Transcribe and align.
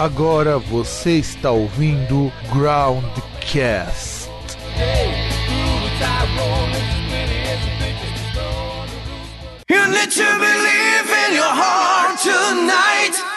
Agora 0.00 0.58
você 0.58 1.18
está 1.18 1.50
ouvindo 1.50 2.32
Groundcast. 2.50 4.30
You 9.68 9.86
need 9.88 10.10
to 10.10 10.38
believe 10.38 11.10
in 11.28 11.34
your 11.34 11.44
heart 11.44 12.18
tonight. 12.18 13.29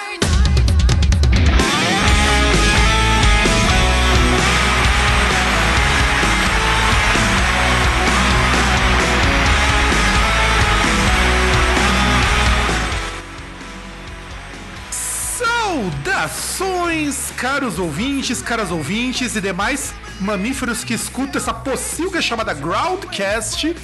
Saudações, 15.73 17.32
caros 17.36 17.80
ouvintes, 17.80 18.44
caras 18.44 18.70
ouvintes 18.70 19.36
e 19.36 19.41
demais 19.41 19.91
mamíferos 20.20 20.84
que 20.84 20.94
escutam 20.94 21.41
essa 21.41 21.52
pocilga 21.52 22.22
chamada 22.22 22.54
Groundcast. 22.54 23.76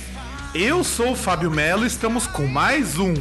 Eu 0.53 0.83
sou 0.83 1.13
o 1.13 1.15
Fábio 1.15 1.49
Melo 1.49 1.87
estamos 1.87 2.27
com 2.27 2.45
mais 2.45 2.99
um 2.99 3.15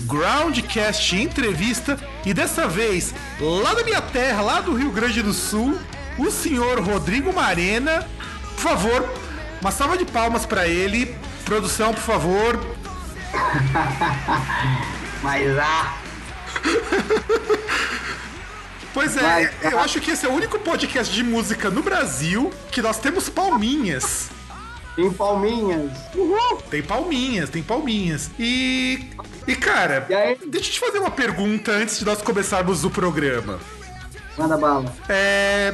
Groundcast 0.00 1.16
entrevista 1.16 1.98
e 2.26 2.34
dessa 2.34 2.68
vez 2.68 3.14
lá 3.40 3.72
da 3.72 3.84
minha 3.84 4.02
terra, 4.02 4.42
lá 4.42 4.60
do 4.60 4.74
Rio 4.74 4.90
Grande 4.90 5.22
do 5.22 5.32
Sul, 5.32 5.78
o 6.18 6.30
senhor 6.30 6.78
Rodrigo 6.78 7.32
Marena. 7.32 8.06
Por 8.54 8.60
favor, 8.60 9.14
uma 9.62 9.70
salva 9.70 9.96
de 9.96 10.04
palmas 10.04 10.44
para 10.44 10.68
ele. 10.68 11.16
Produção, 11.46 11.94
por 11.94 12.02
favor. 12.02 12.60
Mas 15.22 15.58
ah, 15.58 15.94
Pois 18.92 19.16
é, 19.16 19.52
eu 19.62 19.78
acho 19.78 20.00
que 20.00 20.10
esse 20.10 20.26
é 20.26 20.28
o 20.28 20.32
único 20.32 20.58
podcast 20.58 21.14
de 21.14 21.22
música 21.22 21.70
no 21.70 21.82
Brasil 21.82 22.52
que 22.72 22.82
nós 22.82 22.98
temos 22.98 23.28
palminhas. 23.28 24.28
tem 24.96 25.12
palminhas. 25.12 25.92
Uhul! 26.14 26.56
Tem 26.68 26.82
palminhas, 26.82 27.48
tem 27.48 27.62
palminhas. 27.62 28.30
E. 28.38 29.10
E 29.46 29.54
cara, 29.54 30.06
E 30.10 30.46
deixa 30.46 30.68
eu 30.68 30.72
te 30.72 30.80
fazer 30.80 30.98
uma 30.98 31.10
pergunta 31.10 31.70
antes 31.70 31.98
de 31.98 32.04
nós 32.04 32.20
começarmos 32.20 32.84
o 32.84 32.90
programa. 32.90 33.60
Manda 34.36 34.56
bala. 34.58 34.92
É. 35.08 35.72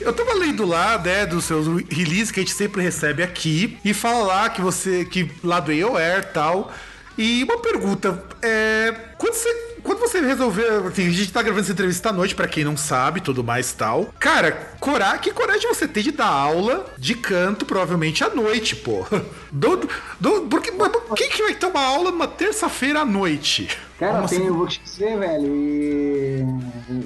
Eu 0.00 0.12
tava 0.12 0.34
lendo 0.34 0.66
lá, 0.66 0.98
né, 0.98 1.24
dos 1.24 1.44
seus 1.44 1.66
releases 1.88 2.30
que 2.30 2.40
a 2.40 2.42
gente 2.42 2.54
sempre 2.54 2.82
recebe 2.82 3.22
aqui, 3.22 3.78
e 3.84 3.94
fala 3.94 4.24
lá 4.24 4.50
que 4.50 4.60
você. 4.60 5.04
que 5.04 5.30
lá 5.42 5.58
do 5.58 5.70
AOR 5.72 6.18
e 6.18 6.22
tal. 6.34 6.72
E 7.16 7.44
uma 7.44 7.58
pergunta, 7.60 8.22
é. 8.42 8.94
Quando 9.16 9.34
você. 9.34 9.71
Quando 9.82 9.98
você 9.98 10.20
resolveu. 10.20 10.86
Assim, 10.86 11.08
a 11.08 11.10
gente 11.10 11.32
tá 11.32 11.42
gravando 11.42 11.64
essa 11.64 11.72
entrevista 11.72 12.10
à 12.10 12.12
noite, 12.12 12.34
pra 12.34 12.48
quem 12.48 12.64
não 12.64 12.76
sabe, 12.76 13.20
tudo 13.20 13.42
mais 13.42 13.72
tal. 13.72 14.12
Cara, 14.18 14.52
cora, 14.78 15.16
que 15.18 15.32
coragem 15.32 15.68
você 15.68 15.88
tem 15.88 16.02
de 16.02 16.12
dar 16.12 16.26
aula 16.26 16.86
de 16.98 17.14
canto, 17.14 17.64
provavelmente 17.64 18.24
à 18.24 18.30
noite, 18.30 18.76
pô. 18.76 19.06
Do, 19.52 19.86
do, 20.18 20.42
porque, 20.48 20.72
quem 21.14 21.28
que 21.28 21.42
vai 21.42 21.54
ter 21.54 21.66
uma 21.66 21.82
aula 21.82 22.10
numa 22.10 22.26
terça-feira 22.26 23.00
à 23.00 23.04
noite? 23.04 23.68
Cara, 24.02 24.16
Como 24.16 24.28
tem, 24.28 24.38
assim? 24.38 24.46
eu 24.48 24.54
vou 24.56 24.66
te 24.66 24.82
dizer, 24.82 25.16
velho, 25.16 25.54
e, 25.54 26.44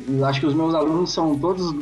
e 0.08 0.24
acho 0.24 0.40
que 0.40 0.46
os 0.46 0.54
meus 0.54 0.74
alunos 0.74 1.12
são 1.12 1.38
todos 1.38 1.74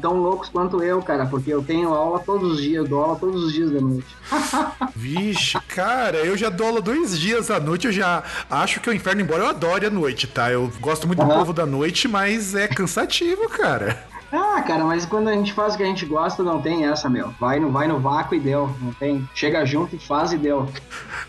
tão 0.00 0.14
loucos 0.14 0.48
quanto 0.48 0.82
eu, 0.82 1.02
cara, 1.02 1.26
porque 1.26 1.52
eu 1.52 1.62
tenho 1.62 1.92
aula 1.92 2.18
todos 2.20 2.52
os 2.52 2.62
dias, 2.62 2.88
dou 2.88 3.02
aula 3.02 3.16
todos 3.16 3.44
os 3.44 3.52
dias 3.52 3.70
da 3.70 3.82
noite. 3.82 4.06
Vixe, 4.96 5.60
cara, 5.68 6.16
eu 6.24 6.38
já 6.38 6.48
dou 6.48 6.68
aula 6.68 6.80
dois 6.80 7.18
dias 7.18 7.50
à 7.50 7.60
noite, 7.60 7.86
eu 7.86 7.92
já 7.92 8.22
acho 8.48 8.80
que 8.80 8.88
o 8.88 8.94
inferno, 8.94 9.20
embora 9.20 9.42
eu 9.42 9.48
adore 9.48 9.84
a 9.84 9.90
noite, 9.90 10.26
tá? 10.26 10.50
Eu 10.50 10.72
gosto 10.80 11.06
muito 11.06 11.18
do 11.18 11.30
Aham. 11.30 11.40
povo 11.40 11.52
da 11.52 11.66
noite, 11.66 12.08
mas 12.08 12.54
é 12.54 12.66
cansativo, 12.66 13.50
cara. 13.50 14.06
Ah, 14.56 14.62
cara, 14.62 14.84
mas 14.84 15.04
quando 15.04 15.28
a 15.28 15.32
gente 15.34 15.52
faz 15.52 15.74
o 15.74 15.76
que 15.76 15.82
a 15.82 15.86
gente 15.86 16.06
gosta, 16.06 16.42
não 16.42 16.62
tem 16.62 16.86
essa, 16.86 17.10
meu. 17.10 17.34
Vai 17.38 17.60
no, 17.60 17.70
vai 17.70 17.86
no 17.86 18.00
vácuo 18.00 18.34
e 18.34 18.40
deu, 18.40 18.74
não 18.80 18.90
tem. 18.92 19.28
Chega 19.34 19.64
junto 19.66 19.94
e 19.94 19.98
faz 19.98 20.32
e 20.32 20.38
deu. 20.38 20.66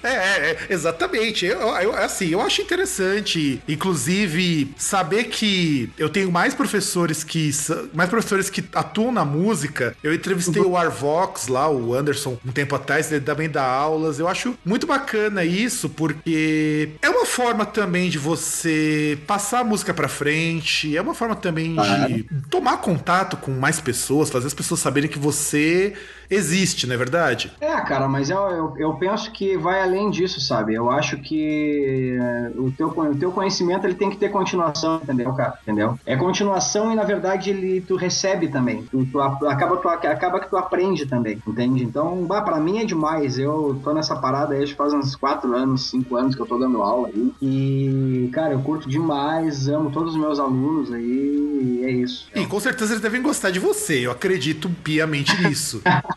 É, 0.02 0.08
é, 0.08 0.52
é, 0.52 0.58
exatamente. 0.70 1.46
Eu, 1.46 1.60
eu- 1.76 1.96
assim, 1.96 2.30
eu 2.30 2.40
acho 2.40 2.62
interessante, 2.62 3.62
inclusive, 3.68 4.74
saber 4.78 5.26
que 5.26 5.92
eu 5.98 6.10
tenho 6.10 6.32
mais 6.32 6.54
professores 6.54 7.24
que 7.24 7.52
mais 7.94 8.10
professores 8.10 8.50
que 8.50 8.64
atuam 8.74 9.12
na 9.12 9.26
música. 9.26 9.96
Eu 10.02 10.14
entrevistei 10.14 10.62
o 10.62 10.78
Arvox 10.78 11.48
lá, 11.48 11.70
o 11.70 11.94
Anderson, 11.94 12.38
um 12.46 12.52
tempo 12.52 12.76
atrás, 12.76 13.12
ele 13.12 13.26
também 13.26 13.50
dá 13.50 13.66
aulas. 13.66 14.20
Eu 14.20 14.28
acho 14.28 14.58
muito 14.64 14.88
bacana 14.88 15.44
isso, 15.44 15.90
porque 15.90 16.92
é 17.02 17.10
uma 17.10 17.26
forma 17.26 17.66
também 17.66 18.10
de 18.10 18.18
você 18.18 19.18
passar 19.28 19.60
a 19.60 19.64
música 19.66 19.94
pra 19.94 20.08
frente, 20.08 20.96
é 20.96 21.02
uma 21.02 21.14
forma 21.14 21.36
também 21.36 21.76
de 21.76 22.24
tomar 22.50 22.78
contato 22.78 23.17
com 23.26 23.52
mais 23.52 23.80
pessoas, 23.80 24.30
fazer 24.30 24.48
as 24.48 24.54
pessoas 24.54 24.80
saberem 24.80 25.10
que 25.10 25.18
você 25.20 25.94
existe, 26.30 26.88
não 26.88 26.96
é 26.96 26.98
verdade? 26.98 27.52
É, 27.60 27.76
cara, 27.82 28.08
mas 28.08 28.30
eu, 28.30 28.40
eu, 28.40 28.74
eu 28.78 28.94
penso 28.94 29.32
que 29.32 29.58
vai 29.58 29.82
além 29.82 30.10
disso, 30.10 30.40
sabe? 30.40 30.74
Eu 30.74 30.90
acho 30.90 31.18
que 31.18 32.18
é, 32.20 32.52
o 32.56 32.72
teu, 32.72 32.88
o 32.88 33.16
teu 33.16 33.32
conhecimento 33.32 33.86
ele 33.86 33.96
tem 33.96 34.10
que 34.10 34.18
ter 34.18 34.30
continuação, 34.30 35.00
entendeu, 35.02 35.34
cara? 35.34 35.58
Entendeu? 35.62 36.00
É 36.06 36.16
continuação 36.16 36.92
e, 36.92 36.96
na 36.96 37.04
verdade, 37.04 37.50
ele, 37.50 37.82
tu 37.82 37.96
recebe 37.96 38.48
também. 38.48 38.84
Tu, 38.84 39.06
tu 39.06 39.20
acaba, 39.20 39.78
tu, 39.78 39.88
acaba 39.88 40.40
que 40.40 40.50
tu 40.50 40.58
aprende 40.58 41.06
também, 41.06 41.42
entende? 41.48 41.84
Então, 41.84 42.26
bah, 42.26 42.42
pra 42.42 42.60
mim 42.60 42.80
é 42.80 42.86
demais. 42.86 43.38
Eu 43.38 43.80
tô 43.84 43.94
nessa 43.94 44.16
parada 44.16 44.54
aí, 44.54 44.68
faz 44.74 44.94
uns 44.94 45.16
4 45.16 45.56
anos, 45.56 45.90
5 45.90 46.16
anos 46.16 46.36
que 46.36 46.42
eu 46.42 46.46
tô 46.46 46.58
dando 46.58 46.82
aula 46.82 47.10
aí. 47.10 47.32
E, 47.42 48.30
cara, 48.34 48.54
eu 48.54 48.60
curto 48.60 48.90
demais, 48.90 49.68
amo 49.68 49.92
todos 49.92 50.14
os 50.14 50.20
meus 50.20 50.40
alunos 50.40 50.92
aí, 50.92 51.82
e 51.82 51.86
é 51.86 51.92
isso. 51.92 52.28
E 52.36 52.46
com 52.46 52.60
certeza 52.60 52.94
eles 52.94 53.02
devem 53.02 53.22
gostar 53.22 53.52
de 53.52 53.60
você, 53.60 54.06
eu 54.06 54.12
acredito 54.12 54.70
piamente 54.84 55.40
nisso. 55.42 55.82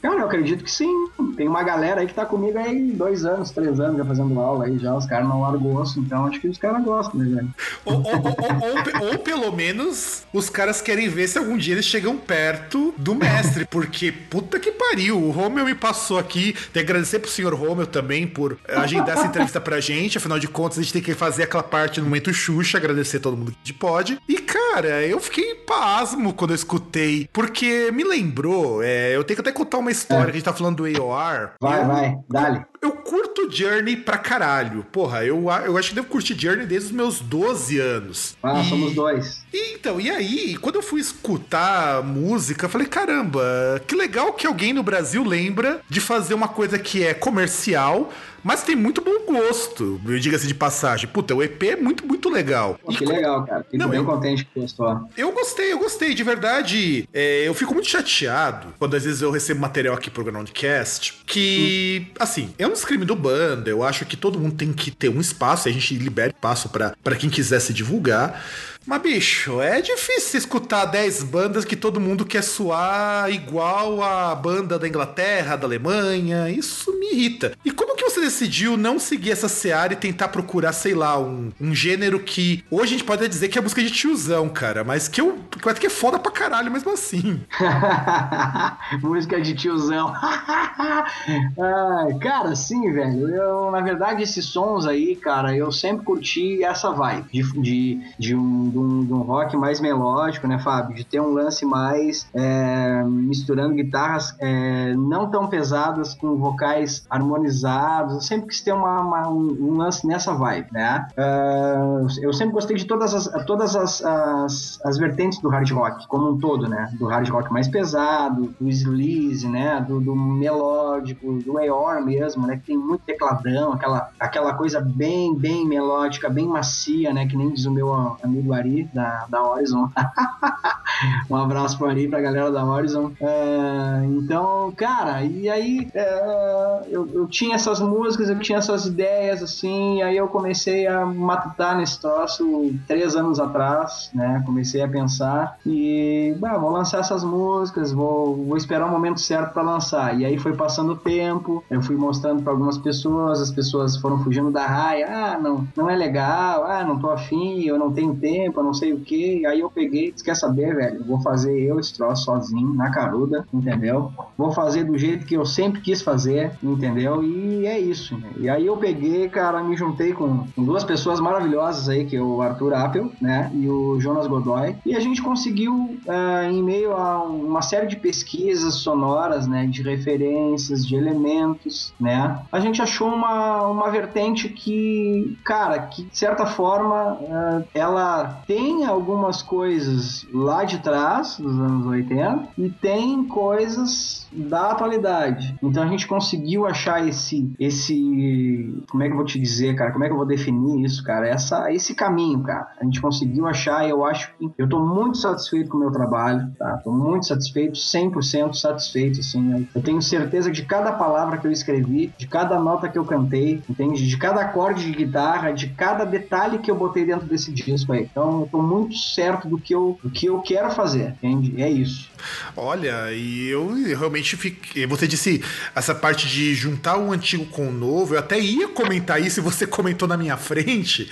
Cara, 0.00 0.20
eu 0.20 0.26
acredito 0.26 0.62
que 0.64 0.70
sim. 0.70 1.08
Tem 1.36 1.48
uma 1.48 1.62
galera 1.62 2.00
aí 2.00 2.06
que 2.06 2.14
tá 2.14 2.24
comigo 2.24 2.58
aí 2.58 2.92
dois 2.92 3.24
anos, 3.24 3.50
três 3.50 3.78
anos 3.80 3.96
já 3.98 4.04
fazendo 4.04 4.38
aula 4.40 4.66
aí 4.66 4.78
já. 4.78 4.94
Os 4.94 5.06
caras 5.06 5.28
não 5.28 5.40
largam 5.42 5.74
osso, 5.74 5.98
então 6.00 6.26
acho 6.26 6.40
que 6.40 6.48
os 6.48 6.58
caras 6.58 6.82
gostam, 6.84 7.20
né, 7.20 7.34
velho? 7.36 7.54
ou, 7.84 7.94
ou- 7.96 8.02
ou- 8.04 9.12
ou 9.12 9.18
pelo 9.18 9.52
menos 9.52 10.22
os 10.32 10.48
caras 10.50 10.80
querem 10.80 11.08
ver 11.08 11.28
se 11.28 11.38
algum 11.38 11.56
dia 11.56 11.74
eles 11.74 11.84
chegam 11.84 12.16
perto 12.16 12.94
do 12.96 13.14
mestre, 13.14 13.64
porque 13.66 14.10
puta 14.12 14.58
que 14.60 14.70
pariu, 14.72 15.18
o 15.20 15.30
Romeu 15.30 15.64
me 15.64 15.74
passou 15.74 16.18
aqui. 16.18 16.52
Tem 16.72 16.84
que 16.84 16.90
agradecer 16.90 17.18
pro 17.18 17.30
senhor 17.30 17.54
Romeu 17.54 17.86
também 17.86 18.26
por 18.26 18.56
agendar 18.68 19.10
essa 19.16 19.26
entrevista 19.26 19.60
pra 19.60 19.80
gente, 19.80 20.18
afinal 20.18 20.38
de 20.38 20.48
contas 20.48 20.78
a 20.78 20.82
gente 20.82 20.92
tem 20.92 21.02
que 21.02 21.14
fazer 21.14 21.44
aquela 21.44 21.62
parte 21.62 22.00
no 22.00 22.06
momento 22.06 22.32
Xuxa, 22.32 22.78
agradecer 22.78 23.20
todo 23.20 23.36
mundo 23.36 23.54
que 23.64 23.72
pode. 23.72 24.18
E 24.28 24.36
cara, 24.38 25.02
eu 25.06 25.18
fiquei 25.20 25.54
pasmo 25.56 26.32
quando 26.32 26.50
eu 26.50 26.56
escutei, 26.56 27.28
porque 27.32 27.90
me 27.92 28.04
lembrou, 28.04 28.82
é, 28.82 29.14
eu 29.16 29.24
tenho 29.24 29.36
que 29.36 29.40
até 29.48 29.52
contar 29.52 29.78
uma 29.78 29.87
história 29.90 30.24
que 30.26 30.30
a 30.30 30.34
gente 30.34 30.44
tá 30.44 30.52
falando 30.52 30.76
do 30.76 30.84
AOR. 31.02 31.50
Vai, 31.60 31.80
Eu- 31.82 31.86
vai, 31.86 32.18
dale. 32.28 32.64
eu 32.82 32.92
curto 32.92 33.50
Journey 33.50 33.96
pra 33.96 34.18
caralho. 34.18 34.84
Porra, 34.92 35.24
eu, 35.24 35.48
eu 35.64 35.76
acho 35.78 35.90
que 35.90 35.94
devo 35.94 36.08
curtir 36.08 36.38
Journey 36.38 36.66
desde 36.66 36.88
os 36.88 36.92
meus 36.92 37.20
12 37.20 37.78
anos. 37.78 38.36
Ah, 38.42 38.60
E- 38.60 38.68
somos 38.68 38.94
dois. 38.94 39.42
e, 39.52 39.74
então, 39.74 40.00
e 40.00 40.10
aí, 40.10 40.56
quando 40.56 40.76
eu 40.76 40.82
fui 40.82 41.00
escutar 41.00 42.02
música, 42.02 42.66
eu 42.66 42.70
falei, 42.70 42.86
caramba, 42.86 43.42
que 43.86 43.94
legal 43.94 44.32
que 44.32 44.46
alguém 44.46 44.72
no 44.72 44.82
Brasil 44.82 45.24
lembra 45.24 45.80
de 45.88 46.00
fazer 46.00 46.34
uma 46.34 46.48
coisa 46.48 46.78
que 46.78 47.04
é 47.04 47.14
comercial, 47.14 48.12
mas 48.42 48.62
tem 48.62 48.74
muito 48.76 49.00
bom 49.00 49.18
gosto, 49.26 50.00
diga-se 50.20 50.46
de 50.46 50.54
passagem. 50.54 51.08
Puta, 51.08 51.34
o 51.34 51.42
EP 51.42 51.62
é 51.70 51.76
muito, 51.76 52.06
muito 52.06 52.28
legal. 52.30 52.78
Pô, 52.82 52.90
E 52.92 52.96
que 52.96 53.04
co- 53.04 53.12
legal, 53.12 53.44
cara. 53.44 53.62
Fico 53.64 53.76
Não, 53.76 53.88
bem 53.88 53.98
eu- 54.00 54.04
contente 54.06 54.44
que 54.44 54.60
gostou. 54.60 55.08
eu 55.16 55.32
gostei, 55.32 55.72
eu 55.72 55.78
gostei, 55.78 56.14
de 56.14 56.22
verdade. 56.22 57.08
É, 57.12 57.46
eu 57.46 57.54
fico 57.54 57.74
muito 57.74 57.88
chateado 57.88 58.68
quando 58.78 58.94
às 58.96 59.04
vezes 59.04 59.20
eu 59.22 59.30
recebo 59.30 59.60
material 59.60 59.94
aqui 59.94 60.10
pro 60.10 60.24
Groundcast 60.24 61.22
que, 61.26 62.06
assim, 62.18 62.54
é 62.58 62.66
um 62.66 62.72
crime 62.72 63.04
do 63.04 63.14
banda. 63.16 63.68
Eu 63.68 63.82
acho 63.82 64.04
que 64.06 64.16
todo 64.16 64.38
mundo 64.38 64.54
tem 64.56 64.72
que 64.72 64.90
ter 64.90 65.08
um 65.08 65.20
espaço 65.20 65.68
e 65.68 65.70
a 65.70 65.72
gente 65.74 65.94
libera 65.94 66.28
espaço 66.32 66.68
pra 66.68 67.16
quem 67.18 67.28
quiser 67.28 67.60
se 67.60 67.72
divulgar. 67.72 68.42
Mas, 68.88 69.02
bicho, 69.02 69.60
é 69.60 69.82
difícil 69.82 70.38
escutar 70.38 70.86
10 70.86 71.24
bandas 71.24 71.66
que 71.66 71.76
todo 71.76 72.00
mundo 72.00 72.24
quer 72.24 72.42
soar 72.42 73.30
igual 73.30 74.02
a 74.02 74.34
banda 74.34 74.78
da 74.78 74.88
Inglaterra, 74.88 75.56
da 75.56 75.66
Alemanha. 75.66 76.48
Isso 76.48 76.98
me 76.98 77.12
irrita. 77.12 77.52
E 77.62 77.70
como 77.70 77.94
que 77.94 78.02
você 78.02 78.18
decidiu 78.18 78.78
não 78.78 78.98
seguir 78.98 79.32
essa 79.32 79.46
seara 79.46 79.92
e 79.92 79.96
tentar 79.96 80.28
procurar, 80.28 80.72
sei 80.72 80.94
lá, 80.94 81.20
um, 81.20 81.52
um 81.60 81.74
gênero 81.74 82.18
que 82.20 82.64
hoje 82.70 82.94
a 82.94 82.96
gente 82.96 83.04
pode 83.04 83.28
dizer 83.28 83.48
que 83.48 83.58
é 83.58 83.60
música 83.60 83.82
de 83.82 83.90
tiozão, 83.90 84.48
cara, 84.48 84.82
mas 84.82 85.06
que 85.06 85.20
eu 85.20 85.38
acho 85.66 85.80
que 85.80 85.86
é 85.86 85.90
foda 85.90 86.18
pra 86.18 86.32
caralho 86.32 86.70
mesmo 86.70 86.90
assim. 86.90 87.42
Música 89.02 89.38
de 89.38 89.54
tiozão. 89.54 90.14
Ai, 90.16 92.14
cara, 92.22 92.56
sim, 92.56 92.90
velho. 92.90 93.28
Eu, 93.28 93.70
na 93.70 93.82
verdade, 93.82 94.22
esses 94.22 94.46
sons 94.46 94.86
aí, 94.86 95.14
cara, 95.14 95.54
eu 95.54 95.70
sempre 95.70 96.06
curti 96.06 96.64
essa 96.64 96.90
vibe 96.90 97.26
de, 97.30 97.60
de, 97.60 98.00
de, 98.18 98.34
um, 98.34 98.77
de, 98.78 98.94
um, 98.94 99.04
de 99.04 99.12
um 99.12 99.22
rock 99.22 99.56
mais 99.56 99.80
melódico, 99.80 100.46
né, 100.46 100.58
Fábio? 100.58 100.94
De 100.94 101.04
ter 101.04 101.20
um 101.20 101.32
lance 101.32 101.64
mais 101.64 102.28
é, 102.32 103.02
misturando 103.04 103.74
guitarras 103.74 104.34
é, 104.38 104.94
não 104.94 105.28
tão 105.30 105.48
pesadas 105.48 106.14
com 106.14 106.36
vocais 106.36 107.04
harmonizados. 107.10 108.14
Eu 108.14 108.20
sempre 108.20 108.48
quis 108.48 108.60
ter 108.60 108.72
uma, 108.72 109.00
uma 109.00 109.28
um, 109.28 109.56
um, 109.60 109.76
lance 109.76 110.06
nessa 110.06 110.32
vibe, 110.32 110.68
né? 110.72 111.06
Uh, 111.16 112.06
eu 112.22 112.32
sempre 112.32 112.54
gostei 112.54 112.76
de 112.76 112.84
todas 112.84 113.14
as, 113.14 113.44
todas 113.44 113.74
as, 113.74 114.04
as, 114.04 114.80
as, 114.84 114.98
vertentes 114.98 115.40
do 115.40 115.48
hard 115.48 115.70
rock, 115.72 116.06
como 116.06 116.30
um 116.30 116.38
todo, 116.38 116.68
né? 116.68 116.90
Do 116.98 117.06
hard 117.06 117.28
rock 117.28 117.52
mais 117.52 117.68
pesado, 117.68 118.54
do 118.60 118.68
sleaze, 118.68 119.48
né? 119.48 119.84
Do, 119.86 120.00
do 120.00 120.14
melódico, 120.14 121.38
do 121.42 121.58
Eeyore 121.58 122.04
mesmo, 122.04 122.46
né? 122.46 122.56
Que 122.56 122.68
tem 122.68 122.76
muito 122.76 123.02
tecladão, 123.02 123.72
aquela, 123.72 124.10
aquela 124.18 124.54
coisa 124.54 124.80
bem, 124.80 125.34
bem 125.34 125.66
melódica, 125.66 126.28
bem 126.28 126.46
macia, 126.46 127.12
né? 127.12 127.26
Que 127.26 127.36
nem 127.36 127.50
diz 127.50 127.64
o 127.64 127.70
meu 127.70 127.92
amigo 128.22 128.52
Ari, 128.58 128.88
da, 128.92 129.26
da 129.28 129.42
Horizon. 129.42 129.90
um 131.30 131.36
abraço 131.36 131.78
pro 131.78 131.88
Ari, 131.88 132.08
pra 132.08 132.20
galera 132.20 132.50
da 132.50 132.64
Horizon. 132.64 133.12
Uh, 133.20 134.18
então, 134.18 134.72
cara, 134.76 135.22
e 135.22 135.48
aí 135.48 135.88
uh, 135.94 136.86
eu, 136.88 137.08
eu 137.12 137.26
tinha 137.26 137.54
essas 137.54 137.80
músicas, 137.80 138.28
eu 138.28 138.38
tinha 138.38 138.58
essas 138.58 138.86
ideias, 138.86 139.42
assim, 139.42 139.98
e 139.98 140.02
aí 140.02 140.16
eu 140.16 140.28
comecei 140.28 140.86
a 140.86 141.04
matutar 141.04 141.76
nesse 141.76 142.00
troço 142.00 142.72
três 142.86 143.14
anos 143.16 143.38
atrás, 143.38 144.10
né? 144.14 144.42
Comecei 144.44 144.82
a 144.82 144.88
pensar 144.88 145.58
e, 145.64 146.34
bah, 146.38 146.56
vou 146.58 146.70
lançar 146.70 147.00
essas 147.00 147.24
músicas, 147.24 147.92
vou, 147.92 148.36
vou 148.36 148.56
esperar 148.56 148.86
o 148.86 148.90
momento 148.90 149.20
certo 149.20 149.52
para 149.52 149.62
lançar. 149.62 150.18
E 150.18 150.24
aí 150.24 150.38
foi 150.38 150.54
passando 150.54 150.92
o 150.92 150.96
tempo, 150.96 151.64
eu 151.70 151.82
fui 151.82 151.96
mostrando 151.96 152.42
para 152.42 152.52
algumas 152.52 152.78
pessoas, 152.78 153.40
as 153.40 153.50
pessoas 153.50 153.96
foram 153.96 154.18
fugindo 154.22 154.50
da 154.50 154.66
raia, 154.66 155.06
ah, 155.08 155.38
não, 155.38 155.66
não 155.76 155.90
é 155.90 155.96
legal, 155.96 156.64
ah, 156.64 156.84
não 156.84 156.98
tô 156.98 157.10
afim, 157.10 157.62
eu 157.64 157.78
não 157.78 157.92
tenho 157.92 158.14
tempo, 158.16 158.47
eu 158.56 158.64
não 158.64 158.74
sei 158.74 158.92
o 158.92 159.00
que. 159.00 159.44
Aí 159.46 159.60
eu 159.60 159.70
peguei, 159.70 160.14
quer 160.24 160.34
saber, 160.34 160.74
velho, 160.74 161.04
vou 161.04 161.20
fazer 161.20 161.58
eu 161.58 161.78
esse 161.78 161.94
troço 161.94 162.24
sozinho, 162.24 162.74
na 162.74 162.90
caruda, 162.90 163.46
entendeu? 163.52 164.12
Vou 164.36 164.52
fazer 164.52 164.84
do 164.84 164.96
jeito 164.96 165.26
que 165.26 165.34
eu 165.34 165.44
sempre 165.44 165.80
quis 165.80 166.02
fazer, 166.02 166.52
entendeu? 166.62 167.22
E 167.22 167.66
é 167.66 167.78
isso. 167.78 168.16
Né? 168.16 168.30
E 168.38 168.48
aí 168.48 168.66
eu 168.66 168.76
peguei, 168.76 169.28
cara, 169.28 169.62
me 169.62 169.76
juntei 169.76 170.12
com, 170.12 170.46
duas 170.56 170.84
pessoas 170.84 171.20
maravilhosas 171.20 171.88
aí, 171.88 172.04
que 172.04 172.16
é 172.16 172.20
o 172.20 172.40
Arthur 172.42 172.74
Appel, 172.74 173.10
né, 173.20 173.50
e 173.54 173.68
o 173.68 174.00
Jonas 174.00 174.26
Godoy, 174.26 174.76
e 174.84 174.94
a 174.94 175.00
gente 175.00 175.22
conseguiu, 175.22 175.74
uh, 175.74 176.50
em 176.50 176.62
meio 176.62 176.92
a 176.92 177.22
uma 177.22 177.62
série 177.62 177.86
de 177.86 177.96
pesquisas 177.96 178.74
sonoras, 178.74 179.46
né, 179.46 179.66
de 179.66 179.82
referências, 179.82 180.86
de 180.86 180.94
elementos, 180.94 181.92
né, 182.00 182.40
a 182.50 182.60
gente 182.60 182.82
achou 182.82 183.08
uma, 183.08 183.62
uma 183.66 183.90
vertente 183.90 184.48
que, 184.48 185.38
cara, 185.44 185.78
que 185.78 186.04
de 186.04 186.16
certa 186.16 186.46
forma 186.46 187.14
uh, 187.14 187.64
ela 187.74 188.37
tem 188.46 188.84
algumas 188.84 189.42
coisas 189.42 190.26
lá 190.32 190.64
de 190.64 190.78
trás, 190.78 191.38
dos 191.38 191.58
anos 191.58 191.86
80, 191.86 192.48
e 192.58 192.70
tem 192.70 193.24
coisas 193.26 194.26
da 194.32 194.70
atualidade. 194.70 195.56
Então 195.62 195.82
a 195.82 195.86
gente 195.86 196.06
conseguiu 196.06 196.66
achar 196.66 197.06
esse, 197.06 197.50
esse, 197.58 198.82
como 198.90 199.02
é 199.02 199.06
que 199.06 199.12
eu 199.12 199.16
vou 199.16 199.24
te 199.24 199.38
dizer, 199.38 199.74
cara? 199.74 199.92
Como 199.92 200.04
é 200.04 200.08
que 200.08 200.12
eu 200.12 200.18
vou 200.18 200.26
definir 200.26 200.84
isso, 200.84 201.02
cara? 201.02 201.28
Essa, 201.28 201.72
esse 201.72 201.94
caminho, 201.94 202.42
cara. 202.42 202.68
A 202.80 202.84
gente 202.84 203.00
conseguiu 203.00 203.46
achar 203.46 203.88
eu 203.88 204.04
acho 204.04 204.32
que 204.36 204.50
eu 204.58 204.68
tô 204.68 204.80
muito 204.80 205.18
satisfeito 205.18 205.70
com 205.70 205.76
o 205.76 205.80
meu 205.80 205.90
trabalho, 205.90 206.50
tá? 206.58 206.78
Tô 206.84 206.90
muito 206.90 207.26
satisfeito, 207.26 207.74
100% 207.74 208.54
satisfeito, 208.54 209.20
assim. 209.20 209.66
Eu 209.74 209.82
tenho 209.82 210.02
certeza 210.02 210.50
de 210.50 210.62
cada 210.64 210.92
palavra 210.92 211.38
que 211.38 211.46
eu 211.46 211.52
escrevi, 211.52 212.12
de 212.16 212.26
cada 212.26 212.58
nota 212.58 212.88
que 212.88 212.98
eu 212.98 213.04
cantei, 213.04 213.62
entende? 213.68 214.06
De 214.06 214.16
cada 214.16 214.42
acorde 214.42 214.84
de 214.84 214.92
guitarra, 214.92 215.52
de 215.52 215.68
cada 215.68 216.04
detalhe 216.04 216.58
que 216.58 216.70
eu 216.70 216.76
botei 216.76 217.04
dentro 217.04 217.26
desse 217.26 217.52
disco 217.52 217.92
aí. 217.92 218.08
Então 218.10 218.27
eu 218.28 218.48
tô 218.50 218.62
muito 218.62 218.96
certo 218.96 219.48
do 219.48 219.58
que 219.58 219.74
eu, 219.74 219.98
do 220.02 220.10
que 220.10 220.26
eu 220.26 220.40
quero 220.40 220.70
fazer, 220.70 221.14
entende? 221.22 221.62
É 221.62 221.68
isso. 221.68 222.10
Olha, 222.56 223.12
e 223.12 223.48
eu 223.48 223.68
realmente 223.96 224.36
fiquei. 224.36 224.86
Você 224.86 225.06
disse 225.06 225.42
essa 225.74 225.94
parte 225.94 226.26
de 226.26 226.54
juntar 226.54 226.96
o 226.98 227.12
antigo 227.12 227.46
com 227.46 227.68
o 227.68 227.72
novo. 227.72 228.14
Eu 228.14 228.18
até 228.18 228.38
ia 228.38 228.68
comentar 228.68 229.20
isso 229.20 229.40
e 229.40 229.42
você 229.42 229.66
comentou 229.66 230.08
na 230.08 230.16
minha 230.16 230.36
frente. 230.36 231.10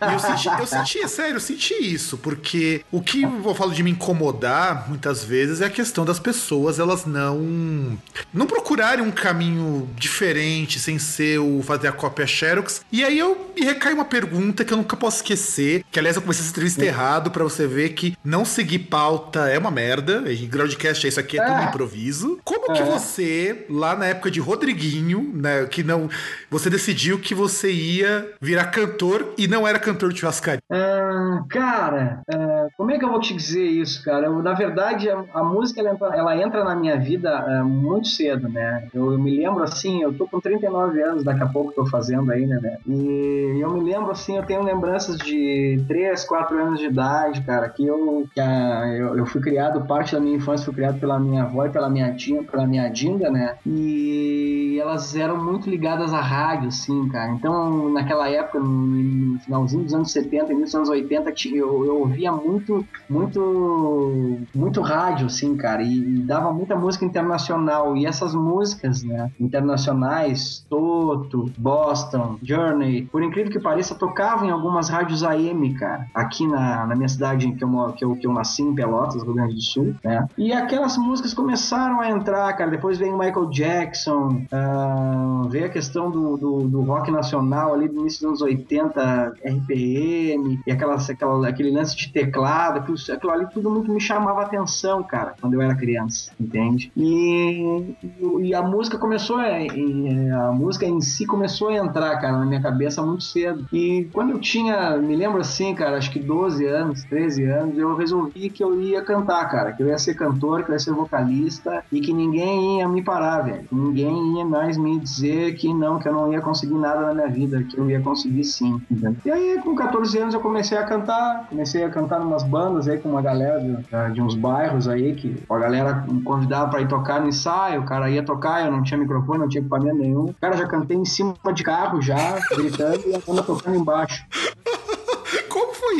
Eu 0.00 0.18
senti, 0.18 0.48
eu 0.48 0.66
senti, 0.66 0.98
é 1.00 1.08
sério, 1.08 1.36
eu 1.36 1.40
senti 1.40 1.74
isso, 1.74 2.18
porque 2.18 2.82
o 2.90 3.00
que 3.00 3.22
eu 3.22 3.54
falo 3.54 3.72
de 3.72 3.82
me 3.82 3.90
incomodar 3.90 4.88
muitas 4.88 5.24
vezes 5.24 5.60
é 5.60 5.66
a 5.66 5.70
questão 5.70 6.04
das 6.04 6.18
pessoas 6.18 6.78
elas 6.78 7.04
não 7.06 7.98
não 8.32 8.46
procurarem 8.46 9.04
um 9.04 9.10
caminho 9.10 9.88
diferente 9.96 10.78
sem 10.78 10.98
ser 10.98 11.38
o 11.38 11.62
fazer 11.62 11.88
a 11.88 11.92
cópia 11.92 12.26
Xerox. 12.26 12.82
E 12.90 13.04
aí 13.04 13.18
eu 13.18 13.52
me 13.54 13.64
recai 13.64 13.92
uma 13.92 14.04
pergunta 14.04 14.64
que 14.64 14.72
eu 14.72 14.76
nunca 14.76 14.96
posso 14.96 15.18
esquecer, 15.18 15.84
que 15.90 15.98
aliás 15.98 16.16
eu 16.16 16.22
comecei 16.22 16.44
essa 16.44 16.54
entrevista 16.58 16.84
errado 16.84 17.30
para 17.30 17.44
você 17.44 17.66
ver 17.66 17.90
que 17.90 18.16
não 18.24 18.44
seguir 18.44 18.80
pauta 18.80 19.48
é 19.48 19.58
uma 19.58 19.70
merda. 19.70 20.24
Groundcast 20.48 21.06
é 21.06 21.08
isso 21.08 21.20
aqui, 21.20 21.38
é, 21.38 21.42
é. 21.42 21.46
tudo 21.46 21.68
improviso. 21.68 22.38
Como 22.44 22.72
é. 22.72 22.74
que 22.74 22.82
você, 22.82 23.66
lá 23.70 23.94
na 23.94 24.06
época 24.06 24.30
de 24.30 24.40
Rodriguinho, 24.40 25.32
né, 25.34 25.64
que 25.66 25.82
não. 25.82 26.08
Você 26.50 26.68
decidiu 26.68 27.18
que 27.18 27.34
você 27.34 27.70
ia 27.70 28.32
virar 28.40 28.66
cantor 28.66 29.34
e 29.38 29.46
não 29.46 29.66
era 29.66 29.78
cantor 29.78 30.12
de 30.12 30.20
churrascaria? 30.20 30.60
Ah, 30.70 31.44
cara, 31.48 32.22
ah, 32.28 32.66
como 32.76 32.90
é 32.90 32.98
que 32.98 33.04
eu 33.04 33.10
vou 33.10 33.20
te 33.20 33.34
dizer 33.34 33.64
isso, 33.64 34.02
cara? 34.04 34.26
Eu, 34.26 34.42
na 34.42 34.54
verdade, 34.54 35.08
a, 35.08 35.24
a 35.32 35.44
música 35.44 35.80
ela 35.80 35.92
entra, 35.92 36.08
ela 36.08 36.36
entra, 36.36 36.64
na 36.64 36.74
minha 36.74 36.98
vida 36.98 37.30
ah, 37.30 37.62
muito 37.62 38.08
cedo, 38.08 38.48
né? 38.48 38.88
Eu, 38.92 39.12
eu, 39.12 39.18
me 39.18 39.36
lembro 39.36 39.62
assim, 39.62 40.02
eu 40.02 40.12
tô 40.12 40.26
com 40.26 40.40
39 40.40 41.00
anos, 41.02 41.22
daqui 41.22 41.42
a 41.42 41.46
pouco 41.46 41.72
tô 41.72 41.86
fazendo 41.86 42.32
aí, 42.32 42.46
né? 42.46 42.58
né? 42.60 42.78
E 42.86 43.60
eu 43.60 43.70
me 43.70 43.80
lembro 43.80 44.10
assim, 44.10 44.36
eu 44.36 44.42
tenho 44.42 44.62
lembranças 44.62 45.18
de 45.18 45.82
3, 45.86 46.24
4 46.24 46.47
anos 46.56 46.78
de 46.78 46.86
idade, 46.86 47.42
cara, 47.42 47.68
que 47.68 47.86
eu, 47.86 48.26
que 48.32 48.40
a, 48.40 48.86
eu, 48.88 49.18
eu 49.18 49.26
fui 49.26 49.40
criado, 49.40 49.86
parte 49.86 50.14
da 50.14 50.20
minha 50.20 50.36
infância 50.36 50.64
foi 50.64 50.74
criado 50.74 50.98
pela 50.98 51.18
minha 51.18 51.42
avó 51.42 51.66
e 51.66 51.70
pela 51.70 51.90
minha 51.90 52.14
tia, 52.14 52.42
pela 52.42 52.66
minha 52.66 52.88
dinda, 52.88 53.30
né? 53.30 53.56
E 53.66 54.78
elas 54.80 55.14
eram 55.14 55.42
muito 55.42 55.68
ligadas 55.68 56.12
à 56.12 56.20
rádio, 56.20 56.68
assim, 56.68 57.08
cara. 57.08 57.32
Então, 57.32 57.90
naquela 57.90 58.28
época, 58.28 58.60
no 58.60 59.38
finalzinho 59.40 59.84
dos 59.84 59.94
anos 59.94 60.12
70, 60.12 60.52
início 60.52 60.64
dos 60.64 60.74
anos 60.74 60.88
80, 60.88 61.32
eu, 61.54 61.84
eu 61.84 62.00
ouvia 62.00 62.32
muito, 62.32 62.84
muito, 63.08 64.38
muito 64.54 64.80
rádio, 64.80 65.26
assim, 65.26 65.56
cara. 65.56 65.82
E, 65.82 65.98
e 65.98 66.18
dava 66.20 66.52
muita 66.52 66.76
música 66.76 67.04
internacional. 67.04 67.96
E 67.96 68.06
essas 68.06 68.34
músicas, 68.34 69.02
né, 69.02 69.30
internacionais, 69.38 70.64
Toto, 70.68 71.50
Boston, 71.56 72.38
Journey, 72.42 73.06
por 73.06 73.22
incrível 73.22 73.52
que 73.52 73.60
pareça, 73.60 73.94
tocavam 73.94 74.48
em 74.48 74.50
algumas 74.50 74.88
rádios 74.88 75.22
AM, 75.22 75.74
cara. 75.74 76.06
Aqui 76.14 76.37
na, 76.46 76.86
na 76.86 76.94
minha 76.94 77.08
cidade 77.08 77.50
que 77.52 77.64
eu, 77.64 77.92
que 77.92 78.04
eu, 78.04 78.16
que 78.16 78.26
eu 78.26 78.32
nasci, 78.32 78.62
em 78.62 78.74
Pelotas, 78.74 79.22
Rio 79.22 79.34
Grande 79.34 79.54
do 79.54 79.62
Sul, 79.62 79.94
né? 80.04 80.26
E 80.36 80.52
aquelas 80.52 80.96
músicas 80.96 81.34
começaram 81.34 82.00
a 82.00 82.10
entrar, 82.10 82.52
cara. 82.54 82.70
Depois 82.70 82.98
veio 82.98 83.18
Michael 83.18 83.46
Jackson, 83.46 84.42
uh, 84.52 85.48
veio 85.48 85.66
a 85.66 85.68
questão 85.68 86.10
do, 86.10 86.36
do, 86.36 86.68
do, 86.68 86.80
rock 86.82 87.10
nacional 87.10 87.74
ali 87.74 87.88
do 87.88 88.00
início 88.00 88.20
dos 88.20 88.28
anos 88.28 88.42
80, 88.42 89.34
RPM, 89.44 90.60
e 90.66 90.70
aquelas, 90.70 91.08
aquela, 91.08 91.48
aquele 91.48 91.70
lance 91.70 91.96
de 91.96 92.10
teclado, 92.12 92.78
aquilo, 92.78 92.96
aquilo 93.12 93.32
ali 93.32 93.46
tudo 93.52 93.70
muito 93.70 93.92
me 93.92 94.00
chamava 94.00 94.42
atenção, 94.42 95.02
cara, 95.02 95.34
quando 95.40 95.54
eu 95.54 95.62
era 95.62 95.74
criança, 95.74 96.30
entende? 96.38 96.92
E, 96.96 97.94
e 98.40 98.54
a 98.54 98.62
música 98.62 98.98
começou, 98.98 99.38
a, 99.38 100.48
a 100.48 100.52
música 100.52 100.86
em 100.86 101.00
si 101.00 101.26
começou 101.26 101.68
a 101.68 101.76
entrar, 101.76 102.18
cara, 102.20 102.38
na 102.38 102.46
minha 102.46 102.60
cabeça 102.60 103.02
muito 103.02 103.24
cedo. 103.24 103.66
E 103.72 104.08
quando 104.12 104.30
eu 104.30 104.38
tinha, 104.38 104.96
me 104.96 105.16
lembro 105.16 105.40
assim, 105.40 105.74
cara, 105.74 105.96
acho 105.96 106.10
que 106.10 106.18
12 106.28 106.66
anos, 106.66 107.04
13 107.04 107.44
anos, 107.44 107.78
eu 107.78 107.96
resolvi 107.96 108.50
que 108.50 108.62
eu 108.62 108.78
ia 108.78 109.00
cantar, 109.00 109.48
cara, 109.48 109.72
que 109.72 109.82
eu 109.82 109.88
ia 109.88 109.96
ser 109.96 110.12
cantor, 110.12 110.62
que 110.62 110.70
eu 110.70 110.74
ia 110.74 110.78
ser 110.78 110.92
vocalista 110.92 111.82
e 111.90 112.02
que 112.02 112.12
ninguém 112.12 112.80
ia 112.80 112.86
me 112.86 113.02
parar, 113.02 113.40
velho. 113.40 113.64
Ninguém 113.72 114.36
ia 114.36 114.44
mais 114.44 114.76
me 114.76 114.98
dizer 115.00 115.54
que 115.54 115.72
não, 115.72 115.98
que 115.98 116.06
eu 116.06 116.12
não 116.12 116.30
ia 116.30 116.42
conseguir 116.42 116.74
nada 116.74 117.00
na 117.00 117.14
minha 117.14 117.28
vida, 117.28 117.62
que 117.62 117.78
eu 117.78 117.88
ia 117.88 117.98
conseguir 118.00 118.44
sim. 118.44 118.78
Entendeu? 118.90 119.16
E 119.24 119.30
aí, 119.30 119.58
com 119.62 119.74
14 119.74 120.18
anos, 120.18 120.34
eu 120.34 120.40
comecei 120.40 120.76
a 120.76 120.84
cantar, 120.84 121.46
comecei 121.48 121.82
a 121.82 121.88
cantar 121.88 122.20
umas 122.20 122.42
bandas 122.42 122.86
aí 122.86 122.98
com 122.98 123.08
uma 123.08 123.22
galera 123.22 123.58
de, 123.58 124.12
de 124.12 124.20
uns 124.20 124.34
bairros 124.34 124.86
aí, 124.86 125.14
que 125.14 125.34
a 125.48 125.58
galera 125.58 126.04
me 126.06 126.20
convidava 126.20 126.70
para 126.70 126.82
ir 126.82 126.88
tocar 126.88 127.22
no 127.22 127.28
ensaio, 127.28 127.80
o 127.80 127.84
cara 127.86 128.10
ia 128.10 128.22
tocar, 128.22 128.66
eu 128.66 128.70
não 128.70 128.82
tinha 128.82 129.00
microfone, 129.00 129.38
não 129.38 129.48
tinha 129.48 129.62
equipamento 129.62 129.96
nenhum. 129.96 130.34
Cara, 130.38 130.58
já 130.58 130.66
cantei 130.66 130.98
em 130.98 131.06
cima 131.06 131.34
de 131.54 131.62
carro 131.62 132.02
já, 132.02 132.38
gritando 132.54 133.00
e 133.06 133.14
a 133.14 133.18
banda 133.26 133.42
tocando 133.42 133.76
embaixo 133.76 134.26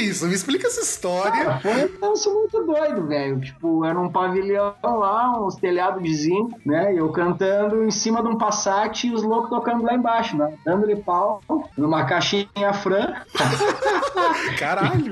isso? 0.00 0.26
Me 0.26 0.34
explica 0.34 0.66
essa 0.66 0.80
história. 0.80 1.44
Cara, 1.44 1.60
foi 1.60 1.72
um 1.72 1.92
negócio 1.92 2.34
muito 2.34 2.64
doido, 2.64 3.06
velho. 3.06 3.40
Tipo, 3.40 3.84
era 3.84 3.98
um 3.98 4.10
pavilhão 4.10 4.74
lá, 4.82 5.40
uns 5.40 5.56
telhados 5.56 6.02
de 6.02 6.14
zinco, 6.14 6.58
né? 6.64 6.94
E 6.94 6.98
eu 6.98 7.10
cantando 7.10 7.84
em 7.84 7.90
cima 7.90 8.22
de 8.22 8.28
um 8.28 8.38
Passat 8.38 9.06
e 9.06 9.12
os 9.12 9.22
loucos 9.22 9.50
tocando 9.50 9.84
lá 9.84 9.94
embaixo, 9.94 10.36
né? 10.36 10.54
Dando-lhe 10.64 10.96
pau 10.96 11.40
numa 11.76 12.04
caixinha 12.04 12.72
Fran. 12.72 13.14
Caralho! 14.58 15.10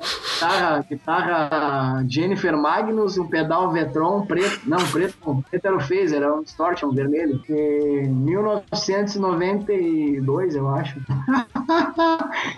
Guitarra, 0.00 0.84
guitarra 0.88 2.04
Jennifer 2.08 2.56
Magnus, 2.56 3.18
um 3.18 3.26
pedal 3.26 3.70
Vetron 3.70 4.24
preto. 4.26 4.62
Não, 4.66 4.78
preto. 4.78 5.44
Preto 5.50 5.66
era 5.66 5.76
o 5.76 5.80
Phaser, 5.80 6.22
era 6.22 6.34
um 6.34 6.42
Distortion 6.42 6.90
vermelho. 6.90 7.42
Em 7.48 8.08
1992, 8.08 10.54
eu 10.54 10.68
acho. 10.68 11.00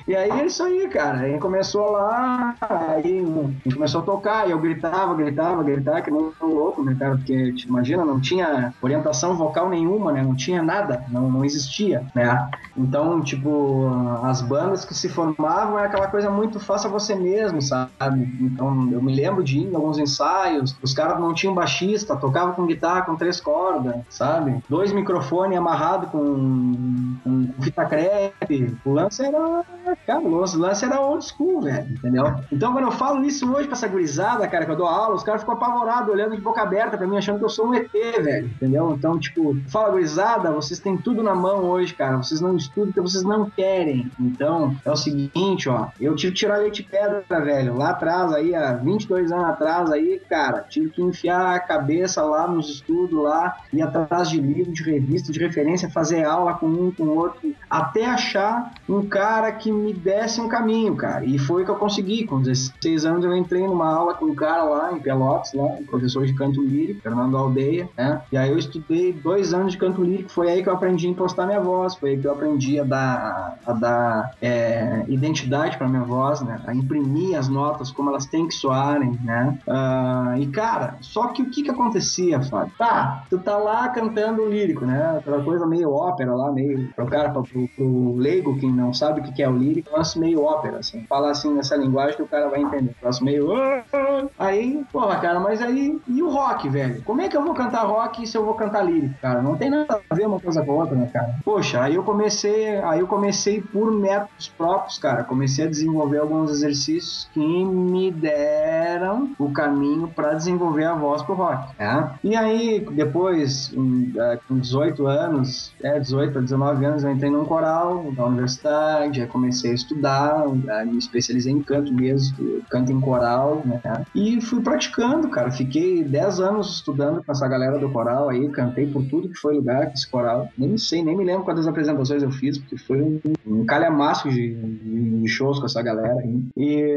e 0.06 0.14
aí 0.14 0.30
é 0.30 0.46
isso 0.46 0.62
aí, 0.62 0.86
cara. 0.88 1.20
Aí 1.20 1.38
começou 1.38 1.90
lá, 1.90 2.54
aí 2.60 3.24
começou 3.72 4.02
a 4.02 4.04
tocar, 4.04 4.46
e 4.48 4.50
eu 4.52 4.58
gritava, 4.58 5.14
gritava, 5.14 5.62
gritava, 5.62 6.02
que 6.02 6.10
não 6.10 6.32
louco, 6.40 6.82
né, 6.82 6.96
cara? 6.98 7.16
Porque, 7.16 7.52
te 7.52 7.66
imagina, 7.66 8.04
não 8.04 8.20
tinha 8.20 8.74
orientação 8.80 9.36
vocal 9.36 9.68
nenhuma, 9.68 10.12
né? 10.12 10.22
Não 10.22 10.36
tinha 10.36 10.62
nada, 10.62 11.04
não, 11.10 11.30
não 11.30 11.44
existia, 11.44 12.06
né? 12.14 12.48
Então, 12.76 13.20
tipo, 13.20 13.88
as 14.22 14.40
bandas 14.40 14.84
que 14.84 14.94
se 14.94 15.08
formavam 15.08 15.76
é 15.78 15.86
aquela 15.86 16.06
coisa 16.06 16.30
muito 16.30 16.60
faça 16.60 16.88
você 16.88 17.14
mesmo, 17.14 17.31
sabe? 17.60 18.38
Então, 18.40 18.88
eu 18.92 19.02
me 19.02 19.14
lembro 19.14 19.42
de 19.42 19.58
ir 19.58 19.70
em 19.70 19.74
alguns 19.74 19.98
ensaios, 19.98 20.76
os 20.82 20.92
caras 20.94 21.20
não 21.20 21.34
tinham 21.34 21.54
baixista, 21.54 22.16
tocavam 22.16 22.54
com 22.54 22.66
guitarra 22.66 23.02
com 23.02 23.16
três 23.16 23.40
cordas, 23.40 23.96
sabe? 24.08 24.62
Dois 24.68 24.92
microfones 24.92 25.58
amarrados 25.58 26.10
com, 26.10 27.16
com 27.22 27.48
fita 27.60 27.84
crepe. 27.84 28.74
O 28.84 28.92
lance 28.92 29.24
era. 29.24 29.64
Cara, 30.06 30.20
o 30.20 30.56
lance 30.56 30.84
era 30.84 31.00
old 31.00 31.24
school, 31.24 31.62
velho, 31.62 31.90
entendeu? 31.90 32.34
Então, 32.50 32.72
quando 32.72 32.84
eu 32.86 32.92
falo 32.92 33.24
isso 33.24 33.50
hoje 33.52 33.66
pra 33.66 33.76
essa 33.76 33.88
gurizada, 33.88 34.46
cara, 34.48 34.64
que 34.64 34.70
eu 34.70 34.76
dou 34.76 34.86
aula, 34.86 35.14
os 35.14 35.22
caras 35.22 35.42
ficam 35.42 35.54
apavorados, 35.54 36.08
olhando 36.08 36.36
de 36.36 36.40
boca 36.40 36.62
aberta 36.62 36.96
pra 36.96 37.06
mim, 37.06 37.16
achando 37.16 37.38
que 37.38 37.44
eu 37.44 37.48
sou 37.48 37.68
um 37.68 37.74
ET, 37.74 37.90
velho, 37.92 38.46
entendeu? 38.46 38.94
Então, 38.96 39.18
tipo, 39.18 39.56
fala 39.68 39.90
gurizada, 39.90 40.50
vocês 40.50 40.80
têm 40.80 40.96
tudo 40.96 41.22
na 41.22 41.34
mão 41.34 41.64
hoje, 41.64 41.94
cara. 41.94 42.16
Vocês 42.16 42.40
não 42.40 42.56
estudam 42.56 42.86
porque 42.86 43.00
vocês 43.00 43.24
não 43.24 43.48
querem. 43.50 44.10
Então, 44.18 44.76
é 44.84 44.90
o 44.90 44.96
seguinte, 44.96 45.68
ó. 45.68 45.88
Eu 46.00 46.14
tive 46.14 46.32
que 46.32 46.38
tirar 46.38 46.58
leite 46.58 46.82
pedra, 46.82 47.21
velho. 47.28 47.76
Lá 47.76 47.90
atrás, 47.90 48.32
aí, 48.32 48.54
há 48.54 48.74
22 48.74 49.32
anos 49.32 49.44
atrás, 49.44 49.90
aí, 49.90 50.20
cara, 50.28 50.64
tive 50.68 50.90
que 50.90 51.02
enfiar 51.02 51.54
a 51.54 51.60
cabeça 51.60 52.22
lá 52.22 52.46
nos 52.46 52.68
estudos, 52.68 53.22
lá, 53.22 53.56
ir 53.72 53.82
atrás 53.82 54.28
de 54.28 54.40
livro, 54.40 54.72
de 54.72 54.82
revista, 54.82 55.32
de 55.32 55.38
referência, 55.38 55.90
fazer 55.90 56.24
aula 56.24 56.54
com 56.54 56.66
um, 56.66 56.90
com 56.90 57.04
outro, 57.08 57.54
até 57.68 58.06
achar 58.06 58.72
um 58.88 59.06
cara 59.06 59.52
que 59.52 59.70
me 59.70 59.92
desse 59.92 60.40
um 60.40 60.48
caminho, 60.48 60.94
cara. 60.96 61.24
E 61.24 61.38
foi 61.38 61.62
o 61.62 61.64
que 61.64 61.70
eu 61.70 61.76
consegui. 61.76 62.24
Com 62.26 62.40
16 62.40 63.04
anos 63.04 63.24
eu 63.24 63.36
entrei 63.36 63.66
numa 63.66 63.92
aula 63.92 64.14
com 64.14 64.26
um 64.26 64.34
cara 64.34 64.64
lá 64.64 64.92
em 64.92 65.00
Pelotas, 65.00 65.52
lá, 65.52 65.64
um 65.64 65.84
professor 65.84 66.24
de 66.26 66.34
canto 66.34 66.62
lírico, 66.62 67.02
Fernando 67.02 67.36
Aldeia, 67.36 67.88
né? 67.96 68.20
E 68.30 68.36
aí 68.36 68.50
eu 68.50 68.58
estudei 68.58 69.12
dois 69.12 69.54
anos 69.54 69.72
de 69.72 69.78
canto 69.78 70.02
lírico, 70.02 70.30
foi 70.30 70.50
aí 70.50 70.62
que 70.62 70.68
eu 70.68 70.72
aprendi 70.72 71.06
a 71.06 71.10
impostar 71.10 71.46
minha 71.46 71.60
voz, 71.60 71.94
foi 71.94 72.10
aí 72.10 72.18
que 72.18 72.26
eu 72.26 72.32
aprendi 72.32 72.78
a 72.78 72.84
dar, 72.84 73.58
a 73.66 73.72
dar 73.72 74.34
é, 74.40 75.04
identidade 75.08 75.76
para 75.76 75.88
minha 75.88 76.02
voz, 76.02 76.40
né? 76.42 76.60
A 76.66 76.74
imprimir 76.74 77.11
as 77.36 77.48
notas 77.48 77.90
como 77.90 78.10
elas 78.10 78.26
têm 78.26 78.46
que 78.46 78.54
soarem, 78.54 79.18
né? 79.22 79.58
Uh, 79.66 80.38
e 80.38 80.46
cara, 80.48 80.96
só 81.00 81.28
que 81.28 81.42
o 81.42 81.50
que 81.50 81.62
que 81.62 81.70
acontecia, 81.70 82.40
Fábio? 82.42 82.72
Tá, 82.78 83.24
tu 83.28 83.38
tá 83.38 83.56
lá 83.56 83.88
cantando 83.88 84.46
lírico, 84.46 84.84
né? 84.84 85.18
Aquela 85.18 85.42
coisa 85.42 85.66
meio 85.66 85.90
ópera 85.90 86.34
lá, 86.34 86.50
meio 86.50 86.88
pro 86.94 87.06
cara, 87.06 87.30
pro, 87.30 87.44
pro 87.44 88.16
leigo, 88.16 88.58
que 88.58 88.66
não 88.66 88.92
sabe 88.92 89.20
o 89.20 89.24
que 89.24 89.42
é 89.42 89.48
o 89.48 89.56
lírico, 89.56 89.94
lance 89.96 90.18
meio 90.18 90.42
ópera, 90.42 90.78
assim. 90.78 91.04
Fala 91.08 91.30
assim 91.30 91.52
nessa 91.52 91.76
linguagem 91.76 92.16
que 92.16 92.22
o 92.22 92.26
cara 92.26 92.48
vai 92.48 92.60
entender. 92.60 92.94
Lance 93.02 93.22
meio. 93.22 93.52
Ah, 93.52 93.84
ah. 93.92 94.26
Aí, 94.38 94.84
porra, 94.92 95.18
cara, 95.20 95.40
mas 95.40 95.60
aí. 95.60 96.00
E 96.06 96.22
o 96.22 96.30
rock, 96.30 96.68
velho? 96.68 97.02
Como 97.02 97.20
é 97.20 97.28
que 97.28 97.36
eu 97.36 97.44
vou 97.44 97.54
cantar 97.54 97.84
rock 97.84 98.26
se 98.26 98.36
eu 98.36 98.44
vou 98.44 98.54
cantar 98.54 98.82
lírico, 98.82 99.14
cara? 99.20 99.42
Não 99.42 99.56
tem 99.56 99.70
nada 99.70 100.00
a 100.08 100.14
ver 100.14 100.26
uma 100.26 100.40
coisa 100.40 100.64
com 100.64 100.72
a 100.72 100.74
outra, 100.74 100.96
né, 100.96 101.10
cara? 101.12 101.36
Poxa, 101.44 101.82
aí 101.82 101.94
eu 101.94 102.02
comecei. 102.02 102.76
Aí 102.78 103.00
eu 103.00 103.06
comecei 103.06 103.60
por 103.60 103.92
métodos 103.92 104.48
próprios, 104.48 104.98
cara. 104.98 105.24
Comecei 105.24 105.66
a 105.66 105.68
desenvolver 105.68 106.18
alguns 106.18 106.50
exercícios 106.50 107.01
que 107.32 107.64
me 107.64 108.10
deram 108.10 109.30
o 109.38 109.50
caminho 109.50 110.08
para 110.08 110.34
desenvolver 110.34 110.84
a 110.84 110.94
voz 110.94 111.22
pro 111.22 111.34
rock. 111.34 111.74
Né? 111.78 112.10
E 112.24 112.36
aí, 112.36 112.86
depois, 112.92 113.72
é, 114.16 114.38
com 114.48 114.58
18 114.58 115.06
anos, 115.06 115.72
é, 115.82 115.98
18 115.98 116.38
a 116.38 116.40
19 116.40 116.84
anos, 116.84 117.04
eu 117.04 117.10
entrei 117.10 117.30
num 117.30 117.44
coral 117.44 118.10
da 118.12 118.26
universidade, 118.26 119.20
aí 119.20 119.26
comecei 119.26 119.72
a 119.72 119.74
estudar, 119.74 120.46
me 120.48 120.98
especializei 120.98 121.52
em 121.52 121.62
canto 121.62 121.92
mesmo, 121.92 122.62
canto 122.70 122.92
em 122.92 123.00
coral, 123.00 123.62
né? 123.64 123.80
E 124.14 124.40
fui 124.40 124.60
praticando, 124.60 125.28
cara. 125.28 125.50
Fiquei 125.50 126.04
10 126.04 126.40
anos 126.40 126.74
estudando 126.74 127.22
com 127.24 127.32
essa 127.32 127.46
galera 127.48 127.78
do 127.78 127.90
coral 127.90 128.28
aí, 128.28 128.48
cantei 128.50 128.86
por 128.86 129.04
tudo 129.04 129.28
que 129.28 129.38
foi 129.38 129.54
lugar 129.54 129.86
com 129.86 129.92
esse 129.92 130.08
coral. 130.08 130.48
Nem 130.56 130.76
sei, 130.78 131.02
nem 131.02 131.16
me 131.16 131.24
lembro 131.24 131.44
quantas 131.44 131.66
apresentações 131.66 132.22
eu 132.22 132.30
fiz, 132.30 132.58
porque 132.58 132.76
foi 132.76 133.00
um, 133.02 133.20
um 133.46 133.64
calhamaço 133.64 134.28
de, 134.28 134.54
de 134.54 135.28
shows 135.28 135.58
com 135.58 135.66
essa 135.66 135.82
galera 135.82 136.20
aí. 136.20 136.42
E, 136.56 136.91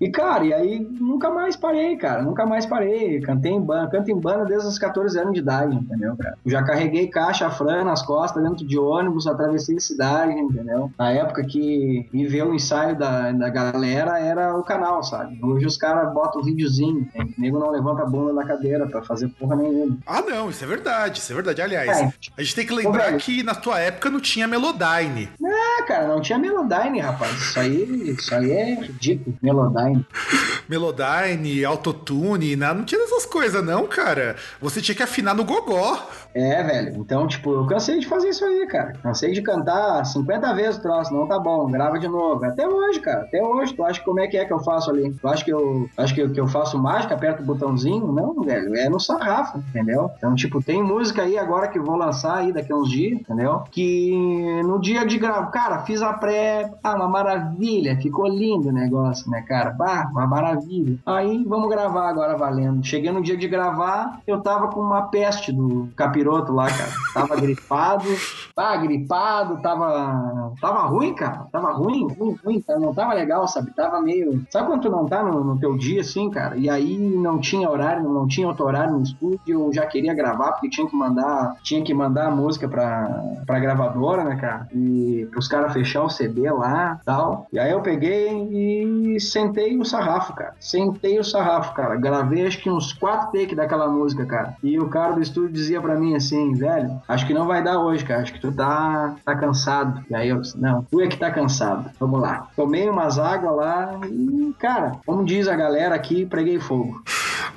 e, 0.00 0.10
cara, 0.10 0.44
e 0.44 0.52
aí 0.52 0.78
nunca 0.78 1.30
mais 1.30 1.56
parei, 1.56 1.96
cara. 1.96 2.22
Nunca 2.22 2.46
mais 2.46 2.66
parei. 2.66 3.20
Cantei 3.20 3.52
em 3.52 3.60
banda, 3.60 3.90
canto 3.90 4.10
em 4.10 4.18
banda 4.18 4.44
desde 4.44 4.68
os 4.68 4.78
14 4.78 5.18
anos 5.18 5.34
de 5.34 5.40
idade, 5.40 5.74
entendeu, 5.74 6.16
cara? 6.16 6.38
Já 6.44 6.62
carreguei 6.62 7.08
caixa 7.08 7.50
fran 7.50 7.84
nas 7.84 8.02
costas 8.02 8.42
dentro 8.42 8.66
de 8.66 8.78
ônibus, 8.78 9.26
atravessei 9.26 9.76
a 9.76 9.80
cidade, 9.80 10.32
entendeu? 10.32 10.90
Na 10.98 11.10
época 11.10 11.44
que 11.44 12.08
ir 12.12 12.26
ver 12.26 12.44
o 12.44 12.54
ensaio 12.54 12.96
da, 12.96 13.32
da 13.32 13.48
galera 13.48 14.18
era 14.18 14.56
o 14.56 14.62
canal, 14.62 15.02
sabe? 15.02 15.38
Hoje 15.42 15.66
os 15.66 15.76
caras 15.76 16.12
botam 16.12 16.42
videozinho, 16.42 17.08
o 17.14 17.40
nego 17.40 17.58
não 17.58 17.70
levanta 17.70 18.02
a 18.02 18.06
bunda 18.06 18.34
da 18.34 18.44
cadeira 18.44 18.86
pra 18.86 19.02
fazer 19.02 19.28
porra 19.28 19.56
nenhuma. 19.56 19.98
Ah, 20.06 20.22
não, 20.22 20.50
isso 20.50 20.64
é 20.64 20.66
verdade, 20.66 21.20
isso 21.20 21.32
é 21.32 21.34
verdade. 21.34 21.62
Aliás, 21.62 21.88
é. 21.88 22.12
a 22.36 22.42
gente 22.42 22.54
tem 22.54 22.66
que 22.66 22.74
lembrar 22.74 23.14
Ô, 23.14 23.16
que 23.16 23.42
na 23.42 23.54
tua 23.54 23.80
época 23.80 24.10
não 24.10 24.20
tinha 24.20 24.46
Melodyne. 24.46 25.28
Ah, 25.42 25.82
cara, 25.84 26.08
não 26.08 26.20
tinha 26.20 26.38
Melodyne, 26.38 27.00
rapaz. 27.00 27.32
Isso 27.32 27.60
aí, 27.60 28.10
isso 28.10 28.34
aí 28.34 28.50
é 28.50 28.74
ridículo, 28.74 29.15
Melodyne. 29.42 30.04
Melodyne, 30.68 31.64
autotune, 31.64 32.56
não, 32.56 32.74
não 32.74 32.84
tinha 32.84 33.02
essas 33.02 33.24
coisas, 33.26 33.64
não, 33.64 33.86
cara. 33.86 34.36
Você 34.60 34.80
tinha 34.80 34.94
que 34.94 35.02
afinar 35.02 35.34
no 35.34 35.44
gogó. 35.44 36.08
É, 36.36 36.62
velho. 36.62 36.96
Então, 36.98 37.26
tipo, 37.26 37.50
eu 37.54 37.66
cansei 37.66 37.98
de 37.98 38.06
fazer 38.06 38.28
isso 38.28 38.44
aí, 38.44 38.66
cara. 38.66 38.92
Cansei 39.02 39.32
de 39.32 39.40
cantar 39.40 40.04
50 40.04 40.52
vezes 40.52 40.76
o 40.76 40.82
troço. 40.82 41.14
Não 41.14 41.26
tá 41.26 41.38
bom, 41.38 41.70
grava 41.70 41.98
de 41.98 42.06
novo. 42.06 42.44
Até 42.44 42.68
hoje, 42.68 43.00
cara. 43.00 43.22
Até 43.22 43.42
hoje. 43.42 43.72
Tu 43.72 43.82
acha 43.82 44.02
como 44.02 44.20
é 44.20 44.26
que 44.26 44.36
é 44.36 44.44
que 44.44 44.52
eu 44.52 44.58
faço 44.58 44.90
ali? 44.90 45.14
Tu 45.14 45.26
acha 45.26 45.42
que 45.42 45.50
eu 45.50 45.88
acho 45.96 46.14
que, 46.14 46.28
que 46.28 46.38
eu 46.38 46.46
faço 46.46 46.78
mágica, 46.78 47.14
aperto 47.14 47.42
o 47.42 47.46
botãozinho? 47.46 48.12
Não, 48.12 48.42
velho. 48.42 48.76
É 48.76 48.86
no 48.86 49.00
sarrafo, 49.00 49.58
entendeu? 49.58 50.10
Então, 50.18 50.34
tipo, 50.34 50.62
tem 50.62 50.82
música 50.82 51.22
aí 51.22 51.38
agora 51.38 51.68
que 51.68 51.78
vou 51.78 51.96
lançar 51.96 52.36
aí 52.36 52.52
daqui 52.52 52.70
a 52.70 52.76
uns 52.76 52.90
dias, 52.90 53.18
entendeu? 53.18 53.62
Que 53.70 54.60
no 54.62 54.78
dia 54.78 55.06
de 55.06 55.16
grava, 55.16 55.46
cara, 55.46 55.84
fiz 55.84 56.02
a 56.02 56.12
pré. 56.12 56.70
Ah, 56.84 56.96
uma 56.96 57.08
maravilha. 57.08 57.96
Ficou 57.96 58.28
lindo 58.28 58.68
o 58.68 58.72
negócio, 58.72 59.30
né, 59.30 59.40
cara? 59.40 59.70
Bah, 59.70 60.10
uma 60.10 60.26
maravilha. 60.26 60.98
Aí, 61.06 61.42
vamos 61.46 61.70
gravar 61.70 62.10
agora 62.10 62.36
valendo. 62.36 62.84
Cheguei 62.84 63.10
no 63.10 63.22
dia 63.22 63.38
de 63.38 63.48
gravar, 63.48 64.20
eu 64.26 64.42
tava 64.42 64.68
com 64.68 64.80
uma 64.80 65.08
peste 65.08 65.50
do 65.50 65.88
capiroto 65.96 66.25
capiroto 66.26 66.52
lá, 66.52 66.66
cara. 66.66 66.90
Tava 67.14 67.36
gripado, 67.36 68.08
tava 68.54 68.76
gripado, 68.78 69.62
tava. 69.62 70.52
Tava 70.60 70.80
ruim, 70.86 71.14
cara. 71.14 71.46
Tava 71.52 71.72
ruim, 71.72 72.08
ruim, 72.08 72.36
ruim. 72.44 72.64
Não 72.80 72.92
tava 72.92 73.14
legal, 73.14 73.46
sabe? 73.46 73.72
Tava 73.74 74.00
meio. 74.00 74.44
Sabe 74.50 74.66
quando 74.66 74.82
tu 74.82 74.90
não 74.90 75.06
tá 75.06 75.22
no, 75.22 75.44
no 75.44 75.58
teu 75.58 75.76
dia, 75.76 76.00
assim, 76.00 76.28
cara? 76.30 76.56
E 76.56 76.68
aí 76.68 76.98
não 76.98 77.38
tinha 77.38 77.70
horário, 77.70 78.08
não 78.08 78.26
tinha 78.26 78.48
outro 78.48 78.66
horário 78.66 78.94
no 78.94 79.02
estúdio, 79.02 79.40
eu 79.46 79.70
já 79.72 79.86
queria 79.86 80.14
gravar, 80.14 80.52
porque 80.52 80.68
tinha 80.68 80.88
que 80.88 80.96
mandar, 80.96 81.56
tinha 81.62 81.82
que 81.82 81.94
mandar 81.94 82.26
a 82.26 82.30
música 82.30 82.68
pra, 82.68 83.22
pra 83.46 83.60
gravadora, 83.60 84.24
né, 84.24 84.36
cara? 84.36 84.68
E 84.74 85.28
os 85.36 85.46
caras 85.48 85.72
fechar 85.72 86.02
o 86.02 86.10
CD 86.10 86.50
lá 86.50 87.00
tal. 87.04 87.46
E 87.52 87.58
aí 87.58 87.70
eu 87.70 87.80
peguei 87.80 89.14
e 89.14 89.20
sentei 89.20 89.78
o 89.78 89.84
sarrafo, 89.84 90.34
cara. 90.34 90.54
Sentei 90.58 91.18
o 91.18 91.24
sarrafo, 91.24 91.74
cara. 91.74 91.96
Gravei 91.96 92.46
acho 92.46 92.58
que 92.58 92.70
uns 92.70 92.92
quatro 92.92 93.32
takes 93.32 93.56
daquela 93.56 93.88
música, 93.88 94.24
cara. 94.26 94.56
E 94.62 94.78
o 94.78 94.88
cara 94.88 95.12
do 95.12 95.22
estúdio 95.22 95.52
dizia 95.52 95.80
pra 95.80 95.94
mim 95.94 96.15
assim, 96.16 96.54
velho, 96.54 97.00
acho 97.08 97.26
que 97.26 97.34
não 97.34 97.46
vai 97.46 97.62
dar 97.62 97.78
hoje, 97.78 98.04
cara. 98.04 98.22
Acho 98.22 98.32
que 98.32 98.40
tu 98.40 98.52
tá, 98.52 99.16
tá 99.24 99.36
cansado. 99.36 100.04
E 100.10 100.14
aí 100.14 100.28
eu 100.28 100.40
disse, 100.40 100.58
não, 100.58 100.82
tu 100.84 101.00
é 101.00 101.06
que 101.06 101.16
tá 101.16 101.30
cansado. 101.30 101.90
Vamos 101.98 102.20
lá. 102.20 102.48
Tomei 102.56 102.88
umas 102.88 103.18
águas 103.18 103.56
lá 103.56 104.00
e, 104.10 104.54
cara, 104.58 104.92
como 105.04 105.24
diz 105.24 105.48
a 105.48 105.56
galera 105.56 105.94
aqui, 105.94 106.26
preguei 106.26 106.58
fogo. 106.58 107.02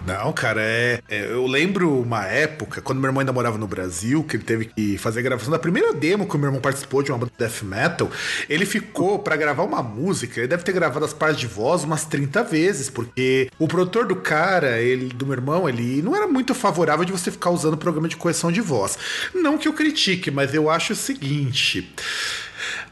Não, 0.06 0.32
cara, 0.32 0.62
é, 0.62 1.01
é, 1.10 1.25
Eu 1.25 1.46
lembro 1.46 2.01
uma 2.01 2.25
época, 2.25 2.82
quando 2.82 3.00
meu 3.00 3.10
irmão 3.10 3.20
ainda 3.20 3.34
morava 3.34 3.58
no 3.58 3.68
Brasil, 3.68 4.24
que 4.24 4.38
ele 4.38 4.44
teve 4.44 4.65
que 4.65 4.98
fazer 4.98 5.20
a 5.20 5.24
gravação 5.24 5.51
da 5.51 5.60
primeira 5.60 5.94
demo 5.94 6.27
que 6.27 6.36
o 6.36 6.39
meu 6.39 6.48
irmão 6.48 6.62
participou 6.62 7.03
de 7.03 7.12
uma 7.12 7.18
banda 7.18 7.32
de 7.32 7.38
death 7.38 7.63
metal. 7.63 8.10
Ele 8.48 8.65
ficou 8.65 9.20
para 9.20 9.36
gravar 9.36 9.63
uma 9.63 9.84
música, 9.84 10.39
ele 10.39 10.48
deve 10.48 10.63
ter 10.63 10.72
gravado 10.72 11.03
as 11.06 11.13
partes 11.13 11.39
de 11.39 11.48
voz 11.48 11.84
umas 11.84 12.06
30 12.06 12.44
vezes, 12.44 12.89
porque 12.89 13.51
o 13.60 13.68
produtor 13.68 14.06
do 14.06 14.15
cara, 14.15 14.79
ele, 14.79 15.10
do 15.10 15.25
meu 15.25 15.36
irmão, 15.36 15.68
ele 15.68 16.01
não 16.01 16.15
era 16.15 16.27
muito 16.27 16.56
favorável 16.56 17.03
de 17.03 17.12
você 17.12 17.29
ficar 17.29 17.50
usando 17.50 17.77
programa 17.77 18.08
de 18.08 18.15
correção 18.15 18.51
de 18.51 18.62
voz. 18.62 18.98
Não 19.36 19.58
que 19.58 19.68
eu 19.68 19.74
critique, 19.74 20.32
mas 20.32 20.53
eu 20.53 20.70
acho 20.70 20.94
o 20.94 20.96
seguinte. 20.96 21.94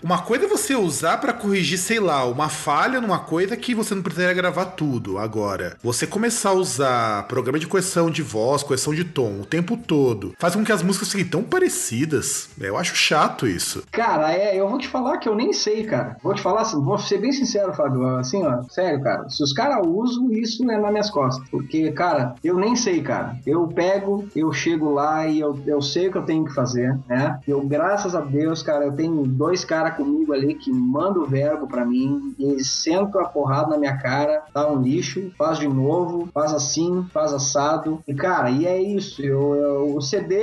Uma 0.04 0.22
coisa 0.22 0.46
é 0.46 0.48
você 0.48 0.76
usar 0.76 1.18
para 1.18 1.34
corrigir, 1.34 1.78
sei 1.78 2.00
lá, 2.00 2.26
uma 2.26 2.50
falha 2.50 3.02
numa 3.02 3.20
coisa 3.20 3.58
que 3.58 3.74
você 3.74 3.96
não 3.96 4.04
precisaria 4.04 4.34
gravar 4.34 4.66
tudo. 4.66 5.18
Agora, 5.18 5.78
você 5.82 6.06
começar 6.06 6.50
a 6.50 6.54
usar 6.54 7.28
programa 7.28 7.60
de 7.60 7.68
correção 7.68 8.10
de 8.10 8.22
voz, 8.22 8.64
correção 8.64 8.94
de 8.94 9.04
tom 9.04 9.42
o 9.42 9.46
tempo 9.46 9.76
todo, 9.76 10.34
faz 10.38 10.56
com 10.56 10.64
que 10.64 10.72
as 10.72 10.84
músicas 10.84 11.12
fiquem 11.12 11.28
tão 11.28 11.44
parecidas. 11.44 12.50
Eu 12.60 12.78
acho 12.78 12.96
chato 12.96 13.48
isso. 13.48 13.84
Cara, 13.92 14.34
é, 14.34 14.60
eu 14.60 14.70
vou 14.70 14.78
te 14.78 14.88
falar 14.88 15.18
que 15.18 15.28
eu 15.28 15.36
nem 15.36 15.52
sei, 15.54 15.84
cara. 15.84 16.18
Vou 16.22 16.34
te 16.34 16.42
falar 16.42 16.62
assim, 16.62 16.82
vou 16.82 16.98
ser 16.98 17.20
bem 17.20 17.32
sincero, 17.32 17.74
Fábio. 17.74 18.06
Assim, 18.18 18.44
ó, 18.44 18.64
sério, 18.70 19.02
cara. 19.02 19.28
Se 19.30 19.44
os 19.44 19.54
caras 19.54 19.86
usam, 19.86 20.32
isso 20.32 20.70
é 20.70 20.78
nas 20.78 20.92
minhas 20.92 21.10
costas. 21.10 21.48
Porque, 21.50 21.92
cara, 21.92 22.36
eu 22.44 22.58
nem 22.58 22.76
sei, 22.76 23.02
cara. 23.02 23.38
Eu 23.46 23.68
pego, 23.68 24.28
eu 24.36 24.52
chego 24.54 24.94
lá 24.94 25.28
e 25.28 25.40
eu, 25.40 25.60
eu 25.66 25.82
sei 25.82 26.08
o 26.08 26.12
que 26.12 26.18
eu 26.18 26.26
tenho 26.26 26.46
que 26.46 26.54
fazer, 26.54 26.98
né? 27.08 27.40
Eu, 27.48 27.62
graças 27.62 28.16
a 28.16 28.22
Deus, 28.22 28.62
cara, 28.62 28.86
eu 28.86 28.92
tenho 28.92 29.26
dois 29.26 29.66
caras 29.66 29.87
comigo 29.92 30.34
ali 30.34 30.56
que 30.56 30.72
mandam 30.72 31.24
o 31.24 31.28
verbo 31.28 31.68
para 31.68 31.86
mim, 31.86 32.36
eles 32.40 32.70
sentam 32.70 33.22
a 33.22 33.26
porrada 33.26 33.70
na 33.70 33.78
minha 33.78 33.98
cara, 33.98 34.44
dá 34.54 34.72
um 34.72 34.82
lixo, 34.82 35.32
faz 35.38 35.60
de 35.60 35.68
novo, 35.68 36.28
faz 36.34 36.54
assim, 36.54 37.06
faz 37.14 37.34
assado. 37.34 38.02
E, 38.08 38.14
cara, 38.14 38.50
e 38.50 38.66
é 38.66 38.82
isso. 38.82 39.22
Eu, 39.22 39.56
eu, 39.56 39.96
o 39.96 40.02
CD, 40.02 40.38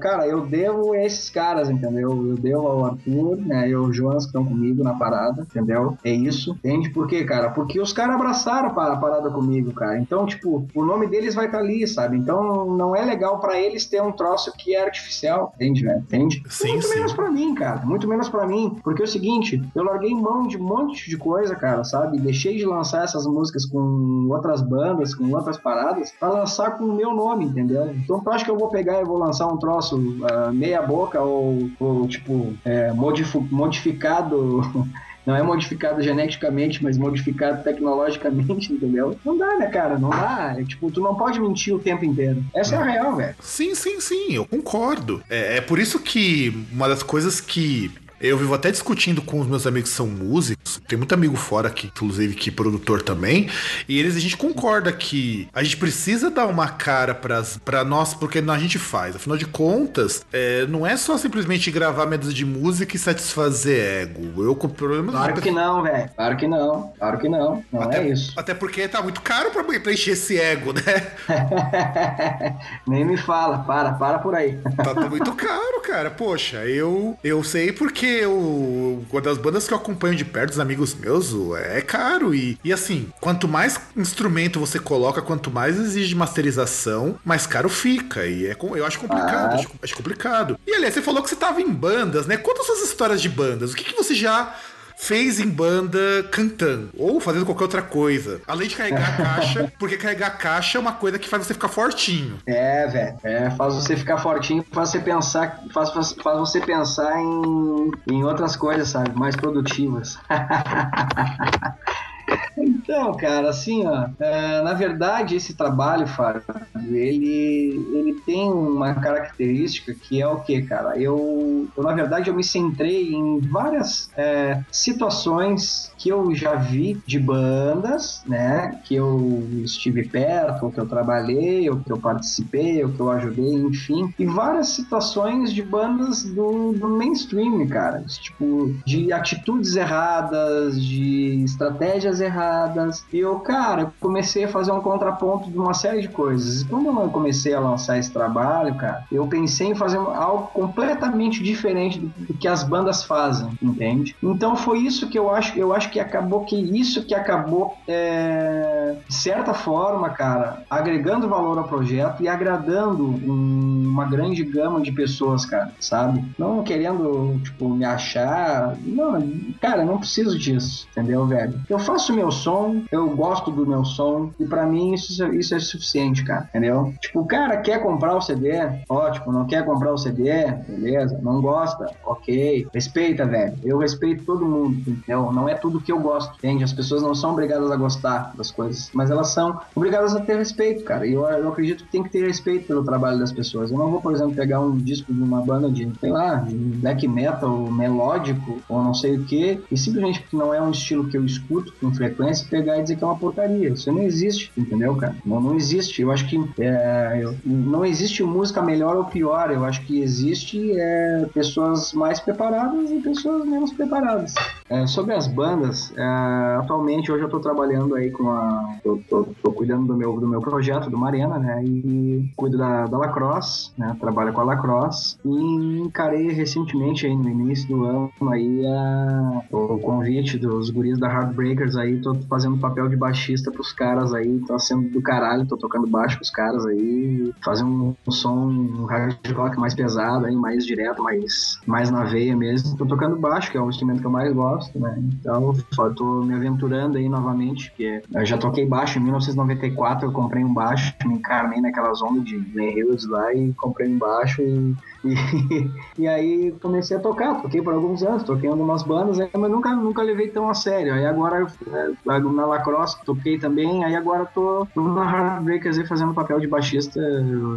cara, 0.00 0.26
eu 0.26 0.46
devo 0.46 0.92
a 0.92 1.04
esses 1.04 1.30
caras, 1.30 1.70
entendeu? 1.70 2.10
Eu 2.10 2.36
devo 2.36 2.66
ao 2.66 2.84
Arthur, 2.84 3.36
né? 3.36 3.68
E 3.68 3.74
ao 3.74 3.92
Jonas 3.92 4.24
que 4.24 4.30
estão 4.30 4.44
comigo 4.44 4.82
na 4.82 4.94
parada, 4.94 5.42
entendeu? 5.42 5.96
É 6.04 6.10
isso. 6.10 6.52
Entende 6.52 6.90
por 6.90 7.06
quê, 7.06 7.24
cara? 7.24 7.50
Porque 7.50 7.80
os 7.80 7.92
caras 7.92 8.14
abraçaram 8.16 8.68
a 8.68 8.96
parada 8.96 9.30
comigo, 9.30 9.72
cara. 9.72 9.98
Então, 9.98 10.26
tipo, 10.26 10.66
o 10.74 10.84
nome 10.84 11.06
deles 11.06 11.34
vai 11.34 11.46
estar 11.46 11.58
tá 11.58 11.64
ali, 11.64 11.86
sabe? 11.86 12.16
Então, 12.16 12.66
não 12.76 12.94
é 12.94 13.04
legal 13.04 13.38
para 13.40 13.58
eles 13.58 13.86
ter 13.86 14.02
um 14.02 14.12
troço 14.12 14.52
que 14.56 14.74
é 14.74 14.82
artificial, 14.82 15.52
entende, 15.56 15.84
velho? 15.84 16.00
Entende? 16.00 16.42
Sim, 16.48 16.72
Muito 16.72 16.86
sim. 16.86 16.94
menos 16.94 17.12
pra 17.12 17.30
mim, 17.30 17.54
cara. 17.54 17.84
Muito 17.84 18.08
menos 18.08 18.28
para 18.28 18.46
mim. 18.46 18.71
Porque 18.82 19.02
é 19.02 19.04
o 19.04 19.08
seguinte, 19.08 19.62
eu 19.74 19.84
larguei 19.84 20.14
mão 20.14 20.46
de 20.46 20.56
um 20.56 20.62
monte 20.62 21.08
de 21.08 21.16
coisa, 21.16 21.54
cara, 21.54 21.84
sabe? 21.84 22.18
Deixei 22.18 22.56
de 22.56 22.64
lançar 22.64 23.04
essas 23.04 23.26
músicas 23.26 23.64
com 23.64 24.28
outras 24.30 24.62
bandas, 24.62 25.14
com 25.14 25.30
outras 25.32 25.58
paradas, 25.58 26.12
para 26.18 26.30
lançar 26.30 26.72
com 26.72 26.84
o 26.84 26.94
meu 26.94 27.14
nome, 27.14 27.44
entendeu? 27.44 27.92
Então 27.94 28.20
tu 28.20 28.30
acha 28.30 28.44
que 28.44 28.50
eu 28.50 28.58
vou 28.58 28.68
pegar 28.68 29.00
e 29.00 29.04
vou 29.04 29.18
lançar 29.18 29.46
um 29.46 29.56
troço 29.56 29.96
uh, 29.96 30.52
meia 30.52 30.82
boca 30.82 31.20
ou, 31.20 31.70
ou 31.78 32.06
tipo, 32.08 32.52
é, 32.64 32.92
modificado 32.92 34.62
não 35.24 35.36
é 35.36 35.42
modificado 35.42 36.02
geneticamente, 36.02 36.82
mas 36.82 36.98
modificado 36.98 37.62
tecnologicamente, 37.62 38.72
entendeu? 38.72 39.16
Não 39.24 39.36
dá, 39.36 39.56
né, 39.56 39.66
cara? 39.66 39.98
Não 39.98 40.10
dá. 40.10 40.56
É, 40.58 40.64
tipo, 40.64 40.90
tu 40.90 41.00
não 41.00 41.14
pode 41.14 41.40
mentir 41.40 41.74
o 41.74 41.78
tempo 41.78 42.04
inteiro. 42.04 42.42
Essa 42.54 42.76
é 42.76 42.78
a 42.78 42.84
real, 42.84 43.16
velho. 43.16 43.34
Sim, 43.40 43.74
sim, 43.74 44.00
sim, 44.00 44.34
eu 44.34 44.44
concordo. 44.44 45.22
É, 45.30 45.58
é 45.58 45.60
por 45.60 45.78
isso 45.78 45.98
que 46.00 46.66
uma 46.72 46.88
das 46.88 47.02
coisas 47.02 47.40
que 47.40 47.90
eu 48.22 48.38
vivo 48.38 48.54
até 48.54 48.70
discutindo 48.70 49.20
com 49.20 49.40
os 49.40 49.48
meus 49.48 49.66
amigos 49.66 49.90
que 49.90 49.96
são 49.96 50.06
músicos. 50.06 50.80
Tem 50.86 50.96
muito 50.96 51.12
amigo 51.12 51.36
fora 51.36 51.66
aqui, 51.66 51.88
inclusive 51.88 52.34
que 52.36 52.52
produtor 52.52 53.02
também. 53.02 53.50
E 53.88 53.98
eles 53.98 54.16
a 54.16 54.20
gente 54.20 54.36
concorda 54.36 54.92
que 54.92 55.48
a 55.52 55.62
gente 55.62 55.76
precisa 55.76 56.30
dar 56.30 56.46
uma 56.46 56.68
cara 56.68 57.14
para 57.14 57.84
nós, 57.84 58.14
porque 58.14 58.38
a 58.38 58.58
gente 58.58 58.78
faz. 58.78 59.16
Afinal 59.16 59.36
de 59.36 59.46
contas, 59.46 60.24
é, 60.32 60.66
não 60.66 60.86
é 60.86 60.96
só 60.96 61.18
simplesmente 61.18 61.68
gravar 61.70 62.06
medos 62.06 62.32
de 62.32 62.44
música 62.44 62.94
e 62.94 62.98
satisfazer 62.98 64.02
ego. 64.02 64.44
Eu 64.44 64.54
com 64.54 64.68
problemas. 64.68 65.14
Claro 65.14 65.40
que 65.40 65.50
não, 65.50 65.82
velho. 65.82 66.10
Claro 66.14 66.36
que 66.36 66.46
não. 66.46 66.92
Claro 66.98 67.18
que 67.18 67.28
não. 67.28 67.64
Não 67.72 67.82
até, 67.82 68.04
é 68.04 68.08
isso. 68.08 68.32
Até 68.36 68.54
porque 68.54 68.86
tá 68.86 69.02
muito 69.02 69.20
caro 69.20 69.50
pra 69.50 69.64
preencher 69.64 70.12
esse 70.12 70.38
ego, 70.38 70.72
né? 70.72 71.12
Nem 72.86 73.04
me 73.04 73.16
fala. 73.16 73.58
Para, 73.58 73.92
para 73.92 74.18
por 74.18 74.34
aí. 74.34 74.58
Tá, 74.76 74.94
tá 74.94 75.08
muito 75.08 75.32
caro, 75.34 75.80
cara. 75.82 76.10
Poxa, 76.10 76.64
eu, 76.66 77.18
eu 77.24 77.42
sei 77.42 77.72
porque 77.72 78.11
eu. 78.20 79.04
Uma 79.10 79.20
das 79.20 79.38
bandas 79.38 79.66
que 79.66 79.74
eu 79.74 79.78
acompanho 79.78 80.14
de 80.14 80.24
perto, 80.24 80.52
os 80.52 80.60
amigos 80.60 80.94
meus, 80.94 81.32
é 81.56 81.80
caro. 81.80 82.34
E, 82.34 82.58
e 82.64 82.72
assim, 82.72 83.08
quanto 83.20 83.48
mais 83.48 83.80
instrumento 83.96 84.60
você 84.60 84.78
coloca, 84.78 85.22
quanto 85.22 85.50
mais 85.50 85.78
exige 85.78 86.14
masterização, 86.14 87.18
mais 87.24 87.46
caro 87.46 87.68
fica. 87.68 88.26
E 88.26 88.46
é, 88.46 88.56
eu 88.60 88.86
acho 88.86 88.98
complicado. 88.98 89.52
Ah. 89.52 89.54
Acho, 89.54 89.70
acho, 89.82 89.96
complicado. 89.96 90.58
E 90.66 90.74
aliás, 90.74 90.94
você 90.94 91.02
falou 91.02 91.22
que 91.22 91.28
você 91.28 91.36
tava 91.36 91.60
em 91.60 91.70
bandas, 91.70 92.26
né? 92.26 92.36
Conta 92.36 92.62
suas 92.62 92.82
histórias 92.82 93.20
de 93.20 93.28
bandas. 93.28 93.72
O 93.72 93.76
que, 93.76 93.84
que 93.84 93.94
você 93.94 94.14
já 94.14 94.54
fez 95.02 95.40
em 95.40 95.48
banda 95.48 95.98
cantando 96.30 96.90
ou 96.96 97.18
fazendo 97.20 97.44
qualquer 97.44 97.64
outra 97.64 97.82
coisa. 97.82 98.40
Além 98.46 98.68
de 98.68 98.76
carregar 98.76 99.08
a 99.08 99.16
caixa, 99.16 99.72
porque 99.76 99.96
carregar 99.96 100.28
a 100.28 100.30
caixa 100.30 100.78
é 100.78 100.80
uma 100.80 100.92
coisa 100.92 101.18
que 101.18 101.28
faz 101.28 101.44
você 101.44 101.54
ficar 101.54 101.68
fortinho. 101.68 102.38
É, 102.46 102.86
velho. 102.86 103.18
É, 103.24 103.50
faz 103.50 103.74
você 103.74 103.96
ficar 103.96 104.18
fortinho, 104.18 104.64
faz 104.70 104.90
você 104.90 105.00
pensar, 105.00 105.60
faz, 105.74 105.90
faz, 105.90 106.12
faz 106.12 106.38
você 106.38 106.60
pensar 106.60 107.20
em, 107.20 107.90
em 108.06 108.22
outras 108.22 108.54
coisas, 108.54 108.88
sabe? 108.88 109.10
Mais 109.18 109.34
produtivas. 109.34 110.18
Então, 112.56 113.14
cara, 113.14 113.50
assim, 113.50 113.86
ó, 113.86 114.08
é, 114.18 114.62
na 114.62 114.72
verdade, 114.74 115.36
esse 115.36 115.54
trabalho, 115.54 116.06
Fábio, 116.06 116.42
ele, 116.90 117.86
ele 117.92 118.14
tem 118.26 118.50
uma 118.50 118.94
característica 118.94 119.94
que 119.94 120.20
é 120.20 120.26
o 120.26 120.40
que, 120.40 120.62
cara? 120.62 120.98
Eu, 120.98 121.68
eu, 121.76 121.82
na 121.82 121.92
verdade, 121.92 122.28
eu 122.28 122.34
me 122.34 122.44
centrei 122.44 123.12
em 123.12 123.40
várias 123.40 124.10
é, 124.16 124.60
situações 124.70 125.92
que 125.96 126.08
eu 126.08 126.34
já 126.34 126.54
vi 126.54 127.00
de 127.06 127.18
bandas, 127.18 128.22
né? 128.26 128.80
Que 128.84 128.96
eu 128.96 129.48
estive 129.64 130.08
perto, 130.08 130.64
ou 130.64 130.72
que 130.72 130.80
eu 130.80 130.86
trabalhei, 130.86 131.68
ou 131.70 131.78
que 131.78 131.92
eu 131.92 131.98
participei, 131.98 132.84
ou 132.84 132.92
que 132.92 133.00
eu 133.00 133.10
ajudei, 133.10 133.54
enfim. 133.54 134.12
E 134.18 134.26
várias 134.26 134.68
situações 134.68 135.52
de 135.52 135.62
bandas 135.62 136.24
do, 136.24 136.72
do 136.72 136.88
mainstream, 136.88 137.66
cara. 137.68 138.04
Tipo, 138.08 138.74
de 138.84 139.12
atitudes 139.12 139.76
erradas, 139.76 140.82
de 140.82 141.42
estratégias 141.44 142.20
erradas. 142.22 143.04
E 143.12 143.18
eu, 143.18 143.38
cara, 143.40 143.92
comecei 144.00 144.44
a 144.44 144.48
fazer 144.48 144.72
um 144.72 144.80
contraponto 144.80 145.50
de 145.50 145.58
uma 145.58 145.74
série 145.74 146.00
de 146.00 146.08
coisas. 146.08 146.62
E 146.62 146.64
quando 146.64 146.86
eu 146.86 147.08
comecei 147.10 147.54
a 147.54 147.60
lançar 147.60 147.98
esse 147.98 148.10
trabalho, 148.10 148.74
cara, 148.74 149.04
eu 149.10 149.26
pensei 149.26 149.68
em 149.68 149.74
fazer 149.74 149.98
algo 149.98 150.48
completamente 150.54 151.42
diferente 151.42 151.98
do, 151.98 152.34
que 152.34 152.48
as 152.48 152.62
bandas 152.62 153.04
fazem, 153.04 153.50
entende? 153.60 154.16
Então 154.22 154.56
foi 154.56 154.78
isso 154.78 155.08
que 155.08 155.18
eu 155.18 155.30
acho, 155.30 155.58
eu 155.58 155.74
acho 155.74 155.90
que 155.90 156.00
acabou 156.00 156.44
que 156.44 156.56
isso 156.56 157.04
que 157.04 157.14
acabou, 157.14 157.76
é, 157.86 158.96
de 159.06 159.14
certa 159.14 159.54
forma, 159.54 160.10
cara, 160.10 160.62
agregando 160.70 161.28
valor 161.28 161.58
ao 161.58 161.64
projeto 161.64 162.22
e 162.22 162.28
agradando 162.28 163.04
um, 163.04 163.84
uma 163.88 164.04
grande 164.04 164.42
gama 164.44 164.80
de 164.80 164.92
pessoas, 164.92 165.44
cara, 165.44 165.72
sabe? 165.78 166.24
Não 166.38 166.62
querendo, 166.62 167.40
tipo, 167.42 167.68
me 167.68 167.84
achar. 167.84 168.76
Não, 168.84 169.20
cara, 169.60 169.84
não 169.84 169.98
preciso 169.98 170.38
disso, 170.38 170.88
entendeu, 170.90 171.26
velho? 171.26 171.60
Eu 171.68 171.78
faço 171.78 172.01
meu 172.10 172.30
som, 172.30 172.82
eu 172.90 173.10
gosto 173.10 173.50
do 173.50 173.66
meu 173.66 173.84
som, 173.84 174.30
e 174.40 174.46
para 174.46 174.64
mim 174.64 174.94
isso, 174.94 175.26
isso 175.34 175.54
é 175.54 175.60
suficiente, 175.60 176.24
cara, 176.24 176.48
entendeu? 176.48 176.94
Tipo, 177.00 177.20
o 177.20 177.26
cara 177.26 177.58
quer 177.58 177.82
comprar 177.82 178.16
o 178.16 178.20
CD, 178.22 178.52
ótimo, 178.88 179.30
não 179.30 179.46
quer 179.46 179.64
comprar 179.64 179.92
o 179.92 179.98
CD, 179.98 180.50
beleza, 180.66 181.18
não 181.22 181.42
gosta, 181.42 181.90
ok, 182.04 182.66
respeita, 182.72 183.26
velho, 183.26 183.54
eu 183.62 183.76
respeito 183.76 184.24
todo 184.24 184.46
mundo, 184.46 184.78
entendeu? 184.88 185.30
Não 185.32 185.48
é 185.48 185.54
tudo 185.54 185.80
que 185.80 185.92
eu 185.92 186.00
gosto, 186.00 186.34
entende? 186.38 186.64
As 186.64 186.72
pessoas 186.72 187.02
não 187.02 187.14
são 187.14 187.32
obrigadas 187.32 187.70
a 187.70 187.76
gostar 187.76 188.32
das 188.34 188.50
coisas, 188.50 188.90
mas 188.94 189.10
elas 189.10 189.28
são 189.28 189.60
obrigadas 189.74 190.16
a 190.16 190.20
ter 190.20 190.36
respeito, 190.36 190.84
cara, 190.84 191.06
e 191.06 191.12
eu, 191.12 191.26
eu 191.26 191.48
acredito 191.50 191.84
que 191.84 191.90
tem 191.90 192.02
que 192.02 192.08
ter 192.08 192.26
respeito 192.26 192.66
pelo 192.66 192.82
trabalho 192.82 193.18
das 193.18 193.32
pessoas. 193.32 193.70
Eu 193.70 193.78
não 193.78 193.90
vou, 193.90 194.00
por 194.00 194.12
exemplo, 194.12 194.34
pegar 194.34 194.60
um 194.60 194.76
disco 194.76 195.12
de 195.12 195.22
uma 195.22 195.40
banda 195.42 195.70
de, 195.70 195.90
sei 196.00 196.10
lá, 196.10 196.36
de 196.36 196.54
black 196.54 197.06
metal 197.06 197.70
melódico, 197.70 198.60
ou 198.68 198.82
não 198.82 198.94
sei 198.94 199.16
o 199.16 199.24
que, 199.24 199.60
e 199.70 199.76
simplesmente 199.76 200.20
porque 200.20 200.36
não 200.36 200.54
é 200.54 200.60
um 200.60 200.70
estilo 200.70 201.08
que 201.08 201.16
eu 201.16 201.24
escuto 201.24 201.72
com 201.92 201.94
frequência, 201.94 202.46
pegar 202.48 202.78
e 202.78 202.82
dizer 202.82 202.96
que 202.96 203.04
é 203.04 203.06
uma 203.06 203.18
porcaria. 203.18 203.68
Isso 203.68 203.92
não 203.92 204.02
existe, 204.02 204.50
entendeu, 204.56 204.96
cara? 204.96 205.14
Não, 205.24 205.40
não 205.40 205.54
existe. 205.54 206.02
Eu 206.02 206.10
acho 206.10 206.28
que 206.28 206.40
é, 206.58 207.20
eu, 207.22 207.36
não 207.44 207.84
existe 207.84 208.22
música 208.22 208.62
melhor 208.62 208.96
ou 208.96 209.04
pior. 209.04 209.50
Eu 209.50 209.64
acho 209.64 209.84
que 209.84 210.00
existe 210.00 210.72
é, 210.74 211.26
pessoas 211.34 211.92
mais 211.92 212.18
preparadas 212.20 212.90
e 212.90 213.00
pessoas 213.00 213.46
menos 213.46 213.72
preparadas. 213.72 214.34
É, 214.68 214.86
sobre 214.86 215.14
as 215.14 215.26
bandas, 215.26 215.92
é, 215.96 216.56
atualmente 216.58 217.10
hoje 217.10 217.22
eu 217.22 217.26
estou 217.26 217.40
trabalhando 217.40 217.94
aí 217.94 218.10
com 218.10 218.30
a. 218.30 218.76
Tô, 218.82 218.98
tô, 219.08 219.28
tô, 219.42 219.52
cuidando 219.52 219.86
do 219.86 219.96
meu, 219.96 220.18
do 220.18 220.26
meu 220.26 220.40
projeto, 220.40 220.88
do 220.88 220.96
Marena, 220.96 221.38
né? 221.38 221.62
E 221.64 222.30
cuido 222.36 222.56
da, 222.56 222.86
da 222.86 222.96
Lacrosse, 222.96 223.70
né? 223.76 223.96
Trabalho 224.00 224.32
com 224.32 224.40
a 224.40 224.44
Lacrosse. 224.44 225.18
E 225.24 225.80
encarei 225.80 226.30
recentemente 226.30 227.06
aí 227.06 227.14
no 227.14 227.28
início 227.28 227.68
do 227.68 227.84
ano 227.84 228.10
aí 228.30 228.66
a, 228.66 229.42
o 229.50 229.78
convite 229.78 230.38
dos 230.38 230.70
guris 230.70 230.98
da 230.98 231.08
Heartbreakers 231.08 231.76
aí. 231.76 232.00
Tô 232.00 232.14
fazendo 232.28 232.58
papel 232.58 232.88
de 232.88 232.96
baixista 232.96 233.50
pros 233.50 233.72
caras 233.72 234.14
aí. 234.14 234.40
Tá 234.46 234.58
sendo 234.58 234.88
do 234.88 235.02
caralho, 235.02 235.46
tô 235.46 235.56
tocando 235.56 235.86
baixo 235.86 236.16
com 236.16 236.22
os 236.24 236.30
caras 236.30 236.64
aí. 236.66 237.32
Fazendo 237.44 237.70
um, 237.70 237.94
um 238.06 238.10
som 238.10 238.32
um 238.32 238.84
hard 238.86 239.16
rock 239.34 239.58
mais 239.58 239.74
pesado 239.74 240.26
aí, 240.26 240.34
mais 240.34 240.64
direto, 240.64 241.02
mais, 241.02 241.60
mais 241.66 241.90
na 241.90 242.04
veia 242.04 242.34
mesmo. 242.34 242.76
Tô 242.76 242.86
tocando 242.86 243.16
baixo, 243.16 243.50
que 243.50 243.58
é 243.58 243.60
o 243.60 243.68
instrumento 243.68 244.00
que 244.00 244.06
eu 244.06 244.10
mais 244.10 244.32
gosto 244.32 244.61
gosto, 244.62 244.78
né? 244.78 244.96
Então, 244.98 245.54
só 245.72 245.90
tô 245.90 246.22
me 246.22 246.34
aventurando 246.34 246.98
aí 246.98 247.08
novamente, 247.08 247.70
porque 247.70 248.02
eu 248.14 248.24
já 248.24 248.38
toquei 248.38 248.66
baixo 248.66 248.98
em 248.98 249.02
1994, 249.02 250.06
eu 250.06 250.12
comprei 250.12 250.44
um 250.44 250.52
baixo, 250.52 250.94
me 251.04 251.14
encarnei 251.14 251.60
naquela 251.60 251.92
zona 251.94 252.20
de 252.20 252.38
Glen 252.38 252.76
Hills 252.76 253.08
lá 253.08 253.34
e 253.34 253.52
comprei 253.54 253.88
um 253.88 253.98
baixo 253.98 254.42
e 254.42 254.74
e, 255.04 255.70
e 256.02 256.08
aí 256.08 256.54
comecei 256.60 256.96
a 256.96 257.00
tocar, 257.00 257.40
toquei 257.40 257.62
por 257.62 257.74
alguns 257.74 258.02
anos, 258.02 258.22
toquei 258.22 258.48
em 258.48 258.52
algumas 258.52 258.82
bandas, 258.82 259.18
mas 259.18 259.50
nunca, 259.50 259.74
nunca 259.74 260.02
levei 260.02 260.28
tão 260.28 260.48
a 260.48 260.54
sério. 260.54 260.94
Aí 260.94 261.06
agora 261.06 261.46
é, 261.72 261.90
na 262.04 262.46
Lacrosse 262.46 263.04
toquei 263.04 263.38
também, 263.38 263.84
aí 263.84 263.94
agora 263.94 264.24
tô 264.26 264.66
na 264.76 265.04
Heartbreakers 265.04 265.78
aí 265.78 265.86
fazendo 265.86 266.14
papel 266.14 266.40
de 266.40 266.46
baixista 266.46 267.00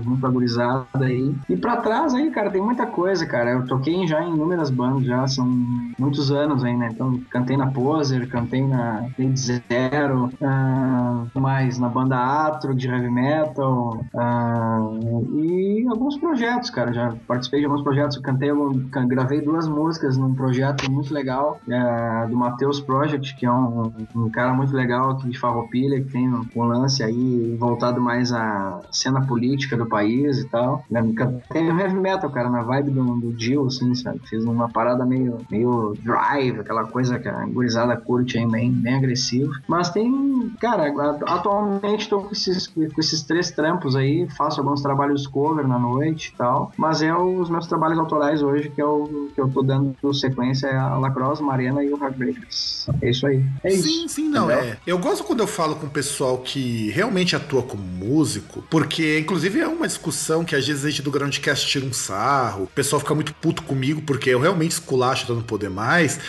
junto 0.03 0.25
gurizada 0.31 0.85
aí. 0.99 1.33
E 1.49 1.55
pra 1.55 1.77
trás 1.77 2.13
aí, 2.13 2.29
cara, 2.31 2.51
tem 2.51 2.61
muita 2.61 2.85
coisa, 2.85 3.25
cara. 3.25 3.51
Eu 3.51 3.65
toquei 3.65 4.07
já 4.07 4.23
em 4.23 4.33
inúmeras 4.33 4.69
bandas, 4.69 5.05
já 5.05 5.27
são 5.27 5.45
muitos 5.97 6.31
anos 6.31 6.63
aí, 6.63 6.75
né? 6.75 6.89
Então 6.91 7.19
cantei 7.29 7.55
na 7.55 7.67
Poser, 7.67 8.27
cantei 8.29 8.65
na 8.65 9.05
Lady 9.17 9.39
Zero, 9.39 10.29
uh, 10.41 11.39
mais 11.39 11.79
na 11.79 11.89
banda 11.89 12.17
Atro 12.17 12.73
de 12.75 12.87
heavy 12.87 13.09
metal 13.09 14.03
uh, 14.13 15.35
e 15.35 15.85
alguns 15.89 16.17
projetos, 16.17 16.69
cara. 16.69 16.93
Já 16.93 17.13
de 17.39 17.65
alguns 17.65 17.81
projetos, 17.81 18.17
cantei, 18.17 18.49
gravei 19.07 19.41
duas 19.41 19.67
músicas 19.67 20.17
num 20.17 20.33
projeto 20.33 20.89
muito 20.91 21.13
legal 21.13 21.59
é, 21.67 22.27
do 22.27 22.35
Matheus 22.35 22.79
Project, 22.79 23.35
que 23.35 23.45
é 23.45 23.51
um, 23.51 23.91
um, 24.15 24.29
cara 24.29 24.53
muito 24.53 24.73
legal 24.75 25.11
aqui 25.11 25.29
de 25.29 25.39
Farroupilha, 25.39 26.01
que 26.01 26.11
tem 26.11 26.27
um, 26.27 26.45
um, 26.55 26.63
lance 26.63 27.03
aí 27.03 27.55
voltado 27.59 28.01
mais 28.01 28.31
à 28.31 28.81
cena 28.91 29.25
política 29.25 29.77
do 29.77 29.85
país 29.85 30.39
e 30.39 30.47
tal. 30.49 30.83
Né? 30.89 31.01
Um 31.01 31.79
heavy 31.79 31.95
metal, 31.95 32.29
cara, 32.29 32.49
na 32.49 32.63
vibe 32.63 32.91
do, 32.91 33.03
do 33.15 33.39
Jill, 33.39 33.67
assim, 33.67 33.93
sabe? 33.95 34.19
Fiz 34.27 34.43
uma 34.43 34.69
parada 34.69 35.05
meio, 35.05 35.37
meio 35.49 35.93
drive, 36.03 36.59
aquela 36.59 36.85
coisa 36.85 37.19
que 37.19 37.27
a 37.27 37.45
gurizada 37.45 37.95
curte 37.97 38.37
aí, 38.37 38.47
bem, 38.47 38.71
bem 38.71 38.95
agressivo. 38.95 39.51
Mas 39.67 39.89
tem, 39.89 40.51
cara, 40.59 40.93
atualmente 41.25 42.09
tô 42.09 42.21
com 42.21 42.31
esses, 42.31 42.67
com 42.67 42.99
esses 42.99 43.23
três 43.23 43.51
trampos 43.51 43.95
aí, 43.95 44.27
faço 44.29 44.59
alguns 44.59 44.81
trabalhos 44.81 45.27
cover 45.27 45.67
na 45.67 45.79
noite 45.79 46.31
e 46.33 46.37
tal, 46.37 46.71
mas 46.77 47.01
é 47.01 47.13
o 47.13 47.24
os 47.25 47.49
meus 47.49 47.67
trabalhos 47.67 47.97
autorais 47.97 48.41
hoje, 48.41 48.69
que 48.69 48.81
eu, 48.81 49.29
que 49.33 49.39
eu 49.39 49.49
tô 49.49 49.61
dando 49.61 50.13
sequência 50.13 50.67
é 50.67 50.77
a 50.77 50.97
Lacrosse, 50.97 51.41
Mariana 51.41 51.83
e 51.83 51.91
o 51.91 51.97
Heartbreakers. 52.01 52.87
É 53.01 53.09
isso 53.09 53.27
aí. 53.27 53.43
É 53.63 53.69
sim, 53.71 54.05
isso. 54.05 54.15
sim, 54.15 54.29
não. 54.29 54.49
É. 54.49 54.77
Eu 54.85 54.97
gosto 54.97 55.23
quando 55.23 55.41
eu 55.41 55.47
falo 55.47 55.75
com 55.75 55.87
o 55.87 55.89
pessoal 55.89 56.37
que 56.37 56.89
realmente 56.91 57.35
atua 57.35 57.63
como 57.63 57.83
músico, 57.83 58.63
porque, 58.69 59.19
inclusive, 59.19 59.59
é 59.59 59.67
uma 59.67 59.87
discussão 59.87 60.43
que 60.43 60.55
às 60.55 60.67
vezes 60.67 60.85
a 60.85 60.89
gente 60.89 61.01
do 61.01 61.11
Groundcast 61.11 61.67
tira 61.67 61.85
um 61.85 61.93
sarro, 61.93 62.63
o 62.63 62.67
pessoal 62.67 62.99
fica 62.99 63.15
muito 63.15 63.33
puto 63.33 63.63
comigo 63.63 64.01
porque 64.01 64.29
eu 64.29 64.39
realmente 64.39 64.71
esculacho 64.71 65.27
dando 65.27 65.43
poder 65.43 65.69
mais. 65.69 66.19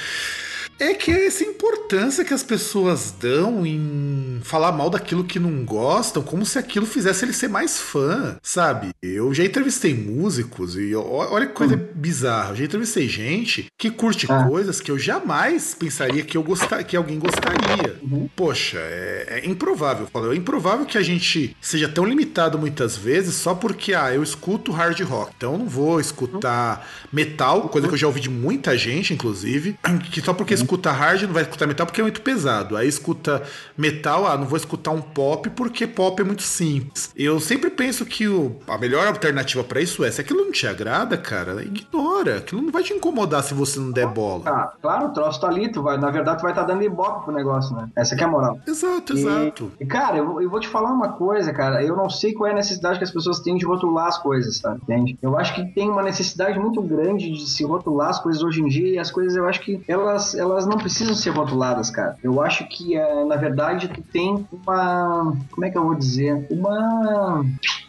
É 0.79 0.93
que 0.93 1.11
é 1.11 1.27
essa 1.27 1.43
importância 1.87 2.25
que 2.25 2.35
as 2.35 2.43
pessoas 2.43 3.13
dão 3.13 3.65
em 3.65 4.41
falar 4.43 4.73
mal 4.73 4.91
daquilo 4.91 5.23
que 5.23 5.39
não 5.39 5.65
gostam, 5.65 6.21
como 6.21 6.45
se 6.45 6.59
aquilo 6.59 6.85
fizesse 6.85 7.25
ele 7.25 7.33
ser 7.33 7.49
mais 7.49 7.79
fã, 7.79 8.37
sabe? 8.43 8.91
Eu 9.01 9.33
já 9.33 9.45
entrevistei 9.45 9.95
músicos 9.95 10.77
e 10.77 10.95
olha 10.97 11.47
que 11.47 11.53
coisa 11.53 11.77
uhum. 11.77 11.87
bizarra. 11.95 12.51
Eu 12.51 12.57
já 12.57 12.65
entrevistei 12.65 13.09
gente 13.09 13.67
que 13.79 13.91
curte 13.91 14.27
ah. 14.29 14.45
coisas 14.45 14.81
que 14.81 14.91
eu 14.91 14.99
jamais 14.99 15.75
pensaria 15.75 16.25
que 16.25 16.37
eu 16.37 16.43
gostar, 16.43 16.83
que 16.83 16.97
alguém 16.97 17.21
gostaria. 17.21 17.99
Uhum. 18.03 18.29
Poxa, 18.35 18.79
é, 18.79 19.43
é 19.43 19.49
improvável. 19.49 20.09
É 20.33 20.35
improvável 20.35 20.87
que 20.87 20.99
a 20.99 21.03
gente 21.03 21.57
seja 21.61 21.89
tão 21.89 22.05
limitado 22.05 22.59
muitas 22.59 22.97
vezes 22.97 23.37
só 23.37 23.55
porque 23.55 23.95
ah, 23.95 24.13
eu 24.13 24.25
escuto 24.25 24.73
hard 24.73 25.01
rock. 25.03 25.33
Então 25.37 25.53
eu 25.53 25.59
não 25.59 25.69
vou 25.69 26.01
escutar 26.01 26.89
metal, 27.13 27.69
coisa 27.69 27.87
que 27.87 27.95
eu 27.95 27.99
já 27.99 28.07
ouvi 28.09 28.21
de 28.21 28.31
muita 28.31 28.77
gente, 28.77 29.15
inclusive, 29.15 29.79
que 30.11 30.21
só 30.21 30.35
porque 30.35 30.53
escuta 30.53 30.91
hard, 30.91 31.23
não 31.23 31.33
vai 31.33 31.45
escutar 31.45 31.67
metal 31.67 31.76
porque 31.85 32.01
é 32.01 32.05
muito 32.05 32.23
pesado. 32.23 32.77
Aí 32.77 32.89
escuta 32.89 33.43
metal, 33.77 34.27
ah, 34.27 34.37
não 34.37 34.47
vou 34.47 34.57
escutar 34.57 34.91
um 34.91 35.01
pop 35.01 35.51
porque 35.51 35.87
pop 35.87 36.21
é 36.21 36.25
muito 36.25 36.43
simples. 36.43 37.13
Eu 37.17 37.41
sempre 37.41 37.71
penso 37.71 38.05
que 38.07 38.29
o, 38.29 38.57
a 38.67 38.79
melhor 38.79 39.07
alternativa 39.07 39.63
para 39.65 39.81
isso 39.81 40.05
é, 40.05 40.11
se 40.11 40.21
aquilo 40.21 40.45
não 40.45 40.53
te 40.53 40.67
agrada, 40.67 41.17
cara, 41.17 41.63
ignora. 41.63 42.39
Aquilo 42.39 42.63
não 42.63 42.71
vai 42.71 42.83
te 42.83 42.93
incomodar 42.93 43.43
se 43.43 43.55
você 43.55 43.79
não 43.79 43.91
der 43.91 44.07
bola. 44.07 44.43
Ah, 44.47 44.73
claro, 44.81 45.07
o 45.07 45.13
troço 45.13 45.41
tá 45.41 45.49
ali, 45.49 45.71
tu 45.71 45.83
vai, 45.83 45.99
na 45.99 46.11
verdade 46.11 46.39
tu 46.39 46.43
vai 46.43 46.53
estar 46.53 46.65
tá 46.65 46.73
dando 46.73 46.83
ibope 46.83 47.25
pro 47.25 47.35
negócio, 47.35 47.75
né? 47.75 47.89
Essa 47.97 48.17
que 48.17 48.23
é 48.23 48.27
a 48.27 48.31
moral. 48.31 48.59
Exato, 48.67 49.15
e, 49.15 49.19
exato. 49.19 49.73
E, 49.81 49.87
cara, 49.87 50.17
eu, 50.17 50.41
eu 50.41 50.49
vou 50.49 50.61
te 50.61 50.69
falar 50.69 50.93
uma 50.93 51.13
coisa, 51.13 51.53
cara, 51.53 51.83
eu 51.83 51.97
não 51.97 52.09
sei 52.09 52.33
qual 52.33 52.49
é 52.49 52.53
a 52.53 52.57
necessidade 52.57 52.99
que 52.99 53.05
as 53.05 53.11
pessoas 53.11 53.41
têm 53.41 53.57
de 53.57 53.65
rotular 53.65 54.07
as 54.07 54.19
coisas, 54.19 54.61
tá? 54.61 54.77
Entende? 54.83 55.19
Eu 55.21 55.37
acho 55.39 55.55
que 55.55 55.65
tem 55.65 55.89
uma 55.89 56.03
necessidade 56.03 56.59
muito 56.59 56.81
grande 56.83 57.31
de 57.31 57.49
se 57.49 57.65
rotular 57.65 58.11
as 58.11 58.21
coisas 58.21 58.43
hoje 58.43 58.61
em 58.61 58.69
dia 58.69 58.95
e 58.95 58.99
as 58.99 59.11
coisas 59.11 59.37
eu 59.37 59.47
acho 59.47 59.61
que 59.61 59.83
elas 59.89 60.35
elas 60.35 60.67
não 60.67 60.79
precisam 60.79 61.15
ser 61.15 61.31
rotuladas, 61.31 61.66
cara. 61.93 62.17
Eu 62.23 62.43
acho 62.43 62.67
que, 62.69 62.97
é, 62.97 63.25
na 63.25 63.37
verdade, 63.37 63.89
tu 63.89 64.03
tem 64.03 64.47
uma. 64.53 65.37
Como 65.51 65.65
é 65.65 65.71
que 65.71 65.79
eu 65.79 65.85
vou 65.85 65.95
dizer? 65.95 66.47
Uma 66.51 67.45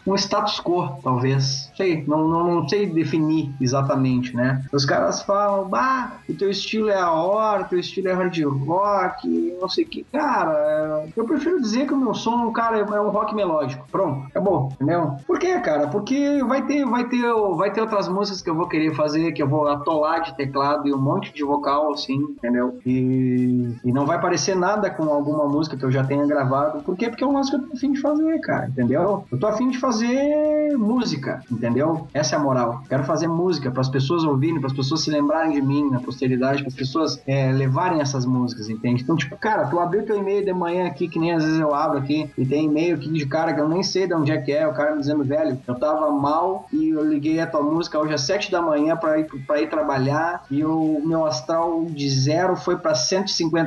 um 0.08 0.16
status 0.16 0.60
quo, 0.60 0.98
talvez. 1.02 1.70
Sei, 1.76 2.02
não, 2.06 2.26
não, 2.26 2.54
não 2.54 2.68
sei 2.68 2.86
definir 2.86 3.50
exatamente, 3.60 4.34
né? 4.34 4.64
Os 4.72 4.84
caras 4.84 5.22
falam, 5.22 5.68
bah, 5.68 6.18
o 6.28 6.34
teu 6.34 6.50
estilo 6.50 6.88
é 6.88 6.98
a 6.98 7.12
hora, 7.12 7.62
o 7.62 7.64
teu 7.66 7.78
estilo 7.78 8.08
é 8.08 8.12
hard 8.12 8.38
rock, 8.66 9.56
não 9.60 9.68
sei 9.68 9.84
o 9.84 9.88
que. 9.88 10.04
Cara, 10.04 11.06
eu 11.16 11.24
prefiro 11.24 11.60
dizer 11.60 11.86
que 11.86 11.92
o 11.92 11.96
meu 11.96 12.14
som, 12.14 12.50
cara, 12.52 12.78
é 12.78 13.00
um 13.00 13.10
rock 13.10 13.34
melódico. 13.34 13.86
Pronto, 13.90 14.26
acabou, 14.26 14.70
entendeu? 14.72 15.16
Por 15.26 15.38
quê, 15.38 15.58
cara? 15.60 15.88
Porque 15.88 16.42
vai 16.44 16.64
ter, 16.66 16.84
vai 16.84 17.04
ter, 17.04 17.24
vai 17.56 17.72
ter 17.72 17.80
outras 17.80 18.08
músicas 18.08 18.40
que 18.40 18.50
eu 18.50 18.54
vou 18.54 18.68
querer 18.68 18.94
fazer, 18.94 19.32
que 19.32 19.42
eu 19.42 19.48
vou 19.48 19.68
atolar 19.68 20.22
de 20.22 20.36
teclado 20.36 20.88
e 20.88 20.94
um 20.94 21.00
monte 21.00 21.32
de 21.32 21.44
vocal, 21.44 21.92
assim, 21.92 22.16
entendeu? 22.16 22.78
E, 22.86 23.67
e 23.84 23.92
não 23.92 24.06
vai 24.06 24.20
parecer 24.20 24.54
nada 24.54 24.90
com 24.90 25.04
alguma 25.04 25.46
música 25.46 25.76
que 25.76 25.84
eu 25.84 25.90
já 25.90 26.04
tenha 26.04 26.26
gravado. 26.26 26.82
Por 26.82 26.96
quê? 26.96 27.08
Porque 27.08 27.24
é 27.24 27.26
um 27.26 27.32
lance 27.32 27.50
que 27.50 27.56
eu 27.56 27.62
tô 27.62 27.72
afim 27.74 27.92
de 27.92 28.00
fazer, 28.00 28.40
cara, 28.40 28.68
entendeu? 28.68 29.24
Eu 29.30 29.38
tô 29.38 29.46
afim 29.46 29.70
de 29.70 29.78
fazer 29.78 30.76
música, 30.76 31.42
entendeu? 31.50 32.06
Essa 32.12 32.36
é 32.36 32.38
a 32.38 32.42
moral. 32.42 32.82
Quero 32.88 33.04
fazer 33.04 33.28
música 33.28 33.70
para 33.70 33.80
as 33.80 33.88
pessoas 33.88 34.24
ouvirem, 34.24 34.60
para 34.60 34.68
as 34.68 34.76
pessoas 34.76 35.02
se 35.02 35.10
lembrarem 35.10 35.52
de 35.52 35.62
mim 35.62 35.90
na 35.90 36.00
posteridade, 36.00 36.62
para 36.62 36.68
as 36.68 36.74
pessoas 36.74 37.20
é, 37.26 37.52
levarem 37.52 38.00
essas 38.00 38.24
músicas, 38.24 38.68
entende? 38.68 39.02
Então, 39.02 39.16
tipo, 39.16 39.36
cara, 39.36 39.66
tu 39.66 39.78
abriu 39.78 40.04
teu 40.04 40.16
e-mail 40.16 40.44
de 40.44 40.52
manhã 40.52 40.86
aqui, 40.86 41.08
que 41.08 41.18
nem 41.18 41.32
às 41.32 41.44
vezes 41.44 41.58
eu 41.58 41.74
abro 41.74 41.98
aqui, 41.98 42.30
e 42.36 42.44
tem 42.44 42.66
e-mail 42.66 42.96
aqui 42.96 43.10
de 43.10 43.26
cara 43.26 43.52
que 43.52 43.60
eu 43.60 43.68
nem 43.68 43.82
sei 43.82 44.06
de 44.06 44.14
onde 44.14 44.32
é 44.32 44.38
que 44.38 44.52
é, 44.52 44.66
o 44.66 44.72
cara 44.72 44.92
me 44.92 45.00
dizendo, 45.00 45.24
velho, 45.24 45.58
eu 45.66 45.74
tava 45.74 46.10
mal 46.10 46.66
e 46.72 46.90
eu 46.90 47.04
liguei 47.04 47.40
a 47.40 47.46
tua 47.46 47.62
música 47.62 47.98
hoje 47.98 48.14
às 48.14 48.22
sete 48.22 48.50
da 48.50 48.60
manhã 48.60 48.96
para 48.96 49.18
ir, 49.18 49.26
ir 49.60 49.70
trabalhar 49.70 50.44
e 50.50 50.64
o 50.64 51.00
meu 51.04 51.26
astral 51.26 51.84
de 51.86 52.08
zero 52.10 52.56
foi 52.56 52.76
para 52.76 52.92
150%. 52.92 53.57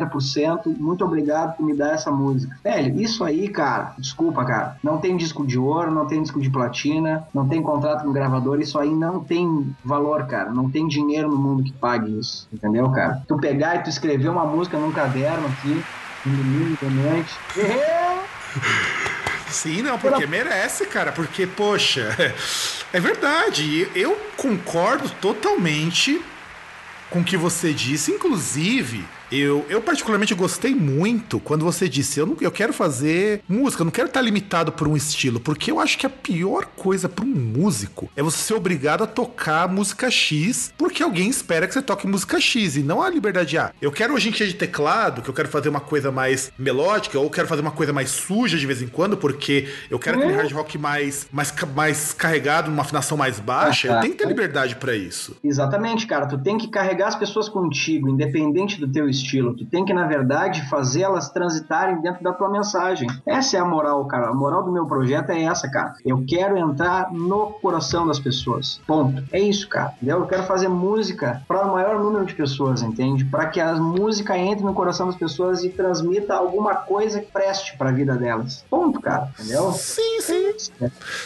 Muito 0.77 1.03
obrigado 1.03 1.57
por 1.57 1.65
me 1.65 1.75
dar 1.75 1.93
essa 1.93 2.11
música. 2.11 2.57
Velho, 2.63 2.99
isso 3.01 3.23
aí, 3.23 3.49
cara, 3.49 3.93
desculpa, 3.97 4.45
cara, 4.45 4.77
não 4.83 4.97
tem 4.97 5.17
disco 5.17 5.45
de 5.45 5.59
ouro, 5.59 5.91
não 5.91 6.05
tem 6.05 6.21
tem 6.21 6.23
disco 6.23 6.39
de 6.39 6.49
platina, 6.49 7.27
não 7.33 7.47
tem 7.47 7.61
contrato 7.61 8.03
com 8.03 8.11
gravador, 8.11 8.61
isso 8.61 8.77
aí 8.79 8.93
não 8.93 9.23
tem 9.23 9.75
valor, 9.83 10.25
cara. 10.27 10.51
Não 10.51 10.69
tem 10.69 10.87
dinheiro 10.87 11.29
no 11.29 11.37
mundo 11.37 11.63
que 11.63 11.73
pague 11.73 12.19
isso, 12.19 12.47
entendeu, 12.53 12.89
cara? 12.91 13.23
Tu 13.27 13.37
pegar 13.37 13.77
e 13.77 13.83
tu 13.83 13.89
escrever 13.89 14.29
uma 14.29 14.45
música 14.45 14.77
num 14.77 14.91
caderno 14.91 15.47
aqui, 15.47 15.83
no 16.25 16.37
domingo 16.37 16.77
de 16.81 16.89
noite. 16.89 17.33
Sim, 19.47 19.81
não, 19.81 19.97
porque 19.99 20.25
merece, 20.25 20.85
cara. 20.85 21.11
Porque, 21.11 21.45
poxa, 21.45 22.15
é 22.93 22.99
verdade. 22.99 23.89
Eu 23.93 24.17
concordo 24.37 25.09
totalmente 25.21 26.23
com 27.09 27.19
o 27.19 27.23
que 27.23 27.35
você 27.35 27.73
disse. 27.73 28.11
Inclusive, 28.11 29.05
eu, 29.31 29.65
eu 29.69 29.81
particularmente 29.81 30.35
gostei 30.35 30.75
muito 30.75 31.39
quando 31.39 31.63
você 31.63 31.87
disse: 31.87 32.19
eu, 32.19 32.25
não, 32.25 32.37
eu 32.41 32.51
quero 32.51 32.73
fazer 32.73 33.41
música, 33.47 33.81
eu 33.81 33.85
não 33.85 33.91
quero 33.91 34.07
estar 34.07 34.21
limitado 34.21 34.71
por 34.71 34.87
um 34.87 34.97
estilo, 34.97 35.39
porque 35.39 35.71
eu 35.71 35.79
acho 35.79 35.97
que 35.97 36.05
a 36.05 36.09
pior 36.09 36.65
coisa 36.75 37.07
para 37.07 37.23
um 37.23 37.29
músico 37.29 38.09
é 38.15 38.21
você 38.21 38.37
ser 38.37 38.53
obrigado 38.53 39.03
a 39.03 39.07
tocar 39.07 39.67
música 39.69 40.11
X 40.11 40.73
porque 40.77 41.01
alguém 41.01 41.29
espera 41.29 41.67
que 41.67 41.73
você 41.73 41.81
toque 41.81 42.05
música 42.05 42.39
X 42.39 42.75
e 42.75 42.83
não 42.83 43.01
a 43.01 43.09
liberdade 43.09 43.57
A. 43.57 43.71
Eu 43.81 43.91
quero 43.91 44.13
hoje 44.13 44.29
em 44.29 44.31
dia 44.31 44.47
de 44.47 44.55
teclado, 44.55 45.21
que 45.21 45.29
eu 45.29 45.33
quero 45.33 45.47
fazer 45.47 45.69
uma 45.69 45.79
coisa 45.79 46.11
mais 46.11 46.51
melódica, 46.57 47.17
ou 47.17 47.29
quero 47.29 47.47
fazer 47.47 47.61
uma 47.61 47.71
coisa 47.71 47.93
mais 47.93 48.09
suja 48.09 48.57
de 48.57 48.65
vez 48.65 48.81
em 48.81 48.87
quando, 48.87 49.15
porque 49.15 49.67
eu 49.89 49.97
quero 49.97 50.17
aquele 50.17 50.33
hard 50.33 50.51
rock 50.51 50.77
mais, 50.77 51.27
mais, 51.31 51.53
mais 51.73 52.13
carregado, 52.13 52.69
numa 52.69 52.81
afinação 52.81 53.17
mais 53.17 53.39
baixa. 53.39 53.87
eu 53.87 53.99
tenho 54.01 54.13
que 54.13 54.19
ter 54.19 54.27
liberdade 54.27 54.75
para 54.75 54.95
isso. 54.95 55.37
Exatamente, 55.43 56.05
cara. 56.05 56.25
Tu 56.25 56.37
tem 56.37 56.57
que 56.57 56.67
carregar 56.67 57.07
as 57.07 57.15
pessoas 57.15 57.47
contigo, 57.47 58.09
independente 58.09 58.79
do 58.79 58.91
teu 58.91 59.07
estilo 59.07 59.20
estilo. 59.21 59.55
Tu 59.55 59.65
tem 59.65 59.85
que, 59.85 59.93
na 59.93 60.05
verdade, 60.07 60.67
fazer 60.69 61.01
elas 61.01 61.29
transitarem 61.29 62.01
dentro 62.01 62.23
da 62.23 62.33
tua 62.33 62.49
mensagem. 62.49 63.07
Essa 63.25 63.57
é 63.57 63.59
a 63.59 63.65
moral, 63.65 64.05
cara. 64.05 64.27
A 64.27 64.33
moral 64.33 64.63
do 64.63 64.71
meu 64.71 64.85
projeto 64.85 65.29
é 65.31 65.43
essa, 65.43 65.69
cara. 65.69 65.93
Eu 66.05 66.23
quero 66.27 66.57
entrar 66.57 67.11
no 67.11 67.47
coração 67.61 68.05
das 68.05 68.19
pessoas. 68.19 68.81
Ponto. 68.85 69.23
É 69.31 69.39
isso, 69.39 69.67
cara. 69.67 69.93
Entendeu? 69.97 70.19
Eu 70.19 70.27
quero 70.27 70.43
fazer 70.43 70.67
música 70.67 71.41
para 71.47 71.65
o 71.65 71.71
maior 71.71 71.99
número 71.99 72.25
de 72.25 72.33
pessoas, 72.33 72.81
entende? 72.81 73.25
Para 73.25 73.47
que 73.47 73.59
a 73.59 73.75
música 73.75 74.37
entre 74.37 74.63
no 74.63 74.73
coração 74.73 75.07
das 75.07 75.15
pessoas 75.15 75.63
e 75.63 75.69
transmita 75.69 76.33
alguma 76.33 76.75
coisa 76.75 77.19
que 77.19 77.31
preste 77.31 77.77
para 77.77 77.89
a 77.89 77.93
vida 77.93 78.15
delas. 78.15 78.63
Ponto, 78.69 78.99
cara. 78.99 79.29
Entendeu? 79.39 79.71
Sim, 79.73 80.21
sim. 80.21 80.51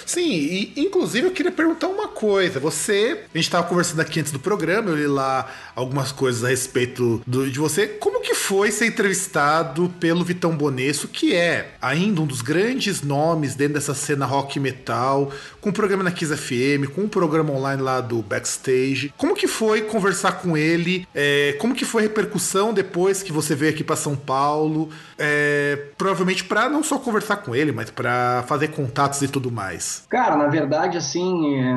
Sim, 0.06 0.30
e 0.30 0.74
inclusive 0.78 1.28
eu 1.28 1.32
queria 1.32 1.52
perguntar 1.52 1.88
uma 1.88 2.08
coisa. 2.08 2.60
Você, 2.60 3.26
a 3.34 3.38
gente 3.38 3.46
estava 3.46 3.68
conversando 3.68 4.00
aqui 4.00 4.20
antes 4.20 4.32
do 4.32 4.40
programa, 4.40 4.90
eu 4.90 4.96
li 4.96 5.08
lá 5.08 5.48
algumas 5.76 6.12
coisas 6.12 6.44
a 6.44 6.50
respeito 6.50 7.22
do, 7.26 7.50
de 7.50 7.60
você 7.60 7.85
como 7.88 8.22
que 8.22 8.36
foi 8.36 8.72
ser 8.72 8.88
entrevistado 8.88 9.90
pelo 10.00 10.24
Vitão 10.24 10.56
Bonesso, 10.56 11.08
que 11.08 11.36
é 11.36 11.72
ainda 11.82 12.22
um 12.22 12.26
dos 12.26 12.42
grandes 12.42 13.02
nomes 13.02 13.56
dentro 13.56 13.76
dessa 13.76 13.94
cena 13.94 14.26
rock 14.26 14.60
metal, 14.60 15.32
com 15.62 15.70
um 15.70 15.74
programa 15.74 16.04
na 16.04 16.12
Kiss 16.12 16.36
FM, 16.36 16.90
com 16.94 17.02
um 17.02 17.08
programa 17.08 17.52
online 17.52 17.82
lá 17.82 18.02
do 18.02 18.22
Backstage. 18.22 19.14
Como 19.18 19.36
que 19.36 19.48
foi 19.48 19.82
conversar 19.82 20.34
com 20.34 20.58
ele? 20.58 21.08
É, 21.14 21.56
como 21.60 21.76
que 21.76 21.86
foi 21.86 22.04
a 22.04 22.08
repercussão 22.08 22.74
depois 22.74 23.24
que 23.24 23.32
você 23.32 23.56
veio 23.56 23.72
aqui 23.72 23.84
para 23.84 23.96
São 23.96 24.16
Paulo? 24.16 24.90
É, 25.18 25.90
provavelmente 25.98 26.44
para 26.44 26.70
não 26.70 26.84
só 26.84 26.98
conversar 26.98 27.38
com 27.38 27.56
ele, 27.56 27.72
mas 27.72 27.90
para 27.90 28.44
fazer 28.48 28.70
contatos 28.70 29.22
e 29.22 29.28
tudo 29.28 29.52
mais. 29.52 30.06
Cara, 30.10 30.36
na 30.36 30.48
verdade, 30.48 30.98
assim, 30.98 31.56
é... 31.56 31.76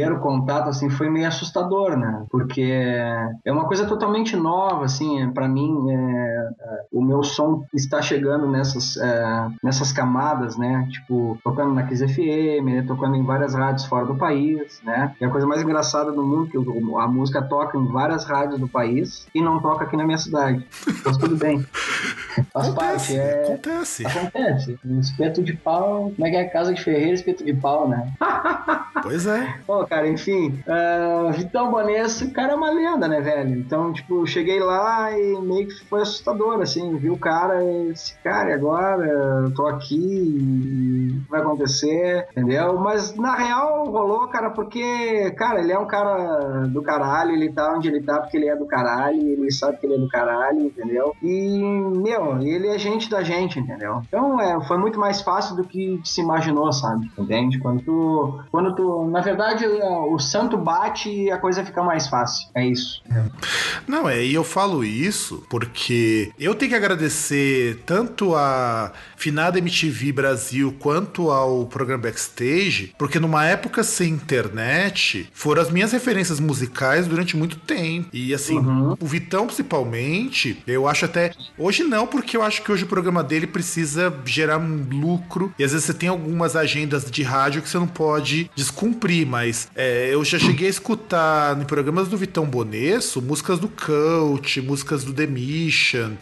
o 0.00 0.02
primeiro 0.02 0.20
contato 0.20 0.68
assim 0.68 0.88
foi 0.88 1.10
meio 1.10 1.28
assustador, 1.28 1.96
né? 1.96 2.24
Porque 2.30 2.62
é 3.44 3.52
uma 3.52 3.66
coisa 3.66 3.86
totalmente 3.86 4.36
nova, 4.36 4.84
assim, 4.84 5.30
para 5.32 5.48
mim. 5.48 5.90
É... 5.90 6.48
é 6.60 6.80
o 6.92 7.02
meu 7.02 7.22
som 7.22 7.64
está 7.72 8.00
chegando 8.02 8.48
nessas 8.48 8.96
é... 8.96 9.48
nessas 9.62 9.92
camadas, 9.92 10.56
né? 10.56 10.88
Tipo, 10.90 11.38
tocando 11.44 11.74
na 11.74 11.84
Kiss 11.84 12.06
FM, 12.06 12.64
né? 12.64 12.84
tocando 12.86 13.16
em 13.16 13.24
várias 13.24 13.54
rádios 13.54 13.84
fora 13.84 14.06
do 14.06 14.16
país, 14.16 14.80
né? 14.82 15.14
E 15.20 15.24
a 15.24 15.30
coisa 15.30 15.46
mais 15.46 15.62
engraçada 15.62 16.10
do 16.10 16.22
mundo 16.22 16.48
é 16.48 16.50
que 16.50 16.96
a 16.98 17.08
música 17.08 17.42
toca 17.42 17.76
em 17.76 17.86
várias 17.86 18.24
rádios 18.24 18.58
do 18.58 18.68
país 18.68 19.26
e 19.34 19.40
não 19.40 19.60
toca 19.60 19.84
aqui 19.84 19.96
na 19.96 20.04
minha 20.04 20.18
cidade. 20.18 20.66
Mas 21.04 21.16
tudo 21.16 21.36
bem. 21.36 21.64
Faz 22.52 22.68
acontece, 22.68 22.74
parte, 22.74 23.16
é... 23.16 23.44
Acontece. 23.44 24.06
Acontece. 24.06 24.78
Um 24.84 25.00
espeto 25.00 25.42
de 25.42 25.52
pau. 25.52 26.12
Como 26.14 26.26
é 26.26 26.30
que 26.30 26.36
é? 26.36 26.44
Casa 26.44 26.72
de 26.72 26.82
Ferreira, 26.82 27.14
espeto 27.14 27.44
de 27.44 27.54
pau, 27.54 27.88
né? 27.88 28.12
Pois 29.02 29.26
é. 29.26 29.54
Pô, 29.66 29.86
cara, 29.90 30.08
enfim. 30.08 30.62
Uh, 30.66 31.32
Vitão 31.32 31.70
o 31.70 32.32
cara 32.32 32.52
é 32.52 32.54
uma 32.54 32.70
lenda, 32.70 33.06
né, 33.08 33.20
velho? 33.20 33.58
Então, 33.58 33.92
tipo, 33.92 34.26
cheguei 34.26 34.60
lá 34.60 35.12
e 35.12 35.40
meio 35.42 35.66
que 35.68 35.84
foi 35.84 36.02
assustador, 36.02 36.60
assim. 36.62 36.96
Vi 36.96 37.10
o 37.10 37.18
cara 37.18 37.62
e 37.62 37.92
disse, 37.92 38.14
cara, 38.22 38.50
e 38.50 38.52
agora? 38.52 39.06
Eu 39.06 39.54
tô 39.54 39.66
aqui 39.66 39.90
que 39.90 41.22
vai 41.28 41.40
acontecer? 41.40 42.26
Entendeu? 42.30 42.78
Mas 42.78 43.14
na 43.16 43.34
real 43.34 43.84
rolou, 43.90 44.28
cara, 44.28 44.50
porque, 44.50 45.30
cara, 45.32 45.60
ele 45.60 45.72
é 45.72 45.78
um 45.78 45.86
cara 45.86 46.66
do 46.66 46.82
caralho, 46.82 47.32
ele 47.32 47.52
tá 47.52 47.74
onde 47.74 47.88
ele 47.88 48.00
tá 48.00 48.20
porque 48.20 48.36
ele 48.36 48.48
é 48.48 48.56
do 48.56 48.66
caralho, 48.66 49.20
ele 49.20 49.50
sabe 49.50 49.78
que 49.78 49.86
ele 49.86 49.94
é 49.94 49.98
do 49.98 50.08
caralho, 50.08 50.60
entendeu? 50.60 51.14
E, 51.22 51.58
meu, 51.58 52.40
ele 52.40 52.68
é 52.68 52.78
gente 52.78 53.10
da 53.10 53.22
gente, 53.22 53.58
entendeu? 53.58 54.02
Então 54.06 54.40
é, 54.40 54.60
foi 54.64 54.78
muito 54.78 54.98
mais 54.98 55.20
fácil 55.20 55.56
do 55.56 55.64
que 55.64 56.00
se 56.04 56.20
imaginou, 56.20 56.72
sabe? 56.72 57.10
Entende? 57.18 57.58
Quando 57.58 57.82
tu, 57.82 58.40
quando 58.50 58.74
tu, 58.74 59.04
na 59.06 59.20
verdade, 59.20 59.64
o 59.82 60.18
santo 60.18 60.56
bate 60.56 61.10
e 61.10 61.30
a 61.30 61.38
coisa 61.38 61.64
fica 61.64 61.82
mais 61.82 62.06
fácil. 62.06 62.48
É 62.54 62.66
isso. 62.66 63.02
Não, 63.86 64.08
é, 64.08 64.24
e 64.24 64.34
eu 64.34 64.44
falo 64.44 64.84
isso 64.84 65.44
porque 65.48 66.32
eu 66.38 66.54
tenho 66.54 66.70
que 66.70 66.76
agradecer 66.76 67.82
tanto 67.86 68.34
a 68.34 68.92
finada 69.16 69.58
MTV 69.58 70.12
Brasil 70.12 70.74
quanto 70.78 71.30
ao 71.30 71.66
programa 71.66 72.04
Backstage, 72.04 72.94
porque 72.98 73.18
numa 73.18 73.44
época 73.44 73.82
sem 73.82 74.10
internet, 74.12 75.28
foram 75.32 75.62
as 75.62 75.70
minhas 75.70 75.92
referências 75.92 76.40
musicais 76.40 77.06
durante 77.06 77.36
muito 77.36 77.56
tempo. 77.56 78.08
E 78.12 78.32
assim, 78.34 78.58
uhum. 78.58 78.96
o 78.98 79.06
Vitão 79.06 79.46
principalmente, 79.46 80.62
eu 80.66 80.88
acho 80.88 81.04
até 81.04 81.32
hoje 81.58 81.82
não, 81.84 82.06
porque 82.06 82.36
eu 82.36 82.42
acho 82.42 82.62
que 82.62 82.72
hoje 82.72 82.84
o 82.84 82.86
programa 82.86 83.22
dele 83.22 83.46
precisa 83.46 84.12
gerar 84.24 84.58
um 84.58 84.86
lucro. 84.90 85.52
E 85.58 85.64
às 85.64 85.72
vezes 85.72 85.86
você 85.86 85.94
tem 85.94 86.08
algumas 86.08 86.56
agendas 86.56 87.10
de 87.10 87.22
rádio 87.22 87.62
que 87.62 87.68
você 87.68 87.78
não 87.78 87.86
pode 87.86 88.50
descumprir, 88.54 89.26
mas 89.26 89.59
é, 89.74 90.10
eu 90.12 90.24
já 90.24 90.38
cheguei 90.38 90.66
a 90.66 90.70
escutar 90.70 91.60
em 91.60 91.64
programas 91.64 92.08
do 92.08 92.16
Vitão 92.16 92.46
Bonesso 92.46 93.20
músicas 93.20 93.58
do 93.58 93.68
Cult, 93.68 94.60
músicas 94.60 95.04
do 95.04 95.12
The 95.12 95.26
Mission 95.26 96.12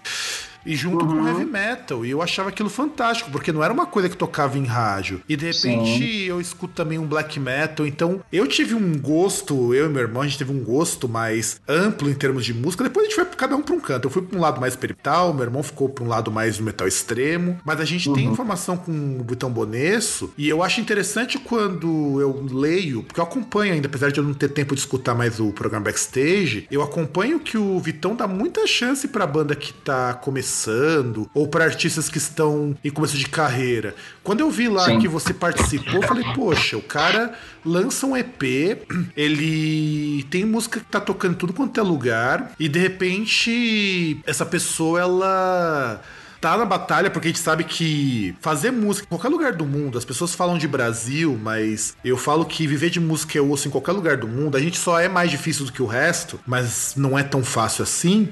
e 0.69 0.77
junto 0.77 1.03
uhum. 1.03 1.23
com 1.23 1.29
heavy 1.29 1.47
metal. 1.47 2.05
E 2.05 2.11
eu 2.11 2.21
achava 2.21 2.51
aquilo 2.51 2.69
fantástico, 2.69 3.31
porque 3.31 3.51
não 3.51 3.65
era 3.65 3.73
uma 3.73 3.87
coisa 3.87 4.07
que 4.07 4.17
tocava 4.17 4.59
em 4.59 4.67
rádio. 4.67 5.23
E 5.27 5.35
de 5.35 5.47
repente 5.47 5.99
Sim. 5.99 6.25
eu 6.25 6.43
escuto 6.43 6.75
também 6.75 6.99
um 6.99 7.07
black 7.07 7.41
metal. 7.41 7.87
Então 7.87 8.21
eu 8.31 8.47
tive 8.47 8.75
um 8.75 8.99
gosto, 8.99 9.75
eu 9.75 9.87
e 9.87 9.89
meu 9.89 10.03
irmão, 10.03 10.21
a 10.21 10.27
gente 10.27 10.37
teve 10.37 10.53
um 10.53 10.63
gosto 10.63 11.09
mais 11.09 11.59
amplo 11.67 12.11
em 12.11 12.15
termos 12.15 12.45
de 12.45 12.53
música. 12.53 12.85
Depois 12.85 13.07
a 13.07 13.09
gente 13.09 13.17
foi 13.17 13.25
cada 13.25 13.57
um 13.57 13.63
para 13.63 13.75
um 13.75 13.81
canto. 13.81 14.05
Eu 14.05 14.11
fui 14.11 14.21
para 14.21 14.37
um 14.37 14.41
lado 14.43 14.61
mais 14.61 14.77
perital, 14.77 15.33
meu 15.33 15.45
irmão 15.45 15.63
ficou 15.63 15.89
para 15.89 16.05
um 16.05 16.09
lado 16.09 16.31
mais 16.31 16.59
do 16.59 16.65
metal 16.65 16.87
extremo. 16.87 17.59
Mas 17.65 17.81
a 17.81 17.87
gente 17.87 18.11
uhum. 18.11 18.15
tem 18.15 18.27
informação 18.27 18.77
com 18.77 18.93
o 18.93 19.25
Butão 19.25 19.51
Bonesso. 19.51 20.31
E 20.37 20.51
eu 20.51 20.63
acho 20.63 20.83
interessante 20.83 21.39
quando 21.39 22.21
eu 22.21 22.47
leio, 22.53 23.03
porque 23.05 23.19
eu 23.19 23.25
acompanho 23.25 23.73
ainda, 23.73 23.89
apesar 23.89 24.13
de 24.13 24.19
eu 24.19 24.25
não 24.25 24.35
ter 24.35 24.51
tempo 24.51 24.75
de 24.75 24.83
escutar 24.83 25.15
mais 25.15 25.41
o 25.41 25.51
programa 25.51 25.87
backstage, 25.87 26.67
eu 26.71 26.83
acompanho 26.83 27.41
que 27.41 27.57
o 27.57 27.81
Vitão 27.81 28.15
dá 28.15 28.29
muita 28.29 28.67
chance 28.67 29.09
pra 29.09 29.27
banda 29.27 29.57
que 29.57 29.73
tá 29.73 30.13
começando 30.13 30.58
começando, 30.59 31.31
ou 31.33 31.47
para 31.47 31.65
artistas 31.65 32.09
que 32.09 32.19
estão 32.19 32.77
em 32.85 32.91
começo 32.91 33.17
de 33.17 33.27
carreira. 33.29 33.95
Quando 34.25 34.41
eu 34.41 34.51
vi 34.51 34.69
lá 34.69 34.87
Sim. 34.87 34.99
que 34.99 35.07
você 35.07 35.33
participou, 35.33 35.95
eu 35.95 36.03
falei, 36.03 36.25
poxa, 36.35 36.77
o 36.77 36.83
cara 36.83 37.33
lança 37.65 38.07
um 38.07 38.17
EP, 38.17 38.43
ele 39.17 40.25
tem 40.25 40.45
música 40.45 40.81
que 40.81 40.87
tá 40.87 41.01
tocando 41.01 41.37
tudo 41.37 41.53
quanto 41.53 41.79
é 41.79 41.83
lugar, 41.83 42.53
e 42.59 42.69
de 42.69 42.79
repente 42.79 44.21
essa 44.27 44.45
pessoa 44.45 45.01
ela 45.01 46.03
tá 46.41 46.57
na 46.57 46.65
batalha, 46.65 47.11
porque 47.11 47.29
a 47.29 47.31
gente 47.31 47.41
sabe 47.41 47.65
que 47.65 48.35
fazer 48.41 48.71
música 48.71 49.07
em 49.07 49.09
qualquer 49.09 49.29
lugar 49.29 49.53
do 49.53 49.65
mundo, 49.65 49.99
as 49.99 50.05
pessoas 50.05 50.35
falam 50.35 50.59
de 50.59 50.69
Brasil, 50.69 51.39
mas 51.41 51.97
eu 52.05 52.17
falo 52.17 52.45
que 52.45 52.67
viver 52.67 52.91
de 52.91 53.01
música 53.01 53.39
é 53.39 53.41
osso 53.41 53.69
em 53.69 53.71
qualquer 53.71 53.93
lugar 53.93 54.17
do 54.17 54.29
mundo, 54.29 54.57
a 54.57 54.61
gente 54.61 54.79
só 54.79 54.99
é 55.01 55.09
mais 55.09 55.31
difícil 55.31 55.65
do 55.65 55.73
que 55.73 55.83
o 55.83 55.87
resto, 55.87 56.39
mas 56.47 56.95
não 56.97 57.19
é 57.19 57.23
tão 57.23 57.43
fácil 57.43 57.83
assim. 57.83 58.29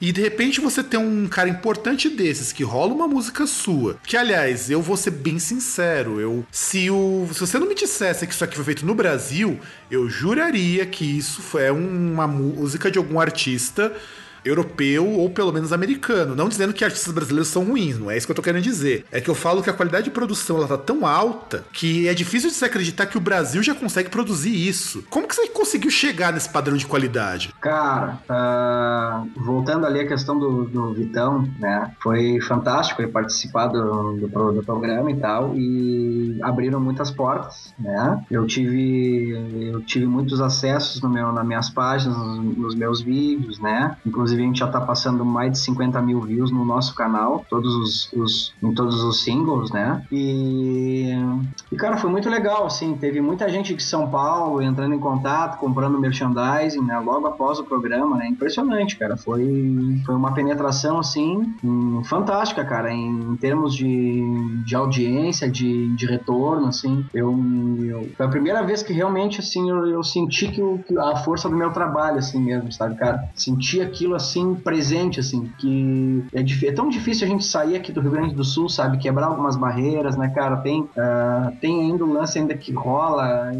E 0.00 0.12
de 0.12 0.20
repente 0.20 0.60
você 0.60 0.82
tem 0.82 0.98
um 0.98 1.26
cara 1.28 1.48
importante 1.48 2.08
desses 2.08 2.52
que 2.52 2.62
rola 2.62 2.92
uma 2.92 3.08
música 3.08 3.46
sua. 3.46 3.96
Que 4.04 4.16
aliás, 4.16 4.70
eu 4.70 4.80
vou 4.80 4.96
ser 4.96 5.10
bem 5.10 5.38
sincero, 5.38 6.20
eu 6.20 6.44
se 6.50 6.90
o 6.90 7.28
se 7.32 7.40
você 7.40 7.58
não 7.58 7.68
me 7.68 7.74
dissesse 7.74 8.26
que 8.26 8.32
isso 8.32 8.44
aqui 8.44 8.56
foi 8.56 8.64
feito 8.64 8.86
no 8.86 8.94
Brasil, 8.94 9.58
eu 9.90 10.08
juraria 10.08 10.86
que 10.86 11.04
isso 11.04 11.58
é 11.58 11.72
uma 11.72 12.26
música 12.26 12.90
de 12.90 12.98
algum 12.98 13.20
artista 13.20 13.92
europeu 14.44 15.08
ou 15.08 15.30
pelo 15.30 15.52
menos 15.52 15.72
americano. 15.72 16.34
Não 16.34 16.48
dizendo 16.48 16.72
que 16.72 16.84
artistas 16.84 17.12
brasileiros 17.12 17.48
são 17.48 17.64
ruins, 17.64 17.98
não 17.98 18.10
é 18.10 18.16
isso 18.16 18.26
que 18.26 18.32
eu 18.32 18.36
tô 18.36 18.42
querendo 18.42 18.62
dizer. 18.62 19.04
É 19.10 19.20
que 19.20 19.30
eu 19.30 19.34
falo 19.34 19.62
que 19.62 19.70
a 19.70 19.72
qualidade 19.72 20.04
de 20.04 20.10
produção 20.10 20.58
ela 20.58 20.68
tá 20.68 20.78
tão 20.78 21.06
alta 21.06 21.64
que 21.72 22.08
é 22.08 22.14
difícil 22.14 22.48
de 22.48 22.54
se 22.54 22.64
acreditar 22.64 23.06
que 23.06 23.16
o 23.16 23.20
Brasil 23.20 23.62
já 23.62 23.74
consegue 23.74 24.08
produzir 24.08 24.54
isso. 24.54 25.04
Como 25.10 25.26
que 25.26 25.34
você 25.34 25.48
conseguiu 25.48 25.90
chegar 25.90 26.32
nesse 26.32 26.48
padrão 26.48 26.76
de 26.76 26.86
qualidade? 26.86 27.54
Cara, 27.60 28.18
uh, 28.28 29.40
voltando 29.40 29.86
ali 29.86 30.00
à 30.00 30.06
questão 30.06 30.38
do, 30.38 30.64
do 30.64 30.94
Vitão, 30.94 31.48
né? 31.58 31.92
Foi 32.02 32.40
fantástico 32.40 33.06
participar 33.08 33.68
do, 33.68 34.16
do, 34.16 34.52
do, 34.52 34.62
programa 34.62 35.10
e 35.10 35.16
tal, 35.16 35.54
e 35.54 36.38
abriram 36.42 36.80
muitas 36.80 37.10
portas, 37.10 37.74
né? 37.78 38.24
Eu 38.30 38.46
tive, 38.46 39.30
eu 39.72 39.80
tive 39.82 40.06
muitos 40.06 40.40
acessos 40.40 41.00
no 41.00 41.08
meu, 41.08 41.32
nas 41.32 41.46
minhas 41.46 41.70
páginas, 41.70 42.16
nos, 42.16 42.56
nos 42.56 42.74
meus 42.74 43.00
vídeos, 43.00 43.58
né? 43.58 43.96
Inclusive 44.06 44.31
Inclusive, 44.32 44.42
a 44.42 44.46
gente 44.46 44.58
já 44.58 44.68
tá 44.68 44.80
passando 44.80 45.24
mais 45.24 45.52
de 45.52 45.58
50 45.58 46.00
mil 46.00 46.20
views 46.20 46.50
no 46.50 46.64
nosso 46.64 46.94
canal, 46.94 47.44
todos 47.48 47.74
os, 47.74 48.12
os 48.12 48.54
em 48.62 48.72
todos 48.72 49.02
os 49.02 49.22
singles, 49.22 49.70
né? 49.70 50.02
E, 50.10 51.12
e, 51.70 51.76
cara, 51.76 51.96
foi 51.96 52.10
muito 52.10 52.28
legal, 52.30 52.64
assim. 52.64 52.94
Teve 52.94 53.20
muita 53.20 53.48
gente 53.48 53.74
de 53.74 53.82
São 53.82 54.08
Paulo 54.08 54.62
entrando 54.62 54.94
em 54.94 54.98
contato, 54.98 55.58
comprando 55.58 55.98
merchandising, 55.98 56.82
né? 56.82 56.98
Logo 56.98 57.26
após 57.26 57.58
o 57.58 57.64
programa, 57.64 58.16
né? 58.16 58.28
Impressionante, 58.28 58.96
cara. 58.96 59.16
Foi, 59.16 60.00
foi 60.04 60.14
uma 60.14 60.32
penetração, 60.32 60.98
assim, 60.98 61.54
hum, 61.62 62.02
fantástica, 62.04 62.64
cara, 62.64 62.92
em, 62.92 63.36
termos 63.36 63.74
de, 63.74 64.22
de 64.64 64.74
audiência, 64.74 65.50
de, 65.50 65.94
de 65.94 66.06
retorno, 66.06 66.68
assim. 66.68 67.04
Eu, 67.12 67.38
eu, 67.84 68.08
foi 68.16 68.26
a 68.26 68.28
primeira 68.28 68.62
vez 68.62 68.82
que 68.82 68.92
realmente, 68.92 69.40
assim, 69.40 69.68
eu, 69.68 69.86
eu 69.86 70.02
senti 70.02 70.48
que, 70.48 70.62
que 70.86 70.98
a 70.98 71.16
força 71.16 71.48
do 71.48 71.56
meu 71.56 71.70
trabalho, 71.70 72.18
assim 72.18 72.40
mesmo, 72.40 72.72
sabe, 72.72 72.94
cara? 72.94 73.28
Senti 73.34 73.80
aquilo, 73.80 74.14
assim 74.14 74.21
presente, 74.54 75.20
assim, 75.20 75.50
que 75.58 76.24
é, 76.32 76.66
é, 76.66 76.72
tão 76.72 76.88
difícil 76.88 77.26
a 77.26 77.30
gente 77.30 77.44
sair 77.44 77.76
aqui 77.76 77.92
do 77.92 78.00
Rio 78.00 78.10
Grande 78.10 78.34
do 78.34 78.44
Sul, 78.44 78.68
sabe, 78.68 78.98
quebrar 78.98 79.26
algumas 79.26 79.56
barreiras, 79.56 80.16
né, 80.16 80.28
cara? 80.28 80.56
Tem, 80.58 80.80
uh, 80.82 81.52
tem 81.60 81.82
ainda 81.82 82.04
o 82.04 82.12
lance 82.12 82.38
ainda 82.38 82.54
que 82.54 82.72
rola, 82.72 83.52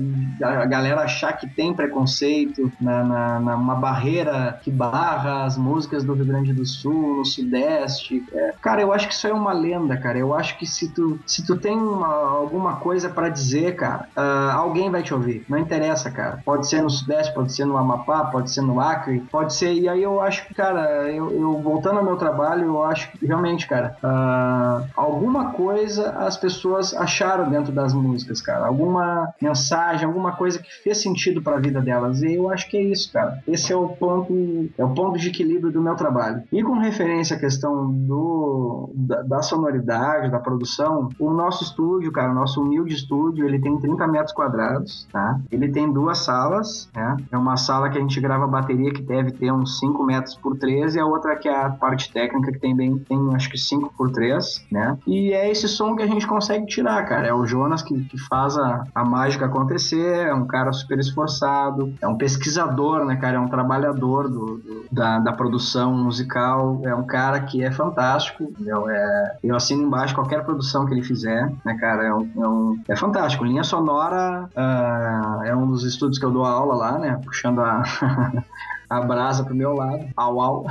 a 0.42 0.66
galera 0.66 1.02
achar 1.02 1.32
que 1.32 1.46
tem 1.46 1.74
preconceito 1.74 2.70
na, 2.80 3.04
na, 3.04 3.40
na, 3.40 3.56
uma 3.56 3.74
barreira 3.74 4.60
que 4.62 4.70
barra 4.70 5.44
as 5.44 5.56
músicas 5.56 6.04
do 6.04 6.14
Rio 6.14 6.26
Grande 6.26 6.52
do 6.52 6.64
Sul, 6.64 7.18
no 7.18 7.24
Sudeste. 7.24 8.24
É, 8.32 8.54
cara, 8.60 8.82
eu 8.82 8.92
acho 8.92 9.08
que 9.08 9.14
isso 9.14 9.26
é 9.26 9.32
uma 9.32 9.52
lenda, 9.52 9.96
cara. 9.96 10.18
Eu 10.18 10.34
acho 10.34 10.58
que 10.58 10.66
se 10.66 10.88
tu, 10.88 11.18
se 11.26 11.44
tu 11.44 11.56
tem 11.56 11.76
uma, 11.76 12.08
alguma 12.08 12.76
coisa 12.76 13.08
para 13.08 13.28
dizer, 13.28 13.76
cara, 13.76 14.08
uh, 14.16 14.52
alguém 14.56 14.90
vai 14.90 15.02
te 15.02 15.14
ouvir. 15.14 15.44
Não 15.48 15.58
interessa, 15.58 16.10
cara. 16.10 16.40
Pode 16.44 16.66
ser 16.66 16.82
no 16.82 16.90
Sudeste, 16.90 17.34
pode 17.34 17.52
ser 17.52 17.64
no 17.64 17.76
Amapá, 17.76 18.24
pode 18.26 18.50
ser 18.50 18.62
no 18.62 18.80
Acre, 18.80 19.20
pode 19.30 19.54
ser. 19.54 19.72
E 19.72 19.88
aí 19.88 20.02
eu 20.02 20.20
acho 20.20 20.51
cara, 20.54 21.10
eu, 21.10 21.30
eu, 21.30 21.58
voltando 21.58 21.98
ao 21.98 22.04
meu 22.04 22.16
trabalho, 22.16 22.64
eu 22.64 22.84
acho 22.84 23.10
que 23.12 23.26
realmente, 23.26 23.66
cara, 23.66 23.96
uh, 24.02 24.88
alguma 24.96 25.52
coisa 25.52 26.10
as 26.10 26.36
pessoas 26.36 26.94
acharam 26.94 27.50
dentro 27.50 27.72
das 27.72 27.92
músicas, 27.92 28.40
cara. 28.40 28.66
Alguma 28.66 29.32
mensagem, 29.40 30.06
alguma 30.06 30.32
coisa 30.32 30.58
que 30.58 30.70
fez 30.82 31.00
sentido 31.00 31.42
para 31.42 31.56
a 31.56 31.60
vida 31.60 31.80
delas. 31.80 32.22
E 32.22 32.34
eu 32.34 32.50
acho 32.50 32.68
que 32.68 32.76
é 32.76 32.82
isso, 32.82 33.12
cara. 33.12 33.42
Esse 33.46 33.72
é 33.72 33.76
o 33.76 33.88
ponto, 33.88 34.68
é 34.76 34.84
o 34.84 34.90
ponto 34.90 35.18
de 35.18 35.28
equilíbrio 35.28 35.72
do 35.72 35.80
meu 35.80 35.94
trabalho. 35.94 36.42
E 36.52 36.62
com 36.62 36.78
referência 36.78 37.36
à 37.36 37.40
questão 37.40 37.90
do, 37.90 38.90
da, 38.94 39.22
da 39.22 39.42
sonoridade, 39.42 40.30
da 40.30 40.38
produção, 40.38 41.08
o 41.18 41.30
nosso 41.30 41.64
estúdio, 41.64 42.12
cara, 42.12 42.32
o 42.32 42.34
nosso 42.34 42.60
humilde 42.62 42.94
estúdio, 42.94 43.46
ele 43.46 43.60
tem 43.60 43.78
30 43.78 44.06
metros 44.06 44.32
quadrados, 44.32 45.06
tá? 45.12 45.40
Ele 45.50 45.68
tem 45.68 45.90
duas 45.92 46.18
salas, 46.18 46.88
né? 46.94 47.16
É 47.30 47.36
uma 47.36 47.56
sala 47.56 47.90
que 47.90 47.98
a 47.98 48.00
gente 48.00 48.20
grava 48.20 48.46
bateria 48.46 48.92
que 48.92 49.02
deve 49.02 49.32
ter 49.32 49.52
uns 49.52 49.78
5 49.78 50.02
metros 50.04 50.34
por 50.42 50.58
13 50.58 50.98
e 50.98 51.00
a 51.00 51.06
outra 51.06 51.36
que 51.36 51.48
é 51.48 51.54
a 51.54 51.70
parte 51.70 52.12
técnica 52.12 52.52
que 52.52 52.58
tem 52.58 52.74
bem, 52.74 52.98
tem 52.98 53.18
acho 53.34 53.48
que 53.50 53.58
5 53.58 53.94
por 53.96 54.10
3, 54.10 54.66
né? 54.70 54.98
E 55.06 55.32
é 55.32 55.50
esse 55.50 55.68
som 55.68 55.94
que 55.94 56.02
a 56.02 56.06
gente 56.06 56.26
consegue 56.26 56.66
tirar, 56.66 57.04
cara. 57.06 57.28
É 57.28 57.32
o 57.32 57.46
Jonas 57.46 57.82
que, 57.82 57.98
que 58.04 58.18
faz 58.18 58.56
a, 58.56 58.84
a 58.94 59.04
mágica 59.04 59.46
acontecer, 59.46 60.26
é 60.26 60.34
um 60.34 60.46
cara 60.46 60.72
super 60.72 60.98
esforçado, 60.98 61.94
é 62.00 62.08
um 62.08 62.16
pesquisador, 62.16 63.04
né, 63.04 63.16
cara? 63.16 63.36
É 63.36 63.40
um 63.40 63.48
trabalhador 63.48 64.28
do, 64.28 64.58
do 64.58 64.84
da, 64.90 65.18
da 65.18 65.32
produção 65.32 65.94
musical, 65.94 66.80
é 66.84 66.94
um 66.94 67.04
cara 67.04 67.40
que 67.40 67.62
é 67.62 67.70
fantástico, 67.70 68.44
entendeu? 68.44 68.88
É, 68.88 69.36
eu 69.42 69.56
assino 69.56 69.84
embaixo 69.84 70.14
qualquer 70.14 70.44
produção 70.44 70.84
que 70.86 70.92
ele 70.92 71.02
fizer, 71.02 71.52
né, 71.64 71.76
cara? 71.78 72.04
É, 72.04 72.14
um, 72.14 72.30
é, 72.36 72.48
um, 72.48 72.82
é 72.88 72.96
fantástico. 72.96 73.44
Linha 73.44 73.64
Sonora 73.64 74.48
uh, 74.54 75.42
é 75.44 75.54
um 75.54 75.66
dos 75.66 75.84
estudos 75.84 76.18
que 76.18 76.24
eu 76.24 76.30
dou 76.30 76.44
aula 76.44 76.74
lá, 76.74 76.98
né? 76.98 77.20
Puxando 77.24 77.60
a. 77.60 77.82
a 78.92 79.00
brasa 79.00 79.44
pro 79.44 79.54
meu 79.54 79.72
lado, 79.72 80.06
au 80.16 80.40
au. 80.40 80.66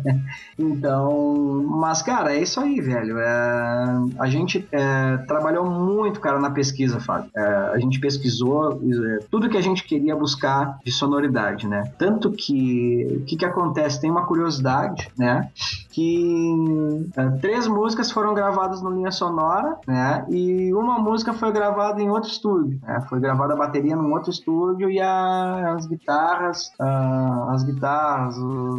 então, 0.58 1.64
mas 1.68 2.02
cara, 2.02 2.34
é 2.34 2.42
isso 2.42 2.60
aí, 2.60 2.80
velho. 2.80 3.18
É, 3.18 3.84
a 4.18 4.26
gente 4.26 4.66
é, 4.70 5.16
trabalhou 5.26 5.68
muito, 5.68 6.20
cara, 6.20 6.38
na 6.38 6.50
pesquisa, 6.50 7.00
Fábio. 7.00 7.30
É, 7.36 7.70
a 7.72 7.78
gente 7.78 7.98
pesquisou 7.98 8.72
é, 8.72 9.18
tudo 9.30 9.48
que 9.48 9.56
a 9.56 9.62
gente 9.62 9.84
queria 9.84 10.14
buscar 10.14 10.78
de 10.84 10.92
sonoridade, 10.92 11.66
né? 11.66 11.92
Tanto 11.98 12.30
que 12.30 13.18
o 13.22 13.24
que, 13.24 13.36
que 13.36 13.44
acontece? 13.44 14.00
Tem 14.00 14.10
uma 14.10 14.26
curiosidade, 14.26 15.08
né? 15.16 15.48
Que 15.94 17.06
é, 17.16 17.28
três 17.40 17.68
músicas 17.68 18.10
foram 18.10 18.34
gravadas 18.34 18.82
no 18.82 18.90
linha 18.90 19.12
sonora, 19.12 19.78
né? 19.86 20.26
E 20.28 20.74
uma 20.74 20.98
música 20.98 21.32
foi 21.32 21.52
gravada 21.52 22.02
em 22.02 22.10
outro 22.10 22.28
estúdio. 22.28 22.80
Né? 22.82 23.00
Foi 23.08 23.20
gravada 23.20 23.54
a 23.54 23.56
bateria 23.56 23.94
num 23.94 24.12
outro 24.12 24.28
estúdio 24.28 24.90
e 24.90 25.00
a, 25.00 25.74
as 25.76 25.86
guitarras, 25.86 26.72
as 26.80 27.62
guitarras, 27.62 28.36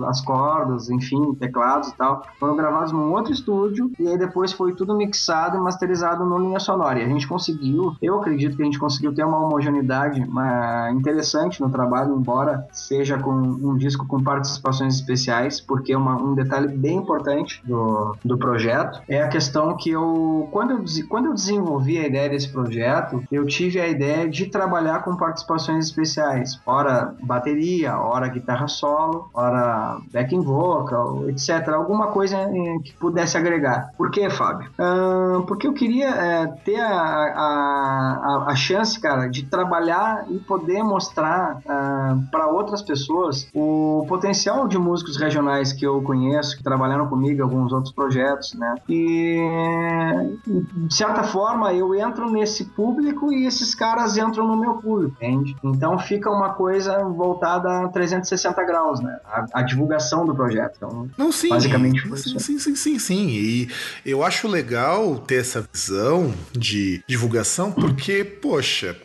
as 0.10 0.20
cordas, 0.20 0.90
enfim, 0.90 1.34
teclados 1.36 1.88
e 1.88 1.96
tal, 1.96 2.26
foram 2.38 2.58
gravados 2.58 2.92
num 2.92 3.14
outro 3.14 3.32
estúdio 3.32 3.90
e 3.98 4.10
aí 4.10 4.18
depois 4.18 4.52
foi 4.52 4.74
tudo 4.74 4.94
mixado 4.94 5.56
e 5.56 5.62
masterizado 5.62 6.26
no 6.26 6.38
linha 6.38 6.60
sonora. 6.60 7.00
E 7.00 7.04
a 7.04 7.08
gente 7.08 7.28
conseguiu, 7.28 7.96
eu 8.02 8.20
acredito 8.20 8.58
que 8.58 8.62
a 8.62 8.66
gente 8.66 8.80
conseguiu 8.80 9.16
ter 9.16 9.24
uma 9.24 9.40
homogeneidade 9.40 10.22
uma, 10.22 10.92
interessante 10.92 11.62
no 11.62 11.70
trabalho, 11.70 12.14
embora 12.14 12.68
seja 12.74 13.18
com 13.18 13.32
um 13.32 13.78
disco 13.78 14.06
com 14.06 14.22
participações 14.22 14.96
especiais, 14.96 15.62
porque 15.62 15.96
uma, 15.96 16.22
um 16.22 16.34
detalhe 16.34 16.68
bem 16.68 17.05
importante 17.06 17.62
do, 17.64 18.18
do 18.26 18.38
projeto 18.38 19.02
é 19.08 19.22
a 19.22 19.28
questão 19.28 19.78
que 19.78 19.92
eu 19.92 20.50
quando, 20.52 20.72
eu, 20.72 20.84
quando 21.08 21.26
eu 21.28 21.34
desenvolvi 21.34 21.98
a 21.98 22.08
ideia 22.08 22.30
desse 22.30 22.50
projeto, 22.50 23.24
eu 23.32 23.46
tive 23.46 23.80
a 23.80 23.88
ideia 23.88 24.28
de 24.28 24.48
trabalhar 24.48 25.04
com 25.04 25.16
participações 25.16 25.86
especiais, 25.86 26.60
ora 26.66 27.14
bateria, 27.22 27.98
ora 27.98 28.28
guitarra 28.28 28.68
solo, 28.68 29.30
ora 29.34 29.98
backing 30.12 30.42
vocal, 30.42 31.30
etc. 31.30 31.70
Alguma 31.70 32.08
coisa 32.08 32.38
que 32.84 32.94
pudesse 32.94 33.38
agregar. 33.38 33.92
Por 33.98 34.10
que, 34.12 34.30
Fábio? 34.30 34.70
Porque 35.48 35.68
eu 35.68 35.74
queria 35.74 36.10
é, 36.10 36.48
ter 36.64 36.80
a, 36.80 36.90
a, 36.92 38.46
a, 38.48 38.56
chance, 38.56 39.00
cara, 39.00 39.28
de 39.28 39.44
trabalhar 39.44 40.26
e 40.30 40.40
poder 40.40 40.84
mostrar 40.84 41.58
uh, 41.58 42.32
para 42.32 42.48
outras 42.48 42.82
pessoas 42.82 43.48
o 43.54 44.06
potencial 44.08 44.68
de 44.68 44.78
músicos 44.78 45.18
regionais 45.18 45.74
que 45.74 45.86
eu 45.86 46.02
conheço, 46.02 46.58
que 46.58 46.64
comigo 47.08 47.44
alguns 47.44 47.74
outros 47.74 47.94
projetos, 47.94 48.54
né? 48.54 48.76
E, 48.88 49.40
de 50.46 50.96
certa 50.96 51.24
forma, 51.24 51.74
eu 51.74 51.94
entro 51.96 52.30
nesse 52.30 52.66
público 52.66 53.32
e 53.34 53.46
esses 53.46 53.76
caras 53.76 54.18
entram 54.18 54.48
no 54.48 54.56
meu 54.56 54.76
público, 54.76 55.16
entende? 55.16 55.56
Então 55.64 55.98
fica 56.00 56.30
uma 56.30 56.54
coisa 56.54 57.04
voltada 57.04 57.86
a 57.86 57.88
360 57.90 58.46
360 58.46 58.64
graus, 58.64 59.00
né? 59.00 59.20
A, 59.26 59.46
a 59.54 59.62
divulgação 59.62 60.26
do 60.26 60.36
projeto. 60.36 60.76
Então, 60.78 61.10
Não, 61.18 61.32
sim, 61.32 61.50
basicamente 61.50 62.08
foi 62.08 62.18
sim, 62.18 62.38
sim, 62.40 62.60
sim, 62.60 62.76
sim, 62.76 63.00
sim. 63.00 63.28
E 63.30 63.68
eu 64.06 64.24
acho 64.24 64.48
legal 64.48 65.18
ter 65.18 65.36
essa 65.36 65.68
visão 65.74 66.34
de 66.52 67.04
divulgação, 67.08 67.72
porque, 67.72 68.24
poxa. 68.24 68.96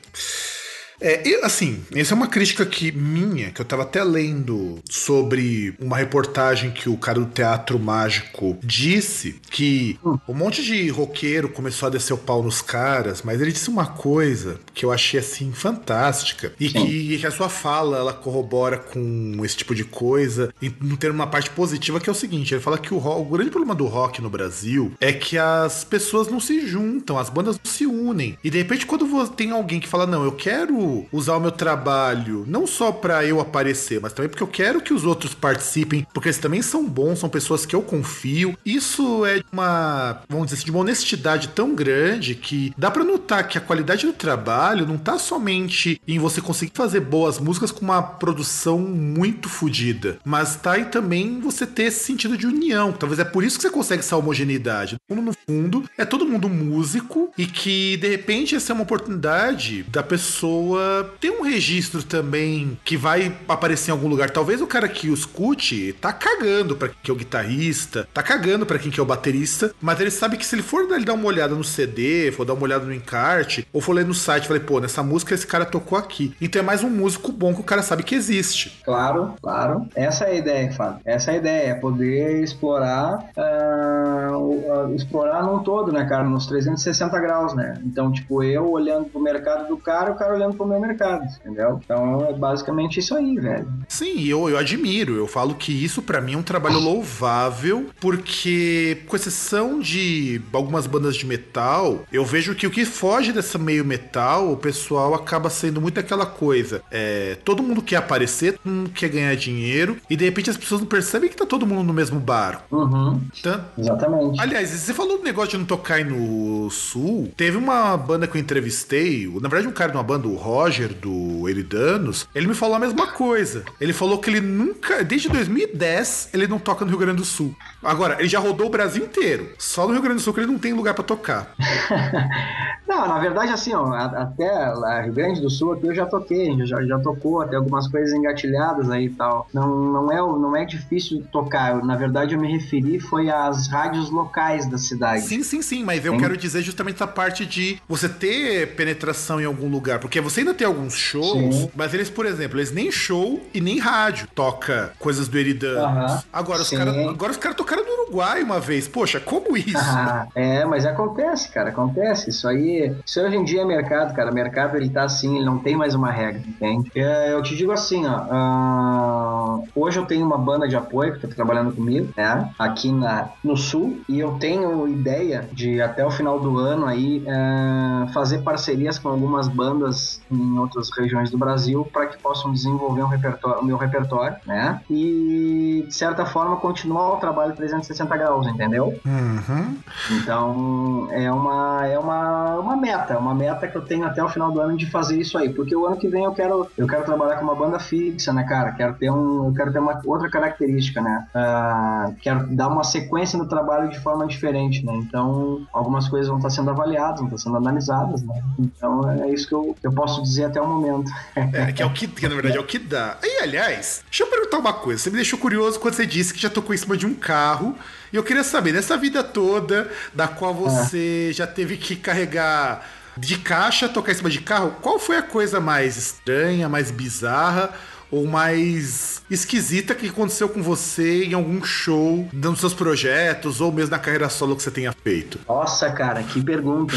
É, 1.01 1.27
e, 1.27 1.35
assim, 1.43 1.83
essa 1.95 2.15
é 2.15 2.17
uma 2.17 2.27
crítica 2.27 2.67
que 2.67 2.93
minha, 2.93 3.51
que 3.51 3.61
eu 3.61 3.65
tava 3.65 3.83
até 3.83 4.05
lendo 4.05 4.79
sobre 4.89 5.75
uma 5.81 5.97
reportagem 5.97 6.71
que 6.71 6.89
o 6.89 6.97
cara 6.97 7.19
do 7.19 7.27
Teatro 7.27 7.79
Mágico 7.79 8.59
disse 8.63 9.37
que 9.51 9.99
um 10.29 10.35
monte 10.35 10.63
de 10.63 10.89
roqueiro 10.91 11.49
começou 11.49 11.87
a 11.87 11.91
descer 11.91 12.13
o 12.13 12.19
pau 12.19 12.43
nos 12.43 12.61
caras, 12.61 13.23
mas 13.23 13.41
ele 13.41 13.53
disse 13.53 13.71
uma 13.71 13.87
coisa 13.87 14.61
que 14.75 14.85
eu 14.85 14.93
achei 14.93 15.19
assim 15.19 15.53
fantástica 15.53 16.53
e 16.61 16.69
que, 16.69 17.19
que 17.19 17.27
a 17.27 17.31
sua 17.31 17.49
fala 17.49 17.99
ela 17.99 18.13
corrobora 18.13 18.79
com 18.79 19.41
esse 19.45 19.57
tipo 19.57 19.75
de 19.75 19.85
coisa 19.85 20.53
e 20.61 20.73
não 20.81 20.97
ter 20.97 21.11
uma 21.11 21.27
parte 21.27 21.51
positiva 21.51 22.01
que 22.01 22.09
é 22.09 22.13
o 22.13 22.15
seguinte, 22.15 22.55
ele 22.55 22.61
fala 22.61 22.79
que 22.79 22.93
o, 22.93 22.99
rock, 22.99 23.21
o 23.21 23.25
grande 23.25 23.51
problema 23.51 23.75
do 23.75 23.87
rock 23.87 24.21
no 24.21 24.29
Brasil 24.29 24.93
é 25.01 25.13
que 25.13 25.39
as 25.39 25.85
pessoas 25.85 26.29
não 26.29 26.41
se 26.41 26.67
juntam, 26.67 27.19
as 27.19 27.31
bandas 27.31 27.57
não 27.57 27.71
se 27.71 27.87
unem. 27.87 28.39
E 28.45 28.51
de 28.51 28.59
repente 28.59 28.87
quando 28.87 29.11
tem 29.29 29.51
alguém 29.51 29.81
que 29.81 29.89
fala, 29.89 30.07
não, 30.07 30.25
eu 30.25 30.33
quero 30.33 30.90
usar 31.13 31.37
o 31.37 31.41
meu 31.41 31.51
trabalho 31.51 32.45
não 32.47 32.67
só 32.67 32.93
para 32.93 33.25
eu 33.25 33.41
aparecer, 33.41 34.01
mas 34.01 34.13
também 34.13 34.29
porque 34.29 34.43
eu 34.43 34.49
quero 34.49 34.81
que 34.81 34.93
os 34.93 35.05
outros 35.05 35.35
participem, 35.35 36.07
porque 36.13 36.29
eles 36.29 36.39
também 36.39 36.63
são 36.63 36.87
bons, 36.87 37.19
são 37.19 37.29
pessoas 37.29 37.65
que 37.65 37.75
eu 37.75 37.83
confio. 37.83 38.57
Isso 38.65 39.25
é 39.27 39.43
uma, 39.53 40.23
vamos 40.29 40.47
dizer 40.47 40.57
assim, 40.57 40.65
de 40.67 40.71
uma 40.71 40.81
honestidade 40.81 41.49
tão 41.49 41.75
grande 41.75 42.35
que 42.35 42.73
dá 42.77 42.91
para 42.91 43.05
notar 43.05 43.47
que 43.47 43.59
a 43.59 43.61
qualidade 43.61 44.07
do 44.07 44.13
trabalho 44.13 44.87
não 44.87 44.99
tá 44.99 45.19
somente 45.19 46.01
em 46.07 46.19
você 46.19 46.41
conseguir 46.41 46.73
fazer 46.75 47.01
boas 47.01 47.39
músicas 47.39 47.71
com 47.71 47.85
uma 47.85 48.03
produção 48.03 48.79
muito 48.79 49.49
fodida, 49.49 50.19
mas 50.25 50.57
tá 50.57 50.73
aí 50.73 50.87
também 50.87 51.41
você 51.41 51.67
ter 51.67 51.85
esse 51.85 52.05
sentido 52.05 52.37
de 52.37 52.47
união. 52.47 52.93
Talvez 52.93 53.19
é 53.19 53.25
por 53.25 53.45
isso 53.45 53.57
que 53.57 53.63
você 53.63 53.71
consegue 53.71 54.01
essa 54.01 54.17
homogeneidade. 54.17 54.97
No 55.09 55.33
fundo, 55.47 55.85
é 55.99 56.05
todo 56.05 56.27
mundo 56.27 56.49
músico 56.49 57.31
e 57.37 57.47
que 57.47 57.97
de 57.99 58.09
repente 58.09 58.55
essa 58.55 58.73
é 58.73 58.75
uma 58.75 58.83
oportunidade 58.83 59.83
da 59.85 60.03
pessoa 60.03 60.80
tem 61.21 61.31
um 61.31 61.43
registro 61.43 62.03
também 62.03 62.79
que 62.85 62.97
vai 62.97 63.35
aparecer 63.49 63.91
em 63.91 63.93
algum 63.93 64.09
lugar. 64.09 64.31
Talvez 64.31 64.61
o 64.61 64.67
cara 64.67 64.89
que 64.89 65.09
o 65.09 65.15
escute 65.15 65.95
tá 66.01 66.13
cagando 66.13 66.77
para 66.77 66.89
quem 66.89 66.97
que 67.03 67.11
é 67.11 67.15
o 67.15 67.17
guitarrista, 67.17 68.09
tá 68.13 68.23
cagando 68.23 68.67
para 68.67 68.79
quem 68.79 68.91
que 68.91 69.01
é 69.01 69.03
o 69.03 69.07
baterista, 69.07 69.73
mas 69.81 70.01
ele 70.01 70.11
sabe 70.11 70.37
que 70.37 70.47
se 70.47 70.55
ele 70.55 70.63
for 70.63 70.87
dar 71.05 71.15
uma 71.15 71.27
olhada 71.27 71.55
no 71.55 71.65
CD, 71.65 72.33
for 72.33 72.45
dar 72.45 72.55
uma 72.55 72.63
olhada 72.63 72.85
no 72.85 72.93
encarte, 72.93 73.67
ou 73.73 73.81
for 73.81 73.93
ler 73.93 74.05
no 74.05 74.15
site, 74.15 74.47
falei, 74.47 74.63
pô, 74.63 74.81
nessa 74.81 75.03
música 75.03 75.35
esse 75.35 75.47
cara 75.47 75.65
tocou 75.65 75.97
aqui. 75.99 76.35
Então 76.41 76.61
é 76.61 76.65
mais 76.65 76.83
um 76.83 76.91
músico 76.91 77.33
bom 77.33 77.55
que 77.55 77.61
o 77.61 77.65
cara 77.65 77.83
sabe 77.83 78.03
que 78.03 78.15
existe. 78.15 78.81
Claro, 78.85 79.35
claro. 79.43 79.87
Essa 79.95 80.25
é 80.25 80.31
a 80.31 80.35
ideia, 80.35 80.73
Fábio. 80.73 81.01
Essa 81.05 81.31
é 81.31 81.35
a 81.35 81.37
ideia, 81.39 81.71
é 81.71 81.75
poder 81.75 82.43
explorar, 82.43 83.31
uh, 83.37 84.89
uh, 84.89 84.95
explorar 84.95 85.43
num 85.43 85.61
todo, 85.61 85.93
né, 85.93 86.05
cara, 86.05 86.25
nos 86.25 86.47
360 86.47 87.19
graus, 87.21 87.55
né? 87.55 87.75
Então, 87.85 88.13
tipo, 88.13 88.43
eu 88.43 88.71
olhando 88.71 89.07
pro 89.07 89.21
mercado 89.21 89.69
do 89.69 89.77
cara, 89.77 90.13
o 90.13 90.17
cara 90.17 90.35
olhando 90.35 90.57
pro 90.57 90.67
meu 90.71 90.81
mercado, 90.81 91.25
entendeu? 91.41 91.81
Então 91.85 92.27
é 92.27 92.33
basicamente 92.33 93.01
isso 93.01 93.15
aí, 93.15 93.37
velho. 93.37 93.69
Sim, 93.89 94.25
eu, 94.25 94.49
eu 94.49 94.57
admiro. 94.57 95.17
Eu 95.17 95.27
falo 95.27 95.55
que 95.55 95.73
isso 95.73 96.03
para 96.03 96.21
mim 96.21 96.35
é 96.35 96.39
um 96.39 96.43
trabalho 96.43 96.79
louvável, 96.79 97.91
porque, 98.01 98.99
com 99.07 99.17
exceção 99.17 99.81
de 99.81 100.41
algumas 100.53 100.87
bandas 100.87 101.17
de 101.17 101.27
metal, 101.27 102.05
eu 102.13 102.25
vejo 102.25 102.55
que 102.55 102.67
o 102.67 102.71
que 102.71 102.85
foge 102.85 103.33
dessa 103.33 103.59
meio 103.59 103.85
metal, 103.85 104.53
o 104.53 104.57
pessoal 104.57 105.15
acaba 105.15 105.51
sendo 105.51 105.81
muito 105.81 105.99
aquela 106.01 106.27
coisa. 106.27 106.83
É, 106.91 107.37
todo 107.45 107.63
mundo 107.63 107.83
quer 107.83 107.97
aparecer, 107.97 108.59
todo 108.59 108.73
mundo 108.73 108.91
quer 108.91 109.09
ganhar 109.09 109.35
dinheiro, 109.37 109.97
e 110.09 110.17
de 110.17 110.25
repente 110.25 110.51
as 110.51 110.57
pessoas 110.57 110.81
não 110.81 110.89
percebem 110.89 111.29
que 111.29 111.37
tá 111.37 111.47
todo 111.47 111.67
mundo 111.67 111.83
no 111.83 111.93
mesmo 111.93 112.19
bar. 112.21 112.65
Uhum. 112.71 113.21
Então, 113.39 113.61
Exatamente. 113.77 114.41
Aliás, 114.41 114.71
você 114.71 114.95
falou 114.95 115.19
do 115.19 115.25
negócio 115.25 115.51
de 115.51 115.59
não 115.59 115.65
tocar 115.65 115.95
aí 115.95 116.05
no 116.05 116.71
sul. 116.71 117.33
Teve 117.37 117.57
uma 117.57 117.97
banda 117.97 118.27
que 118.27 118.37
eu 118.37 118.41
entrevistei, 118.41 119.27
na 119.41 119.49
verdade, 119.49 119.69
um 119.69 119.73
cara 119.73 119.91
de 119.91 119.97
uma 119.97 120.03
banda, 120.03 120.29
o 120.29 120.37
Roger, 120.51 120.93
do 120.93 121.49
Eridanos, 121.49 122.29
ele 122.35 122.49
me 122.49 122.55
falou 122.55 122.75
a 122.75 122.81
mesma 122.81 123.07
coisa. 123.07 123.65
Ele 123.81 123.93
falou 123.93 124.19
que 124.19 124.29
ele 124.29 124.41
nunca, 124.41 125.05
desde 125.05 125.29
2010, 125.29 126.31
ele 126.35 126.49
não 126.49 126.59
toca 126.59 126.85
no 126.85 126.91
Rio 126.91 126.99
Grande 126.99 127.19
do 127.19 127.25
Sul. 127.25 127.55
Agora, 127.81 128.17
ele 128.19 128.29
já 128.29 128.41
rodou 128.41 128.67
o 128.67 128.71
Brasil 128.71 129.05
inteiro. 129.05 129.51
Só 129.59 129.87
no 129.87 129.93
Rio 129.93 130.03
Grande 130.03 130.17
do 130.17 130.23
Sul 130.23 130.35
que 130.35 130.41
ele 130.41 130.51
não 130.51 130.59
tem 130.59 130.73
lugar 130.73 130.93
para 130.93 131.05
tocar. 131.05 131.55
Não, 132.91 133.07
na 133.07 133.21
verdade, 133.21 133.53
assim, 133.53 133.73
ó, 133.73 133.87
até 133.95 134.75
Rio 135.05 135.13
Grande 135.13 135.41
do 135.41 135.49
Sul 135.49 135.75
aqui 135.75 135.87
eu 135.87 135.95
já 135.95 136.07
toquei, 136.07 136.57
já, 136.67 136.83
já 136.85 136.99
tocou, 136.99 137.41
até 137.41 137.55
algumas 137.55 137.87
coisas 137.87 138.13
engatilhadas 138.13 138.91
aí 138.91 139.05
e 139.05 139.11
tal. 139.11 139.47
Não, 139.55 139.69
não, 139.69 140.13
é, 140.13 140.17
não 140.17 140.57
é 140.57 140.65
difícil 140.65 141.25
tocar. 141.31 141.85
Na 141.85 141.95
verdade, 141.95 142.35
eu 142.35 142.41
me 142.41 142.51
referi 142.51 142.99
foi 142.99 143.31
às 143.31 143.69
rádios 143.69 144.11
locais 144.11 144.69
da 144.69 144.77
cidade. 144.77 145.23
Sim, 145.23 145.45
sim, 145.45 145.63
sim, 145.63 145.85
mas 145.85 146.05
eu 146.05 146.19
quero 146.19 146.37
dizer 146.37 146.63
justamente 146.63 146.97
essa 146.97 147.07
parte 147.07 147.47
de 147.47 147.81
você 147.89 148.09
ter 148.09 148.75
penetração 148.75 149.41
em 149.41 149.45
algum 149.45 149.69
lugar, 149.69 150.01
porque 150.01 150.21
você 150.21 150.40
ainda 150.41 150.55
tem 150.55 150.67
alguns 150.67 150.95
shows, 150.95 151.55
sim. 151.55 151.71
mas 151.75 151.95
eles, 151.95 152.11
por 152.11 152.27
exemplo, 152.27 152.59
eles 152.59 152.73
nem 152.73 152.91
show 152.91 153.41
e 153.55 153.61
nem 153.61 153.79
rádio 153.79 154.29
toca 154.35 154.93
coisas 154.99 155.29
do 155.29 155.39
Eridanos. 155.39 156.25
Agora, 156.33 156.63
os 156.63 156.71
cara, 156.71 156.91
agora 157.11 157.33
os 157.33 157.39
caras 157.39 157.57
tocaram 157.57 157.85
no 157.85 158.03
Uruguai 158.05 158.43
uma 158.43 158.59
vez. 158.59 158.89
Poxa, 158.89 159.21
como 159.21 159.57
isso? 159.57 159.77
Ah, 159.77 160.27
é, 160.35 160.65
mas 160.65 160.85
acontece, 160.85 161.51
cara, 161.51 161.71
acontece. 161.71 162.31
Isso 162.31 162.49
aí, 162.49 162.95
isso 163.05 163.21
hoje 163.21 163.37
em 163.37 163.45
dia 163.45 163.63
é 163.63 163.65
mercado, 163.65 164.15
cara. 164.15 164.31
O 164.31 164.35
mercado 164.35 164.77
ele 164.77 164.89
tá 164.89 165.05
assim, 165.05 165.37
ele 165.37 165.45
não 165.45 165.59
tem 165.59 165.77
mais 165.77 165.95
uma 165.95 166.11
regra, 166.11 166.43
entende? 166.47 166.91
É, 166.95 167.33
eu 167.33 167.43
te 167.43 167.57
digo 167.57 167.73
assim, 167.73 168.05
ó. 168.07 169.61
Uh, 169.61 169.69
hoje 169.75 169.99
eu 169.99 170.07
tenho 170.07 170.27
uma 170.27 170.39
banda 170.39 170.69
de 170.69 170.77
apoio 170.77 171.15
que 171.15 171.27
tá 171.27 171.29
trabalhando 171.29 171.73
comigo, 171.73 172.09
né? 172.17 172.51
Aqui 172.59 172.93
na, 172.93 173.29
no 173.43 173.57
sul, 173.57 174.01
e 174.09 174.19
eu 174.19 174.33
tenho 174.33 174.89
ideia 174.89 175.49
de 175.53 175.81
até 175.81 176.05
o 176.05 176.11
final 176.11 176.41
do 176.41 176.59
ano 176.59 176.87
aí 176.87 177.25
uh, 177.27 178.13
fazer 178.13 178.39
parcerias 178.39 178.99
com 178.99 179.09
algumas 179.09 179.49
bandas 179.49 180.21
em 180.31 180.59
outras 180.59 180.91
regiões 180.97 181.31
do 181.31 181.39
Brasil 181.39 181.87
para 181.93 182.07
que 182.07 182.19
possam 182.19 182.53
desenvolver 182.53 183.03
um 183.03 183.09
repertório, 183.09 183.61
o 183.61 183.65
meu 183.65 183.77
repertório, 183.77 184.37
né? 184.47 184.81
E 184.89 185.85
de 185.87 185.95
certa 185.95 186.25
forma 186.25 186.57
continuar 186.57 187.15
o 187.15 187.17
trabalho 187.17 187.55
360 187.55 188.17
graus, 188.17 188.47
entendeu? 188.47 188.99
Uhum. 189.05 189.77
Então 190.11 191.09
é 191.11 191.31
uma 191.31 191.87
é 191.87 191.99
uma, 191.99 192.59
uma 192.59 192.77
meta, 192.77 193.19
uma 193.19 193.35
meta 193.35 193.67
que 193.67 193.77
eu 193.77 193.83
tenho 193.83 194.05
até 194.05 194.23
o 194.23 194.29
final 194.29 194.53
do 194.53 194.61
ano 194.61 194.77
de 194.77 194.87
fazer 194.91 195.21
isso 195.21 195.37
aí, 195.37 195.49
porque 195.51 195.75
o 195.75 195.87
ano 195.87 195.97
que 195.97 196.09
vem 196.09 196.25
eu 196.25 196.33
quero 196.33 196.69
eu 196.77 196.87
quero 196.87 197.05
trabalhar 197.05 197.37
com 197.37 197.45
uma 197.45 197.55
banda 197.55 197.79
fixa, 197.79 198.33
né, 198.33 198.45
cara? 198.45 198.73
Quero 198.73 198.95
ter 198.95 199.11
um 199.11 199.47
eu 199.47 199.55
quero 199.55 199.73
ter 199.73 199.79
uma 199.79 200.01
outra 200.05 200.31
característica, 200.31 201.01
né? 201.01 201.27
Uh, 201.35 202.15
quero 202.21 202.47
dar 202.55 202.69
uma 202.69 202.85
sequência 202.85 203.39
no 203.39 203.47
trabalho 203.47 203.89
de 203.89 203.99
forma 203.99 204.27
diferente, 204.27 204.85
né? 204.85 204.95
Então 204.95 205.63
algumas 205.73 206.09
coisas 206.09 206.29
vão 206.29 206.39
estar 206.39 206.51
sendo 206.51 206.71
avaliadas, 206.71 207.19
vão 207.21 207.27
estar 207.27 207.39
sendo 207.39 207.57
analisadas, 207.57 208.23
né? 208.23 208.43
Então 208.59 209.09
é 209.11 209.31
isso 209.31 209.49
que 209.49 209.55
eu, 209.55 209.75
eu 209.83 209.93
posso 209.93 210.20
dizer 210.23 210.45
até 210.45 210.61
o 210.61 210.67
momento. 210.67 211.11
É, 211.35 211.73
que 211.73 211.83
é 211.83 211.87
o 211.87 211.93
que, 211.93 212.07
que 212.07 212.29
na 212.29 212.35
verdade 212.35 212.57
é 212.57 212.61
o 212.61 212.67
que 212.67 212.79
dá. 212.79 213.19
E 213.23 213.43
aliás, 213.43 214.03
deixa 214.09 214.25
eu 214.25 214.29
perguntar 214.29 214.59
uma 214.59 214.73
coisa. 214.73 215.03
Você 215.03 215.11
me 215.11 215.17
deixou 215.17 215.39
curioso 215.39 215.79
quando 215.81 215.95
você 215.95 216.07
disse 216.07 216.35
que 216.35 216.41
já 216.41 216.51
tocou 216.51 216.75
em 216.75 216.79
cima 216.79 216.97
de 216.97 217.07
um 217.07 217.15
carro. 217.15 217.77
E 218.13 218.17
eu 218.17 218.23
queria 218.23 218.45
saber, 218.45 218.73
nessa 218.73 218.97
vida 218.97 219.23
toda, 219.23 219.91
da 220.15 220.27
qual 220.29 220.55
você 220.55 221.29
é. 221.31 221.33
já 221.33 221.47
teve 221.47 221.77
que 221.77 221.97
carregar 221.97 222.85
de 223.17 223.39
caixa, 223.39 223.89
tocar 223.89 224.13
em 224.13 224.15
cima 224.15 224.31
de 224.31 224.41
carro, 224.41 224.77
qual 224.81 224.99
foi 224.99 225.17
a 225.17 225.23
coisa 225.23 225.61
mais 225.61 225.97
estranha, 225.97 226.69
mais 226.69 226.91
bizarra 226.91 227.71
ou 228.11 228.27
mais 228.27 229.23
esquisita 229.31 229.95
que 229.95 230.09
aconteceu 230.09 230.49
com 230.49 230.63
você 230.63 231.25
em 231.25 231.35
algum 231.35 231.63
show, 231.63 232.29
nos 232.33 232.59
seus 232.59 232.75
projetos, 232.75 233.61
ou 233.61 233.71
mesmo 233.71 233.93
na 233.93 233.99
carreira 233.99 234.29
solo 234.29 234.57
que 234.57 234.63
você 234.63 234.71
tenha 234.71 234.93
feito? 234.93 235.39
Nossa, 235.49 235.91
cara, 235.93 236.23
que 236.23 236.43
pergunta. 236.43 236.97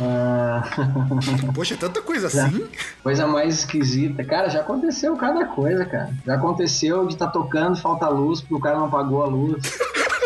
Ah... 0.00 0.62
Poxa, 1.54 1.76
tanta 1.76 2.02
coisa 2.02 2.26
assim? 2.26 2.68
Coisa 3.02 3.26
mais 3.26 3.60
esquisita. 3.60 4.24
Cara, 4.24 4.48
já 4.48 4.60
aconteceu 4.60 5.16
cada 5.16 5.46
coisa, 5.46 5.84
cara. 5.84 6.10
Já 6.26 6.34
aconteceu 6.34 7.06
de 7.06 7.14
estar 7.14 7.26
tá 7.26 7.32
tocando, 7.32 7.76
falta 7.76 8.08
luz, 8.08 8.40
porque 8.40 8.54
o 8.54 8.60
cara 8.60 8.78
não 8.78 8.90
pagou 8.90 9.22
a 9.22 9.26
luz. 9.26 9.62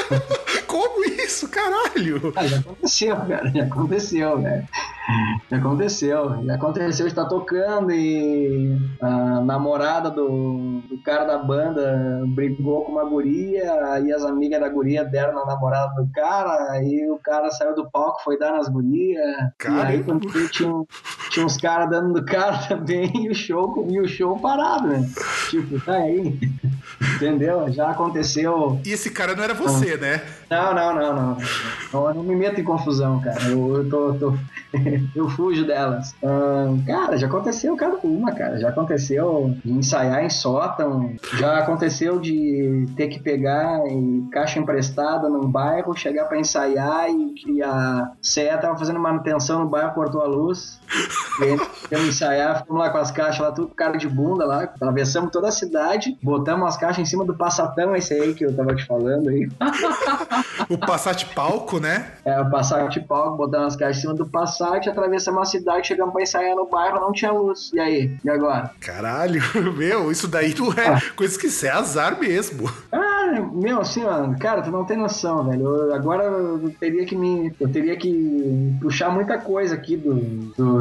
Como 0.67 1.04
isso, 1.45 1.49
caralho? 1.49 2.33
Ah, 2.35 2.47
já 2.47 2.59
aconteceu, 2.59 3.17
cara. 3.17 3.51
Já 3.51 3.65
aconteceu, 3.65 4.39
né? 4.39 4.67
Já 5.51 5.57
aconteceu. 5.59 6.45
Já 6.45 6.55
aconteceu 6.55 7.07
de 7.07 7.13
estar 7.13 7.27
tocando 7.27 7.93
e 7.93 8.79
a 9.01 9.41
namorada 9.41 10.11
do, 10.11 10.81
do 10.89 10.99
cara 11.03 11.25
da 11.25 11.39
banda 11.39 12.23
brigou 12.29 12.85
com 12.85 12.93
uma 12.93 13.05
guria 13.05 14.01
e 14.03 14.13
as 14.13 14.25
amigas 14.25 14.61
da 14.61 14.69
guria 14.69 15.05
deram 15.05 15.35
na 15.35 15.45
namorada 15.45 15.95
do 16.03 16.11
cara 16.13 16.83
e 16.83 17.09
o 17.11 17.19
cara 17.19 17.51
saiu 17.51 17.75
do 17.75 17.91
palco, 17.91 18.23
foi 18.25 18.39
dar 18.39 18.53
nas 18.53 18.69
gurias. 18.69 19.23
E 19.63 19.81
aí 19.81 20.03
quando 20.03 20.27
tinha, 20.49 20.73
tinha 21.31 21.45
uns 21.45 21.59
caras 21.59 21.91
dando 21.91 22.09
no 22.09 22.25
cara 22.25 22.57
também 22.69 23.11
e 23.27 23.31
o 23.31 23.35
show, 23.35 23.87
e 23.91 24.01
o 24.01 24.09
show 24.09 24.39
parado, 24.39 24.89
né? 24.89 25.07
Tipo, 25.51 25.81
tá 25.81 25.95
aí. 25.95 26.39
Entendeu? 27.17 27.71
Já 27.73 27.91
aconteceu. 27.91 28.81
E 28.85 28.93
esse 28.93 29.11
cara 29.11 29.37
não 29.37 29.45
era 29.45 29.55
você, 29.55 29.97
né? 29.97 30.23
Não, 30.55 30.73
não, 30.73 30.95
não, 30.95 31.37
não. 31.93 32.09
Eu 32.09 32.15
não 32.15 32.23
me 32.23 32.37
meto 32.37 32.61
em 32.61 32.65
confusão, 32.65 33.21
cara. 33.21 33.43
Eu, 33.43 33.79
eu 33.79 33.91
tô, 33.91 34.15
tô... 34.15 34.39
eu 35.15 35.29
fujo 35.29 35.67
delas. 35.67 36.15
cara, 36.87 37.17
já 37.17 37.27
aconteceu 37.27 37.77
cada 37.77 37.99
uma, 38.03 38.33
cara. 38.33 38.59
Já 38.59 38.69
aconteceu 38.69 39.55
de 39.65 39.73
ensaiar 39.73 40.25
em 40.25 40.31
sótão, 40.31 41.15
já 41.39 41.59
aconteceu 41.59 42.21
de 42.21 42.87
ter 42.97 43.09
que 43.09 43.21
pegar 43.21 43.81
e 43.87 44.29
caixa 44.33 44.59
emprestada 44.59 45.29
num 45.29 45.49
bairro, 45.49 45.97
chegar 45.97 46.25
para 46.27 46.39
ensaiar 46.39 47.09
e, 47.11 47.35
e 47.47 47.63
a 47.63 48.13
CE 48.23 48.47
tava 48.61 48.77
fazendo 48.77 48.99
manutenção 48.99 49.61
no 49.61 49.69
bairro, 49.69 49.95
cortou 49.95 50.21
a 50.21 50.27
luz. 50.27 50.81
E 51.41 51.95
aí, 51.95 52.09
ensaiar, 52.09 52.59
ficamos 52.59 52.81
lá 52.81 52.91
com 52.91 52.99
as 52.99 53.11
caixas 53.11 53.41
lá, 53.41 53.53
tudo 53.53 53.75
cara 53.75 53.97
de 53.97 54.09
bunda 54.09 54.45
lá, 54.45 54.63
atravessamos 54.63 55.31
toda 55.31 55.49
a 55.49 55.53
cidade, 55.53 56.17
botamos 56.23 56.69
as 56.69 56.77
caixas 56.77 56.99
em 56.99 57.05
cima 57.05 57.25
do 57.25 57.35
passatão, 57.35 57.95
esse 57.95 58.15
aí 58.15 58.35
que 58.35 58.45
eu 58.45 58.55
tava 58.55 58.75
te 58.75 58.87
falando 58.87 59.29
aí. 59.29 59.49
o 60.69 60.79
Passat 60.79 61.27
palco, 61.35 61.81
né? 61.81 62.13
É, 62.25 62.41
o 62.41 62.51
Passat 62.51 63.01
palco, 63.01 63.37
botamos 63.37 63.75
as 63.75 63.77
caixas 63.77 63.99
em 63.99 64.01
cima 64.03 64.15
do 64.15 64.27
Passat, 64.65 64.89
atravessamos 64.89 65.43
a 65.43 65.45
cidade, 65.45 65.89
chegamos 65.89 66.13
pra 66.13 66.23
ensaiar 66.23 66.57
no 66.57 66.67
bairro, 66.67 67.01
não 67.01 67.13
tinha 67.13 67.31
luz. 67.31 67.71
E 67.75 67.81
aí? 67.81 68.17
E 68.25 68.31
agora? 68.31 68.71
Caralho, 68.81 69.43
meu, 69.77 70.11
isso 70.11 70.27
daí 70.27 70.55
não 70.59 70.73
é 70.73 70.89
ah. 70.89 71.03
coisa 71.15 71.39
que 71.39 71.49
isso 71.49 71.67
é 71.67 71.71
azar 71.71 72.19
mesmo. 72.19 72.71
Ah, 72.91 73.47
meu, 73.53 73.81
assim, 73.81 74.05
mano, 74.05 74.39
cara, 74.39 74.63
tu 74.63 74.71
não 74.71 74.85
tem 74.85 74.97
noção, 74.97 75.45
velho. 75.45 75.67
Eu, 75.67 75.95
agora 75.95 76.25
eu 76.25 76.75
teria 76.81 77.05
que 77.05 77.15
me. 77.15 77.53
Eu 77.61 77.71
teria 77.71 77.97
que 77.97 78.75
puxar 78.81 79.11
muita 79.11 79.39
coisa 79.39 79.75
aqui 79.75 79.97
do. 79.97 80.15
do, 80.15 80.81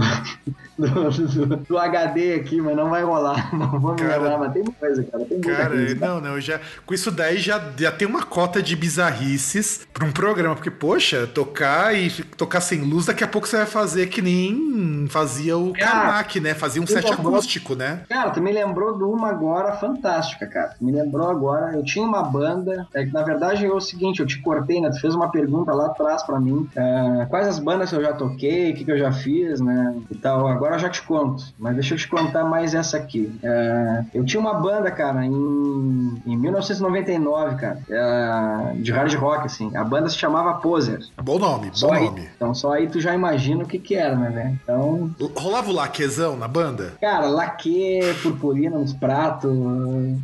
do, 0.78 1.10
do, 1.10 1.58
do 1.58 1.78
HD 1.78 2.34
aqui, 2.36 2.60
mas 2.62 2.76
não 2.76 2.90
vai 2.90 3.04
rolar. 3.04 3.54
Não 3.54 3.80
vou 3.80 3.94
me 3.94 4.02
lembrar, 4.02 4.38
mas 4.38 4.54
tem 4.54 4.64
coisa, 4.64 5.04
cara. 5.04 5.26
Tem 5.26 5.38
muita 5.38 5.56
cara, 5.56 5.70
coisa. 5.70 5.96
Não, 5.96 6.20
não, 6.20 6.40
já. 6.40 6.60
Com 6.86 6.94
isso 6.94 7.12
daí 7.12 7.38
já, 7.38 7.62
já 7.78 7.92
tem 7.92 8.08
uma 8.08 8.24
cota 8.24 8.62
de 8.62 8.76
bizarrices 8.76 9.88
pra 9.94 10.06
um 10.06 10.12
programa. 10.12 10.56
Porque, 10.56 10.72
poxa, 10.72 11.28
tocar 11.28 11.96
e 11.96 12.10
tocar 12.10 12.62
sem 12.62 12.82
luz, 12.82 13.06
daqui 13.06 13.24
a 13.24 13.28
pouco 13.28 13.48
você 13.48 13.58
vai 13.58 13.66
fazer 13.66 14.08
que 14.08 14.22
nem 14.22 15.08
fazia 15.10 15.58
o 15.58 15.74
Karnak, 15.74 16.40
né? 16.40 16.54
Fazia 16.54 16.82
um 16.82 16.88
set 16.88 17.10
lembrou, 17.10 17.34
acústico, 17.34 17.76
né? 17.76 18.02
Cara, 18.10 18.32
tu 18.32 18.42
me 18.42 18.52
lembrou 18.52 18.98
de 18.98 19.04
uma 19.04 19.30
agora 19.30 19.74
fantástica, 19.74 20.48
cara. 20.48 20.76
Me 20.82 20.92
lembrou 20.92 21.30
agora. 21.30 21.76
Eu 21.76 21.84
tinha 21.84 22.06
uma 22.06 22.24
banda. 22.24 22.88
É 22.94 23.06
que 23.06 23.14
na 23.14 23.24
verdade 23.24 23.66
é 23.66 23.72
o 23.72 23.80
seguinte, 23.80 24.20
eu 24.20 24.26
te 24.26 24.42
cortei, 24.42 24.82
né? 24.82 24.90
Tu 24.90 25.00
fez 25.00 25.16
uma 25.16 25.30
pergunta 25.30 25.74
lá 25.74 25.88
atrás 25.88 26.24
pra 26.24 26.40
mim. 26.40 26.68
É, 26.76 27.26
quais 27.30 27.48
as 27.48 27.60
bandas 27.60 27.90
que 27.90 27.96
eu 27.96 28.02
já 28.02 28.14
toquei, 28.14 28.72
o 28.72 28.76
que, 28.76 28.86
que 28.86 28.92
eu 28.92 28.98
já 28.98 29.12
fiz, 29.12 29.60
né? 29.60 29.96
E 30.10 30.16
tal. 30.16 30.48
Agora 30.48 30.63
eu 30.72 30.80
já 30.80 30.90
te 30.90 31.02
conto. 31.02 31.44
Mas 31.58 31.76
deixa 31.76 31.94
eu 31.94 31.98
te 31.98 32.08
contar 32.08 32.44
mais 32.44 32.74
essa 32.74 32.98
aqui. 32.98 33.38
É, 33.44 34.04
eu 34.14 34.26
tinha 34.26 34.40
uma 34.40 34.54
banda, 34.54 34.90
cara, 34.92 35.26
em, 35.26 36.22
em 36.26 36.38
1999, 36.38 37.56
cara. 37.56 37.80
É, 37.90 38.74
de 38.76 38.92
hard 38.92 39.14
rock, 39.16 39.46
assim. 39.46 39.76
A 39.76 39.84
banda 39.84 40.10
se 40.10 40.18
chamava 40.18 40.56
Poser. 40.56 41.00
Bom 41.22 41.40
nome, 41.40 41.72
bom 41.80 41.94
aí, 41.94 42.06
nome. 42.06 42.30
Então 42.36 42.54
só 42.54 42.74
aí 42.74 42.88
tu 42.88 43.00
já 43.00 43.14
imagina 43.14 43.64
o 43.64 43.68
que 43.68 43.80
que 43.80 43.96
era, 43.96 44.16
né, 44.16 44.58
Então... 44.64 45.14
Rolava 45.36 45.70
o 45.70 45.74
laquezão 45.74 46.36
na 46.38 46.48
banda? 46.48 46.94
Cara, 47.02 47.28
laque, 47.28 48.00
purpurina 48.22 48.78
nos 48.78 48.94
pratos. 48.94 49.52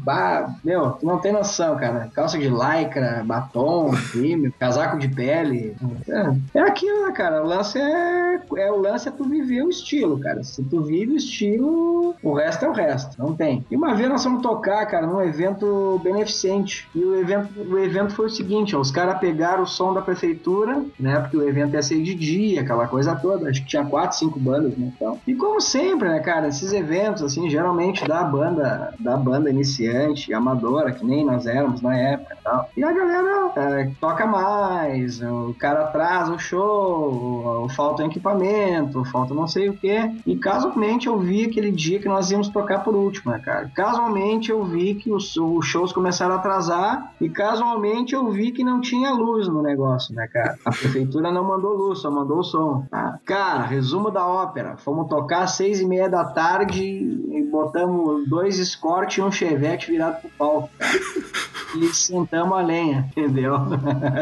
Bah, 0.03 0.53
meu, 0.63 0.91
tu 0.91 1.05
não 1.05 1.17
tem 1.17 1.31
noção, 1.31 1.75
cara. 1.77 2.09
Calça 2.13 2.37
de 2.37 2.49
lycra, 2.49 3.23
batom, 3.25 3.91
crime, 4.11 4.51
casaco 4.59 4.97
de 4.97 5.07
pele. 5.07 5.75
É, 6.07 6.59
é 6.59 6.61
aquilo, 6.61 7.05
né, 7.05 7.11
cara? 7.11 7.43
O 7.43 7.47
lance 7.47 7.79
é, 7.79 8.39
é 8.57 8.71
o 8.71 8.77
lance 8.77 9.07
é 9.07 9.11
tu 9.11 9.23
viver 9.23 9.63
o 9.63 9.69
estilo, 9.69 10.19
cara. 10.19 10.28
Se 10.43 10.63
tu 10.63 10.81
vive 10.81 11.13
o 11.13 11.17
estilo, 11.17 12.15
o 12.21 12.33
resto 12.33 12.65
é 12.65 12.69
o 12.69 12.73
resto. 12.73 13.17
Não 13.17 13.35
tem. 13.35 13.65
E 13.69 13.75
uma 13.75 13.95
vez 13.95 14.09
nós 14.09 14.23
fomos 14.23 14.41
tocar, 14.41 14.85
cara, 14.85 15.07
num 15.07 15.21
evento 15.21 15.99
beneficente. 16.03 16.87
E 16.93 17.03
o 17.03 17.19
evento, 17.19 17.49
o 17.61 17.77
evento 17.77 18.13
foi 18.13 18.25
o 18.25 18.29
seguinte, 18.29 18.75
ó, 18.75 18.79
os 18.79 18.91
caras 18.91 19.19
pegaram 19.19 19.63
o 19.63 19.67
som 19.67 19.93
da 19.93 20.01
prefeitura, 20.01 20.83
né? 20.99 21.19
Porque 21.19 21.37
o 21.37 21.47
evento 21.47 21.73
ia 21.73 21.81
ser 21.81 22.01
de 22.01 22.13
dia, 22.13 22.61
aquela 22.61 22.87
coisa 22.87 23.15
toda. 23.15 23.49
Acho 23.49 23.61
que 23.61 23.67
tinha 23.67 23.85
quatro, 23.85 24.17
cinco 24.17 24.39
bandas, 24.39 24.77
né? 24.77 24.91
Então, 24.95 25.19
e 25.25 25.35
como 25.35 25.59
sempre, 25.61 26.09
né, 26.09 26.19
cara, 26.19 26.47
esses 26.47 26.71
eventos, 26.73 27.23
assim, 27.23 27.49
geralmente 27.49 28.05
da 28.07 28.23
banda, 28.23 28.93
da 28.99 29.17
banda 29.17 29.49
iniciante, 29.49 30.33
amadora, 30.33 30.91
que 30.91 31.05
nem 31.05 31.25
nós 31.25 31.45
éramos 31.45 31.81
na 31.81 31.95
época 31.97 32.35
e 32.39 32.43
tal. 32.43 32.69
E 32.75 32.83
a 32.83 32.91
galera 32.91 33.51
é, 33.55 33.91
toca 33.99 34.25
mais, 34.25 35.21
o 35.21 35.55
cara 35.57 35.85
traz 35.87 36.29
o 36.29 36.39
show, 36.39 37.67
falta 37.75 38.03
equipamento, 38.03 39.03
falta 39.05 39.33
não 39.33 39.47
sei 39.47 39.69
o 39.69 39.73
que. 39.73 39.97
E 40.25 40.35
casualmente 40.35 41.07
eu 41.07 41.17
vi 41.17 41.45
aquele 41.45 41.71
dia 41.71 41.99
que 41.99 42.07
nós 42.07 42.31
íamos 42.31 42.49
tocar 42.49 42.83
por 42.83 42.95
último, 42.95 43.31
né, 43.31 43.39
cara? 43.39 43.69
Casualmente 43.75 44.51
eu 44.51 44.63
vi 44.63 44.95
que 44.95 45.11
os, 45.11 45.35
os 45.37 45.65
shows 45.65 45.91
começaram 45.91 46.35
a 46.35 46.37
atrasar 46.37 47.13
e 47.19 47.29
casualmente 47.29 48.13
eu 48.13 48.29
vi 48.29 48.51
que 48.51 48.63
não 48.63 48.81
tinha 48.81 49.11
luz 49.11 49.47
no 49.47 49.61
negócio, 49.61 50.13
né, 50.13 50.27
cara? 50.27 50.57
A 50.65 50.71
prefeitura 50.71 51.31
não 51.31 51.43
mandou 51.43 51.73
luz, 51.73 51.99
só 51.99 52.11
mandou 52.11 52.39
o 52.39 52.43
som. 52.43 52.85
Ah, 52.91 53.17
cara, 53.25 53.63
resumo 53.63 54.11
da 54.11 54.25
ópera. 54.25 54.77
Fomos 54.77 55.07
tocar 55.07 55.43
às 55.43 55.51
seis 55.51 55.79
e 55.79 55.85
meia 55.85 56.09
da 56.09 56.23
tarde 56.25 56.83
e 56.83 57.47
botamos 57.51 58.27
dois 58.27 58.59
escorte 58.59 59.19
e 59.19 59.23
um 59.23 59.31
chevette 59.31 59.91
virado 59.91 60.21
pro 60.21 60.29
palco. 60.37 60.69
Cara. 60.77 61.58
E 61.75 61.93
sentamos 61.93 62.57
a 62.57 62.61
lenha, 62.61 63.07
entendeu? 63.11 63.55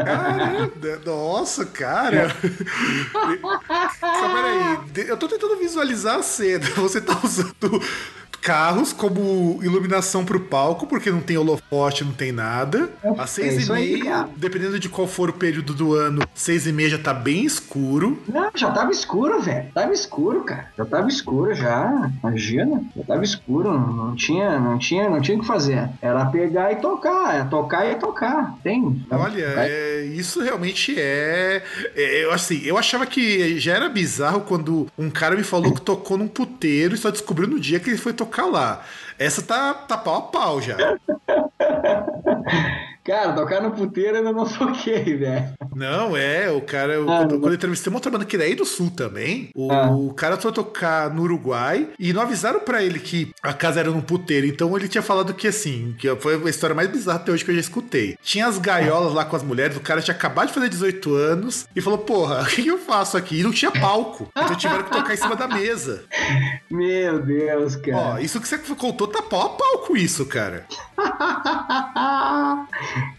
Caramba, 0.04 1.00
nossa, 1.04 1.64
cara. 1.64 2.28
Só 4.00 4.28
peraí, 4.34 5.08
eu 5.08 5.16
tô 5.16 5.28
tentando 5.28 5.56
visualizar 5.56 6.18
a 6.18 6.22
cena. 6.22 6.66
Você 6.76 7.00
tá 7.00 7.18
usando 7.22 7.80
carros 8.48 8.94
como 8.94 9.62
iluminação 9.62 10.24
pro 10.24 10.40
palco, 10.40 10.86
porque 10.86 11.10
não 11.10 11.20
tem 11.20 11.36
holofote, 11.36 12.02
não 12.02 12.12
tem 12.12 12.32
nada. 12.32 12.88
Às 13.18 13.28
seis 13.28 13.58
é 13.58 13.62
e 13.62 14.00
meia, 14.00 14.22
aí, 14.22 14.30
dependendo 14.38 14.80
de 14.80 14.88
qual 14.88 15.06
for 15.06 15.28
o 15.28 15.34
período 15.34 15.74
do 15.74 15.92
ano, 15.92 16.22
seis 16.34 16.66
e 16.66 16.72
meia 16.72 16.88
já 16.88 16.98
tá 16.98 17.12
bem 17.12 17.44
escuro. 17.44 18.18
Não, 18.26 18.50
já 18.54 18.70
tava 18.70 18.90
escuro, 18.90 19.38
velho. 19.42 19.66
Tava 19.74 19.92
escuro, 19.92 20.44
cara. 20.44 20.68
Já 20.78 20.86
tava 20.86 21.08
escuro 21.08 21.54
já. 21.54 22.10
Imagina. 22.24 22.82
Já 22.96 23.04
tava 23.04 23.22
escuro. 23.22 23.70
Não 23.70 24.16
tinha, 24.16 24.58
não 24.58 24.78
tinha, 24.78 25.10
não 25.10 25.20
tinha 25.20 25.36
o 25.36 25.40
que 25.42 25.46
fazer. 25.46 25.86
Era 26.00 26.24
pegar 26.24 26.72
e 26.72 26.76
tocar. 26.76 27.40
É 27.40 27.44
tocar 27.44 27.84
e 27.84 27.96
tocar. 27.96 28.56
Tem. 28.64 29.04
Olha, 29.10 29.44
é, 29.58 30.04
isso 30.04 30.42
realmente 30.42 30.98
é, 30.98 31.62
é. 31.94 32.24
Eu, 32.24 32.32
assim, 32.32 32.62
eu 32.64 32.78
achava 32.78 33.04
que 33.04 33.58
já 33.58 33.74
era 33.74 33.90
bizarro 33.90 34.40
quando 34.40 34.86
um 34.96 35.10
cara 35.10 35.36
me 35.36 35.42
falou 35.42 35.74
que 35.74 35.82
tocou 35.82 36.16
num 36.16 36.28
puteiro 36.28 36.94
e 36.94 36.98
só 36.98 37.10
descobriu 37.10 37.46
no 37.46 37.60
dia 37.60 37.78
que 37.78 37.90
ele 37.90 37.98
foi 37.98 38.14
tocar 38.14 38.37
tocar 38.38 38.46
lá. 38.46 38.80
Essa 39.18 39.42
tá, 39.42 39.74
tá 39.74 39.98
pau 39.98 40.16
a 40.16 40.22
pau 40.22 40.62
já. 40.62 40.76
Cara, 43.08 43.32
tocar 43.32 43.62
no 43.62 43.70
puteiro 43.70 44.18
ainda 44.18 44.30
não 44.34 44.44
toquei, 44.52 45.16
velho. 45.16 45.54
Não, 45.74 46.14
é, 46.14 46.50
o 46.50 46.60
cara, 46.60 46.92
eu, 46.92 47.10
ah, 47.10 47.26
quando, 47.26 47.46
eu 47.46 47.54
entrevistei 47.54 47.90
uma 47.90 47.96
outra 47.96 48.10
banda 48.10 48.26
que 48.26 48.36
é 48.36 48.42
aí 48.42 48.54
do 48.54 48.66
sul 48.66 48.90
também, 48.90 49.48
o, 49.54 49.72
ah. 49.72 49.90
o 49.90 50.12
cara 50.12 50.36
foi 50.36 50.52
tocar 50.52 51.08
no 51.08 51.22
Uruguai 51.22 51.88
e 51.98 52.12
não 52.12 52.20
avisaram 52.20 52.60
para 52.60 52.82
ele 52.82 52.98
que 52.98 53.32
a 53.42 53.54
casa 53.54 53.80
era 53.80 53.90
num 53.90 54.02
puteiro, 54.02 54.46
então 54.46 54.76
ele 54.76 54.88
tinha 54.88 55.00
falado 55.00 55.32
que 55.32 55.48
assim, 55.48 55.94
que 55.98 56.14
foi 56.16 56.34
a 56.34 56.50
história 56.50 56.76
mais 56.76 56.90
bizarra 56.90 57.18
até 57.18 57.32
hoje 57.32 57.46
que 57.46 57.50
eu 57.50 57.54
já 57.54 57.62
escutei. 57.62 58.18
Tinha 58.22 58.46
as 58.46 58.58
gaiolas 58.58 59.14
lá 59.14 59.24
com 59.24 59.36
as 59.36 59.42
mulheres, 59.42 59.78
o 59.78 59.80
cara 59.80 60.02
tinha 60.02 60.14
acabado 60.14 60.48
de 60.48 60.54
fazer 60.54 60.68
18 60.68 61.14
anos 61.14 61.66
e 61.74 61.80
falou, 61.80 62.00
porra, 62.00 62.42
o 62.44 62.46
que 62.46 62.66
eu 62.66 62.78
faço 62.78 63.16
aqui? 63.16 63.40
E 63.40 63.42
não 63.42 63.52
tinha 63.52 63.70
palco, 63.70 64.28
então 64.36 64.54
tiveram 64.54 64.82
que 64.82 64.90
tocar 64.90 65.14
em 65.14 65.16
cima 65.16 65.34
da 65.34 65.48
mesa. 65.48 66.04
Meu 66.70 67.22
Deus, 67.22 67.74
cara. 67.76 67.96
Ó, 67.96 68.18
isso 68.18 68.38
que 68.38 68.46
você 68.46 68.58
contou 68.58 69.08
tá 69.08 69.22
pau 69.22 69.46
a 69.46 69.48
pau 69.50 69.78
com 69.86 69.96
isso, 69.96 70.26
cara. 70.26 70.66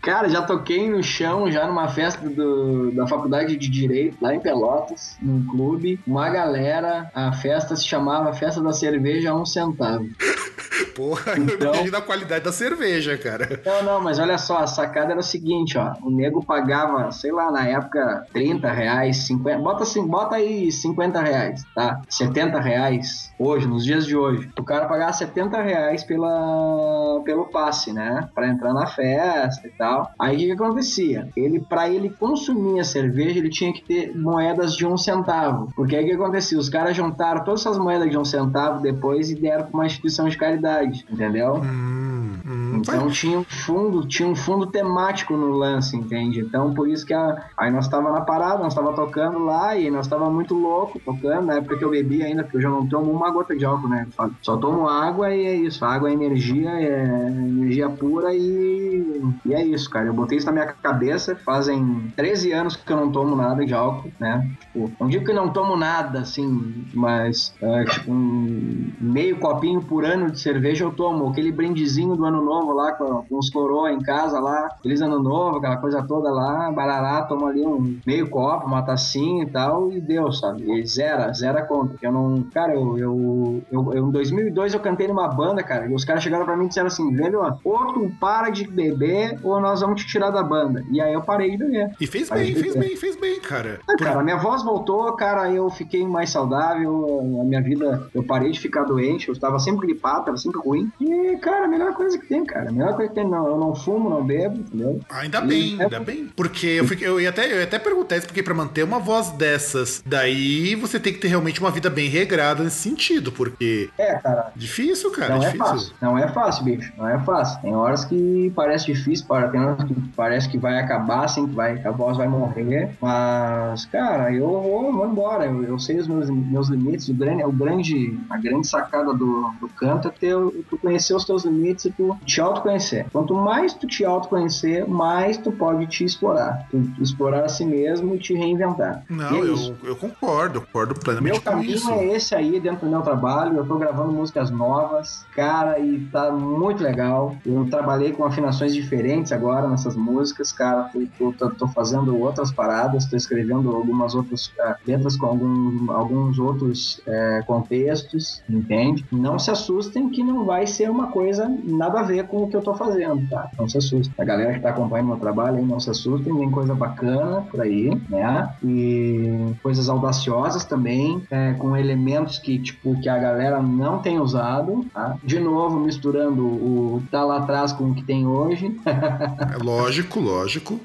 Cara, 0.01 0.29
já 0.29 0.41
toquei 0.41 0.89
no 0.89 1.03
chão, 1.03 1.51
já 1.51 1.67
numa 1.67 1.87
festa 1.87 2.27
do, 2.29 2.91
da 2.91 3.07
faculdade 3.07 3.55
de 3.55 3.69
Direito, 3.69 4.17
lá 4.21 4.33
em 4.33 4.39
Pelotas, 4.39 5.17
num 5.21 5.45
clube. 5.45 5.99
Uma 6.07 6.29
galera, 6.29 7.09
a 7.13 7.31
festa 7.33 7.75
se 7.75 7.85
chamava 7.85 8.33
Festa 8.33 8.61
da 8.61 8.73
Cerveja 8.73 9.31
a 9.31 9.35
um 9.35 9.45
centavo. 9.45 10.07
Porra, 10.95 11.37
então, 11.37 11.69
eu 11.69 11.75
imagino 11.75 11.97
a 11.97 12.01
qualidade 12.01 12.43
da 12.43 12.51
cerveja, 12.51 13.17
cara. 13.17 13.61
Não, 13.65 13.83
não, 13.83 14.01
mas 14.01 14.19
olha 14.19 14.37
só, 14.37 14.59
a 14.59 14.67
sacada 14.67 15.11
era 15.11 15.19
o 15.19 15.23
seguinte, 15.23 15.77
ó. 15.77 15.93
O 16.01 16.09
nego 16.09 16.43
pagava, 16.43 17.11
sei 17.11 17.31
lá, 17.31 17.51
na 17.51 17.67
época, 17.67 18.25
30 18.33 18.69
reais, 18.69 19.17
50. 19.27 19.59
Bota 19.59 19.83
assim, 19.83 20.05
bota 20.05 20.35
aí 20.35 20.71
50 20.71 21.21
reais, 21.21 21.63
tá? 21.73 22.01
70 22.09 22.59
reais 22.59 23.31
hoje, 23.39 23.67
nos 23.67 23.83
dias 23.85 24.05
de 24.05 24.15
hoje. 24.15 24.49
O 24.57 24.63
cara 24.63 24.87
pagava 24.87 25.13
70 25.13 25.61
reais 25.61 26.03
pela, 26.03 27.21
pelo 27.23 27.45
passe, 27.45 27.93
né? 27.93 28.27
Pra 28.33 28.47
entrar 28.47 28.73
na 28.73 28.87
festa 28.87 29.58
e 29.67 29.71
tal. 29.71 30.11
Aí 30.17 30.35
o 30.35 30.39
que, 30.39 30.45
que 30.47 30.51
acontecia? 30.51 31.29
Ele, 31.35 31.59
pra 31.59 31.89
ele 31.89 32.09
consumir 32.09 32.79
a 32.79 32.83
cerveja, 32.83 33.39
ele 33.39 33.49
tinha 33.49 33.73
que 33.73 33.83
ter 33.83 34.15
moedas 34.15 34.75
de 34.75 34.85
um 34.85 34.97
centavo. 34.97 35.69
Porque 35.75 35.95
aí 35.95 36.03
o 36.03 36.07
que 36.07 36.13
acontecia? 36.13 36.57
Os 36.57 36.69
caras 36.69 36.95
juntaram 36.95 37.43
todas 37.43 37.61
essas 37.61 37.77
moedas 37.77 38.09
de 38.09 38.17
um 38.17 38.25
centavo 38.25 38.81
depois 38.81 39.29
e 39.29 39.35
deram 39.35 39.65
pra 39.65 39.73
uma 39.73 39.85
instituição 39.85 40.27
de 40.27 40.37
caridade, 40.37 41.05
entendeu? 41.09 41.55
Hum, 41.55 42.37
hum, 42.45 42.71
então 42.77 43.09
tinha 43.09 43.39
um 43.39 43.43
fundo, 43.43 44.07
tinha 44.07 44.27
um 44.27 44.35
fundo 44.35 44.67
temático 44.67 45.35
no 45.35 45.51
lance, 45.51 45.95
entende? 45.95 46.39
Então 46.39 46.73
por 46.73 46.87
isso 46.87 47.05
que 47.05 47.13
a, 47.13 47.45
aí 47.57 47.71
nós 47.71 47.87
tava 47.87 48.11
na 48.11 48.21
parada, 48.21 48.63
nós 48.63 48.73
tava 48.73 48.93
tocando 48.93 49.39
lá 49.39 49.77
e 49.77 49.89
nós 49.89 50.07
tava 50.07 50.29
muito 50.29 50.53
louco 50.55 50.99
tocando, 50.99 51.45
na 51.45 51.55
época 51.55 51.77
que 51.77 51.83
eu 51.83 51.89
bebi 51.89 52.23
ainda, 52.23 52.43
porque 52.43 52.57
eu 52.57 52.61
já 52.61 52.69
não 52.69 52.87
tomo 52.87 53.11
uma 53.11 53.29
gota 53.31 53.55
de 53.55 53.65
álcool, 53.65 53.89
né? 53.89 54.07
Só 54.41 54.57
tomo 54.57 54.87
água 54.87 55.33
e 55.33 55.45
é 55.45 55.55
isso. 55.55 55.83
A 55.83 55.93
água 55.93 56.09
é 56.09 56.13
energia, 56.13 56.69
é 56.71 57.27
energia 57.27 57.89
pura 57.89 58.33
e, 58.33 59.21
e 59.49 59.53
é 59.53 59.63
isso, 59.63 59.89
cara. 59.89 60.05
Eu 60.05 60.13
botei 60.13 60.37
isso 60.37 60.45
na 60.45 60.51
minha 60.51 60.67
cabeça, 60.67 61.35
fazem 61.35 62.11
13 62.15 62.51
anos 62.51 62.75
que 62.75 62.91
eu 62.91 62.97
não 62.97 63.11
tomo 63.11 63.35
nada 63.35 63.65
de 63.65 63.73
álcool, 63.73 64.11
né? 64.19 64.49
Tipo, 64.61 64.91
não 64.99 65.07
digo 65.07 65.25
que 65.25 65.33
não 65.33 65.49
tomo 65.49 65.75
nada, 65.75 66.19
assim, 66.19 66.85
mas 66.93 67.53
é, 67.61 67.83
tipo 67.85 68.11
um 68.11 68.91
meio 68.99 69.39
copinho 69.39 69.81
por 69.81 70.05
ano 70.05 70.31
de 70.31 70.39
cerveja 70.39 70.85
eu 70.85 70.91
tomo. 70.91 71.29
Aquele 71.29 71.51
brindezinho 71.51 72.15
do 72.15 72.25
ano 72.25 72.43
novo 72.43 72.73
lá, 72.73 72.91
com, 72.91 73.23
com 73.23 73.37
os 73.37 73.49
coroa 73.49 73.91
em 73.91 73.99
casa 73.99 74.39
lá, 74.39 74.69
feliz 74.81 75.01
ano 75.01 75.21
novo, 75.21 75.57
aquela 75.57 75.77
coisa 75.77 76.03
toda 76.03 76.29
lá, 76.29 76.71
barará, 76.71 77.23
tomo 77.23 77.47
ali 77.47 77.65
um 77.65 77.99
meio 78.05 78.29
copo, 78.29 78.67
uma 78.67 78.83
tacinha 78.83 79.43
e 79.43 79.49
tal, 79.49 79.91
e 79.91 79.99
deu, 79.99 80.31
sabe? 80.31 80.63
E 80.71 80.85
zera, 80.85 81.33
zera 81.33 81.63
conta. 81.65 81.95
Eu 82.01 82.11
não. 82.11 82.43
Cara, 82.53 82.73
eu, 82.73 82.97
eu, 82.97 83.63
eu, 83.71 83.93
eu, 83.93 84.07
em 84.07 84.11
2002 84.11 84.73
eu 84.73 84.79
cantei 84.79 85.07
numa 85.07 85.27
banda, 85.27 85.63
cara, 85.63 85.87
e 85.87 85.93
os 85.93 86.05
caras 86.05 86.23
chegaram 86.23 86.45
pra 86.45 86.55
mim 86.55 86.65
e 86.65 86.67
disseram 86.67 86.87
assim: 86.87 87.15
velho, 87.15 87.39
ou 87.63 87.93
tu 87.93 88.11
para 88.19 88.49
de 88.49 88.67
beber, 88.67 89.38
ou 89.43 89.59
nós 89.59 89.81
vamos 89.81 90.01
te 90.01 90.07
tirar 90.07 90.31
da 90.31 90.43
banda. 90.43 90.83
E 90.91 91.01
aí 91.01 91.13
eu 91.13 91.21
parei 91.21 91.51
de 91.51 91.57
beber. 91.57 91.91
E 91.99 92.07
fez 92.07 92.29
bem, 92.29 92.55
fez 92.55 92.75
bem, 92.75 92.95
fez 92.95 93.15
bem, 93.15 93.39
cara. 93.39 93.79
Ah, 93.87 93.95
cara, 93.97 94.23
minha 94.23 94.37
voz 94.37 94.63
voltou, 94.63 95.11
cara, 95.13 95.51
eu 95.51 95.69
fiquei 95.69 96.05
mais 96.05 96.29
saudável, 96.29 97.39
a 97.41 97.43
minha 97.43 97.61
vida, 97.61 98.07
eu 98.13 98.23
parei 98.23 98.51
de 98.51 98.59
ficar 98.59 98.83
doente, 98.83 99.27
eu 99.27 99.33
estava 99.33 99.59
sempre 99.59 99.87
gripado, 99.87 100.25
tava 100.25 100.37
sempre 100.37 100.59
ruim. 100.59 100.91
E, 100.99 101.37
cara, 101.37 101.65
a 101.65 101.67
melhor 101.67 101.93
coisa 101.93 102.17
que 102.17 102.27
tem, 102.27 102.45
cara. 102.45 102.69
A 102.69 102.71
melhor 102.71 102.95
coisa 102.95 103.09
que 103.09 103.15
tem, 103.15 103.27
não, 103.27 103.47
eu 103.47 103.57
não 103.57 103.75
fumo, 103.75 104.09
não 104.09 104.23
bebo, 104.23 104.57
entendeu? 104.57 104.99
Ainda 105.09 105.41
bem, 105.41 105.75
e, 105.75 105.81
ainda 105.81 105.97
é... 105.97 105.99
bem. 105.99 106.29
Porque 106.35 106.67
eu, 106.67 106.85
fiquei, 106.85 107.07
eu, 107.07 107.19
ia 107.19 107.29
até, 107.29 107.51
eu 107.51 107.57
ia 107.57 107.63
até 107.63 107.79
perguntar 107.79 108.17
isso, 108.17 108.27
porque 108.27 108.43
pra 108.43 108.53
manter 108.53 108.83
uma 108.83 108.99
voz 108.99 109.29
dessas, 109.31 110.03
daí 110.05 110.75
você 110.75 110.99
tem 110.99 111.13
que 111.13 111.19
ter 111.19 111.27
realmente 111.27 111.59
uma 111.59 111.71
vida 111.71 111.89
bem 111.89 112.09
regrada 112.09 112.63
nesse 112.63 112.77
sentido, 112.77 113.31
porque. 113.31 113.89
É, 113.97 114.15
cara. 114.15 114.51
Difícil, 114.55 115.11
cara. 115.11 115.35
Não 115.35 115.43
é, 115.43 115.49
é 115.49 115.53
fácil. 115.53 115.93
Não 116.01 116.17
é 116.17 116.27
fácil, 116.27 116.63
bicho. 116.63 116.93
Não 116.97 117.07
é 117.07 117.19
fácil. 117.19 117.61
Tem 117.61 117.75
horas 117.75 118.05
que 118.05 118.51
parece 118.55 118.85
difícil, 118.85 119.25
tem 119.51 119.61
horas 119.61 119.83
que 119.83 119.93
parece 120.15 120.49
que 120.49 120.57
vai 120.57 120.79
acabar, 120.79 121.25
assim, 121.25 121.47
que 121.47 121.55
vai, 121.55 121.81
a 121.85 121.91
voz 121.91 122.17
vai 122.17 122.27
morrer. 122.27 122.91
Mas, 123.01 123.85
cara, 123.85 124.33
eu 124.33 124.47
vou, 124.47 124.93
vou 124.93 125.07
embora. 125.07 125.45
Eu, 125.45 125.63
eu 125.63 125.79
sei 125.79 125.97
os 125.97 126.07
meus, 126.07 126.29
meus 126.29 126.69
limites. 126.69 127.07
O 127.09 127.13
grande, 127.13 127.43
o 127.43 127.51
grande, 127.51 128.19
a 128.29 128.37
grande 128.37 128.67
sacada 128.67 129.13
do, 129.13 129.51
do 129.59 129.67
canto 129.69 130.07
é 130.07 130.11
ter, 130.11 130.35
tu 130.69 130.77
conhecer 130.77 131.13
os 131.13 131.25
teus 131.25 131.45
limites 131.45 131.85
e 131.85 131.91
tu 131.91 132.17
te 132.25 132.41
autoconhecer. 132.41 133.05
Quanto 133.11 133.33
mais 133.33 133.73
tu 133.73 133.87
te 133.87 134.03
autoconhecer, 134.03 134.87
mais 134.87 135.37
tu 135.37 135.51
pode 135.51 135.85
te 135.87 136.03
explorar. 136.03 136.67
Tu, 136.71 136.81
tu 136.95 137.03
explorar 137.03 137.45
a 137.45 137.49
si 137.49 137.65
mesmo 137.65 138.15
e 138.15 138.19
te 138.19 138.33
reinventar. 138.33 139.03
Não, 139.09 139.35
é 139.35 139.39
eu, 139.39 139.75
eu 139.83 139.95
concordo, 139.95 140.61
concordo 140.61 140.95
plenamente 140.95 141.41
meu 141.43 141.53
com 141.53 141.61
isso. 141.61 141.85
Meu 141.85 141.95
caminho 141.95 142.11
é 142.11 142.15
esse 142.15 142.35
aí 142.35 142.59
dentro 142.59 142.85
do 142.85 142.91
meu 142.91 143.01
trabalho. 143.01 143.57
Eu 143.57 143.65
tô 143.65 143.77
gravando 143.77 144.11
músicas 144.11 144.49
novas, 144.49 145.25
cara, 145.35 145.79
e 145.79 145.99
tá 146.11 146.31
muito 146.31 146.83
legal. 146.83 147.35
Eu 147.45 147.67
trabalhei 147.69 148.11
com 148.11 148.23
afinações 148.23 148.73
diferentes 148.73 149.18
agora 149.33 149.67
nessas 149.67 149.95
músicas, 149.95 150.51
cara. 150.51 150.89
Tô, 151.17 151.33
tô, 151.33 151.49
tô 151.51 151.67
fazendo 151.67 152.17
outras 152.17 152.51
paradas, 152.51 153.05
tô 153.05 153.15
escrevendo 153.15 153.69
algumas 153.75 154.15
outras 154.15 154.47
uh, 154.47 154.75
letras 154.87 155.15
com 155.17 155.25
algum, 155.25 155.91
alguns 155.91 156.39
outros 156.39 156.99
uh, 156.99 157.45
contextos, 157.45 158.41
entende? 158.49 159.05
Não 159.11 159.37
se 159.37 159.51
assustem 159.51 160.09
que 160.09 160.23
não 160.23 160.45
vai 160.45 160.65
ser 160.65 160.89
uma 160.89 161.07
coisa 161.07 161.51
nada 161.63 161.99
a 161.99 162.03
ver 162.03 162.27
com 162.27 162.43
o 162.43 162.49
que 162.49 162.55
eu 162.55 162.61
tô 162.61 162.73
fazendo, 162.73 163.27
tá? 163.29 163.49
Não 163.57 163.67
se 163.67 163.77
assustem. 163.77 164.13
A 164.17 164.23
galera 164.23 164.53
que 164.53 164.59
tá 164.59 164.69
acompanhando 164.69 165.07
meu 165.07 165.17
trabalho 165.17 165.57
aí, 165.57 165.65
não 165.65 165.79
se 165.79 165.89
assustem, 165.89 166.35
tem 166.35 166.51
coisa 166.51 166.73
bacana 166.73 167.41
por 167.41 167.61
aí, 167.61 167.89
né? 168.09 168.49
E 168.63 169.53
coisas 169.61 169.89
audaciosas 169.89 170.65
também, 170.65 171.21
é, 171.29 171.53
com 171.53 171.75
elementos 171.75 172.39
que, 172.39 172.57
tipo, 172.59 172.99
que 173.01 173.09
a 173.09 173.17
galera 173.17 173.61
não 173.61 173.99
tem 173.99 174.19
usado, 174.19 174.85
tá? 174.93 175.17
De 175.23 175.39
novo, 175.39 175.79
misturando 175.79 176.45
o 176.45 177.03
tá 177.11 177.23
lá 177.23 177.37
atrás 177.37 177.73
com 177.73 177.85
o 177.85 177.93
que 177.93 178.03
tem 178.03 178.25
hoje. 178.27 178.79
é 179.53 179.63
lógico, 179.63 180.19
lógico. 180.19 180.79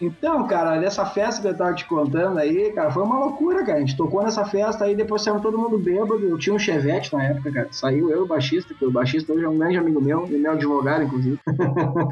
Então, 0.00 0.46
cara, 0.46 0.78
dessa 0.78 1.04
festa 1.06 1.42
que 1.42 1.48
eu 1.48 1.56
tava 1.56 1.74
te 1.74 1.84
contando 1.84 2.38
aí, 2.38 2.72
cara, 2.72 2.90
foi 2.90 3.02
uma 3.02 3.18
loucura, 3.18 3.64
cara. 3.64 3.78
A 3.78 3.80
gente 3.80 3.96
tocou 3.96 4.22
nessa 4.22 4.44
festa 4.44 4.84
aí, 4.84 4.94
depois 4.94 5.22
saiu 5.22 5.40
todo 5.40 5.58
mundo 5.58 5.78
bêbado. 5.78 6.24
Eu 6.26 6.38
tinha 6.38 6.54
um 6.54 6.58
chevette 6.58 7.12
na 7.12 7.24
época, 7.24 7.52
cara. 7.52 7.68
Saiu 7.70 8.10
eu, 8.10 8.22
o 8.22 8.26
baixista, 8.26 8.74
que 8.74 8.84
o 8.84 8.90
baixista 8.90 9.32
hoje 9.32 9.44
é 9.44 9.48
um 9.48 9.58
grande 9.58 9.76
amigo 9.76 10.00
meu, 10.00 10.26
e 10.30 10.38
meu 10.38 10.52
advogado, 10.52 11.04
inclusive. 11.04 11.38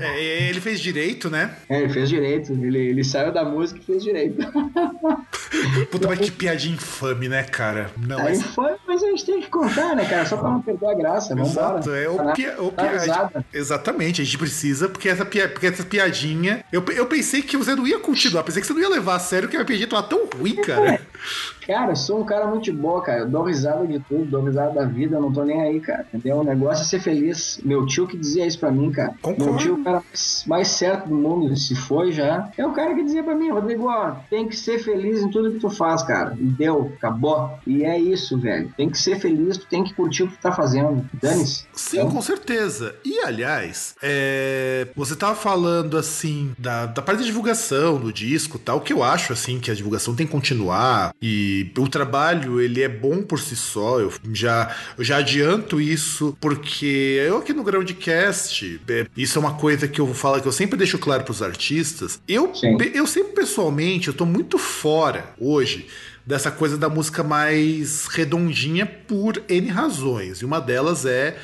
É, 0.00 0.48
ele 0.48 0.60
fez 0.60 0.80
direito, 0.80 1.30
né? 1.30 1.54
É, 1.68 1.80
ele 1.80 1.92
fez 1.92 2.08
direito. 2.08 2.52
Ele, 2.52 2.78
ele 2.78 3.04
saiu 3.04 3.32
da 3.32 3.44
música 3.44 3.80
e 3.80 3.84
fez 3.84 4.02
direito. 4.02 4.36
Puta, 5.90 6.08
mas 6.08 6.18
que 6.18 6.30
piadinha 6.30 6.74
infame, 6.74 7.28
né, 7.28 7.42
cara? 7.42 7.90
Não, 7.96 8.18
é 8.20 8.24
mas... 8.24 8.40
infame, 8.40 8.76
mas 8.86 9.02
a 9.02 9.06
gente 9.06 9.24
tem 9.24 9.40
que 9.40 9.48
contar, 9.48 9.94
né, 9.94 10.04
cara? 10.04 10.26
Só 10.26 10.36
pra 10.36 10.50
não 10.50 10.60
perder 10.60 10.86
a 10.86 10.94
graça. 10.94 11.38
Exato, 11.38 11.90
é 11.90 12.08
o, 12.08 12.32
pia, 12.32 12.54
o 12.60 12.72
piadinha. 12.72 13.30
Exatamente, 13.52 14.20
a 14.20 14.24
gente 14.24 14.38
precisa, 14.38 14.88
porque 14.88 15.08
essa, 15.08 15.24
pia, 15.24 15.48
porque 15.54 15.66
essa 15.66 15.84
piadinha. 15.84 16.64
Eu, 16.70 16.84
eu 16.94 17.06
pensei 17.06 17.40
que 17.40 17.56
você 17.56 17.74
não 17.74 17.86
ia 17.86 17.98
continuar, 17.98 18.42
pensei 18.42 18.60
que 18.60 18.66
você 18.66 18.74
não 18.74 18.80
ia 18.80 18.88
levar 18.88 19.16
a 19.16 19.18
sério 19.18 19.48
que 19.48 19.56
a 19.56 19.64
piadinha 19.64 19.88
tava 19.88 20.02
tão 20.02 20.26
ruim, 20.26 20.56
cara. 20.56 21.00
Cara, 21.66 21.92
eu 21.92 21.96
sou 21.96 22.20
um 22.20 22.24
cara 22.24 22.46
muito 22.46 22.72
bom, 22.72 23.00
cara. 23.00 23.20
Eu 23.20 23.28
dou 23.28 23.42
risada 23.42 23.86
de 23.86 23.98
tudo, 24.00 24.24
dou 24.24 24.44
risada 24.44 24.74
da 24.74 24.84
vida, 24.84 25.18
não 25.18 25.32
tô 25.32 25.44
nem 25.44 25.62
aí, 25.62 25.80
cara. 25.80 26.06
Entendeu? 26.12 26.38
O 26.38 26.44
negócio 26.44 26.82
é 26.82 26.84
ser 26.84 27.00
feliz. 27.00 27.58
Meu 27.64 27.86
tio 27.86 28.06
que 28.06 28.16
dizia 28.16 28.46
isso 28.46 28.58
pra 28.58 28.70
mim, 28.70 28.90
cara. 28.90 29.14
Concordo. 29.22 29.44
Meu 29.44 29.56
tio, 29.56 29.76
é 29.76 29.80
o 29.80 29.84
cara 29.84 30.02
mais 30.46 30.68
certo 30.68 31.08
do 31.08 31.14
mundo, 31.14 31.56
se 31.56 31.74
foi 31.74 32.12
já. 32.12 32.50
É 32.56 32.66
o 32.66 32.72
cara 32.72 32.94
que 32.94 33.02
dizia 33.02 33.22
pra 33.22 33.34
mim, 33.34 33.50
Rodrigo, 33.50 33.88
ó, 33.88 34.16
tem 34.28 34.46
que 34.46 34.56
ser 34.56 34.78
feliz 34.78 35.22
em 35.22 35.30
tudo 35.30 35.52
que 35.52 35.60
tu 35.60 35.70
faz, 35.70 36.02
cara. 36.02 36.36
E 36.38 36.44
deu, 36.44 36.92
acabou. 36.96 37.50
E 37.66 37.84
é 37.84 37.98
isso, 37.98 38.38
velho. 38.38 38.72
Tem 38.76 38.90
que 38.90 38.98
ser 38.98 39.18
feliz, 39.18 39.56
tu 39.56 39.66
tem 39.66 39.82
que 39.82 39.94
curtir 39.94 40.24
o 40.24 40.28
que 40.28 40.36
tu 40.36 40.42
tá 40.42 40.52
fazendo. 40.52 41.08
Dane-se. 41.14 41.64
Sim, 41.72 41.98
então... 41.98 42.10
com 42.10 42.20
certeza. 42.20 42.94
E, 43.04 43.20
aliás, 43.20 43.94
é... 44.02 44.88
você 44.94 45.16
tava 45.16 45.34
falando, 45.34 45.96
assim, 45.96 46.52
da, 46.58 46.86
da 46.86 47.00
parte 47.00 47.20
da 47.20 47.24
divulgação 47.24 47.98
do 47.98 48.12
disco 48.12 48.58
tal, 48.58 48.80
que 48.80 48.92
eu 48.92 49.02
acho, 49.02 49.32
assim, 49.32 49.58
que 49.58 49.70
a 49.70 49.74
divulgação 49.74 50.14
tem 50.14 50.26
que 50.26 50.32
continuar 50.32 51.13
e 51.20 51.72
o 51.78 51.88
trabalho, 51.88 52.60
ele 52.60 52.82
é 52.82 52.88
bom 52.88 53.22
por 53.22 53.40
si 53.40 53.56
só. 53.56 53.98
Eu 53.98 54.12
já, 54.32 54.74
eu 54.98 55.04
já 55.04 55.18
adianto 55.18 55.80
isso, 55.80 56.36
porque 56.40 57.22
eu 57.26 57.38
aqui 57.38 57.52
no 57.52 57.64
Groundcast, 57.64 58.80
é, 58.88 59.06
isso 59.16 59.38
é 59.38 59.40
uma 59.40 59.54
coisa 59.54 59.88
que 59.88 60.00
eu 60.00 60.12
falo 60.12 60.40
que 60.42 60.48
eu 60.48 60.52
sempre 60.52 60.76
deixo 60.76 60.98
claro 60.98 61.24
para 61.24 61.32
os 61.32 61.42
artistas. 61.42 62.20
Eu, 62.28 62.52
eu 62.92 63.06
sempre, 63.06 63.32
pessoalmente, 63.32 64.08
eu 64.08 64.14
tô 64.14 64.26
muito 64.26 64.58
fora 64.58 65.32
hoje 65.38 65.86
dessa 66.26 66.50
coisa 66.50 66.76
da 66.76 66.88
música 66.88 67.22
mais 67.22 68.06
redondinha 68.06 68.86
por 68.86 69.42
N 69.48 69.68
razões. 69.68 70.38
E 70.38 70.44
uma 70.44 70.60
delas 70.60 71.04
é 71.04 71.36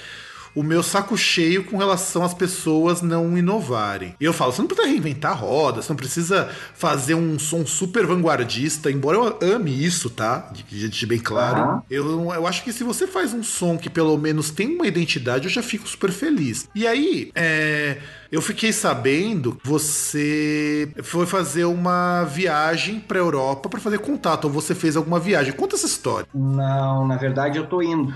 o 0.55 0.63
meu 0.63 0.83
saco 0.83 1.17
cheio 1.17 1.65
com 1.65 1.77
relação 1.77 2.23
às 2.23 2.35
pessoas 2.35 3.03
não 3.03 3.37
inovarem. 3.37 4.15
E 4.21 4.25
eu 4.25 4.33
falo, 4.33 4.53
você 4.53 4.61
não 4.61 4.69
precisa 4.69 4.89
reinventar 4.89 5.33
a 5.33 5.35
roda, 5.35 5.83
você 5.83 5.89
não 5.91 5.97
precisa 5.97 6.51
fazer 6.75 7.15
um 7.15 7.39
som 7.39 7.65
super 7.67 8.07
vanguardista, 8.07 8.91
embora 8.91 9.17
eu 9.17 9.55
ame 9.55 9.85
isso, 9.85 10.11
tá? 10.11 10.51
De, 10.53 10.89
de 10.89 11.07
bem 11.07 11.19
claro. 11.19 11.61
Uhum. 11.61 11.83
Eu, 11.91 12.33
eu 12.33 12.47
acho 12.47 12.65
que 12.65 12.73
se 12.73 12.85
você 12.85 13.07
faz 13.07 13.33
um 13.33 13.43
som 13.43 13.79
que 13.79 13.91
pelo 13.91 14.17
menos 14.19 14.51
tem 14.51 14.75
uma 14.75 14.87
identidade, 14.87 15.45
eu 15.45 15.51
já 15.51 15.63
fico 15.63 15.89
super 15.89 16.11
feliz. 16.11 16.69
E 16.75 16.87
aí, 16.87 17.31
é 17.35 17.99
eu 18.31 18.41
fiquei 18.41 18.73
sabendo 18.73 19.53
que 19.53 19.67
você 19.67 20.93
foi 21.03 21.27
fazer 21.27 21.65
uma 21.65 22.25
viagem 22.25 23.01
pra 23.01 23.19
Europa 23.19 23.69
para 23.69 23.81
fazer 23.81 23.99
contato, 23.99 24.45
ou 24.45 24.51
você 24.51 24.75
fez 24.75 24.97
alguma 24.97 25.19
viagem. 25.19 25.53
Conta 25.53 25.77
essa 25.77 25.87
história. 25.87 26.27
Não, 26.35 27.07
na 27.07 27.17
verdade 27.17 27.59
eu 27.59 27.67
tô 27.67 27.83
indo. 27.83 28.15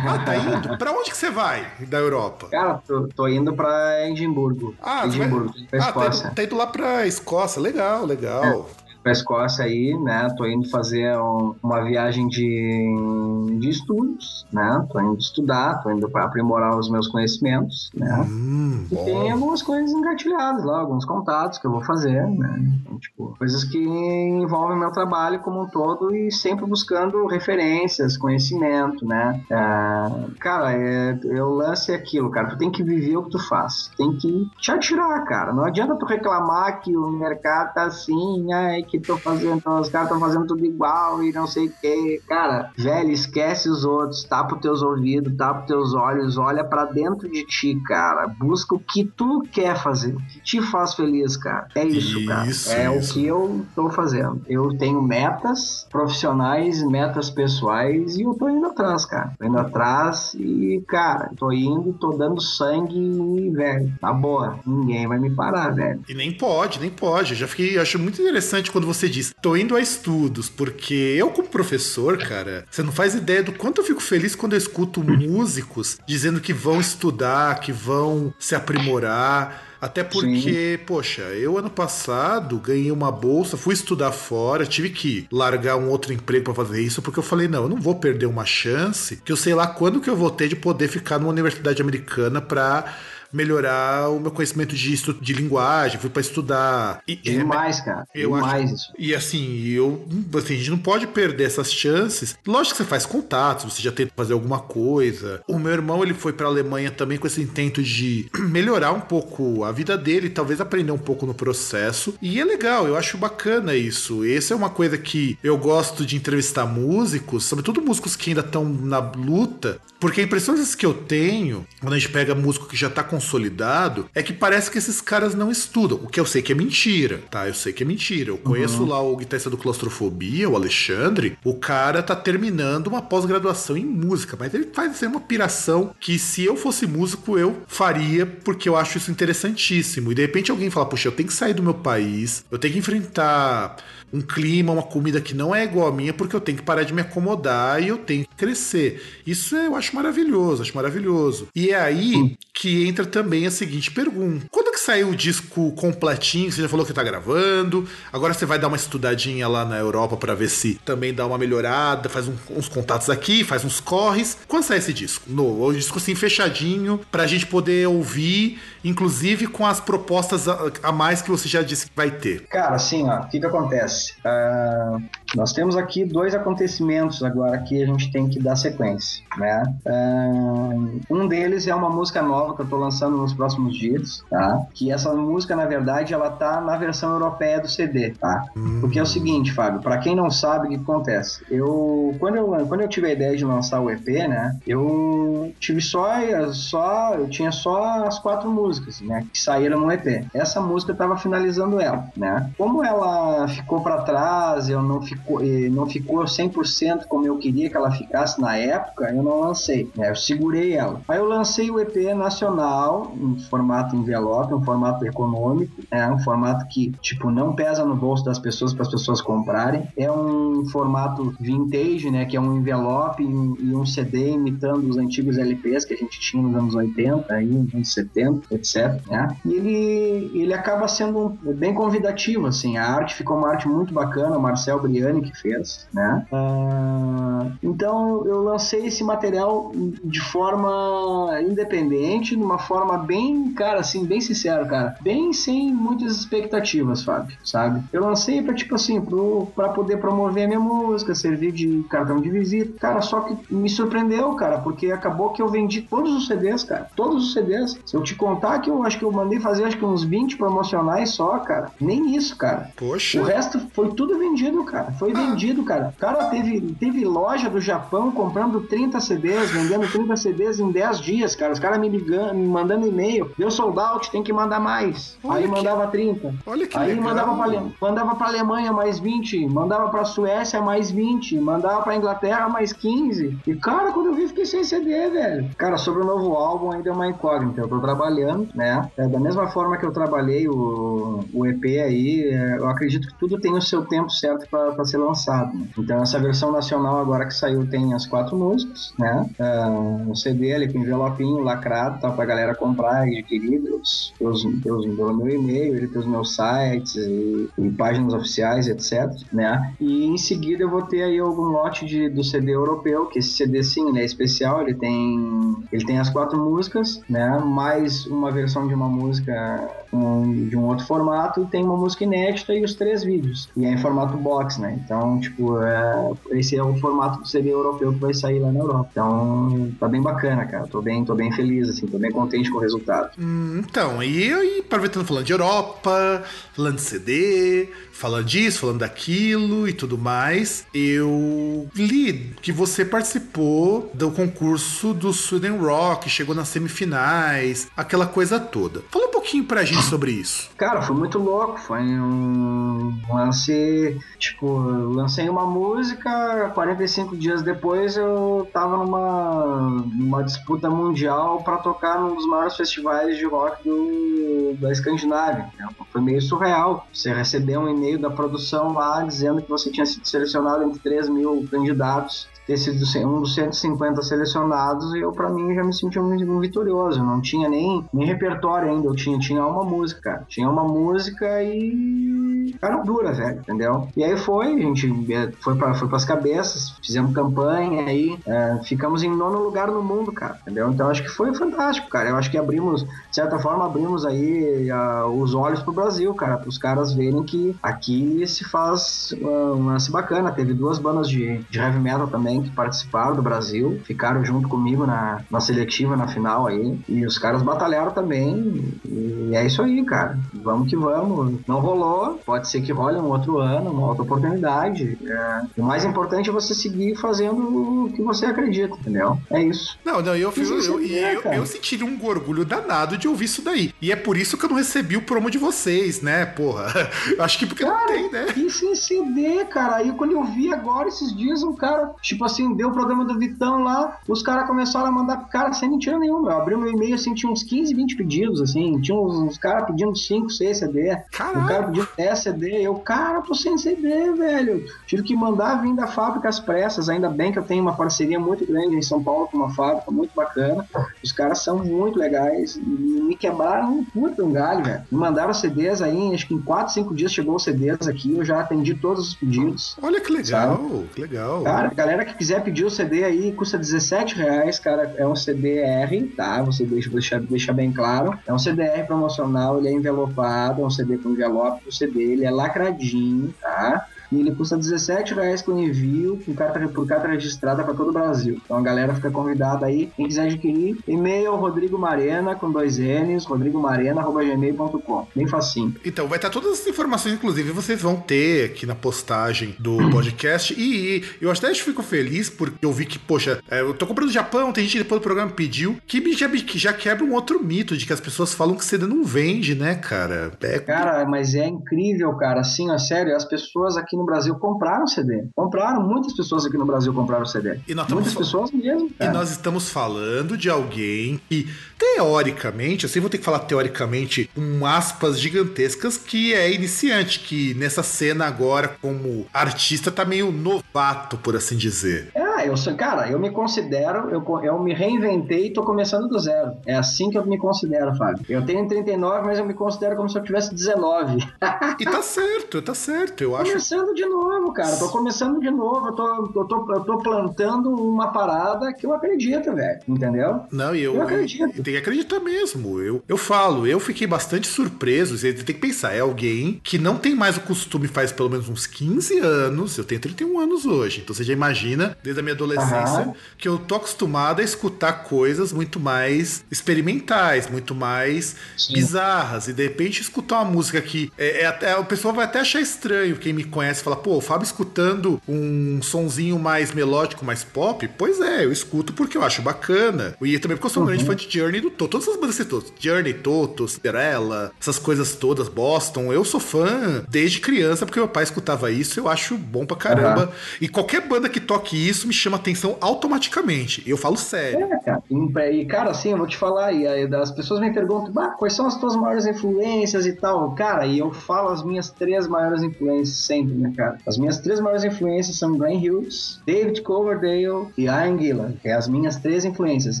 Ah, 0.06 0.18
tá 0.18 0.36
indo? 0.36 0.76
Pra 0.76 0.92
onde 0.92 1.10
que 1.10 1.16
você 1.16 1.30
vai 1.30 1.66
da 1.86 1.98
Europa? 1.98 2.48
Cara, 2.50 2.80
tô, 2.86 3.08
tô 3.08 3.28
indo 3.28 3.52
pra 3.54 4.08
Edimburgo. 4.08 4.74
Ah, 4.82 5.06
Edimburgo, 5.06 5.52
vai... 5.70 5.80
ah 5.80 5.92
tá 5.92 6.06
indo, 6.06 6.34
tá 6.34 6.42
indo, 6.42 6.56
lá 6.56 6.66
pra 6.66 7.06
Escócia. 7.06 7.60
Legal, 7.60 8.04
legal. 8.04 8.68
É 8.78 8.81
para 9.02 9.12
Escócia 9.12 9.64
aí, 9.64 9.98
né? 9.98 10.28
Tô 10.36 10.46
indo 10.46 10.68
fazer 10.70 11.16
um, 11.18 11.54
uma 11.62 11.82
viagem 11.82 12.28
de, 12.28 13.58
de 13.58 13.68
estudos, 13.68 14.46
né? 14.52 14.86
Tô 14.90 15.00
indo 15.00 15.18
estudar, 15.18 15.82
tô 15.82 15.90
indo 15.90 16.08
para 16.08 16.24
aprimorar 16.24 16.78
os 16.78 16.88
meus 16.88 17.08
conhecimentos, 17.08 17.90
né? 17.94 18.26
Hum, 18.28 18.86
e 18.90 18.96
tem 18.96 19.32
algumas 19.32 19.62
coisas 19.62 19.90
engatilhadas 19.90 20.64
lá, 20.64 20.80
alguns 20.80 21.04
contatos 21.04 21.58
que 21.58 21.66
eu 21.66 21.70
vou 21.70 21.82
fazer, 21.82 22.26
né? 22.26 22.62
Então, 22.82 22.98
tipo, 22.98 23.34
coisas 23.38 23.64
que 23.64 23.78
envolvem 23.78 24.78
meu 24.78 24.92
trabalho 24.92 25.40
como 25.40 25.62
um 25.62 25.66
todo 25.66 26.14
e 26.14 26.30
sempre 26.30 26.64
buscando 26.66 27.26
referências, 27.26 28.16
conhecimento, 28.16 29.04
né? 29.04 29.40
É, 29.50 30.36
cara, 30.38 30.72
é, 30.72 31.18
eu 31.24 31.50
lance 31.50 31.92
aquilo, 31.92 32.30
cara. 32.30 32.48
Tu 32.50 32.58
tem 32.58 32.70
que 32.70 32.82
viver 32.82 33.16
o 33.16 33.24
que 33.24 33.30
tu 33.30 33.48
faz. 33.48 33.90
Tem 33.96 34.12
que 34.16 34.48
te 34.58 34.70
atirar, 34.70 35.24
cara. 35.24 35.52
Não 35.52 35.64
adianta 35.64 35.96
tu 35.96 36.06
reclamar 36.06 36.80
que 36.80 36.96
o 36.96 37.10
mercado 37.10 37.74
tá 37.74 37.84
assim, 37.84 38.52
ai, 38.52 38.82
que 38.92 39.00
tô 39.00 39.16
fazendo, 39.16 39.56
os 39.56 39.88
caras 39.88 40.08
estão 40.08 40.20
fazendo 40.20 40.46
tudo 40.46 40.66
igual 40.66 41.24
e 41.24 41.32
não 41.32 41.46
sei 41.46 41.66
o 41.66 41.72
que. 41.80 42.20
Cara, 42.28 42.70
velho, 42.76 43.10
esquece 43.10 43.70
os 43.70 43.84
outros, 43.84 44.22
tapa 44.24 44.54
os 44.54 44.60
teus 44.60 44.82
ouvidos, 44.82 45.34
tapa 45.34 45.60
os 45.60 45.66
teus 45.66 45.94
olhos, 45.94 46.36
olha 46.36 46.62
para 46.62 46.84
dentro 46.84 47.30
de 47.30 47.42
ti, 47.46 47.80
cara. 47.86 48.26
Busca 48.28 48.74
o 48.74 48.78
que 48.78 49.04
tu 49.04 49.42
quer 49.50 49.82
fazer, 49.82 50.14
o 50.14 50.18
que 50.18 50.40
te 50.40 50.60
faz 50.60 50.94
feliz, 50.94 51.38
cara. 51.38 51.68
É 51.74 51.84
isso, 51.84 52.18
isso 52.18 52.26
cara. 52.26 52.46
É 52.46 52.98
isso. 52.98 53.10
o 53.10 53.14
que 53.14 53.26
eu 53.26 53.66
tô 53.74 53.88
fazendo. 53.88 54.42
Eu 54.46 54.76
tenho 54.76 55.00
metas 55.00 55.86
profissionais, 55.90 56.82
metas 56.82 57.30
pessoais 57.30 58.16
e 58.16 58.22
eu 58.22 58.34
tô 58.34 58.48
indo 58.50 58.66
atrás, 58.66 59.06
cara. 59.06 59.32
Tô 59.38 59.46
indo 59.46 59.58
atrás 59.58 60.34
e, 60.34 60.84
cara, 60.86 61.30
tô 61.38 61.50
indo, 61.50 61.94
tô 61.94 62.10
dando 62.10 62.42
sangue 62.42 62.98
e, 62.98 63.50
velho, 63.50 63.90
tá 63.98 64.12
boa. 64.12 64.58
Ninguém 64.66 65.06
vai 65.08 65.18
me 65.18 65.30
parar, 65.30 65.70
velho. 65.70 66.00
E 66.06 66.12
nem 66.12 66.30
pode, 66.30 66.78
nem 66.78 66.90
pode. 66.90 67.32
Eu 67.32 67.38
já 67.38 67.48
fiquei, 67.48 67.78
acho 67.78 67.98
muito 67.98 68.20
interessante 68.20 68.70
quando 68.70 68.81
quando 68.82 68.86
você 68.86 69.08
diz, 69.08 69.32
tô 69.40 69.56
indo 69.56 69.76
a 69.76 69.80
estudos, 69.80 70.48
porque 70.48 70.92
eu, 70.94 71.30
como 71.30 71.46
professor, 71.46 72.18
cara, 72.18 72.66
você 72.68 72.82
não 72.82 72.90
faz 72.90 73.14
ideia 73.14 73.40
do 73.40 73.52
quanto 73.52 73.80
eu 73.80 73.84
fico 73.84 74.00
feliz 74.02 74.34
quando 74.34 74.54
eu 74.54 74.58
escuto 74.58 75.04
músicos 75.04 75.98
dizendo 76.04 76.40
que 76.40 76.52
vão 76.52 76.80
estudar, 76.80 77.60
que 77.60 77.70
vão 77.70 78.34
se 78.40 78.56
aprimorar. 78.56 79.70
Até 79.80 80.04
porque, 80.04 80.78
Sim. 80.78 80.84
poxa, 80.84 81.22
eu 81.22 81.58
ano 81.58 81.70
passado 81.70 82.56
ganhei 82.58 82.92
uma 82.92 83.10
bolsa, 83.10 83.56
fui 83.56 83.74
estudar 83.74 84.12
fora, 84.12 84.64
tive 84.64 84.90
que 84.90 85.26
largar 85.30 85.76
um 85.76 85.88
outro 85.88 86.12
emprego 86.12 86.44
para 86.44 86.54
fazer 86.54 86.80
isso, 86.80 87.02
porque 87.02 87.18
eu 87.18 87.22
falei, 87.22 87.48
não, 87.48 87.64
eu 87.64 87.68
não 87.68 87.80
vou 87.80 87.96
perder 87.96 88.26
uma 88.26 88.44
chance 88.44 89.16
que 89.24 89.32
eu 89.32 89.36
sei 89.36 89.54
lá 89.54 89.66
quando 89.66 90.00
que 90.00 90.08
eu 90.10 90.16
vou 90.16 90.30
ter 90.30 90.48
de 90.48 90.54
poder 90.54 90.86
ficar 90.86 91.18
numa 91.18 91.30
universidade 91.30 91.82
americana 91.82 92.40
para 92.40 92.94
melhorar 93.32 94.10
o 94.10 94.20
meu 94.20 94.30
conhecimento 94.30 94.74
de, 94.74 94.96
de 95.20 95.32
linguagem, 95.32 95.98
fui 95.98 96.10
para 96.10 96.20
estudar. 96.20 97.02
E, 97.06 97.18
é, 97.24 97.30
Demais, 97.30 97.78
é, 97.80 97.84
cara. 97.84 98.06
Eu 98.14 98.34
Demais 98.34 98.64
acho, 98.64 98.74
isso. 98.74 98.92
E 98.98 99.14
assim, 99.14 99.66
eu, 99.68 100.04
assim, 100.36 100.54
a 100.54 100.56
gente 100.56 100.70
não 100.70 100.78
pode 100.78 101.06
perder 101.06 101.44
essas 101.44 101.72
chances. 101.72 102.36
Lógico 102.46 102.76
que 102.76 102.82
você 102.82 102.88
faz 102.88 103.06
contatos, 103.06 103.72
você 103.72 103.82
já 103.82 103.92
tenta 103.92 104.12
fazer 104.16 104.32
alguma 104.32 104.60
coisa. 104.60 105.42
O 105.48 105.58
meu 105.58 105.72
irmão, 105.72 106.02
ele 106.02 106.14
foi 106.14 106.32
para 106.32 106.46
Alemanha 106.46 106.90
também 106.90 107.18
com 107.18 107.26
esse 107.26 107.40
intento 107.40 107.82
de 107.82 108.28
melhorar 108.38 108.92
um 108.92 109.00
pouco 109.00 109.64
a 109.64 109.72
vida 109.72 109.96
dele, 109.96 110.28
talvez 110.28 110.60
aprender 110.60 110.92
um 110.92 110.98
pouco 110.98 111.26
no 111.26 111.34
processo. 111.34 112.14
E 112.20 112.40
é 112.40 112.44
legal, 112.44 112.86
eu 112.86 112.96
acho 112.96 113.16
bacana 113.16 113.74
isso. 113.74 114.24
Essa 114.24 114.54
é 114.54 114.56
uma 114.56 114.70
coisa 114.70 114.98
que 114.98 115.38
eu 115.42 115.56
gosto 115.56 116.04
de 116.04 116.16
entrevistar 116.16 116.66
músicos, 116.66 117.44
sobretudo 117.44 117.80
músicos 117.80 118.16
que 118.16 118.30
ainda 118.30 118.40
estão 118.40 118.64
na 118.64 118.98
luta, 118.98 119.80
porque 120.02 120.20
a 120.20 120.24
impressão 120.24 120.56
que 120.76 120.86
eu 120.86 120.94
tenho, 120.94 121.66
quando 121.80 121.94
a 121.94 121.98
gente 121.98 122.10
pega 122.10 122.34
músico 122.34 122.66
que 122.66 122.76
já 122.76 122.90
tá 122.90 123.02
consolidado, 123.22 124.08
é 124.14 124.22
que 124.22 124.32
parece 124.32 124.70
que 124.70 124.78
esses 124.78 125.00
caras 125.00 125.34
não 125.34 125.50
estudam. 125.50 126.00
O 126.02 126.08
que 126.08 126.18
eu 126.18 126.26
sei 126.26 126.42
que 126.42 126.52
é 126.52 126.54
mentira, 126.54 127.22
tá? 127.30 127.46
Eu 127.46 127.54
sei 127.54 127.72
que 127.72 127.82
é 127.82 127.86
mentira. 127.86 128.30
Eu 128.30 128.38
conheço 128.38 128.82
uhum. 128.82 128.88
lá 128.88 129.00
o 129.00 129.16
guitarrista 129.16 129.48
do 129.48 129.56
Claustrofobia, 129.56 130.50
o 130.50 130.56
Alexandre. 130.56 131.38
O 131.44 131.54
cara 131.54 132.02
tá 132.02 132.16
terminando 132.16 132.88
uma 132.88 133.00
pós-graduação 133.00 133.76
em 133.76 133.84
música, 133.84 134.36
mas 134.38 134.52
ele 134.52 134.68
faz 134.72 134.92
assim, 134.92 135.06
uma 135.06 135.20
piração 135.20 135.94
que 136.00 136.18
se 136.18 136.44
eu 136.44 136.56
fosse 136.56 136.86
músico 136.86 137.38
eu 137.38 137.62
faria, 137.66 138.26
porque 138.26 138.68
eu 138.68 138.76
acho 138.76 138.98
isso 138.98 139.10
interessantíssimo. 139.10 140.10
E 140.10 140.14
de 140.14 140.22
repente 140.22 140.50
alguém 140.50 140.70
fala, 140.70 140.86
poxa, 140.86 141.08
eu 141.08 141.12
tenho 141.12 141.28
que 141.28 141.34
sair 141.34 141.54
do 141.54 141.62
meu 141.62 141.74
país, 141.74 142.44
eu 142.50 142.58
tenho 142.58 142.74
que 142.74 142.80
enfrentar 142.80 143.76
um 144.12 144.20
clima, 144.20 144.72
uma 144.72 144.82
comida 144.82 145.20
que 145.20 145.34
não 145.34 145.54
é 145.54 145.64
igual 145.64 145.88
a 145.88 145.92
minha, 145.92 146.12
porque 146.12 146.36
eu 146.36 146.40
tenho 146.40 146.58
que 146.58 146.64
parar 146.64 146.82
de 146.82 146.92
me 146.92 147.00
acomodar 147.00 147.82
e 147.82 147.88
eu 147.88 147.98
tenho 147.98 148.24
que 148.24 148.34
crescer. 148.36 149.02
Isso 149.26 149.56
eu 149.56 149.74
acho 149.74 149.94
maravilhoso, 149.94 150.62
acho 150.62 150.74
maravilhoso. 150.74 151.48
E 151.54 151.70
é 151.70 151.80
aí 151.80 152.36
que 152.52 152.86
entra 152.86 153.06
também 153.06 153.46
a 153.46 153.50
seguinte 153.50 153.90
pergunta: 153.90 154.46
quando 154.50 154.72
que 154.72 154.80
saiu 154.80 155.10
o 155.10 155.16
disco 155.16 155.72
completinho? 155.72 156.50
Você 156.50 156.62
já 156.62 156.68
falou 156.68 156.84
que 156.84 156.92
tá 156.92 157.02
gravando, 157.02 157.86
agora 158.12 158.34
você 158.34 158.44
vai 158.44 158.58
dar 158.58 158.68
uma 158.68 158.76
estudadinha 158.76 159.48
lá 159.48 159.64
na 159.64 159.78
Europa 159.78 160.16
para 160.16 160.34
ver 160.34 160.48
se 160.48 160.74
também 160.84 161.14
dá 161.14 161.26
uma 161.26 161.38
melhorada, 161.38 162.08
faz 162.08 162.28
um, 162.28 162.34
uns 162.50 162.68
contatos 162.68 163.08
aqui, 163.08 163.44
faz 163.44 163.64
uns 163.64 163.80
corres. 163.80 164.38
Quando 164.48 164.64
sai 164.64 164.78
esse 164.78 164.92
disco? 164.92 165.24
No, 165.28 165.64
o 165.64 165.72
disco 165.72 165.98
assim 165.98 166.14
fechadinho, 166.14 167.00
pra 167.10 167.26
gente 167.26 167.46
poder 167.46 167.86
ouvir, 167.88 168.60
inclusive 168.84 169.46
com 169.46 169.66
as 169.66 169.80
propostas 169.80 170.48
a, 170.48 170.70
a 170.82 170.92
mais 170.92 171.22
que 171.22 171.30
você 171.30 171.48
já 171.48 171.62
disse 171.62 171.86
que 171.86 171.92
vai 171.94 172.10
ter. 172.10 172.46
Cara, 172.48 172.74
assim, 172.74 173.08
ó, 173.08 173.20
o 173.20 173.28
que 173.28 173.38
que 173.38 173.46
acontece? 173.46 174.01
Acontece? 174.02 174.14
Uh, 174.24 175.02
nós 175.34 175.52
temos 175.52 175.76
aqui 175.76 176.04
dois 176.04 176.34
acontecimentos 176.34 177.22
agora 177.22 177.58
que 177.58 177.82
a 177.82 177.86
gente 177.86 178.10
tem 178.10 178.28
que 178.28 178.40
dar 178.40 178.56
sequência, 178.56 179.24
né? 179.38 179.62
Uh, 179.86 181.00
um 181.10 181.28
deles 181.28 181.66
é 181.66 181.74
uma 181.74 181.88
música 181.88 182.20
nova 182.22 182.54
que 182.54 182.60
eu 182.60 182.64
estou 182.64 182.78
lançando 182.78 183.16
nos 183.16 183.32
próximos 183.32 183.76
dias, 183.76 184.24
tá? 184.28 184.66
Que 184.74 184.90
essa 184.90 185.12
música, 185.14 185.54
na 185.54 185.64
verdade, 185.64 186.12
ela 186.12 186.30
tá 186.30 186.60
na 186.60 186.76
versão 186.76 187.12
europeia 187.12 187.60
do 187.60 187.68
CD, 187.68 188.10
tá? 188.10 188.44
Porque 188.80 188.98
é 188.98 189.02
o 189.02 189.06
seguinte, 189.06 189.52
Fábio, 189.52 189.80
para 189.80 189.98
quem 189.98 190.14
não 190.14 190.30
sabe 190.30 190.66
o 190.66 190.70
que 190.70 190.76
acontece, 190.76 191.44
eu 191.50 192.14
quando 192.18 192.36
eu 192.36 192.66
quando 192.66 192.80
eu 192.80 192.88
tive 192.88 193.08
a 193.08 193.12
ideia 193.12 193.36
de 193.36 193.44
lançar 193.44 193.80
o 193.80 193.90
EP, 193.90 194.06
né? 194.28 194.56
Eu 194.66 195.52
tive 195.60 195.80
só 195.80 196.12
só 196.52 197.14
eu 197.14 197.28
tinha 197.28 197.50
só 197.50 198.06
as 198.06 198.18
quatro 198.18 198.50
músicas, 198.50 199.00
né, 199.00 199.26
que 199.32 199.38
saíram 199.38 199.80
no 199.80 199.90
EP. 199.90 200.26
Essa 200.34 200.60
música 200.60 200.94
tava 200.94 201.16
finalizando 201.16 201.80
ela, 201.80 202.08
né? 202.16 202.50
Como 202.58 202.84
ela 202.84 203.48
ficou 203.48 203.82
para 203.82 203.91
trás, 203.98 204.68
eu 204.68 204.82
não 204.82 205.02
ficou 205.02 205.40
não 205.70 205.86
ficou 205.86 206.24
100% 206.24 207.06
como 207.08 207.26
eu 207.26 207.36
queria 207.38 207.68
que 207.68 207.76
ela 207.76 207.90
ficasse 207.90 208.40
na 208.40 208.56
época, 208.56 209.10
eu 209.10 209.22
não 209.22 209.40
lancei, 209.40 209.90
né? 209.96 210.10
Eu 210.10 210.16
segurei 210.16 210.74
ela. 210.74 211.00
Aí 211.08 211.18
eu 211.18 211.26
lancei 211.26 211.70
o 211.70 211.80
EP 211.80 211.96
nacional 212.14 213.12
em 213.16 213.38
formato 213.38 213.96
envelope, 213.96 214.54
um 214.54 214.62
formato 214.62 215.04
econômico, 215.06 215.82
é 215.90 216.06
um 216.08 216.18
formato 216.18 216.66
que 216.68 216.92
tipo 217.00 217.30
não 217.30 217.54
pesa 217.54 217.84
no 217.84 217.96
bolso 217.96 218.24
das 218.24 218.38
pessoas 218.38 218.72
para 218.72 218.82
as 218.82 218.90
pessoas 218.90 219.20
comprarem. 219.20 219.88
É 219.96 220.10
um 220.10 220.64
formato 220.66 221.34
vintage, 221.40 222.10
né, 222.10 222.24
que 222.24 222.36
é 222.36 222.40
um 222.40 222.56
envelope 222.56 223.22
e 223.22 223.74
um 223.74 223.84
CD 223.84 224.30
imitando 224.30 224.88
os 224.88 224.96
antigos 224.96 225.38
LPs 225.38 225.84
que 225.84 225.94
a 225.94 225.96
gente 225.96 226.20
tinha 226.20 226.42
nos 226.42 226.54
anos 226.54 226.74
80, 226.74 227.32
aí, 227.32 227.46
nos 227.46 227.74
anos 227.74 227.92
70, 227.92 228.54
etc. 228.54 229.00
Né? 229.08 229.36
E 229.44 229.54
ele, 229.54 230.30
ele 230.34 230.54
acaba 230.54 230.86
sendo 230.88 231.36
bem 231.42 231.74
convidativo, 231.74 232.46
assim. 232.46 232.76
A 232.76 232.86
arte 232.86 233.14
ficou 233.14 233.36
uma 233.36 233.48
arte 233.48 233.68
muito 233.68 233.81
bacana, 233.90 234.36
o 234.36 234.40
Marcel 234.40 234.80
Briani 234.80 235.22
que 235.22 235.36
fez, 235.36 235.86
né? 235.92 236.26
Uh, 236.30 237.50
então 237.62 238.26
eu 238.26 238.42
lancei 238.42 238.86
esse 238.86 239.02
material 239.02 239.72
de 239.74 240.20
forma 240.20 241.40
independente, 241.40 242.36
de 242.36 242.42
uma 242.42 242.58
forma 242.58 242.98
bem, 242.98 243.52
cara, 243.52 243.80
assim, 243.80 244.04
bem 244.04 244.20
sincero, 244.20 244.66
cara, 244.66 244.96
bem 245.00 245.32
sem 245.32 245.72
muitas 245.72 246.16
expectativas, 246.16 247.02
Fábio, 247.02 247.36
sabe? 247.44 247.82
Eu 247.92 248.02
lancei 248.02 248.42
pra, 248.42 248.54
tipo 248.54 248.74
assim, 248.74 249.00
pro, 249.00 249.48
pra 249.54 249.70
poder 249.70 249.98
promover 249.98 250.44
a 250.44 250.48
minha 250.48 250.60
música, 250.60 251.14
servir 251.14 251.52
de 251.52 251.84
cartão 251.88 252.20
de 252.20 252.30
visita, 252.30 252.78
cara, 252.78 253.00
só 253.00 253.20
que 253.20 253.36
me 253.52 253.68
surpreendeu, 253.68 254.34
cara, 254.34 254.58
porque 254.58 254.90
acabou 254.90 255.30
que 255.30 255.40
eu 255.40 255.48
vendi 255.48 255.82
todos 255.82 256.14
os 256.14 256.26
CDs, 256.26 256.64
cara, 256.64 256.88
todos 256.94 257.26
os 257.26 257.32
CDs. 257.32 257.78
Se 257.86 257.96
eu 257.96 258.02
te 258.02 258.14
contar 258.14 258.58
que 258.60 258.70
eu 258.70 258.82
acho 258.82 258.98
que 258.98 259.04
eu 259.04 259.12
mandei 259.12 259.40
fazer 259.40 259.64
acho 259.64 259.76
que 259.76 259.84
uns 259.84 260.04
20 260.04 260.36
promocionais 260.36 261.10
só, 261.10 261.38
cara, 261.38 261.70
nem 261.80 262.16
isso, 262.16 262.36
cara. 262.36 262.70
Poxa. 262.76 263.20
O 263.20 263.24
resto 263.24 263.60
foi 263.72 263.88
tudo 263.94 264.18
vendido, 264.18 264.64
cara, 264.64 264.92
foi 264.92 265.12
vendido, 265.12 265.64
cara. 265.64 265.94
Cara, 265.98 266.24
teve, 266.26 266.60
teve 266.78 267.04
loja 267.04 267.48
do 267.48 267.60
Japão 267.60 268.10
comprando 268.10 268.60
30 268.62 269.00
CDs, 269.00 269.50
vendendo 269.50 269.90
30 269.90 270.16
CDs 270.16 270.60
em 270.60 270.70
10 270.70 271.00
dias, 271.00 271.34
cara. 271.34 271.52
Os 271.52 271.58
caras 271.58 271.78
me 271.78 271.88
ligando, 271.88 272.34
me 272.34 272.46
mandando 272.46 272.86
e-mail, 272.86 273.30
deu 273.38 273.50
sold 273.50 273.78
out, 273.78 274.10
tem 274.10 274.22
que 274.22 274.32
mandar 274.32 274.60
mais. 274.60 275.16
Olha 275.24 275.36
Aí 275.38 275.42
que... 275.44 275.48
mandava 275.50 275.86
30. 275.86 276.34
Olha 276.46 276.66
que 276.66 276.76
Aí 276.76 276.88
legal. 276.94 277.04
mandava 277.04 277.34
pra, 277.34 277.62
mandava 277.80 278.14
pra 278.14 278.26
Alemanha 278.28 278.72
mais 278.72 278.98
20, 278.98 279.46
mandava 279.48 279.88
pra 279.88 280.04
Suécia 280.04 280.60
mais 280.60 280.90
20, 280.90 281.38
mandava 281.38 281.82
pra 281.82 281.96
Inglaterra 281.96 282.48
mais 282.48 282.72
15. 282.72 283.38
E, 283.46 283.54
cara, 283.54 283.92
quando 283.92 284.06
eu 284.06 284.14
vi, 284.14 284.28
fiquei 284.28 284.44
sem 284.46 284.64
CD, 284.64 285.10
velho. 285.10 285.50
Cara, 285.56 285.78
sobre 285.78 286.02
o 286.02 286.06
novo 286.06 286.32
álbum 286.34 286.72
ainda 286.72 286.90
é 286.90 286.92
uma 286.92 287.08
incógnita. 287.08 287.60
Eu 287.60 287.68
tô 287.68 287.80
trabalhando, 287.80 288.48
né? 288.54 288.90
É, 288.96 289.06
da 289.08 289.18
mesma 289.18 289.48
forma 289.48 289.76
que 289.76 289.86
eu 289.86 289.92
trabalhei 289.92 290.48
o, 290.48 291.20
o 291.32 291.46
EP 291.46 291.64
aí, 291.64 292.30
é, 292.32 292.58
eu 292.58 292.68
acredito 292.68 293.08
que 293.08 293.14
tudo 293.18 293.40
tem 293.40 293.52
o 293.52 293.61
seu 293.62 293.84
tempo 293.84 294.10
certo 294.10 294.48
para 294.48 294.84
ser 294.84 294.98
lançado. 294.98 295.56
Né? 295.56 295.66
Então, 295.78 296.02
essa 296.02 296.18
versão 296.18 296.52
nacional 296.52 296.98
agora 296.98 297.26
que 297.26 297.34
saiu 297.34 297.66
tem 297.66 297.94
as 297.94 298.06
quatro 298.06 298.36
músicas, 298.36 298.92
né? 298.98 299.28
É, 299.38 299.66
o 300.08 300.14
CD 300.14 300.52
ali 300.52 300.72
com 300.72 300.78
envelopinho 300.78 301.38
lacrado, 301.38 302.00
tá? 302.00 302.10
Pra 302.10 302.24
galera 302.24 302.54
comprar 302.54 303.08
e 303.08 303.18
adquirir 303.18 303.60
pelos, 303.60 304.12
pelos, 304.18 304.44
pelos, 304.62 304.96
pelo 304.96 305.16
meu 305.16 305.28
e-mail, 305.28 305.88
pelos 305.90 306.06
meus 306.06 306.34
sites 306.34 306.96
e, 306.96 307.48
e, 307.58 307.70
páginas 307.70 308.14
oficiais, 308.14 308.68
etc, 308.68 309.10
né? 309.32 309.74
E 309.80 310.04
em 310.04 310.18
seguida 310.18 310.62
eu 310.62 310.70
vou 310.70 310.82
ter 310.82 311.02
aí 311.02 311.18
algum 311.18 311.44
lote 311.44 311.86
de, 311.86 312.08
do 312.08 312.22
CD 312.22 312.54
europeu, 312.54 313.06
que 313.06 313.18
esse 313.18 313.30
CD 313.30 313.62
sim, 313.62 313.88
ele 313.88 314.00
é 314.00 314.04
especial, 314.04 314.62
ele 314.62 314.74
tem 314.74 315.56
ele 315.72 315.84
tem 315.84 315.98
as 315.98 316.10
quatro 316.10 316.38
músicas, 316.38 317.00
né? 317.08 317.38
Mais 317.38 318.06
uma 318.06 318.30
versão 318.30 318.66
de 318.66 318.74
uma 318.74 318.88
música 318.88 319.68
um, 319.92 320.48
de 320.48 320.56
um 320.56 320.64
outro 320.66 320.86
formato 320.86 321.42
e 321.42 321.46
tem 321.46 321.62
uma 321.62 321.76
música 321.76 322.04
inédita 322.04 322.54
e 322.54 322.64
os 322.64 322.74
três 322.74 323.04
vídeos. 323.04 323.41
E 323.56 323.64
é 323.64 323.72
em 323.72 323.78
formato 323.78 324.16
box, 324.16 324.60
né? 324.60 324.78
Então, 324.84 325.20
tipo, 325.20 325.60
é, 325.60 326.12
esse 326.32 326.56
é 326.56 326.62
o 326.62 326.76
formato 326.78 327.20
do 327.20 327.28
CD 327.28 327.52
europeu 327.52 327.92
que 327.92 327.98
vai 327.98 328.14
sair 328.14 328.38
lá 328.38 328.50
na 328.52 328.60
Europa. 328.60 328.88
Então, 328.92 329.72
tá 329.78 329.88
bem 329.88 330.00
bacana, 330.00 330.44
cara. 330.46 330.66
Tô 330.66 330.80
bem, 330.80 331.04
tô 331.04 331.14
bem 331.14 331.32
feliz, 331.32 331.68
assim, 331.68 331.86
tô 331.86 331.98
bem 331.98 332.10
contente 332.10 332.50
com 332.50 332.58
o 332.58 332.60
resultado. 332.60 333.10
Hum, 333.18 333.62
então, 333.68 334.02
e, 334.02 334.28
e 334.28 334.60
aproveitando 334.60 335.06
falando 335.06 335.24
de 335.24 335.32
Europa, 335.32 336.22
falando 336.54 336.76
de 336.76 336.82
CD, 336.82 337.68
falando 337.92 338.24
disso, 338.24 338.60
falando 338.60 338.80
daquilo 338.80 339.68
e 339.68 339.72
tudo 339.72 339.96
mais, 339.96 340.66
eu 340.74 341.68
li 341.74 342.34
que 342.42 342.50
você 342.50 342.84
participou 342.84 343.90
do 343.94 344.10
concurso 344.10 344.92
do 344.92 345.12
Sweden 345.12 345.58
Rock, 345.58 346.10
chegou 346.10 346.34
nas 346.34 346.48
semifinais, 346.48 347.68
aquela 347.76 348.06
coisa 348.06 348.40
toda. 348.40 348.82
Fala 348.90 349.06
um 349.06 349.10
pouquinho 349.10 349.44
pra 349.44 349.64
gente 349.64 349.82
sobre 349.84 350.10
isso. 350.10 350.50
Cara, 350.56 350.82
foi 350.82 350.96
muito 350.96 351.18
louco, 351.18 351.58
foi 351.60 351.80
um 351.80 353.00
lance, 353.32 353.98
tipo, 354.18 354.46
lancei 354.46 355.28
uma 355.28 355.46
música, 355.46 356.50
45 356.54 357.16
dias 357.16 357.42
depois 357.42 357.96
eu 357.96 358.46
tava 358.52 358.76
numa, 358.76 359.84
numa 359.94 360.22
disputa 360.22 360.68
mundial 360.68 361.42
para 361.42 361.56
tocar 361.56 361.98
num 361.98 362.14
dos 362.14 362.26
maiores 362.26 362.56
festivais 362.56 363.16
de 363.16 363.24
rock 363.24 363.64
do, 363.64 364.54
da 364.60 364.70
Escandinávia. 364.70 365.50
Foi 365.90 366.00
meio 366.00 366.20
surreal 366.20 366.86
você 366.92 367.12
receber 367.12 367.56
um 367.56 367.68
e-mail 367.68 367.98
da 367.98 368.10
produção 368.10 368.74
lá 368.74 369.02
dizendo 369.02 369.40
que 369.40 369.48
você 369.48 369.70
tinha 369.70 369.86
sido 369.86 370.06
selecionado 370.06 370.62
entre 370.64 370.78
3 370.78 371.08
mil 371.08 371.46
candidatos 371.50 372.28
ter 372.46 372.56
sido 372.56 372.84
um 373.08 373.20
dos 373.20 373.34
150 373.34 374.02
selecionados, 374.02 374.94
e 374.94 375.00
eu, 375.00 375.12
para 375.12 375.30
mim, 375.30 375.54
já 375.54 375.62
me 375.62 375.72
senti 375.72 375.98
um, 375.98 376.40
vitorioso. 376.40 377.00
Eu 377.00 377.04
não 377.04 377.20
tinha 377.20 377.48
nem, 377.48 377.84
nem 377.92 378.06
repertório 378.06 378.70
ainda, 378.70 378.88
eu 378.88 378.96
tinha, 378.96 379.18
tinha 379.18 379.46
uma 379.46 379.64
música. 379.64 380.24
Tinha 380.28 380.48
uma 380.48 380.64
música 380.64 381.42
e. 381.42 382.21
Cara, 382.60 382.82
dura, 382.82 383.12
velho, 383.12 383.40
entendeu? 383.40 383.88
E 383.96 384.04
aí 384.04 384.16
foi, 384.16 384.54
a 384.54 384.58
gente 384.58 385.34
foi 385.40 385.56
para 385.56 385.74
foi 385.74 385.88
pras 385.88 386.04
cabeças, 386.04 386.74
fizemos 386.84 387.14
campanha 387.14 387.84
aí, 387.86 388.18
é, 388.26 388.60
ficamos 388.64 389.02
em 389.02 389.14
nono 389.14 389.38
lugar 389.42 389.68
no 389.68 389.82
mundo, 389.82 390.12
cara, 390.12 390.38
entendeu? 390.42 390.70
Então 390.70 390.88
acho 390.88 391.02
que 391.02 391.08
foi 391.08 391.34
fantástico, 391.34 391.88
cara. 391.88 392.10
Eu 392.10 392.16
acho 392.16 392.30
que 392.30 392.38
abrimos, 392.38 392.82
de 392.82 393.14
certa 393.14 393.38
forma, 393.38 393.64
abrimos 393.64 394.04
aí 394.04 394.70
uh, 394.70 395.06
os 395.06 395.34
olhos 395.34 395.62
pro 395.62 395.72
Brasil, 395.72 396.12
cara, 396.14 396.36
pros 396.36 396.58
caras 396.58 396.92
verem 396.92 397.22
que 397.22 397.56
aqui 397.62 398.26
se 398.26 398.44
faz 398.44 399.12
uh, 399.20 399.54
um 399.54 399.66
lance 399.66 399.90
bacana. 399.90 400.32
Teve 400.32 400.54
duas 400.54 400.78
bandas 400.78 401.08
de, 401.08 401.38
de 401.38 401.58
heavy 401.58 401.78
metal 401.78 402.06
também 402.06 402.42
que 402.42 402.50
participaram 402.50 403.14
do 403.14 403.22
Brasil, 403.22 403.80
ficaram 403.84 404.24
junto 404.24 404.48
comigo 404.48 404.86
na, 404.86 405.20
na 405.30 405.40
seletiva, 405.40 405.96
na 405.96 406.08
final 406.08 406.46
aí. 406.46 406.78
E 406.88 407.04
os 407.04 407.18
caras 407.18 407.42
batalharam 407.42 407.92
também. 407.92 408.78
E 408.84 409.30
é 409.34 409.44
isso 409.46 409.62
aí, 409.62 409.84
cara. 409.84 410.18
Vamos 410.34 410.68
que 410.68 410.76
vamos. 410.76 411.40
Não 411.46 411.60
rolou, 411.60 412.20
pode 412.24 412.41
ser 412.48 412.62
que 412.62 412.72
role 412.72 412.98
um 412.98 413.08
outro 413.08 413.38
ano, 413.38 413.70
uma 413.70 413.88
outra 413.88 414.02
oportunidade. 414.02 414.98
É. 415.04 415.42
O 415.56 415.62
mais 415.62 415.84
importante 415.84 416.30
é 416.30 416.32
você 416.32 416.54
seguir 416.54 416.96
fazendo 416.96 417.86
o 417.86 417.92
que 417.92 418.02
você 418.02 418.26
acredita, 418.26 418.74
entendeu? 418.74 419.18
É 419.30 419.42
isso. 419.42 419.78
Não, 419.84 420.00
não, 420.00 420.14
eu, 420.14 420.32
eu, 420.36 420.60
eu, 420.60 420.80
eu, 420.80 421.32
eu 421.32 421.46
senti 421.46 421.82
um 421.82 422.04
orgulho 422.04 422.44
danado 422.44 422.96
de 422.96 423.08
ouvir 423.08 423.24
isso 423.24 423.42
daí. 423.42 423.72
E 423.80 423.90
é 423.90 423.96
por 423.96 424.16
isso 424.16 424.36
que 424.36 424.44
eu 424.44 424.50
não 424.50 424.56
recebi 424.56 424.96
o 424.96 425.02
promo 425.02 425.30
de 425.30 425.38
vocês, 425.38 426.00
né, 426.02 426.26
porra? 426.26 426.66
Acho 427.18 427.38
que 427.38 427.46
porque 427.46 427.64
cara, 427.64 427.80
não 427.80 427.86
tem, 427.86 428.10
né? 428.10 428.26
Isso 428.36 428.64
em 428.64 428.74
CD, 428.74 429.44
cara. 429.46 429.76
Aí 429.76 429.92
quando 429.92 430.12
eu 430.12 430.24
vi 430.24 430.52
agora 430.52 430.88
esses 430.88 431.14
dias, 431.16 431.42
um 431.42 431.54
cara, 431.54 431.92
tipo, 432.00 432.24
assim, 432.24 432.54
deu 432.54 432.68
o 432.68 432.72
programa 432.72 433.04
do 433.04 433.18
Vitão 433.18 433.62
lá, 433.62 433.98
os 434.08 434.22
caras 434.22 434.46
começaram 434.46 434.86
a 434.86 434.92
mandar 434.92 435.28
cara 435.28 435.52
sem 435.52 435.70
mentira 435.70 435.98
nenhuma. 435.98 436.32
Eu 436.32 436.38
abri 436.38 436.56
meu 436.56 436.68
e-mail 436.68 436.94
assim, 436.94 437.14
tinha 437.14 437.30
uns 437.30 437.42
15, 437.42 437.74
20 437.74 437.96
pedidos, 437.96 438.40
assim, 438.40 438.80
tinha 438.80 438.96
uns, 438.96 439.16
uns 439.16 439.38
caras 439.38 439.66
pedindo 439.66 439.96
5, 439.96 440.30
6 440.30 440.58
CD, 440.58 440.96
Caralho. 441.10 441.44
o 441.44 441.48
cara 441.48 441.62
pedindo 441.64 441.88
10 441.96 442.18
CD, 442.18 442.31
eu, 442.40 442.74
cara, 442.76 443.20
tô 443.22 443.34
sem 443.34 443.56
CD, 443.58 444.12
velho. 444.12 444.64
Tive 444.86 445.02
que 445.02 445.16
mandar 445.16 445.62
vir 445.62 445.74
da 445.74 445.86
fábrica 445.86 446.28
às 446.28 446.40
pressas, 446.40 446.88
ainda 446.88 447.08
bem 447.08 447.32
que 447.32 447.38
eu 447.38 447.44
tenho 447.44 447.62
uma 447.62 447.74
parceria 447.74 448.18
muito 448.18 448.46
grande 448.46 448.76
em 448.76 448.82
São 448.82 449.02
Paulo 449.02 449.28
com 449.28 449.36
uma 449.36 449.50
fábrica 449.50 449.90
muito 449.90 450.14
bacana. 450.14 450.66
Os 451.02 451.12
caras 451.12 451.40
são 451.40 451.58
muito 451.58 451.98
legais, 451.98 452.56
me 452.56 453.16
quebraram 453.16 453.78
um 453.78 453.84
puta 453.84 454.24
um 454.24 454.32
galho, 454.32 454.64
velho. 454.64 454.82
Me 454.90 454.98
mandaram 454.98 455.32
CDs 455.32 455.82
aí, 455.82 456.14
acho 456.14 456.26
que 456.26 456.34
em 456.34 456.40
4, 456.40 456.72
5 456.72 456.94
dias 456.94 457.12
chegou 457.12 457.36
os 457.36 457.44
CDs 457.44 457.86
aqui, 457.88 458.16
eu 458.16 458.24
já 458.24 458.40
atendi 458.40 458.74
todos 458.74 459.08
os 459.08 459.14
pedidos. 459.14 459.76
Olha 459.82 460.00
que 460.00 460.12
legal, 460.12 460.56
sabe? 460.56 460.88
que 460.94 461.00
legal. 461.00 461.42
Cara, 461.42 461.68
a 461.68 461.74
galera 461.74 462.04
que 462.04 462.14
quiser 462.14 462.42
pedir 462.42 462.64
o 462.64 462.70
CD 462.70 463.04
aí, 463.04 463.32
custa 463.32 463.58
17 463.58 464.16
reais, 464.16 464.58
cara. 464.58 464.94
É 464.96 465.06
um 465.06 465.16
CDR, 465.16 466.08
tá? 466.16 466.42
Você 466.42 466.64
deixa, 466.64 466.90
deixa, 466.90 467.20
deixa 467.20 467.52
bem 467.52 467.72
claro. 467.72 468.18
É 468.26 468.32
um 468.32 468.38
CDR 468.38 468.84
promocional, 468.86 469.58
ele 469.58 469.68
é 469.68 469.72
envelopado, 469.72 470.62
é 470.62 470.64
um 470.64 470.70
CD 470.70 470.98
com 470.98 471.10
envelope. 471.10 471.68
O 471.68 471.72
CD 471.72 472.11
ele 472.12 472.24
é 472.24 472.30
lacradinho, 472.30 473.34
tá? 473.40 473.86
E 474.12 474.20
ele 474.20 474.34
custa 474.34 474.56
17 474.56 475.14
reais 475.14 475.42
com 475.42 475.58
envio 475.58 476.18
por 476.18 476.34
carta, 476.34 476.68
por 476.68 476.86
carta 476.86 477.08
registrada 477.08 477.64
para 477.64 477.74
todo 477.74 477.90
o 477.90 477.92
Brasil. 477.92 478.40
Então 478.44 478.56
a 478.56 478.62
galera 478.62 478.94
fica 478.94 479.10
convidada 479.10 479.66
aí, 479.66 479.90
quem 479.96 480.06
quiser 480.06 480.26
adquirir, 480.26 480.78
e-mail 480.86 481.34
Rodrigo 481.36 481.78
Marena 481.78 482.34
com 482.34 482.50
dois 482.50 482.78
N's, 482.78 483.24
rodrigomarena.gmail.com. 483.24 485.06
Bem 485.14 485.26
facinho. 485.26 485.74
Então, 485.84 486.06
vai 486.06 486.18
estar 486.18 486.30
todas 486.30 486.60
as 486.60 486.66
informações, 486.66 487.14
inclusive, 487.14 487.50
vocês 487.50 487.80
vão 487.80 487.96
ter 487.96 488.50
aqui 488.50 488.66
na 488.66 488.74
postagem 488.74 489.56
do 489.58 489.90
podcast. 489.90 490.54
E 490.56 491.02
eu 491.20 491.30
até 491.30 491.52
fico 491.54 491.82
feliz 491.82 492.28
porque 492.28 492.64
eu 492.64 492.72
vi 492.72 492.84
que, 492.84 492.98
poxa, 492.98 493.40
é, 493.50 493.60
eu 493.60 493.74
tô 493.74 493.86
comprando 493.86 494.08
no 494.08 494.12
Japão, 494.12 494.52
tem 494.52 494.64
gente 494.64 494.78
depois 494.78 495.00
do 495.00 495.04
programa 495.04 495.30
pediu, 495.30 495.76
que 495.86 496.12
já, 496.12 496.28
que 496.28 496.58
já 496.58 496.72
quebra 496.72 497.04
um 497.04 497.12
outro 497.12 497.42
mito 497.42 497.76
de 497.76 497.86
que 497.86 497.92
as 497.92 498.00
pessoas 498.00 498.34
falam 498.34 498.54
que 498.54 498.64
CD 498.64 498.86
não 498.86 499.04
vende, 499.04 499.54
né, 499.54 499.74
cara? 499.74 500.32
É... 500.42 500.58
Cara, 500.58 501.04
mas 501.04 501.34
é 501.34 501.46
incrível, 501.46 502.12
cara. 502.14 502.40
Assim, 502.40 502.70
ó, 502.70 502.78
sério, 502.78 503.14
as 503.14 503.24
pessoas 503.24 503.76
aqui 503.76 503.96
no 503.96 504.01
Brasil 504.04 504.34
compraram 504.36 504.86
CD. 504.86 505.24
Compraram, 505.34 505.82
muitas 505.82 506.14
pessoas 506.14 506.46
aqui 506.46 506.56
no 506.56 506.66
Brasil 506.66 506.92
compraram 506.92 507.24
CD. 507.24 507.60
E 507.66 507.74
nós 507.74 507.88
muitas 507.88 508.14
pessoas 508.14 508.50
mesmo. 508.50 508.90
Cara. 508.90 509.10
E 509.10 509.14
nós 509.14 509.30
estamos 509.30 509.68
falando 509.68 510.36
de 510.36 510.48
alguém 510.48 511.20
que, 511.28 511.48
teoricamente, 511.78 512.86
assim, 512.86 513.00
vou 513.00 513.10
ter 513.10 513.18
que 513.18 513.24
falar 513.24 513.40
teoricamente, 513.40 514.30
com 514.34 514.66
aspas 514.66 515.18
gigantescas, 515.18 515.96
que 515.96 516.34
é 516.34 516.52
iniciante, 516.52 517.20
que 517.20 517.54
nessa 517.54 517.82
cena 517.82 518.26
agora, 518.26 518.76
como 518.80 519.26
artista, 519.32 519.90
tá 519.90 520.04
meio 520.04 520.30
novato, 520.32 521.16
por 521.18 521.36
assim 521.36 521.56
dizer. 521.56 522.10
Ah, 522.42 522.46
eu 522.46 522.56
sou, 522.56 522.74
cara, 522.74 523.08
eu 523.08 523.20
me 523.20 523.30
considero, 523.30 524.10
eu, 524.10 524.24
eu 524.42 524.58
me 524.58 524.74
reinventei 524.74 525.46
e 525.46 525.52
tô 525.52 525.62
começando 525.62 526.08
do 526.08 526.18
zero. 526.18 526.56
É 526.66 526.74
assim 526.74 527.08
que 527.08 527.16
eu 527.16 527.24
me 527.24 527.38
considero, 527.38 527.94
Fábio. 527.94 528.24
Eu 528.28 528.44
tenho 528.44 528.66
39, 528.66 529.26
mas 529.26 529.38
eu 529.38 529.46
me 529.46 529.54
considero 529.54 529.94
como 529.94 530.08
se 530.08 530.18
eu 530.18 530.22
tivesse 530.24 530.52
19. 530.52 531.18
e 531.78 531.84
tá 531.84 532.02
certo, 532.02 532.60
tá 532.60 532.74
certo, 532.74 533.22
eu 533.22 533.36
acho. 533.36 533.50
Começando 533.50 533.94
de 533.94 534.04
novo, 534.04 534.52
cara. 534.52 534.76
Tô 534.76 534.88
começando 534.88 535.38
de 535.38 535.50
novo. 535.50 535.88
Eu 535.88 535.92
tô, 535.92 536.32
eu 536.34 536.44
tô, 536.44 536.74
eu 536.74 536.80
tô 536.80 536.98
plantando 536.98 537.70
uma 537.70 538.08
parada 538.08 538.72
que 538.72 538.84
eu 538.84 538.92
acredito, 538.92 539.54
velho. 539.54 539.80
Entendeu? 539.86 540.40
Não, 540.50 540.74
e 540.74 540.82
eu, 540.82 540.96
eu 540.96 541.02
acredito. 541.02 541.62
tem 541.62 541.74
que 541.74 541.76
acreditar 541.76 542.18
mesmo. 542.18 542.80
Eu, 542.80 543.02
eu 543.08 543.16
falo, 543.16 543.68
eu 543.68 543.78
fiquei 543.78 544.06
bastante 544.06 544.48
surpreso. 544.48 545.16
Você 545.16 545.32
tem 545.32 545.54
que 545.54 545.60
pensar, 545.60 545.94
é 545.94 546.00
alguém 546.00 546.60
que 546.64 546.76
não 546.76 546.96
tem 546.96 547.14
mais 547.14 547.36
o 547.36 547.40
costume 547.42 547.86
faz 547.86 548.10
pelo 548.10 548.30
menos 548.30 548.48
uns 548.48 548.66
15 548.66 549.20
anos. 549.20 549.78
Eu 549.78 549.84
tenho 549.84 550.00
31 550.00 550.40
anos 550.40 550.66
hoje. 550.66 551.02
Então 551.02 551.14
você 551.14 551.22
já 551.22 551.32
imagina, 551.32 551.96
desde 552.02 552.18
a 552.18 552.22
minha 552.22 552.31
adolescência, 552.32 553.00
uhum. 553.06 553.14
que 553.38 553.48
eu 553.48 553.58
tô 553.58 553.76
acostumado 553.76 554.40
a 554.40 554.44
escutar 554.44 555.04
coisas 555.04 555.52
muito 555.52 555.78
mais 555.78 556.44
experimentais, 556.50 557.48
muito 557.48 557.74
mais 557.74 558.36
Sim. 558.56 558.74
bizarras. 558.74 559.48
E 559.48 559.52
de 559.52 559.62
repente 559.62 560.00
escutar 560.00 560.40
uma 560.42 560.50
música 560.50 560.80
que 560.80 561.12
é, 561.16 561.42
é 561.42 561.46
até, 561.46 561.76
o 561.76 561.84
pessoal 561.84 562.14
vai 562.14 562.24
até 562.24 562.40
achar 562.40 562.60
estranho. 562.60 563.16
Quem 563.16 563.32
me 563.32 563.44
conhece 563.44 563.82
fala, 563.82 563.96
pô, 563.96 564.16
o 564.16 564.20
Fábio 564.20 564.44
escutando 564.44 565.20
um 565.28 565.80
sonzinho 565.82 566.38
mais 566.38 566.72
melódico, 566.72 567.24
mais 567.24 567.44
pop. 567.44 567.88
Pois 567.96 568.20
é, 568.20 568.44
eu 568.44 568.52
escuto 568.52 568.92
porque 568.92 569.16
eu 569.16 569.22
acho 569.22 569.42
bacana. 569.42 570.14
E 570.22 570.38
também 570.38 570.56
porque 570.56 570.66
eu 570.66 570.70
sou 570.70 570.82
um 570.82 570.86
uhum. 570.86 570.92
grande 570.92 571.04
fã 571.04 571.14
de 571.14 571.28
Journey 571.28 571.60
do 571.60 571.70
Toto. 571.70 571.92
Todas 571.92 572.08
essas 572.08 572.20
bandas 572.20 572.36
que 572.36 572.44
você 572.44 572.72
Journey, 572.80 573.14
Toto, 573.14 573.68
Cinderella, 573.68 574.52
essas 574.60 574.78
coisas 574.78 575.14
todas, 575.14 575.48
Boston. 575.48 576.12
Eu 576.12 576.24
sou 576.24 576.40
fã 576.40 577.04
desde 577.08 577.40
criança 577.40 577.84
porque 577.84 577.98
meu 577.98 578.08
pai 578.08 578.24
escutava 578.24 578.70
isso. 578.70 578.98
Eu 578.98 579.08
acho 579.08 579.36
bom 579.36 579.66
pra 579.66 579.76
caramba. 579.76 580.26
Uhum. 580.26 580.32
E 580.60 580.68
qualquer 580.68 581.06
banda 581.06 581.28
que 581.28 581.40
toque 581.40 581.76
isso 581.76 582.06
me 582.06 582.14
chama 582.22 582.36
atenção 582.36 582.76
automaticamente. 582.80 583.82
Eu 583.86 583.96
falo 583.96 584.16
sério. 584.16 584.64
É, 584.72 584.78
cara. 584.78 585.02
E, 585.50 585.64
cara, 585.66 585.90
assim, 585.90 586.10
eu 586.10 586.18
vou 586.18 586.26
te 586.26 586.36
falar. 586.36 586.72
E 586.72 586.86
aí, 586.86 587.12
as 587.14 587.30
pessoas 587.30 587.60
me 587.60 587.72
perguntam, 587.72 588.12
bah, 588.12 588.30
quais 588.30 588.54
são 588.54 588.66
as 588.66 588.76
tuas 588.76 588.96
maiores 588.96 589.26
influências 589.26 590.06
e 590.06 590.12
tal. 590.12 590.52
Cara, 590.54 590.86
e 590.86 590.98
eu 590.98 591.12
falo 591.12 591.48
as 591.48 591.62
minhas 591.62 591.90
três 591.90 592.26
maiores 592.26 592.62
influências 592.62 593.16
sempre, 593.18 593.54
né, 593.54 593.72
cara? 593.76 593.98
As 594.06 594.16
minhas 594.16 594.38
três 594.38 594.60
maiores 594.60 594.84
influências 594.84 595.36
são 595.38 595.56
Glenn 595.56 595.78
Hughes, 595.78 596.40
David 596.46 596.80
Coverdale 596.82 597.68
e 597.76 597.84
Ian 597.84 598.18
Gillan, 598.18 598.52
que 598.60 598.68
é 598.68 598.74
as 598.74 598.88
minhas 598.88 599.16
três 599.16 599.44
influências. 599.44 600.00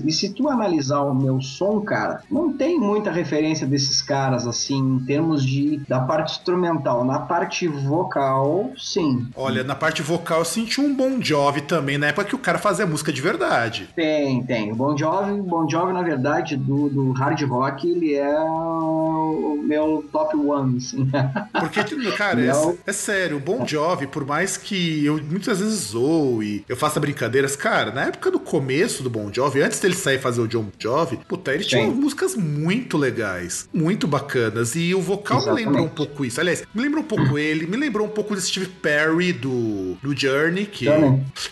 E 0.00 0.12
se 0.12 0.30
tu 0.30 0.48
analisar 0.48 1.02
o 1.02 1.14
meu 1.14 1.40
som, 1.40 1.80
cara, 1.80 2.22
não 2.30 2.52
tem 2.52 2.78
muita 2.78 3.10
referência 3.10 3.66
desses 3.66 4.00
caras, 4.02 4.46
assim, 4.46 4.78
em 4.78 5.04
termos 5.04 5.44
de 5.44 5.80
da 5.88 6.00
parte 6.00 6.32
instrumental. 6.32 7.04
Na 7.04 7.20
parte 7.20 7.66
vocal, 7.68 8.70
sim. 8.76 9.28
Olha, 9.36 9.64
na 9.64 9.74
parte 9.74 10.02
vocal 10.02 10.40
eu 10.40 10.44
senti 10.44 10.80
um 10.80 10.94
Bon 10.94 11.20
Jovi 11.20 11.62
também, 11.62 11.98
na 12.02 12.08
época 12.08 12.24
que 12.26 12.34
o 12.34 12.38
cara 12.38 12.58
fazia 12.58 12.84
música 12.84 13.12
de 13.12 13.22
verdade. 13.22 13.88
Tem, 13.94 14.42
tem. 14.42 14.72
O 14.72 14.74
Bon 14.74 14.96
Jovi, 14.96 15.40
Bon 15.40 15.68
Jovi, 15.68 15.92
na 15.92 16.02
verdade, 16.02 16.56
do, 16.56 16.88
do 16.88 17.12
hard 17.12 17.40
rock, 17.42 17.88
ele 17.88 18.14
é 18.14 18.38
o 18.40 19.62
meu 19.62 20.04
top 20.10 20.36
one, 20.36 20.78
assim. 20.78 21.08
Porque, 21.52 22.10
cara, 22.16 22.40
é, 22.40 22.50
é, 22.86 22.92
sério, 22.92 23.36
o 23.36 23.40
Bon 23.40 23.64
Jovi, 23.64 24.08
por 24.08 24.26
mais 24.26 24.56
que 24.56 25.04
eu 25.04 25.22
muitas 25.22 25.60
vezes 25.60 25.90
zoe, 25.90 26.64
eu 26.68 26.76
faça 26.76 26.98
brincadeiras, 26.98 27.54
cara, 27.54 27.92
na 27.92 28.06
época 28.06 28.32
do 28.32 28.40
começo 28.40 29.04
do 29.04 29.08
Bon 29.08 29.32
Jovi, 29.32 29.62
antes 29.62 29.78
dele 29.78 29.94
sair 29.94 30.18
fazer 30.18 30.40
o 30.40 30.48
John 30.48 30.66
Jovi, 30.76 31.18
puta, 31.28 31.54
ele 31.54 31.64
tinha 31.64 31.86
músicas 31.86 32.34
muito 32.34 32.98
legais, 32.98 33.68
muito 33.72 34.08
bacanas, 34.08 34.74
e 34.74 34.92
o 34.92 35.00
vocal 35.00 35.38
Exatamente. 35.38 35.66
me 35.66 35.70
lembrou 35.70 35.86
um 35.86 35.94
pouco 35.94 36.24
isso. 36.24 36.40
Aliás, 36.40 36.64
me 36.74 36.82
lembrou 36.82 37.04
um 37.04 37.06
pouco 37.06 37.38
ele, 37.38 37.64
me 37.66 37.76
lembrou 37.76 38.06
um 38.06 38.10
pouco 38.10 38.34
do 38.34 38.40
Steve 38.40 38.66
Perry 38.66 39.32
do, 39.32 39.94
do 40.02 40.18
Journey, 40.18 40.66
que, 40.66 40.86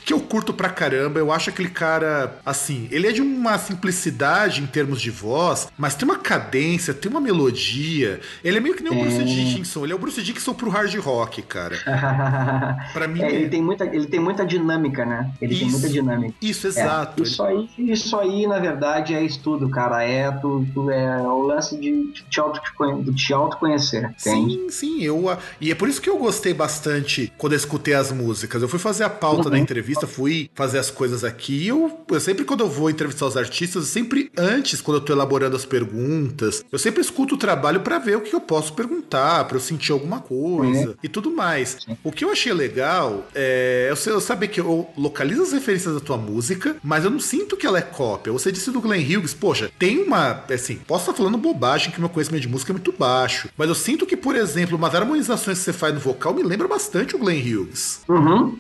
que 0.05 0.12
eu 0.12 0.18
curto 0.18 0.39
pra 0.53 0.68
caramba. 0.68 1.18
Eu 1.18 1.32
acho 1.32 1.51
aquele 1.51 1.70
cara, 1.70 2.38
assim, 2.45 2.88
ele 2.91 3.07
é 3.07 3.12
de 3.12 3.20
uma 3.20 3.59
simplicidade 3.59 4.62
em 4.62 4.66
termos 4.66 5.01
de 5.01 5.11
voz, 5.11 5.68
mas 5.76 5.95
tem 5.95 6.09
uma 6.09 6.18
cadência, 6.18 6.95
tem 6.95 7.11
uma 7.11 7.20
melodia. 7.20 8.20
Ele 8.43 8.57
é 8.57 8.61
meio 8.61 8.74
que 8.74 8.82
nem 8.82 8.93
o 8.93 9.03
Bruce 9.03 9.24
Dickinson, 9.24 9.84
ele 9.84 9.93
é 9.93 9.97
o 9.97 9.99
Bruce 9.99 10.22
Dickinson 10.22 10.55
pro 10.55 10.70
hard 10.70 10.95
rock, 10.97 11.43
cara. 11.43 11.76
pra 12.93 13.07
mim. 13.07 13.22
É, 13.22 13.34
ele, 13.34 13.49
tem 13.49 13.62
muita, 13.62 13.84
ele 13.84 14.07
tem 14.07 14.20
muita 14.20 14.45
dinâmica, 14.45 15.05
né? 15.05 15.30
Ele 15.41 15.55
isso, 15.55 15.62
tem 15.62 15.70
muita 15.70 15.88
dinâmica. 15.88 16.34
Isso, 16.41 16.66
exato. 16.66 17.22
É, 17.22 17.26
isso, 17.26 17.43
aí, 17.43 17.68
isso 17.78 18.16
aí, 18.18 18.47
na 18.47 18.59
verdade, 18.59 19.14
é 19.14 19.22
estudo, 19.22 19.68
cara. 19.68 20.03
É, 20.03 20.30
tu, 20.30 20.66
tu 20.72 20.91
é 20.91 21.22
o 21.22 21.43
lance 21.43 21.78
de, 21.78 22.12
te, 22.28 22.41
auto, 22.41 22.61
de 23.03 23.14
te 23.14 23.32
autoconhecer. 23.32 24.12
Sim, 24.16 24.66
sim. 24.70 25.03
Eu, 25.03 25.36
e 25.61 25.70
é 25.70 25.74
por 25.74 25.88
isso 25.88 26.01
que 26.01 26.09
eu 26.09 26.18
gostei 26.18 26.55
bastante 26.55 27.32
quando 27.36 27.53
eu 27.53 27.57
escutei 27.57 27.95
as 27.95 28.12
músicas. 28.12 28.62
Eu 28.62 28.68
fui 28.68 28.78
fazer 28.78 29.05
a 29.05 29.11
pauta 29.11 29.45
uhum. 29.45 29.51
da 29.51 29.59
entrevista, 29.59 30.07
fui 30.07 30.30
fazer 30.55 30.78
as 30.78 30.91
coisas 30.91 31.24
aqui. 31.24 31.66
Eu, 31.66 32.01
eu 32.09 32.20
sempre, 32.20 32.45
quando 32.45 32.61
eu 32.61 32.68
vou 32.68 32.91
entrevistar 32.91 33.26
os 33.26 33.37
artistas, 33.37 33.87
sempre 33.87 34.31
antes, 34.37 34.81
quando 34.81 34.99
eu 34.99 35.01
tô 35.01 35.12
elaborando 35.12 35.57
as 35.57 35.64
perguntas, 35.64 36.64
eu 36.70 36.78
sempre 36.78 37.01
escuto 37.01 37.35
o 37.35 37.39
trabalho 37.39 37.81
para 37.81 37.99
ver 37.99 38.16
o 38.16 38.20
que 38.20 38.35
eu 38.35 38.41
posso 38.41 38.72
perguntar, 38.72 39.45
para 39.45 39.57
eu 39.57 39.61
sentir 39.61 39.93
alguma 39.93 40.20
coisa 40.20 40.91
uhum. 40.91 40.95
e 41.03 41.09
tudo 41.09 41.31
mais. 41.31 41.76
Sim. 41.85 41.97
O 42.03 42.12
que 42.12 42.24
eu 42.24 42.31
achei 42.31 42.53
legal 42.53 43.26
é 43.35 43.91
eu, 43.91 44.12
eu 44.12 44.20
saber 44.20 44.49
que 44.49 44.61
eu 44.61 44.89
localizo 44.97 45.43
as 45.43 45.53
referências 45.53 45.95
da 45.95 46.01
tua 46.01 46.16
música, 46.16 46.76
mas 46.83 47.05
eu 47.05 47.11
não 47.11 47.20
sinto 47.20 47.57
que 47.57 47.66
ela 47.66 47.78
é 47.78 47.83
cópia. 47.83 48.33
Você 48.33 48.53
disse 48.53 48.70
do 48.70 48.81
Glenn 48.81 49.03
Hughes, 49.03 49.35
poxa, 49.35 49.70
tem 49.78 50.03
uma. 50.03 50.45
Assim, 50.53 50.76
posso 50.76 51.11
estar 51.11 51.16
falando 51.16 51.39
bobagem 51.39 51.91
que 51.91 52.01
meu 52.01 52.09
conhecimento 52.09 52.43
de 52.43 52.49
música 52.49 52.72
é 52.72 52.74
muito 52.74 52.93
baixo, 52.93 53.49
mas 53.57 53.68
eu 53.68 53.74
sinto 53.74 54.07
que, 54.07 54.16
por 54.16 54.37
exemplo, 54.37 54.76
umas 54.76 54.95
harmonizações 54.95 55.59
que 55.59 55.64
você 55.64 55.72
faz 55.72 55.95
no 55.95 56.01
vocal 56.01 56.35
me 56.35 56.43
lembra 56.43 56.68
bastante 56.68 57.16
o 57.16 57.18
Glenn 57.18 57.41
Hughes. 57.41 58.01
Uhum. 58.09 58.59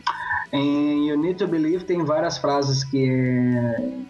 Em 0.52 1.08
You 1.08 1.16
Need 1.16 1.36
to 1.36 1.46
Believe 1.46 1.84
tem 1.84 2.04
várias 2.04 2.38
frases 2.38 2.82
que, 2.84 3.08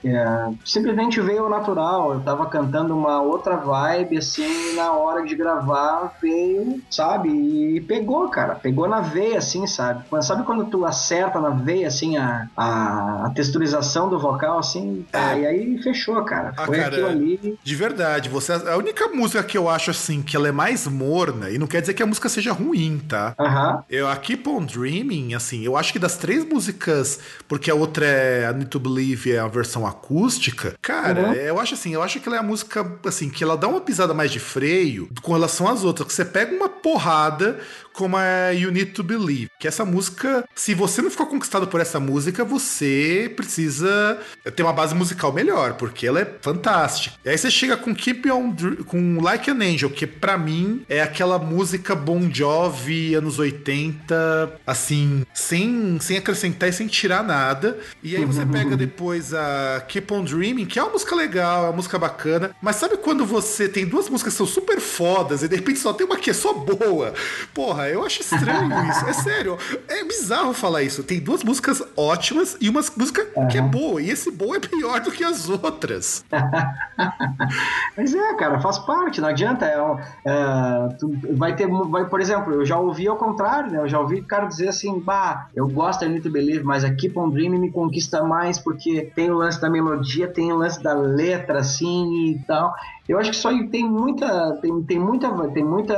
é, 0.04 0.50
simplesmente 0.64 1.20
veio 1.20 1.48
natural. 1.48 2.14
Eu 2.14 2.20
tava 2.20 2.46
cantando 2.46 2.96
uma 2.96 3.20
outra 3.20 3.56
vibe, 3.56 4.18
assim, 4.18 4.74
na 4.74 4.92
hora 4.92 5.24
de 5.24 5.34
gravar 5.34 6.16
veio, 6.20 6.80
sabe? 6.90 7.28
E 7.28 7.80
pegou, 7.82 8.28
cara. 8.28 8.54
Pegou 8.54 8.88
na 8.88 9.00
veia, 9.00 9.38
assim, 9.38 9.66
sabe? 9.66 10.04
Sabe 10.22 10.44
quando 10.44 10.64
tu 10.66 10.84
acerta 10.84 11.40
na 11.40 11.50
veia, 11.50 11.88
assim, 11.88 12.16
a, 12.16 12.48
a, 12.56 13.26
a 13.26 13.30
texturização 13.30 14.08
do 14.08 14.18
vocal, 14.18 14.58
assim? 14.58 15.04
Tá, 15.10 15.36
é. 15.36 15.40
E 15.40 15.46
aí 15.46 15.82
fechou, 15.82 16.22
cara. 16.24 16.54
Ah, 16.56 16.66
Foi 16.66 16.76
cara, 16.76 16.88
aquilo 16.88 17.08
ali. 17.08 17.58
De 17.62 17.74
verdade, 17.74 18.28
você. 18.28 18.52
A 18.52 18.76
única 18.76 19.08
música 19.08 19.42
que 19.42 19.56
eu 19.56 19.68
acho, 19.68 19.90
assim, 19.90 20.22
que 20.22 20.36
ela 20.36 20.48
é 20.48 20.52
mais 20.52 20.86
morna, 20.86 21.50
e 21.50 21.58
não 21.58 21.66
quer 21.66 21.80
dizer 21.80 21.94
que 21.94 22.02
a 22.02 22.06
música 22.06 22.28
seja 22.28 22.52
ruim, 22.52 23.00
tá? 23.08 23.34
Uh 23.38 23.44
-huh. 23.44 23.84
Eu, 23.88 24.08
a 24.08 24.16
Keep 24.16 24.48
on 24.48 24.64
Dreaming, 24.64 25.34
assim, 25.34 25.62
eu 25.62 25.76
acho 25.76 25.92
que 25.92 25.98
das 25.98 26.16
três 26.16 26.29
três 26.30 26.44
músicas, 26.44 27.18
porque 27.48 27.68
a 27.68 27.74
outra 27.74 28.06
é 28.06 28.46
a 28.46 28.52
Need 28.52 28.70
to 28.70 28.78
Believe, 28.78 29.32
é 29.32 29.40
a 29.40 29.48
versão 29.48 29.84
acústica. 29.84 30.76
Cara, 30.80 31.28
uhum. 31.28 31.32
eu 31.32 31.58
acho 31.58 31.74
assim, 31.74 31.92
eu 31.92 32.00
acho 32.00 32.20
que 32.20 32.28
ela 32.28 32.36
é 32.36 32.38
a 32.38 32.42
música, 32.42 32.88
assim, 33.04 33.28
que 33.28 33.42
ela 33.42 33.56
dá 33.56 33.66
uma 33.66 33.80
pisada 33.80 34.14
mais 34.14 34.30
de 34.30 34.38
freio 34.38 35.08
com 35.22 35.32
relação 35.32 35.66
às 35.66 35.82
outras. 35.82 36.06
Que 36.06 36.14
você 36.14 36.24
pega 36.24 36.54
uma 36.54 36.68
porrada 36.68 37.58
como 37.92 38.16
a 38.16 38.50
You 38.50 38.70
Need 38.70 38.92
to 38.92 39.02
Believe. 39.02 39.48
Que 39.58 39.68
essa 39.68 39.84
música, 39.84 40.44
se 40.54 40.74
você 40.74 41.02
não 41.02 41.10
ficou 41.10 41.26
conquistado 41.26 41.66
por 41.66 41.80
essa 41.80 42.00
música, 42.00 42.44
você 42.44 43.32
precisa 43.36 44.18
ter 44.54 44.62
uma 44.62 44.72
base 44.72 44.94
musical 44.94 45.32
melhor, 45.32 45.74
porque 45.74 46.06
ela 46.06 46.20
é 46.20 46.34
fantástica. 46.40 47.16
E 47.24 47.28
aí 47.28 47.38
você 47.38 47.50
chega 47.50 47.76
com 47.76 47.94
Keep 47.94 48.30
On 48.30 48.54
com 48.86 49.20
Like 49.20 49.50
an 49.50 49.58
Angel, 49.62 49.90
que 49.90 50.06
para 50.06 50.36
mim 50.38 50.84
é 50.88 51.02
aquela 51.02 51.38
música 51.38 51.94
Bon 51.94 52.30
Jovi 52.32 53.14
anos 53.14 53.38
80, 53.38 54.60
assim, 54.66 55.24
sem, 55.32 55.98
sem 56.00 56.16
acrescentar 56.16 56.68
e 56.68 56.72
sem 56.72 56.86
tirar 56.86 57.22
nada. 57.22 57.78
E 58.02 58.16
aí 58.16 58.24
você 58.24 58.44
pega 58.46 58.76
depois 58.78 59.32
a 59.34 59.84
Keep 59.86 60.12
on 60.12 60.24
Dreaming, 60.24 60.66
que 60.66 60.78
é 60.78 60.82
uma 60.82 60.92
música 60.92 61.14
legal, 61.14 61.64
é 61.64 61.66
uma 61.68 61.76
música 61.76 61.98
bacana. 61.98 62.50
Mas 62.60 62.76
sabe 62.76 62.96
quando 62.96 63.24
você 63.24 63.68
tem 63.68 63.86
duas 63.86 64.08
músicas 64.08 64.32
que 64.32 64.38
são 64.38 64.46
super 64.46 64.80
fodas 64.80 65.42
e 65.42 65.48
de 65.48 65.56
repente 65.56 65.78
só 65.78 65.92
tem 65.92 66.06
uma 66.06 66.16
que 66.16 66.30
é 66.30 66.34
só 66.34 66.52
boa? 66.52 67.14
Porra, 67.54 67.79
eu 67.88 68.04
acho 68.04 68.20
estranho 68.20 68.70
isso. 68.90 69.06
É 69.06 69.12
sério. 69.12 69.58
É 69.88 70.04
bizarro 70.04 70.52
falar 70.52 70.82
isso. 70.82 71.02
Tem 71.02 71.20
duas 71.20 71.42
músicas 71.44 71.82
ótimas 71.96 72.56
e 72.60 72.68
uma 72.68 72.80
música 72.96 73.26
uhum. 73.36 73.48
que 73.48 73.58
é 73.58 73.62
boa. 73.62 74.02
E 74.02 74.10
esse 74.10 74.30
boa 74.30 74.56
é 74.56 74.60
pior 74.60 75.00
do 75.00 75.10
que 75.10 75.24
as 75.24 75.48
outras. 75.48 76.24
Mas 77.96 78.14
é, 78.14 78.34
cara, 78.34 78.60
faz 78.60 78.78
parte, 78.78 79.20
não 79.20 79.28
adianta. 79.28 79.66
É, 79.66 79.76
é, 80.24 80.88
vai 81.34 81.54
ter, 81.54 81.68
vai, 81.68 82.06
por 82.06 82.20
exemplo, 82.20 82.52
eu 82.52 82.64
já 82.64 82.78
ouvi 82.78 83.06
ao 83.06 83.16
contrário, 83.16 83.70
né? 83.70 83.78
Eu 83.78 83.88
já 83.88 84.00
ouvi 84.00 84.20
o 84.20 84.24
cara 84.24 84.46
dizer 84.46 84.68
assim, 84.68 84.98
bah, 85.00 85.48
eu 85.54 85.68
gosto 85.68 86.00
da 86.00 86.08
Need 86.08 86.22
to 86.22 86.30
Believe, 86.30 86.64
mas 86.64 86.84
a 86.84 86.92
Keep 86.92 87.18
on 87.18 87.30
Dreaming 87.30 87.58
me 87.58 87.70
conquista 87.70 88.22
mais 88.22 88.58
porque 88.58 89.10
tem 89.14 89.30
o 89.30 89.36
lance 89.36 89.60
da 89.60 89.70
melodia, 89.70 90.28
tem 90.28 90.52
o 90.52 90.56
lance 90.56 90.82
da 90.82 90.94
letra, 90.94 91.60
assim, 91.60 92.30
e 92.30 92.38
tal. 92.46 92.74
Eu 93.08 93.18
acho 93.18 93.30
que 93.30 93.36
só 93.36 93.50
tem 93.66 93.88
muita, 93.88 94.52
tem, 94.62 94.82
tem 94.82 94.98
muita, 94.98 95.28
tem 95.48 95.64
muita, 95.64 95.94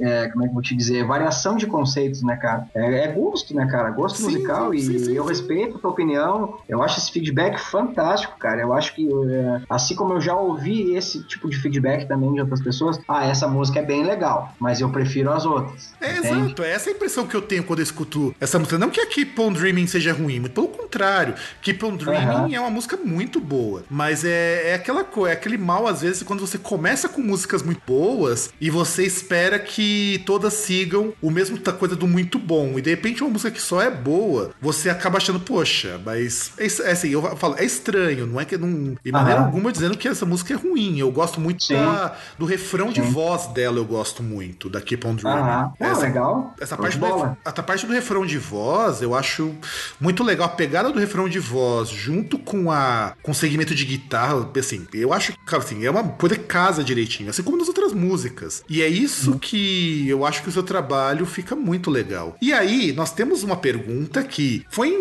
é, 0.00 0.28
como 0.28 0.44
é 0.44 0.46
que 0.46 0.50
eu 0.50 0.54
vou 0.54 0.62
te 0.62 0.76
dizer, 0.76 1.04
variação 1.04 1.56
de 1.56 1.66
conceitos, 1.66 2.22
né, 2.22 2.36
cara? 2.36 2.68
É, 2.74 3.04
é 3.04 3.08
gosto, 3.08 3.54
né, 3.54 3.66
cara? 3.66 3.90
Gosto 3.90 4.18
sim, 4.18 4.24
musical 4.24 4.72
sim, 4.72 4.98
sim, 4.98 5.12
e 5.12 5.16
eu 5.16 5.24
respeito 5.24 5.76
a 5.76 5.80
tua 5.80 5.90
opinião. 5.90 6.58
Eu 6.68 6.82
acho 6.82 6.98
esse 6.98 7.10
feedback 7.10 7.58
fantástico, 7.58 8.38
cara. 8.38 8.60
Eu 8.60 8.72
acho 8.72 8.94
que, 8.94 9.08
é, 9.08 9.62
assim 9.68 9.94
como 9.94 10.14
eu 10.14 10.20
já 10.20 10.36
ouvi 10.36 10.94
esse 10.94 11.22
tipo 11.24 11.48
de 11.50 11.56
feedback 11.56 12.06
também 12.06 12.32
de 12.32 12.40
outras 12.40 12.62
pessoas, 12.62 13.00
ah, 13.08 13.26
essa 13.26 13.48
música 13.48 13.80
é 13.80 13.82
bem 13.82 14.04
legal, 14.04 14.52
mas 14.60 14.80
eu 14.80 14.88
prefiro 14.90 15.32
as 15.32 15.44
outras. 15.44 15.92
É, 16.00 16.18
entende? 16.18 16.26
exato. 16.28 16.62
É 16.62 16.70
essa 16.70 16.90
a 16.90 16.92
impressão 16.92 17.26
que 17.26 17.34
eu 17.34 17.42
tenho 17.42 17.64
quando 17.64 17.80
eu 17.80 17.84
escuto 17.84 18.34
essa 18.40 18.58
música. 18.58 18.78
Não 18.78 18.90
que 18.90 19.00
a 19.00 19.06
Keep 19.06 19.40
on 19.40 19.52
Dreaming 19.52 19.86
seja 19.86 20.12
ruim, 20.12 20.40
muito 20.40 20.52
pelo 20.52 20.68
contrário. 20.68 21.34
Keep 21.60 21.84
on 21.84 21.96
Dreaming 21.96 22.54
é 22.54 22.60
uma 22.60 22.70
música 22.70 22.96
muito 22.96 23.40
boa, 23.40 23.84
mas 23.90 24.24
é, 24.24 24.70
é 24.70 24.74
aquela 24.74 25.04
coisa, 25.04 25.30
é 25.30 25.32
aquele 25.32 25.58
mal 25.72 25.86
às 25.86 26.02
vezes 26.02 26.22
quando 26.22 26.40
você 26.40 26.58
começa 26.58 27.08
com 27.08 27.22
músicas 27.22 27.62
muito 27.62 27.80
boas 27.86 28.52
e 28.60 28.68
você 28.68 29.04
espera 29.04 29.58
que 29.58 30.22
todas 30.26 30.52
sigam 30.52 31.14
o 31.22 31.30
mesmo 31.30 31.58
coisa 31.72 31.96
do 31.96 32.06
muito 32.06 32.38
bom 32.38 32.78
e 32.78 32.82
de 32.82 32.90
repente 32.90 33.22
uma 33.22 33.30
música 33.30 33.50
que 33.50 33.62
só 33.62 33.80
é 33.80 33.90
boa, 33.90 34.50
você 34.60 34.90
acaba 34.90 35.16
achando, 35.16 35.40
poxa, 35.40 36.00
mas 36.04 36.52
é, 36.58 36.64
é 36.64 36.92
assim, 36.92 37.08
eu 37.08 37.22
falo, 37.36 37.56
é 37.56 37.64
estranho, 37.64 38.26
não 38.26 38.40
é 38.40 38.44
que 38.44 38.58
não, 38.58 38.96
de 39.02 39.12
maneira 39.12 39.40
uhum. 39.40 39.46
alguma 39.46 39.72
dizendo 39.72 39.96
que 39.96 40.06
essa 40.06 40.26
música 40.26 40.52
é 40.52 40.56
ruim. 40.56 40.98
Eu 40.98 41.10
gosto 41.10 41.40
muito 41.40 41.66
da, 41.68 42.16
do 42.38 42.44
refrão 42.44 42.88
Sim. 42.88 42.94
de 42.94 43.00
voz 43.02 43.46
dela, 43.48 43.78
eu 43.78 43.84
gosto 43.84 44.22
muito 44.22 44.68
da 44.68 44.80
Keep 44.80 45.06
on 45.06 45.14
Dreaming. 45.14 45.40
Uhum. 45.40 45.72
Essa, 45.80 46.02
legal. 46.02 46.54
Essa 46.60 46.76
parte, 46.76 46.98
do, 46.98 47.36
essa 47.44 47.62
parte 47.62 47.86
do 47.86 47.92
refrão 47.92 48.26
de 48.26 48.38
voz, 48.38 49.00
eu 49.00 49.14
acho 49.14 49.54
muito 50.00 50.22
legal 50.22 50.46
a 50.46 50.50
pegada 50.50 50.90
do 50.90 50.98
refrão 50.98 51.28
de 51.28 51.38
voz 51.38 51.88
junto 51.88 52.38
com 52.38 52.70
a 52.70 53.14
com 53.22 53.32
o 53.32 53.34
segmento 53.34 53.74
de 53.74 53.84
guitarra, 53.84 54.48
assim, 54.58 54.86
eu 54.92 55.12
acho 55.12 55.32
que 55.60 55.66
assim, 55.66 55.84
é 55.84 55.90
uma 55.90 56.04
coisa 56.04 56.36
que 56.36 56.44
casa 56.44 56.84
direitinho, 56.84 57.30
assim 57.30 57.42
como 57.42 57.56
nas 57.56 57.68
outras 57.68 57.92
músicas. 57.92 58.62
E 58.68 58.82
é 58.82 58.88
isso 58.88 59.32
uhum. 59.32 59.38
que 59.38 60.08
eu 60.08 60.24
acho 60.24 60.42
que 60.42 60.48
o 60.48 60.52
seu 60.52 60.62
trabalho 60.62 61.26
fica 61.26 61.54
muito 61.54 61.90
legal. 61.90 62.36
E 62.40 62.52
aí, 62.52 62.92
nós 62.92 63.12
temos 63.12 63.42
uma 63.42 63.56
pergunta 63.56 64.22
que 64.22 64.64
foi 64.70 64.92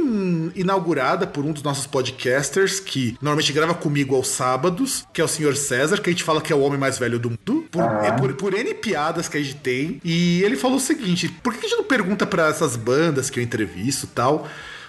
inaugurada 0.55 1.27
por 1.27 1.45
um 1.45 1.51
dos 1.51 1.63
nossos 1.63 1.87
podcasters, 1.87 2.79
que 2.79 3.17
normalmente 3.21 3.53
grava 3.53 3.73
comigo 3.73 4.15
aos 4.15 4.27
sábados, 4.27 5.05
que 5.13 5.21
é 5.21 5.23
o 5.23 5.27
senhor 5.27 5.55
César, 5.55 5.99
que 6.01 6.09
a 6.09 6.13
gente 6.13 6.23
fala 6.23 6.41
que 6.41 6.51
é 6.51 6.55
o 6.55 6.61
homem 6.61 6.79
mais 6.79 6.97
velho 6.97 7.19
do 7.19 7.29
mundo, 7.29 7.67
por, 7.69 7.81
ah. 7.81 8.01
é 8.05 8.11
por, 8.11 8.33
por 8.33 8.53
N 8.53 8.73
piadas 8.75 9.27
que 9.27 9.37
a 9.37 9.41
gente 9.41 9.55
tem. 9.55 10.01
E 10.03 10.41
ele 10.43 10.55
falou 10.55 10.77
o 10.77 10.81
seguinte: 10.81 11.29
por 11.43 11.53
que 11.53 11.65
a 11.65 11.69
gente 11.69 11.77
não 11.77 11.85
pergunta 11.85 12.25
para 12.25 12.47
essas 12.47 12.75
bandas 12.75 13.29
que 13.29 13.39
eu 13.39 13.43
entrevisto 13.43 14.05
e 14.05 14.09
tal? 14.09 14.47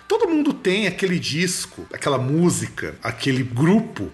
Todo 0.08 0.28
mundo 0.28 0.52
tem 0.52 0.86
aquele 0.86 1.18
disco, 1.18 1.86
aquela 1.92 2.18
música, 2.18 2.94
aquele 3.02 3.42
grupo 3.42 4.10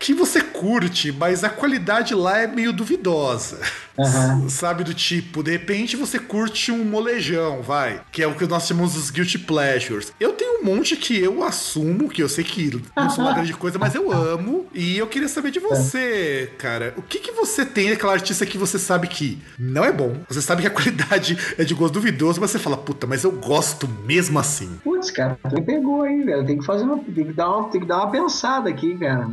que 0.00 0.14
você 0.14 0.40
curte, 0.40 1.12
mas 1.12 1.44
a 1.44 1.50
qualidade 1.50 2.14
lá 2.14 2.38
é 2.38 2.46
meio 2.46 2.72
duvidosa. 2.72 3.60
Uhum. 3.98 4.48
Sabe, 4.48 4.82
do 4.82 4.94
tipo, 4.94 5.42
de 5.42 5.50
repente 5.50 5.94
você 5.94 6.18
curte 6.18 6.72
um 6.72 6.82
molejão, 6.84 7.60
vai, 7.60 8.00
que 8.10 8.22
é 8.22 8.26
o 8.26 8.34
que 8.34 8.46
nós 8.46 8.66
chamamos 8.66 8.94
dos 8.94 9.10
guilty 9.10 9.38
pleasures. 9.38 10.10
Eu 10.18 10.32
tenho 10.32 10.62
um 10.62 10.64
monte 10.64 10.96
que 10.96 11.18
eu 11.20 11.44
assumo, 11.44 12.08
que 12.08 12.22
eu 12.22 12.28
sei 12.28 12.42
que 12.42 12.80
não 12.96 13.10
sou 13.10 13.24
uma 13.24 13.34
grande 13.34 13.52
coisa, 13.52 13.78
mas 13.78 13.94
eu 13.94 14.10
amo. 14.10 14.66
E 14.72 14.96
eu 14.96 15.06
queria 15.06 15.28
saber 15.28 15.50
de 15.50 15.60
você, 15.60 16.50
cara, 16.56 16.94
o 16.96 17.02
que 17.02 17.18
que 17.18 17.32
você 17.32 17.66
tem 17.66 17.90
daquela 17.90 18.12
artista 18.12 18.46
que 18.46 18.56
você 18.56 18.78
sabe 18.78 19.06
que 19.06 19.38
não 19.58 19.84
é 19.84 19.92
bom, 19.92 20.16
você 20.28 20.40
sabe 20.40 20.62
que 20.62 20.68
a 20.68 20.70
qualidade 20.70 21.36
é 21.58 21.64
de 21.64 21.74
gosto 21.74 21.92
duvidoso, 21.94 22.40
mas 22.40 22.50
você 22.50 22.58
fala, 22.58 22.78
puta, 22.78 23.06
mas 23.06 23.22
eu 23.22 23.32
gosto 23.32 23.86
mesmo 24.06 24.38
assim. 24.38 24.80
Putz, 24.82 25.10
cara, 25.10 25.38
me 25.52 25.60
pegou 25.60 26.02
aí, 26.02 26.22
velho. 26.22 26.46
Tem 26.46 26.58
que 26.58 26.64
fazer 26.64 26.84
uma, 26.84 26.98
tem 26.98 27.26
que 27.26 27.32
dar 27.34 27.50
uma, 27.50 27.68
tem 27.68 27.80
que 27.82 27.86
dar 27.86 27.98
uma 27.98 28.10
pensada 28.10 28.70
aqui, 28.70 28.96
cara. 28.96 29.28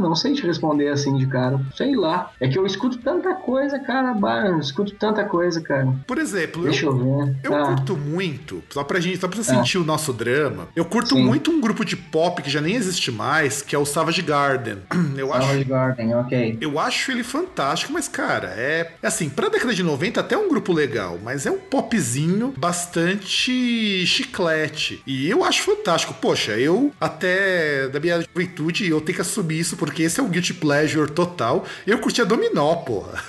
Não 0.00 0.14
sei 0.14 0.34
te 0.34 0.46
responder 0.46 0.88
assim 0.88 1.16
de 1.16 1.26
cara. 1.26 1.60
Sei 1.76 1.94
lá. 1.94 2.32
É 2.40 2.48
que 2.48 2.58
eu 2.58 2.66
escuto 2.66 2.98
tanta 2.98 3.34
coisa, 3.34 3.78
cara. 3.78 4.16
Eu 4.46 4.58
escuto 4.58 4.92
tanta 4.94 5.24
coisa, 5.24 5.60
cara. 5.60 5.92
Por 6.06 6.18
exemplo, 6.18 6.62
Deixa 6.62 6.86
eu, 6.86 6.92
eu 6.92 7.26
ver. 7.26 7.36
Eu 7.42 7.54
ah. 7.54 7.66
curto 7.66 7.96
muito, 7.96 8.62
só 8.70 8.82
pra 8.84 9.00
gente, 9.00 9.18
só 9.18 9.28
pra 9.28 9.42
você 9.42 9.52
ah. 9.52 9.56
sentir 9.56 9.78
o 9.78 9.84
nosso 9.84 10.12
drama, 10.12 10.68
eu 10.74 10.84
curto 10.84 11.14
Sim. 11.14 11.24
muito 11.24 11.50
um 11.50 11.60
grupo 11.60 11.84
de 11.84 11.96
pop 11.96 12.42
que 12.42 12.50
já 12.50 12.60
nem 12.60 12.74
existe 12.74 13.10
mais, 13.10 13.62
que 13.62 13.74
é 13.74 13.78
o 13.78 13.84
Savage 13.84 14.22
Garden. 14.22 14.78
Eu 15.16 15.28
Savage 15.28 15.60
acho, 15.60 15.68
Garden, 15.68 16.14
ok. 16.14 16.58
Eu 16.60 16.78
acho 16.78 17.10
ele 17.10 17.22
fantástico, 17.22 17.92
mas, 17.92 18.08
cara, 18.08 18.54
é, 18.56 18.92
é 19.02 19.06
assim, 19.06 19.28
pra 19.28 19.48
década 19.48 19.74
de 19.74 19.82
90 19.82 20.20
até 20.20 20.34
é 20.34 20.38
um 20.38 20.48
grupo 20.48 20.72
legal, 20.72 21.18
mas 21.22 21.46
é 21.46 21.50
um 21.50 21.58
popzinho 21.58 22.54
bastante 22.56 24.06
chiclete. 24.06 25.02
E 25.06 25.28
eu 25.28 25.44
acho 25.44 25.62
fantástico. 25.62 26.14
Poxa, 26.14 26.52
eu 26.52 26.92
até 27.00 27.88
da 27.88 28.00
minha 28.00 28.20
juventude 28.20 28.88
eu 28.88 29.00
tenho 29.00 29.16
que 29.16 29.22
assumir 29.22 29.60
isso 29.60 29.76
por 29.76 29.89
porque 29.90 30.04
esse 30.04 30.20
é 30.20 30.22
o 30.22 30.28
Guilty 30.28 30.54
Pleasure 30.54 31.10
total. 31.10 31.64
Eu 31.84 31.98
curtia 31.98 32.24
Dominó, 32.24 32.76
porra. 32.76 33.20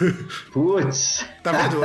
Putz. 0.54 1.26
Tá 1.42 1.52
vendo? 1.52 1.84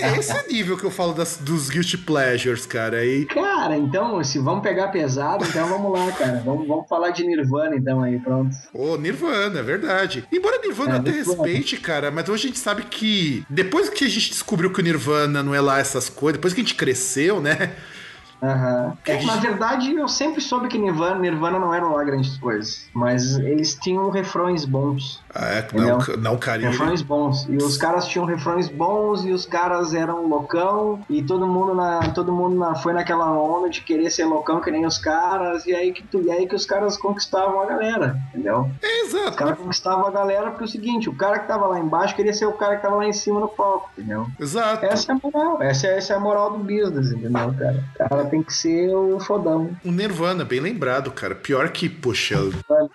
É 0.00 0.16
esse 0.16 0.48
nível 0.48 0.78
que 0.78 0.84
eu 0.84 0.92
falo 0.92 1.12
das, 1.12 1.38
dos 1.38 1.68
Guilty 1.68 1.98
Pleasures, 1.98 2.64
cara. 2.64 3.04
E... 3.04 3.24
Cara, 3.26 3.76
então, 3.76 4.22
se 4.22 4.38
vamos 4.38 4.62
pegar 4.62 4.88
pesado, 4.88 5.44
então 5.44 5.68
vamos 5.68 5.90
lá, 5.90 6.12
cara. 6.12 6.40
Vamos, 6.44 6.68
vamos 6.68 6.88
falar 6.88 7.10
de 7.10 7.26
Nirvana, 7.26 7.74
então, 7.74 8.00
aí, 8.00 8.20
pronto. 8.20 8.54
Ô, 8.72 8.92
oh, 8.92 8.96
Nirvana, 8.96 9.58
é 9.58 9.62
verdade. 9.62 10.24
Embora 10.30 10.60
Nirvana 10.62 10.94
é, 10.94 10.98
até 10.98 11.10
respeite, 11.10 11.76
cara, 11.78 12.12
mas 12.12 12.28
hoje 12.28 12.44
a 12.44 12.46
gente 12.46 12.60
sabe 12.60 12.82
que 12.82 13.44
depois 13.50 13.88
que 13.88 14.04
a 14.04 14.08
gente 14.08 14.30
descobriu 14.30 14.72
que 14.72 14.78
o 14.78 14.84
Nirvana 14.84 15.42
não 15.42 15.52
é 15.52 15.60
lá 15.60 15.80
essas 15.80 16.08
coisas, 16.08 16.38
depois 16.38 16.54
que 16.54 16.60
a 16.60 16.62
gente 16.62 16.76
cresceu, 16.76 17.40
né? 17.40 17.72
Uhum. 18.42 18.92
É, 19.06 19.24
na 19.24 19.36
verdade, 19.36 19.94
eu 19.94 20.08
sempre 20.08 20.40
soube 20.40 20.66
que 20.66 20.76
Nirvana, 20.76 21.20
Nirvana 21.20 21.60
não 21.60 21.72
eram 21.72 21.92
lá 21.92 22.02
grandes 22.02 22.36
coisas, 22.38 22.88
mas 22.92 23.38
eles 23.38 23.74
tinham 23.74 24.10
refrões 24.10 24.64
bons. 24.64 25.22
Ah, 25.32 25.46
é, 25.46 25.68
não, 25.72 25.98
não 26.18 26.36
carinho. 26.36 26.70
Refrões 26.70 27.02
bons. 27.02 27.46
E 27.48 27.56
os 27.56 27.78
caras 27.78 28.06
tinham 28.08 28.26
refrões 28.26 28.68
bons 28.68 29.24
e 29.24 29.30
os 29.30 29.46
caras 29.46 29.94
eram 29.94 30.26
loucão 30.26 31.00
e 31.08 31.22
todo 31.22 31.46
mundo 31.46 31.74
na, 31.74 32.00
todo 32.10 32.32
mundo 32.32 32.56
na, 32.56 32.74
foi 32.74 32.92
naquela 32.92 33.30
onda 33.30 33.70
de 33.70 33.80
querer 33.80 34.10
ser 34.10 34.24
loucão 34.24 34.60
que 34.60 34.72
nem 34.72 34.84
os 34.84 34.98
caras 34.98 35.64
e 35.64 35.74
aí 35.74 35.92
que 35.92 36.02
tu, 36.02 36.20
e 36.20 36.30
aí 36.30 36.46
que 36.46 36.56
os 36.56 36.66
caras 36.66 36.96
conquistavam 36.96 37.60
a 37.60 37.66
galera, 37.66 38.18
entendeu? 38.28 38.68
É, 38.82 39.02
exato. 39.02 39.30
Os 39.30 39.36
caras 39.36 39.58
conquistavam 39.58 40.06
a 40.06 40.10
galera 40.10 40.50
porque 40.50 40.64
é 40.64 40.66
o 40.66 40.70
seguinte, 40.70 41.08
o 41.08 41.14
cara 41.14 41.38
que 41.38 41.46
tava 41.46 41.66
lá 41.66 41.78
embaixo 41.78 42.16
queria 42.16 42.34
ser 42.34 42.46
o 42.46 42.52
cara 42.52 42.76
que 42.76 42.82
tava 42.82 42.96
lá 42.96 43.06
em 43.06 43.12
cima 43.12 43.38
no 43.38 43.48
palco, 43.48 43.88
entendeu? 43.96 44.26
Exato. 44.38 44.84
Essa 44.84 45.12
é 45.12 45.14
a 45.14 45.18
moral, 45.22 45.62
essa, 45.62 45.86
é, 45.86 45.96
essa 45.96 46.12
é 46.12 46.16
a 46.16 46.20
moral 46.20 46.50
do 46.50 46.58
business, 46.58 47.12
entendeu, 47.12 47.54
cara? 47.54 47.84
O 47.94 48.08
cara 48.08 48.24
tem 48.32 48.42
que 48.42 48.54
ser 48.54 48.88
o 48.94 49.20
fodão. 49.20 49.76
O 49.84 49.92
Nirvana, 49.92 50.42
bem 50.42 50.58
lembrado, 50.58 51.10
cara. 51.10 51.34
Pior 51.34 51.68
que, 51.68 51.86
poxa, 51.86 52.38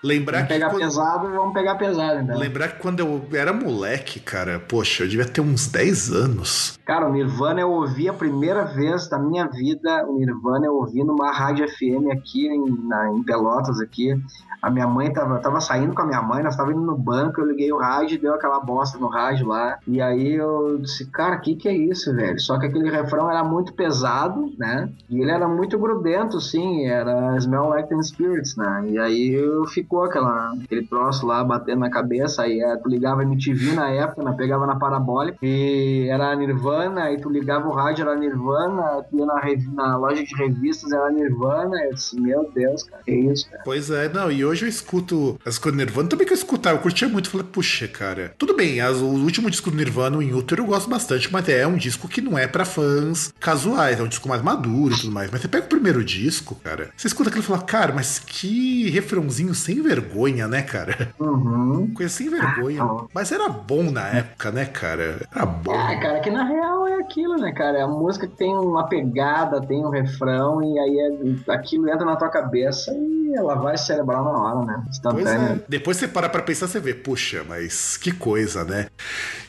lembrar 0.04 0.40
vamos 0.40 0.48
que... 0.48 0.54
pegar 0.56 0.70
quando... 0.72 0.82
pesado, 0.82 1.30
vamos 1.30 1.54
pegar 1.54 1.76
pesado, 1.76 2.24
né? 2.24 2.36
Lembrar 2.36 2.70
que 2.70 2.80
quando 2.80 3.00
eu 3.02 3.24
era 3.32 3.54
moleque, 3.54 4.20
cara, 4.20 4.60
poxa, 4.60 5.04
eu 5.04 5.08
devia 5.08 5.26
ter 5.26 5.42
uns 5.42 5.68
10 5.68 6.12
anos. 6.12 6.80
Cara, 6.84 7.08
o 7.08 7.14
Nirvana 7.14 7.62
eu 7.62 7.70
ouvi 7.70 8.10
a 8.10 8.14
primeira 8.14 8.64
vez 8.66 9.08
da 9.10 9.20
minha 9.20 9.46
vida, 9.46 10.08
o 10.08 10.18
Nirvana 10.18 10.66
eu 10.66 10.74
ouvi 10.74 11.04
numa 11.04 11.32
rádio 11.32 11.68
FM 11.70 12.12
aqui 12.12 12.48
em, 12.48 12.88
na, 12.88 13.12
em 13.12 13.22
Pelotas, 13.22 13.80
aqui. 13.80 14.20
A 14.62 14.70
minha 14.70 14.88
mãe 14.88 15.12
tava, 15.12 15.40
tava 15.40 15.62
saindo 15.62 15.94
com 15.94 16.02
a 16.02 16.06
minha 16.06 16.22
mãe, 16.22 16.44
nós 16.44 16.56
tava 16.56 16.72
indo 16.72 16.82
no 16.82 16.98
banco, 16.98 17.42
eu 17.42 17.48
liguei 17.48 17.72
o 17.72 17.78
rádio 17.78 18.18
deu 18.20 18.34
aquela 18.34 18.60
bosta 18.60 18.98
no 18.98 19.08
rádio 19.08 19.48
lá. 19.48 19.78
E 19.88 20.02
aí 20.02 20.34
eu 20.34 20.78
disse, 20.80 21.06
cara, 21.06 21.38
o 21.38 21.42
que 21.42 21.56
que 21.56 21.68
é 21.68 21.76
isso, 21.76 22.14
velho? 22.14 22.40
Só 22.40 22.60
que 22.60 22.66
aquele 22.66 22.90
refrão 22.90 23.30
era 23.30 23.44
muito 23.44 23.74
pesado, 23.74 24.52
né? 24.58 24.90
E 25.10 25.22
ele 25.22 25.32
era 25.32 25.48
muito 25.48 25.78
grudento, 25.78 26.40
sim, 26.42 26.86
era 26.86 27.38
Smell 27.38 27.70
Like 27.70 27.90
Teen 27.90 28.04
Spirits, 28.04 28.56
né? 28.56 28.86
E 28.90 29.00
aí 29.00 29.38
ficou 29.74 30.04
aquela, 30.04 30.54
aquele 30.64 30.86
troço 30.86 31.26
lá 31.26 31.44
batendo 31.44 31.80
na 31.80 31.90
cabeça, 31.90 32.44
aí 32.44 32.60
é, 32.60 32.76
tu 32.78 32.90
ligava 32.90 33.24
MTV 33.24 33.74
na 33.74 33.90
época, 33.90 34.24
né? 34.24 34.34
pegava 34.38 34.66
na 34.68 34.76
parabólica, 34.76 35.38
e 35.42 36.08
era 36.10 36.36
Nirvana, 36.36 37.04
aí 37.04 37.20
tu 37.20 37.30
ligava 37.30 37.68
o 37.68 37.72
rádio, 37.72 38.04
era 38.04 38.16
Nirvana, 38.16 39.04
tu 39.10 39.18
ia 39.18 39.26
na, 39.26 39.42
na 39.74 39.98
loja 39.98 40.24
de 40.24 40.36
revistas, 40.36 40.92
era 40.92 41.10
Nirvana, 41.12 41.78
eu 41.84 41.94
disse, 41.94 42.20
meu 42.20 42.50
Deus, 42.54 42.84
cara, 42.84 43.04
que 43.04 43.12
isso, 43.12 43.50
cara. 43.50 43.64
Pois 43.64 43.90
é, 43.90 44.10
não, 44.10 44.32
e 44.32 44.44
hoje 44.48 44.66
eu 44.66 44.70
escuto 44.70 45.40
as 45.46 45.58
coisas 45.58 45.78
do 45.78 45.86
Nirvana, 45.86 46.10
também 46.10 46.26
que 46.26 46.34
eu 46.34 46.38
escutava, 46.38 46.78
eu 46.78 46.82
curtia 46.82 47.08
muito, 47.08 47.30
falei, 47.30 47.48
puxa, 47.52 47.88
cara, 47.88 48.34
tudo 48.38 48.56
bem, 48.56 48.80
as, 48.82 48.98
o 48.98 49.06
último 49.06 49.50
disco 49.50 49.70
do 49.70 49.78
Nirvana, 49.78 50.18
o 50.18 50.24
Inútero, 50.24 50.64
eu 50.64 50.68
gosto 50.68 50.90
bastante, 50.90 51.32
mas 51.32 51.48
é 51.50 51.66
um 51.68 51.76
disco 51.76 52.08
que 52.08 52.22
não 52.22 52.38
é 52.38 52.48
para 52.48 52.66
fãs 52.66 53.34
casuais, 53.40 54.00
é 54.00 54.04
um 54.04 54.08
disco 54.08 54.28
mais 54.28 54.42
maduro 54.42 54.94
e 54.94 55.00
tudo 55.00 55.12
mais. 55.12 55.30
Mas 55.32 55.42
você 55.42 55.48
pega 55.48 55.66
o 55.66 55.70
primeiro 55.70 56.04
disco, 56.04 56.56
cara, 56.56 56.90
você 56.96 57.08
escuta 57.08 57.30
aquilo 57.30 57.44
e 57.44 57.48
fala, 57.48 57.62
cara, 57.62 57.94
mas 57.94 58.20
que 58.20 58.90
refrãozinho 58.90 59.54
sem 59.54 59.82
vergonha, 59.82 60.48
né, 60.48 60.62
cara? 60.62 61.14
Uhum. 61.20 61.92
Coisa 61.96 62.14
sem 62.14 62.30
vergonha. 62.30 62.84
Ah, 62.84 63.06
mas 63.14 63.32
era 63.32 63.50
bom 63.50 63.92
na 63.92 64.08
época, 64.08 64.52
né, 64.52 64.66
cara? 64.66 65.22
Era 65.34 65.46
bom. 65.46 65.74
É, 65.74 66.00
cara, 66.00 66.20
que 66.20 66.30
na 66.30 66.44
real 66.44 66.88
é 66.88 66.96
aquilo, 66.96 67.36
né, 67.36 67.52
cara? 67.52 67.84
A 67.84 67.88
música 67.88 68.28
tem 68.28 68.54
uma 68.56 68.88
pegada, 68.88 69.62
tem 69.62 69.86
um 69.86 69.90
refrão, 69.90 70.62
e 70.64 70.80
aí 70.80 71.00
é, 71.00 71.54
aquilo 71.54 71.90
entra 71.90 72.06
na 72.06 72.16
tua 72.16 72.30
cabeça 72.30 72.92
e 72.94 73.34
ela 73.36 73.56
vai 73.56 73.78
cerebral 73.78 74.24
na 74.24 74.37
hora, 74.38 74.66
né? 74.66 74.84
É. 75.28 75.66
Depois 75.68 75.98
você 75.98 76.08
para 76.08 76.30
pra 76.30 76.42
pensar, 76.42 76.68
você 76.68 76.80
vê, 76.80 76.94
puxa, 76.94 77.44
mas 77.48 77.98
que 77.98 78.12
coisa, 78.12 78.64
né? 78.64 78.88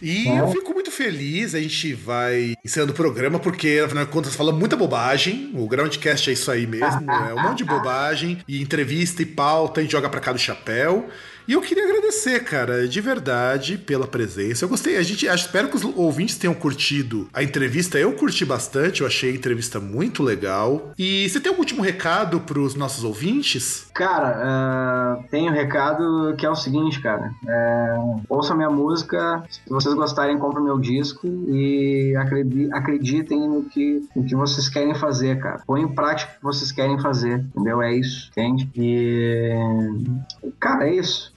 E 0.00 0.28
é. 0.28 0.40
eu 0.40 0.48
fico 0.50 0.72
muito 0.72 0.90
feliz, 0.90 1.54
a 1.54 1.60
gente 1.60 1.94
vai 1.94 2.54
encerrando 2.64 2.92
o 2.92 2.96
programa, 2.96 3.38
porque 3.38 3.82
afinal 3.84 4.04
de 4.04 4.10
contas 4.10 4.34
fala 4.34 4.52
muita 4.52 4.76
bobagem. 4.76 5.52
O 5.54 5.66
Groundcast 5.66 6.30
é 6.30 6.32
isso 6.32 6.50
aí 6.50 6.66
mesmo, 6.66 7.10
é 7.10 7.34
um 7.34 7.42
monte 7.42 7.58
de 7.58 7.64
bobagem, 7.70 8.38
e 8.48 8.60
entrevista 8.60 9.22
e 9.22 9.26
pauta, 9.26 9.82
e 9.82 9.88
joga 9.88 10.08
pra 10.08 10.20
cá 10.20 10.32
do 10.32 10.38
chapéu. 10.38 11.08
E 11.48 11.54
eu 11.54 11.62
queria 11.62 11.84
agradecer, 11.84 12.44
cara, 12.44 12.86
de 12.86 13.00
verdade, 13.00 13.78
pela 13.78 14.06
presença. 14.06 14.66
Eu 14.66 14.68
gostei, 14.68 14.98
a 14.98 15.02
gente 15.02 15.24
espero 15.24 15.68
que 15.68 15.76
os 15.76 15.82
ouvintes 15.82 16.36
tenham 16.36 16.52
curtido 16.52 17.26
a 17.32 17.42
entrevista. 17.42 17.98
Eu 17.98 18.12
curti 18.12 18.44
bastante, 18.44 19.00
eu 19.00 19.06
achei 19.06 19.30
a 19.30 19.34
entrevista 19.34 19.80
muito 19.80 20.22
legal. 20.22 20.92
E 20.98 21.26
você 21.26 21.40
tem 21.40 21.48
algum 21.48 21.62
último 21.62 21.80
recado 21.80 22.38
para 22.40 22.58
os 22.58 22.74
nossos 22.74 23.02
ouvintes? 23.02 23.88
Cara, 23.94 25.22
uh, 25.22 25.24
tem 25.30 25.48
um 25.48 25.52
recado 25.54 26.34
que 26.36 26.44
é 26.44 26.50
o 26.50 26.54
seguinte, 26.54 27.00
cara. 27.00 27.32
Uh, 27.42 28.20
ouça 28.28 28.54
minha 28.54 28.68
música, 28.68 29.42
se 29.48 29.70
vocês 29.70 29.94
gostarem, 29.94 30.36
comprem 30.36 30.62
meu 30.62 30.78
disco 30.78 31.26
e 31.26 32.12
acreditem 32.74 33.48
no 33.48 33.64
que, 33.64 34.06
no 34.14 34.22
que 34.22 34.34
vocês 34.34 34.68
querem 34.68 34.94
fazer, 34.94 35.40
cara. 35.40 35.62
Põe 35.66 35.80
em 35.80 35.88
prática 35.88 36.30
o 36.32 36.36
que 36.36 36.44
vocês 36.44 36.70
querem 36.70 37.00
fazer, 37.00 37.38
entendeu? 37.38 37.80
É 37.80 37.94
isso, 37.94 38.28
entende? 38.32 38.70
E. 38.76 39.54
Cara, 40.60 40.86
é 40.86 40.94
isso. 40.94 41.32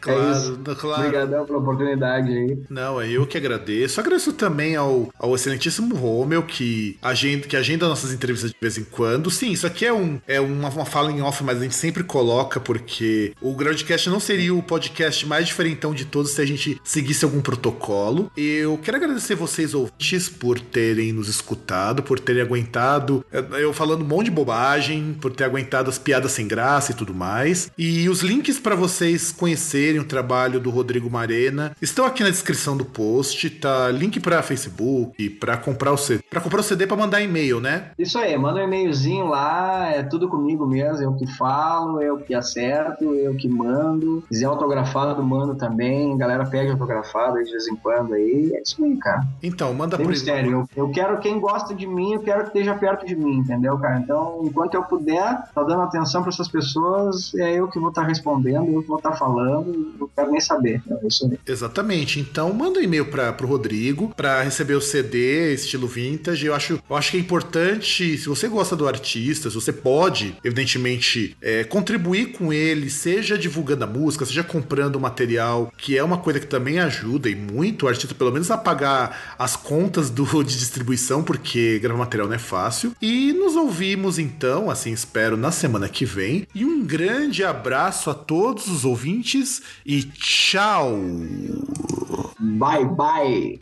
Claro, 0.00 0.60
é 0.66 0.74
claro. 0.74 1.06
Obrigadão 1.06 1.44
pela 1.44 1.58
oportunidade 1.58 2.30
aí. 2.30 2.58
Não, 2.70 3.00
é 3.00 3.08
eu 3.08 3.26
que 3.26 3.36
agradeço. 3.36 4.00
Agradeço 4.00 4.32
também 4.32 4.76
ao, 4.76 5.08
ao 5.18 5.34
excelentíssimo 5.34 5.94
Romeu, 5.94 6.42
que 6.42 6.96
agenda, 7.02 7.46
que 7.46 7.56
agenda 7.56 7.88
nossas 7.88 8.12
entrevistas 8.12 8.50
de 8.50 8.56
vez 8.60 8.78
em 8.78 8.84
quando. 8.84 9.30
Sim, 9.30 9.52
isso 9.52 9.66
aqui 9.66 9.84
é, 9.84 9.92
um, 9.92 10.20
é 10.26 10.40
uma, 10.40 10.68
uma 10.68 10.84
fala 10.84 11.10
em 11.10 11.20
off, 11.20 11.42
mas 11.44 11.58
a 11.58 11.62
gente 11.62 11.74
sempre 11.74 12.02
coloca, 12.02 12.60
porque 12.60 13.34
o 13.40 13.54
Groundcast 13.54 14.08
não 14.08 14.20
seria 14.20 14.54
o 14.54 14.62
podcast 14.62 15.26
mais 15.26 15.46
diferentão 15.46 15.92
de 15.92 16.04
todos 16.04 16.30
se 16.32 16.40
a 16.40 16.46
gente 16.46 16.80
seguisse 16.84 17.24
algum 17.24 17.40
protocolo. 17.40 18.30
Eu 18.36 18.78
quero 18.78 18.96
agradecer 18.96 19.34
vocês, 19.34 19.74
ouvintes, 19.74 20.28
por 20.28 20.58
terem 20.58 21.12
nos 21.12 21.28
escutado, 21.28 22.02
por 22.02 22.18
terem 22.18 22.42
aguentado 22.42 23.24
eu 23.58 23.72
falando 23.72 24.02
um 24.02 24.06
monte 24.06 24.26
de 24.26 24.30
bobagem, 24.30 25.16
por 25.20 25.32
ter 25.32 25.44
aguentado 25.44 25.88
as 25.88 25.98
piadas 25.98 26.32
sem 26.32 26.46
graça 26.46 26.92
e 26.92 26.94
tudo 26.94 27.14
mais. 27.14 27.70
E 27.76 28.08
os 28.08 28.22
links 28.22 28.58
para 28.58 28.74
vocês 28.74 28.99
vocês 29.00 29.32
conhecerem 29.32 29.98
o 29.98 30.04
trabalho 30.04 30.60
do 30.60 30.68
Rodrigo 30.68 31.08
Marena, 31.08 31.74
estão 31.80 32.04
aqui 32.04 32.22
na 32.22 32.28
descrição 32.28 32.76
do 32.76 32.84
post, 32.84 33.48
tá? 33.48 33.88
Link 33.90 34.20
para 34.20 34.42
Facebook, 34.42 35.30
para 35.30 35.56
comprar 35.56 35.90
o 35.92 35.96
CD, 35.96 36.22
para 36.28 36.38
comprar 36.38 36.60
o 36.60 36.62
CD 36.62 36.86
para 36.86 36.98
mandar 36.98 37.22
e-mail, 37.22 37.60
né? 37.60 37.92
Isso 37.98 38.18
aí, 38.18 38.36
manda 38.36 38.60
um 38.60 38.64
e-mailzinho 38.64 39.24
lá, 39.24 39.88
é 39.88 40.02
tudo 40.02 40.28
comigo 40.28 40.66
mesmo, 40.66 41.02
eu 41.02 41.14
que 41.14 41.26
falo, 41.38 42.02
eu 42.02 42.18
que 42.18 42.34
acerto, 42.34 43.14
eu 43.14 43.34
que 43.36 43.48
mando. 43.48 44.20
Se 44.24 44.28
quiser 44.28 44.46
autografado, 44.46 45.22
mando 45.22 45.54
também. 45.54 46.12
A 46.12 46.16
galera 46.18 46.44
pede 46.44 46.70
autografado 46.70 47.42
de 47.42 47.50
vez 47.50 47.68
em 47.68 47.76
quando 47.76 48.12
aí. 48.12 48.52
É 48.54 48.60
isso 48.60 48.84
aí, 48.84 48.96
cara. 48.98 49.22
Então, 49.42 49.72
manda 49.72 49.96
Tem 49.96 50.04
por 50.04 50.12
mistério. 50.12 50.68
Eu, 50.76 50.84
eu 50.84 50.90
quero 50.90 51.18
quem 51.20 51.40
gosta 51.40 51.74
de 51.74 51.86
mim, 51.86 52.12
eu 52.12 52.20
quero 52.20 52.42
que 52.42 52.48
esteja 52.48 52.74
perto 52.74 53.06
de 53.06 53.16
mim, 53.16 53.38
entendeu, 53.38 53.78
cara? 53.78 53.98
Então, 53.98 54.42
enquanto 54.44 54.74
eu 54.74 54.82
puder, 54.82 55.48
tá 55.54 55.62
dando 55.62 55.82
atenção 55.82 56.20
para 56.20 56.30
essas 56.30 56.48
pessoas, 56.48 57.34
é 57.34 57.58
eu 57.58 57.66
que 57.66 57.78
vou 57.78 57.88
estar 57.88 58.02
tá 58.02 58.08
respondendo, 58.08 58.70
eu 58.70 58.89
vou 58.90 58.98
estar 58.98 59.10
tá 59.10 59.16
falando, 59.16 59.94
não 59.98 60.08
quero 60.08 60.30
nem 60.30 60.40
saber. 60.40 60.82
É. 60.90 61.52
Exatamente. 61.52 62.20
Então 62.20 62.52
manda 62.52 62.78
um 62.78 62.82
e-mail 62.82 63.06
para 63.06 63.34
o 63.42 63.46
Rodrigo 63.46 64.12
para 64.16 64.42
receber 64.42 64.74
o 64.74 64.80
CD 64.80 65.54
estilo 65.54 65.86
vintage. 65.86 66.46
Eu 66.46 66.54
acho, 66.54 66.80
eu 66.88 66.96
acho 66.96 67.10
que 67.12 67.16
é 67.16 67.20
importante, 67.20 68.18
se 68.18 68.28
você 68.28 68.48
gosta 68.48 68.76
do 68.76 68.86
artista, 68.86 69.48
se 69.48 69.54
você 69.54 69.72
pode, 69.72 70.36
evidentemente, 70.44 71.36
é, 71.40 71.64
contribuir 71.64 72.32
com 72.32 72.52
ele, 72.52 72.90
seja 72.90 73.38
divulgando 73.38 73.84
a 73.84 73.86
música, 73.86 74.24
seja 74.24 74.42
comprando 74.42 74.96
o 74.96 75.00
material, 75.00 75.72
que 75.78 75.96
é 75.96 76.02
uma 76.02 76.18
coisa 76.18 76.40
que 76.40 76.46
também 76.46 76.78
ajuda 76.78 77.28
e 77.28 77.34
muito 77.34 77.86
o 77.86 77.88
artista, 77.88 78.14
pelo 78.14 78.32
menos, 78.32 78.50
a 78.50 78.58
pagar 78.58 79.34
as 79.38 79.56
contas 79.56 80.10
do, 80.10 80.24
de 80.42 80.58
distribuição, 80.58 81.22
porque 81.22 81.78
gravar 81.78 82.00
material 82.00 82.28
não 82.28 82.34
é 82.34 82.38
fácil. 82.38 82.94
E 83.00 83.32
nos 83.32 83.54
ouvimos 83.56 84.18
então, 84.18 84.70
assim 84.70 84.92
espero, 84.92 85.36
na 85.36 85.52
semana 85.52 85.88
que 85.88 86.04
vem. 86.04 86.46
E 86.54 86.64
um 86.64 86.84
grande 86.84 87.44
abraço 87.44 88.10
a 88.10 88.14
todos 88.14 88.66
os 88.66 88.79
ouvintes 88.84 89.62
e 89.84 90.02
tchau! 90.02 90.96
Bye, 92.38 92.84
bye! 92.84 93.58